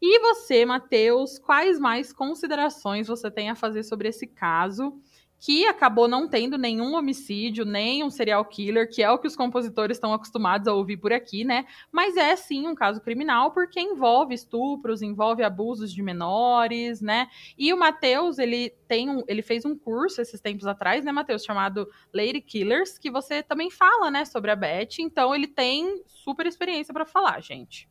E 0.00 0.20
você, 0.20 0.64
Matheus, 0.64 1.38
quais 1.38 1.78
mais 1.78 2.12
considerações 2.12 3.08
você 3.08 3.30
tem 3.30 3.50
a 3.50 3.54
fazer 3.54 3.82
sobre 3.82 4.08
esse 4.08 4.26
caso? 4.26 5.00
que 5.40 5.66
acabou 5.66 6.08
não 6.08 6.28
tendo 6.28 6.58
nenhum 6.58 6.94
homicídio, 6.94 7.64
nem 7.64 8.02
um 8.02 8.10
serial 8.10 8.44
killer, 8.44 8.90
que 8.90 9.02
é 9.02 9.10
o 9.10 9.18
que 9.18 9.26
os 9.26 9.36
compositores 9.36 9.96
estão 9.96 10.12
acostumados 10.12 10.66
a 10.66 10.74
ouvir 10.74 10.96
por 10.96 11.12
aqui, 11.12 11.44
né? 11.44 11.64
Mas 11.92 12.16
é 12.16 12.34
sim 12.34 12.66
um 12.66 12.74
caso 12.74 13.00
criminal 13.00 13.52
porque 13.52 13.80
envolve 13.80 14.34
estupros, 14.34 15.00
envolve 15.00 15.44
abusos 15.44 15.92
de 15.92 16.02
menores, 16.02 17.00
né? 17.00 17.28
E 17.56 17.72
o 17.72 17.78
Matheus, 17.78 18.38
ele 18.38 18.70
tem 18.88 19.08
um, 19.08 19.22
ele 19.28 19.42
fez 19.42 19.64
um 19.64 19.76
curso 19.76 20.20
esses 20.20 20.40
tempos 20.40 20.66
atrás, 20.66 21.04
né, 21.04 21.12
Matheus, 21.12 21.44
chamado 21.44 21.88
Lady 22.12 22.40
Killers, 22.40 22.98
que 22.98 23.10
você 23.10 23.42
também 23.42 23.70
fala, 23.70 24.10
né, 24.10 24.24
sobre 24.24 24.50
a 24.50 24.56
Beth, 24.56 24.98
então 24.98 25.34
ele 25.34 25.46
tem 25.46 26.02
super 26.06 26.46
experiência 26.46 26.92
para 26.92 27.04
falar, 27.04 27.40
gente. 27.40 27.88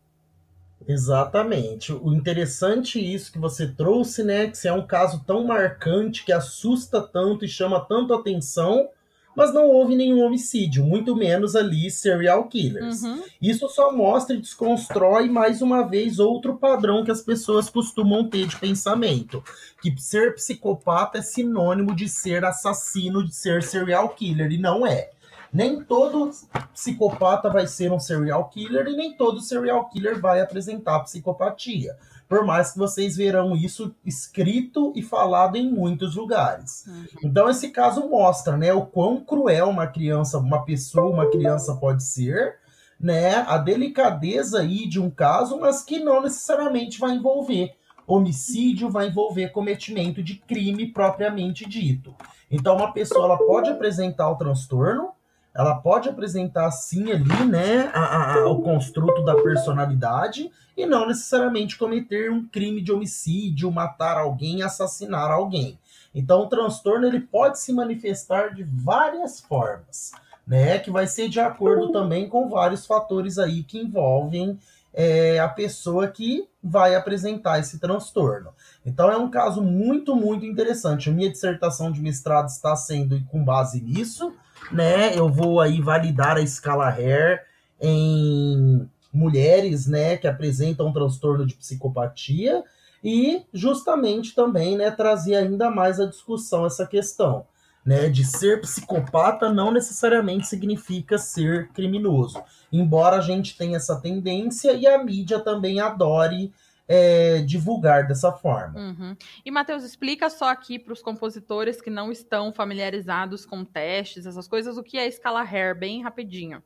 Exatamente. 0.86 1.94
O 1.94 2.14
interessante 2.14 3.00
é 3.00 3.04
isso 3.04 3.32
que 3.32 3.40
você 3.40 3.68
trouxe, 3.68 4.24
né? 4.24 4.48
Que 4.48 4.68
é 4.68 4.74
um 4.74 4.86
caso 4.86 5.24
tão 5.26 5.46
marcante 5.46 6.24
que 6.24 6.32
assusta 6.32 7.02
tanto 7.02 7.46
e 7.46 7.48
chama 7.48 7.80
tanto 7.80 8.14
atenção, 8.14 8.90
mas 9.36 9.54
não 9.54 9.68
houve 9.68 9.96
nenhum 9.96 10.24
homicídio, 10.24 10.84
muito 10.84 11.16
menos 11.16 11.56
ali 11.56 11.92
serial 11.92 12.48
killers. 12.48 13.04
Uhum. 13.04 13.22
Isso 13.40 13.70
só 13.70 13.92
mostra 13.96 14.36
e 14.36 14.42
desconstrói 14.42 15.30
mais 15.30 15.62
uma 15.62 15.84
vez 15.84 16.18
outro 16.18 16.58
padrão 16.58 17.04
que 17.04 17.12
as 17.12 17.22
pessoas 17.22 17.70
costumam 17.70 18.28
ter 18.28 18.48
de 18.48 18.58
pensamento, 18.58 19.44
que 19.80 19.96
ser 20.02 20.34
psicopata 20.34 21.20
é 21.20 21.22
sinônimo 21.22 21.96
de 21.96 22.10
ser 22.10 22.44
assassino, 22.44 23.24
de 23.24 23.36
ser 23.36 23.62
serial 23.62 24.10
killer 24.10 24.52
e 24.52 24.58
não 24.58 24.88
é. 24.88 25.12
Nem 25.58 25.84
todo 25.84 26.30
psicopata 26.72 27.50
vai 27.50 27.66
ser 27.66 27.92
um 27.92 28.00
serial 28.00 28.48
killer 28.48 28.86
e 28.86 28.96
nem 28.96 29.18
todo 29.18 29.42
serial 29.42 29.90
killer 29.90 30.22
vai 30.22 30.40
apresentar 30.40 31.00
psicopatia. 31.00 31.98
Por 32.30 32.46
mais 32.46 32.74
que 32.74 32.78
vocês 32.78 33.18
verão 33.18 33.56
isso 33.56 33.96
escrito 34.06 34.94
e 34.96 35.02
falado 35.02 35.56
em 35.56 35.68
muitos 35.68 36.16
lugares. 36.16 36.86
Uhum. 36.86 37.06
Então 37.24 37.50
esse 37.50 37.72
caso 37.72 38.08
mostra, 38.08 38.56
né, 38.56 38.72
o 38.72 38.86
quão 38.86 39.20
cruel 39.20 39.70
uma 39.70 39.88
criança, 39.88 40.38
uma 40.38 40.64
pessoa, 40.64 41.10
uma 41.10 41.28
criança 41.28 41.76
pode 41.76 42.04
ser, 42.04 42.60
né, 43.00 43.38
a 43.38 43.58
delicadeza 43.58 44.60
aí 44.60 44.88
de 44.88 45.02
um 45.02 45.10
caso, 45.10 45.60
mas 45.60 45.82
que 45.82 45.98
não 45.98 46.22
necessariamente 46.22 47.00
vai 47.00 47.16
envolver 47.16 47.74
homicídio, 48.06 48.92
vai 48.92 49.08
envolver 49.08 49.50
cometimento 49.50 50.22
de 50.22 50.36
crime 50.36 50.86
propriamente 50.94 51.68
dito. 51.68 52.14
Então 52.52 52.76
uma 52.76 52.94
pessoa 52.94 53.26
ela 53.26 53.38
pode 53.40 53.72
apresentar 53.72 54.30
o 54.30 54.36
transtorno, 54.36 55.17
ela 55.58 55.74
pode 55.74 56.08
apresentar 56.08 56.70
sim 56.70 57.12
ali, 57.12 57.46
né, 57.50 57.90
a, 57.92 58.36
a, 58.36 58.48
o 58.48 58.62
construto 58.62 59.26
da 59.26 59.34
personalidade 59.42 60.52
e 60.78 60.86
não 60.86 61.08
necessariamente 61.08 61.80
cometer 61.80 62.32
um 62.32 62.48
crime 62.48 62.80
de 62.80 62.92
homicídio, 62.92 63.72
matar 63.72 64.18
alguém, 64.18 64.62
assassinar 64.62 65.32
alguém. 65.32 65.80
Então, 66.14 66.42
o 66.42 66.48
transtorno 66.48 67.08
ele 67.08 67.20
pode 67.20 67.60
se 67.60 67.74
manifestar 67.74 68.54
de 68.54 68.64
várias 68.64 69.40
formas, 69.40 70.12
né? 70.46 70.78
Que 70.78 70.92
vai 70.92 71.08
ser 71.08 71.28
de 71.28 71.40
acordo 71.40 71.92
também 71.92 72.30
com 72.30 72.48
vários 72.48 72.86
fatores 72.86 73.40
aí 73.40 73.64
que 73.64 73.80
envolvem 73.80 74.60
é, 74.94 75.40
a 75.40 75.48
pessoa 75.48 76.08
que 76.08 76.48
vai 76.64 76.96
apresentar 76.96 77.60
esse 77.60 77.80
transtorno. 77.80 78.52
Então, 78.86 79.12
é 79.12 79.18
um 79.18 79.30
caso 79.30 79.62
muito, 79.64 80.16
muito 80.16 80.46
interessante. 80.46 81.10
A 81.10 81.14
minha 81.14 81.32
dissertação 81.32 81.92
de 81.92 82.00
mestrado 82.00 82.48
está 82.48 82.76
sendo 82.76 83.20
com 83.26 83.44
base 83.44 83.82
nisso, 83.82 84.34
né? 84.72 85.18
Eu 85.18 85.30
vou 85.30 85.60
aí 85.60 85.82
validar 85.82 86.38
a 86.38 86.42
escala 86.42 86.88
Hare 86.88 87.42
em 87.82 88.90
mulheres, 89.14 89.88
né, 89.88 90.18
que 90.18 90.28
apresentam 90.28 90.88
um 90.88 90.94
transtorno 90.94 91.46
de 91.46 91.56
psicopatia 91.56 92.64
e 93.04 93.44
justamente 93.54 94.36
também, 94.36 94.78
né, 94.78 94.92
trazer 94.92 95.36
ainda 95.36 95.72
mais 95.72 96.00
a 96.00 96.06
discussão 96.06 96.66
essa 96.66 96.86
questão, 96.86 97.46
né, 97.86 98.10
de 98.10 98.26
ser 98.26 98.62
psicopata 98.62 99.52
não 99.52 99.72
necessariamente 99.72 100.48
significa 100.48 101.18
ser 101.18 101.70
criminoso, 101.70 102.42
embora 102.72 103.18
a 103.18 103.22
gente 103.22 103.58
tenha 103.58 103.78
essa 103.78 104.00
tendência 104.00 104.74
e 104.74 104.86
a 104.86 105.04
mídia 105.04 105.40
também 105.40 105.80
adore 105.80 106.54
é, 106.88 107.42
divulgar 107.42 108.08
dessa 108.08 108.32
forma. 108.32 108.80
Uhum. 108.80 109.18
E, 109.46 109.52
Matheus, 109.52 109.84
explica 109.84 110.30
só 110.30 110.50
aqui 110.50 110.80
para 110.80 110.94
os 110.94 111.02
compositores 111.02 111.82
que 111.82 111.90
não 111.90 112.12
estão 112.12 112.54
familiarizados 112.54 113.46
com 113.46 113.66
testes, 113.66 114.26
essas 114.26 114.48
coisas, 114.48 114.78
o 114.78 114.84
que 114.84 114.98
é 114.98 115.02
a 115.02 115.08
escala 115.08 115.42
Hare, 115.42 115.78
bem 115.78 116.02
rapidinho. 116.02 116.64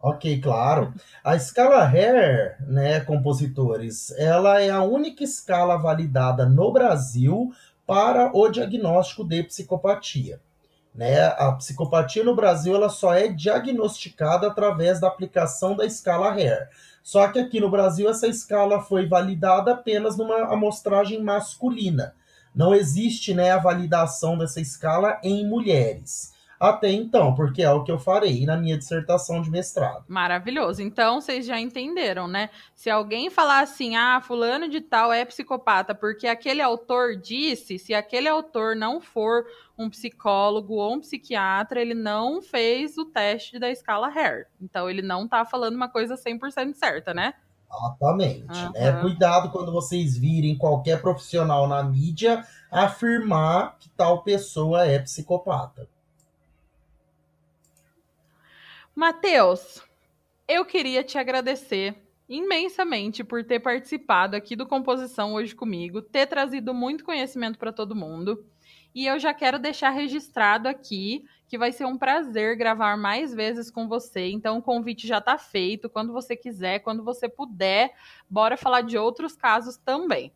Ok, 0.00 0.40
claro. 0.40 0.92
A 1.22 1.36
escala 1.36 1.84
Hare, 1.84 2.56
né, 2.66 3.00
compositores, 3.00 4.10
ela 4.18 4.60
é 4.60 4.68
a 4.68 4.82
única 4.82 5.22
escala 5.22 5.76
validada 5.76 6.44
no 6.44 6.72
Brasil 6.72 7.52
para 7.86 8.36
o 8.36 8.48
diagnóstico 8.48 9.22
de 9.24 9.44
psicopatia. 9.44 10.40
Né? 10.92 11.24
A 11.24 11.52
psicopatia 11.52 12.24
no 12.24 12.34
Brasil 12.34 12.74
ela 12.74 12.88
só 12.88 13.14
é 13.14 13.28
diagnosticada 13.28 14.48
através 14.48 15.00
da 15.00 15.06
aplicação 15.06 15.76
da 15.76 15.86
escala 15.86 16.30
Hare. 16.30 16.68
Só 17.02 17.28
que 17.28 17.38
aqui 17.38 17.60
no 17.60 17.70
Brasil 17.70 18.08
essa 18.08 18.26
escala 18.26 18.80
foi 18.80 19.06
validada 19.06 19.72
apenas 19.72 20.16
numa 20.16 20.52
amostragem 20.52 21.22
masculina. 21.22 22.14
Não 22.54 22.74
existe 22.74 23.34
né, 23.34 23.50
a 23.50 23.58
validação 23.58 24.36
dessa 24.38 24.60
escala 24.60 25.18
em 25.22 25.46
mulheres 25.46 26.32
até 26.62 26.92
então, 26.92 27.34
porque 27.34 27.60
é 27.60 27.70
o 27.72 27.82
que 27.82 27.90
eu 27.90 27.98
farei 27.98 28.46
na 28.46 28.56
minha 28.56 28.78
dissertação 28.78 29.42
de 29.42 29.50
mestrado. 29.50 30.04
Maravilhoso. 30.06 30.80
Então, 30.80 31.20
vocês 31.20 31.44
já 31.44 31.58
entenderam, 31.58 32.28
né? 32.28 32.50
Se 32.72 32.88
alguém 32.88 33.28
falar 33.30 33.62
assim, 33.62 33.96
ah, 33.96 34.20
fulano 34.20 34.68
de 34.68 34.80
tal 34.80 35.12
é 35.12 35.24
psicopata 35.24 35.92
porque 35.92 36.28
aquele 36.28 36.62
autor 36.62 37.16
disse, 37.16 37.80
se 37.80 37.92
aquele 37.92 38.28
autor 38.28 38.76
não 38.76 39.00
for 39.00 39.44
um 39.76 39.90
psicólogo 39.90 40.74
ou 40.74 40.94
um 40.94 41.00
psiquiatra, 41.00 41.80
ele 41.80 41.94
não 41.94 42.40
fez 42.40 42.96
o 42.96 43.06
teste 43.06 43.58
da 43.58 43.68
escala 43.68 44.06
Hare. 44.06 44.46
Então, 44.60 44.88
ele 44.88 45.02
não 45.02 45.26
tá 45.26 45.44
falando 45.44 45.74
uma 45.74 45.88
coisa 45.88 46.14
100% 46.14 46.74
certa, 46.74 47.12
né? 47.12 47.34
Exatamente. 47.74 48.66
Uhum. 48.66 48.72
Né? 48.72 49.00
Cuidado 49.00 49.50
quando 49.50 49.72
vocês 49.72 50.16
virem 50.16 50.56
qualquer 50.56 51.02
profissional 51.02 51.66
na 51.66 51.82
mídia 51.82 52.44
afirmar 52.70 53.76
que 53.80 53.88
tal 53.88 54.22
pessoa 54.22 54.86
é 54.86 55.00
psicopata. 55.00 55.88
Matheus, 58.94 59.82
eu 60.46 60.64
queria 60.64 61.02
te 61.02 61.16
agradecer 61.16 61.96
imensamente 62.28 63.24
por 63.24 63.44
ter 63.44 63.60
participado 63.60 64.36
aqui 64.36 64.54
do 64.54 64.66
Composição 64.66 65.34
hoje 65.34 65.54
comigo, 65.54 66.02
ter 66.02 66.26
trazido 66.26 66.72
muito 66.72 67.04
conhecimento 67.04 67.58
para 67.58 67.72
todo 67.72 67.96
mundo. 67.96 68.44
E 68.94 69.06
eu 69.06 69.18
já 69.18 69.32
quero 69.32 69.58
deixar 69.58 69.90
registrado 69.90 70.68
aqui 70.68 71.24
que 71.48 71.56
vai 71.56 71.72
ser 71.72 71.86
um 71.86 71.96
prazer 71.96 72.56
gravar 72.56 72.96
mais 72.96 73.32
vezes 73.34 73.70
com 73.70 73.88
você. 73.88 74.30
Então 74.30 74.58
o 74.58 74.62
convite 74.62 75.06
já 75.06 75.18
está 75.18 75.38
feito. 75.38 75.88
Quando 75.88 76.12
você 76.12 76.36
quiser, 76.36 76.80
quando 76.80 77.02
você 77.02 77.28
puder, 77.28 77.92
bora 78.28 78.56
falar 78.56 78.82
de 78.82 78.98
outros 78.98 79.34
casos 79.34 79.78
também. 79.78 80.32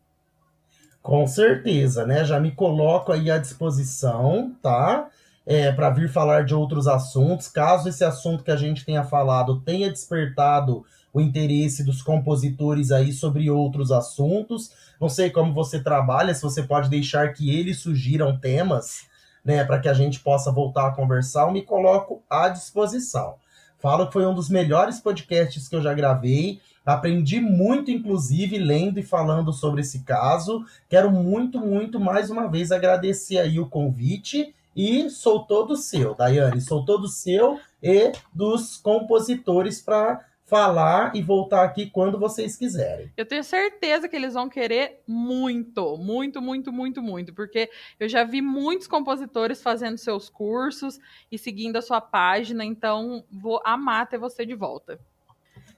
Com 1.01 1.25
certeza, 1.27 2.05
né? 2.05 2.25
Já 2.25 2.39
me 2.39 2.51
coloco 2.51 3.11
aí 3.11 3.29
à 3.29 3.37
disposição, 3.37 4.55
tá? 4.61 5.09
É, 5.47 5.71
para 5.71 5.89
vir 5.89 6.09
falar 6.09 6.43
de 6.43 6.53
outros 6.53 6.87
assuntos. 6.87 7.47
Caso 7.47 7.87
esse 7.87 8.03
assunto 8.03 8.43
que 8.43 8.51
a 8.51 8.57
gente 8.57 8.83
tenha 8.83 9.05
falado 9.05 9.61
tenha 9.61 9.89
despertado 9.89 10.85
o 11.13 11.21
interesse 11.21 11.85
dos 11.85 12.01
compositores 12.01 12.91
aí 12.91 13.13
sobre 13.13 13.49
outros 13.49 13.89
assuntos. 13.89 14.71
Não 14.99 15.07
sei 15.07 15.29
como 15.29 15.53
você 15.53 15.79
trabalha, 15.79 16.35
se 16.35 16.41
você 16.41 16.61
pode 16.61 16.89
deixar 16.89 17.31
que 17.31 17.49
eles 17.49 17.79
sugiram 17.79 18.37
temas, 18.37 19.07
né, 19.43 19.63
para 19.63 19.79
que 19.79 19.87
a 19.87 19.93
gente 19.93 20.19
possa 20.19 20.51
voltar 20.51 20.87
a 20.87 20.91
conversar, 20.91 21.43
eu 21.43 21.51
me 21.51 21.61
coloco 21.61 22.21
à 22.29 22.49
disposição. 22.49 23.35
Falo 23.79 24.07
que 24.07 24.13
foi 24.13 24.25
um 24.25 24.33
dos 24.33 24.49
melhores 24.49 24.99
podcasts 24.99 25.69
que 25.69 25.75
eu 25.75 25.81
já 25.81 25.93
gravei. 25.93 26.59
Aprendi 26.85 27.39
muito, 27.39 27.89
inclusive, 27.89 28.57
lendo 28.57 28.99
e 28.99 29.03
falando 29.03 29.53
sobre 29.53 29.81
esse 29.81 29.99
caso. 29.99 30.65
Quero 30.89 31.09
muito, 31.09 31.59
muito 31.59 31.99
mais 31.99 32.29
uma 32.29 32.47
vez 32.47 32.71
agradecer 32.71 33.37
aí 33.37 33.59
o 33.59 33.67
convite 33.67 34.53
e 34.77 35.09
sou 35.09 35.43
todo 35.43 35.75
seu, 35.75 36.13
Daiane, 36.13 36.61
sou 36.61 36.85
todo 36.85 37.07
seu 37.07 37.59
e 37.81 38.11
dos 38.31 38.77
compositores 38.77 39.81
para 39.81 40.23
falar 40.45 41.15
e 41.15 41.21
voltar 41.21 41.63
aqui 41.63 41.89
quando 41.89 42.19
vocês 42.19 42.55
quiserem. 42.55 43.11
Eu 43.17 43.25
tenho 43.25 43.43
certeza 43.43 44.07
que 44.07 44.15
eles 44.15 44.35
vão 44.35 44.47
querer 44.47 45.01
muito, 45.07 45.97
muito, 45.97 46.39
muito, 46.39 46.71
muito, 46.71 47.01
muito, 47.01 47.33
porque 47.33 47.71
eu 47.99 48.07
já 48.07 48.23
vi 48.23 48.39
muitos 48.39 48.87
compositores 48.87 49.63
fazendo 49.63 49.97
seus 49.97 50.29
cursos 50.29 50.99
e 51.31 51.39
seguindo 51.39 51.77
a 51.77 51.81
sua 51.81 51.99
página, 51.99 52.63
então 52.63 53.25
vou 53.31 53.59
amar 53.65 54.07
ter 54.07 54.19
você 54.19 54.45
de 54.45 54.53
volta. 54.53 54.99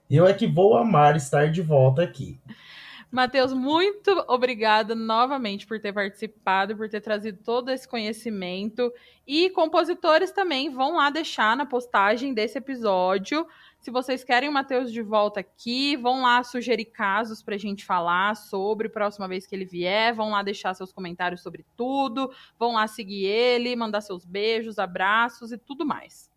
Eu 0.10 0.28
é 0.28 0.34
que 0.34 0.46
vou 0.46 0.76
amar 0.76 1.16
estar 1.16 1.50
de 1.50 1.62
volta 1.62 2.04
aqui. 2.04 2.38
Matheus, 3.12 3.54
muito 3.54 4.12
obrigada 4.28 4.94
novamente 4.94 5.66
por 5.66 5.80
ter 5.80 5.92
participado, 5.92 6.78
por 6.78 6.88
ter 6.88 7.02
trazido 7.02 7.40
todo 7.44 7.70
esse 7.70 7.88
conhecimento. 7.88 8.94
E 9.26 9.50
compositores 9.50 10.32
também 10.32 10.70
vão 10.70 10.96
lá 10.96 11.10
deixar 11.10 11.58
na 11.58 11.66
postagem 11.66 12.36
desse 12.36 12.60
episódio. 12.60 13.48
Se 13.80 13.90
vocês 13.90 14.24
querem 14.24 14.48
o 14.48 14.52
Matheus 14.52 14.92
de 14.92 15.02
volta 15.02 15.40
aqui, 15.40 15.96
vão 15.98 16.22
lá 16.22 16.44
sugerir 16.44 16.86
casos 16.86 17.42
para 17.42 17.56
a 17.56 17.60
gente 17.60 17.84
falar 17.84 18.36
sobre 18.36 18.90
próxima 18.90 19.28
vez 19.28 19.48
que 19.48 19.56
ele 19.56 19.66
vier. 19.66 20.14
Vão 20.14 20.30
lá 20.30 20.44
deixar 20.44 20.76
seus 20.76 20.94
comentários 20.94 21.42
sobre 21.42 21.66
tudo. 21.76 22.32
Vão 22.60 22.74
lá 22.74 22.88
seguir 22.88 23.26
ele, 23.26 23.76
mandar 23.76 24.02
seus 24.02 24.24
beijos, 24.24 24.78
abraços 24.78 25.52
e 25.52 25.58
tudo 25.58 25.84
mais. 25.84 26.30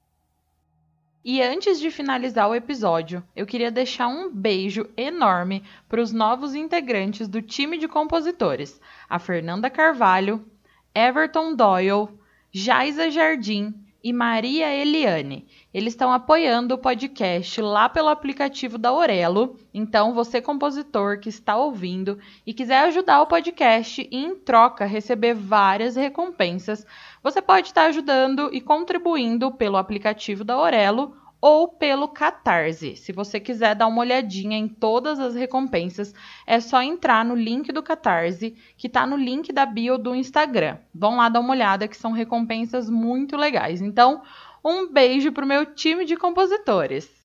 E 1.24 1.40
antes 1.40 1.78
de 1.78 1.88
finalizar 1.88 2.50
o 2.50 2.54
episódio, 2.54 3.22
eu 3.36 3.46
queria 3.46 3.70
deixar 3.70 4.08
um 4.08 4.28
beijo 4.28 4.88
enorme 4.96 5.62
para 5.88 6.00
os 6.00 6.12
novos 6.12 6.52
integrantes 6.52 7.28
do 7.28 7.40
time 7.40 7.78
de 7.78 7.86
compositores: 7.86 8.80
a 9.08 9.20
Fernanda 9.20 9.70
Carvalho, 9.70 10.44
Everton 10.92 11.54
Doyle, 11.54 12.08
Jaisa 12.50 13.08
Jardim 13.08 13.72
e 14.02 14.12
Maria 14.12 14.74
Eliane. 14.74 15.46
Eles 15.72 15.92
estão 15.92 16.12
apoiando 16.12 16.74
o 16.74 16.78
podcast 16.78 17.60
lá 17.60 17.88
pelo 17.88 18.08
aplicativo 18.08 18.76
da 18.76 18.92
Orelo. 18.92 19.56
Então, 19.72 20.12
você 20.12 20.40
compositor 20.40 21.20
que 21.20 21.28
está 21.28 21.56
ouvindo 21.56 22.18
e 22.44 22.52
quiser 22.52 22.78
ajudar 22.80 23.22
o 23.22 23.26
podcast 23.26 24.08
e 24.10 24.16
em 24.16 24.34
troca 24.34 24.84
receber 24.84 25.34
várias 25.34 25.94
recompensas, 25.94 26.84
você 27.22 27.40
pode 27.40 27.68
estar 27.68 27.84
ajudando 27.84 28.50
e 28.52 28.60
contribuindo 28.60 29.52
pelo 29.52 29.76
aplicativo 29.76 30.42
da 30.42 30.58
Orelo 30.58 31.16
ou 31.40 31.68
pelo 31.68 32.08
Catarse. 32.08 32.96
Se 32.96 33.12
você 33.12 33.40
quiser 33.40 33.74
dar 33.74 33.88
uma 33.88 34.00
olhadinha 34.00 34.56
em 34.56 34.68
todas 34.68 35.18
as 35.18 35.34
recompensas, 35.34 36.14
é 36.46 36.60
só 36.60 36.80
entrar 36.80 37.24
no 37.24 37.34
link 37.34 37.72
do 37.72 37.82
Catarse, 37.82 38.56
que 38.76 38.86
está 38.86 39.06
no 39.06 39.16
link 39.16 39.52
da 39.52 39.66
bio 39.66 39.98
do 39.98 40.14
Instagram. 40.14 40.78
Vão 40.94 41.16
lá 41.16 41.28
dar 41.28 41.40
uma 41.40 41.52
olhada, 41.52 41.88
que 41.88 41.96
são 41.96 42.12
recompensas 42.12 42.88
muito 42.88 43.36
legais. 43.36 43.82
Então, 43.82 44.22
um 44.64 44.86
beijo 44.92 45.32
para 45.32 45.44
o 45.44 45.48
meu 45.48 45.66
time 45.66 46.04
de 46.04 46.16
compositores. 46.16 47.21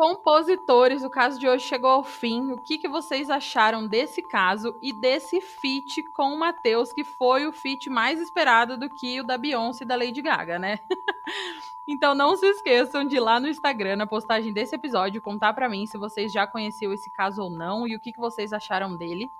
Compositores, 0.00 1.04
o 1.04 1.10
caso 1.10 1.38
de 1.38 1.46
hoje 1.46 1.66
chegou 1.66 1.90
ao 1.90 2.02
fim. 2.02 2.52
O 2.52 2.56
que, 2.56 2.78
que 2.78 2.88
vocês 2.88 3.28
acharam 3.28 3.86
desse 3.86 4.22
caso 4.22 4.74
e 4.80 4.94
desse 4.94 5.42
feat 5.42 6.02
com 6.04 6.32
o 6.32 6.38
Matheus, 6.38 6.90
que 6.90 7.04
foi 7.04 7.46
o 7.46 7.52
feat 7.52 7.90
mais 7.90 8.18
esperado 8.18 8.78
do 8.78 8.88
que 8.88 9.20
o 9.20 9.24
da 9.24 9.36
Beyoncé 9.36 9.84
e 9.84 9.86
da 9.86 9.96
Lady 9.96 10.22
Gaga, 10.22 10.58
né? 10.58 10.80
então 11.86 12.14
não 12.14 12.34
se 12.34 12.46
esqueçam 12.46 13.04
de 13.04 13.16
ir 13.16 13.20
lá 13.20 13.38
no 13.38 13.46
Instagram, 13.46 13.96
na 13.96 14.06
postagem 14.06 14.54
desse 14.54 14.74
episódio, 14.74 15.20
contar 15.20 15.52
para 15.52 15.68
mim 15.68 15.84
se 15.84 15.98
vocês 15.98 16.32
já 16.32 16.46
conheciam 16.46 16.94
esse 16.94 17.10
caso 17.10 17.42
ou 17.42 17.50
não 17.50 17.86
e 17.86 17.94
o 17.94 18.00
que, 18.00 18.10
que 18.10 18.20
vocês 18.20 18.54
acharam 18.54 18.96
dele. 18.96 19.30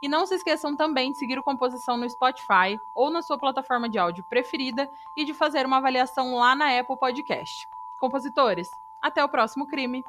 E 0.00 0.08
não 0.08 0.24
se 0.24 0.34
esqueçam 0.34 0.74
também 0.74 1.12
de 1.12 1.18
seguir 1.18 1.38
o 1.38 1.42
Composição 1.42 1.98
no 1.98 2.08
Spotify 2.08 2.80
ou 2.94 3.10
na 3.10 3.20
sua 3.20 3.36
plataforma 3.36 3.86
de 3.86 3.98
áudio 3.98 4.24
preferida 4.24 4.90
e 5.14 5.26
de 5.26 5.34
fazer 5.34 5.66
uma 5.66 5.76
avaliação 5.76 6.36
lá 6.36 6.54
na 6.54 6.80
Apple 6.80 6.96
Podcast. 6.98 7.68
Compositores, 7.98 8.70
até 9.06 9.24
o 9.24 9.28
próximo 9.28 9.66
crime! 9.66 10.04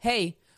Hey, 0.00 0.38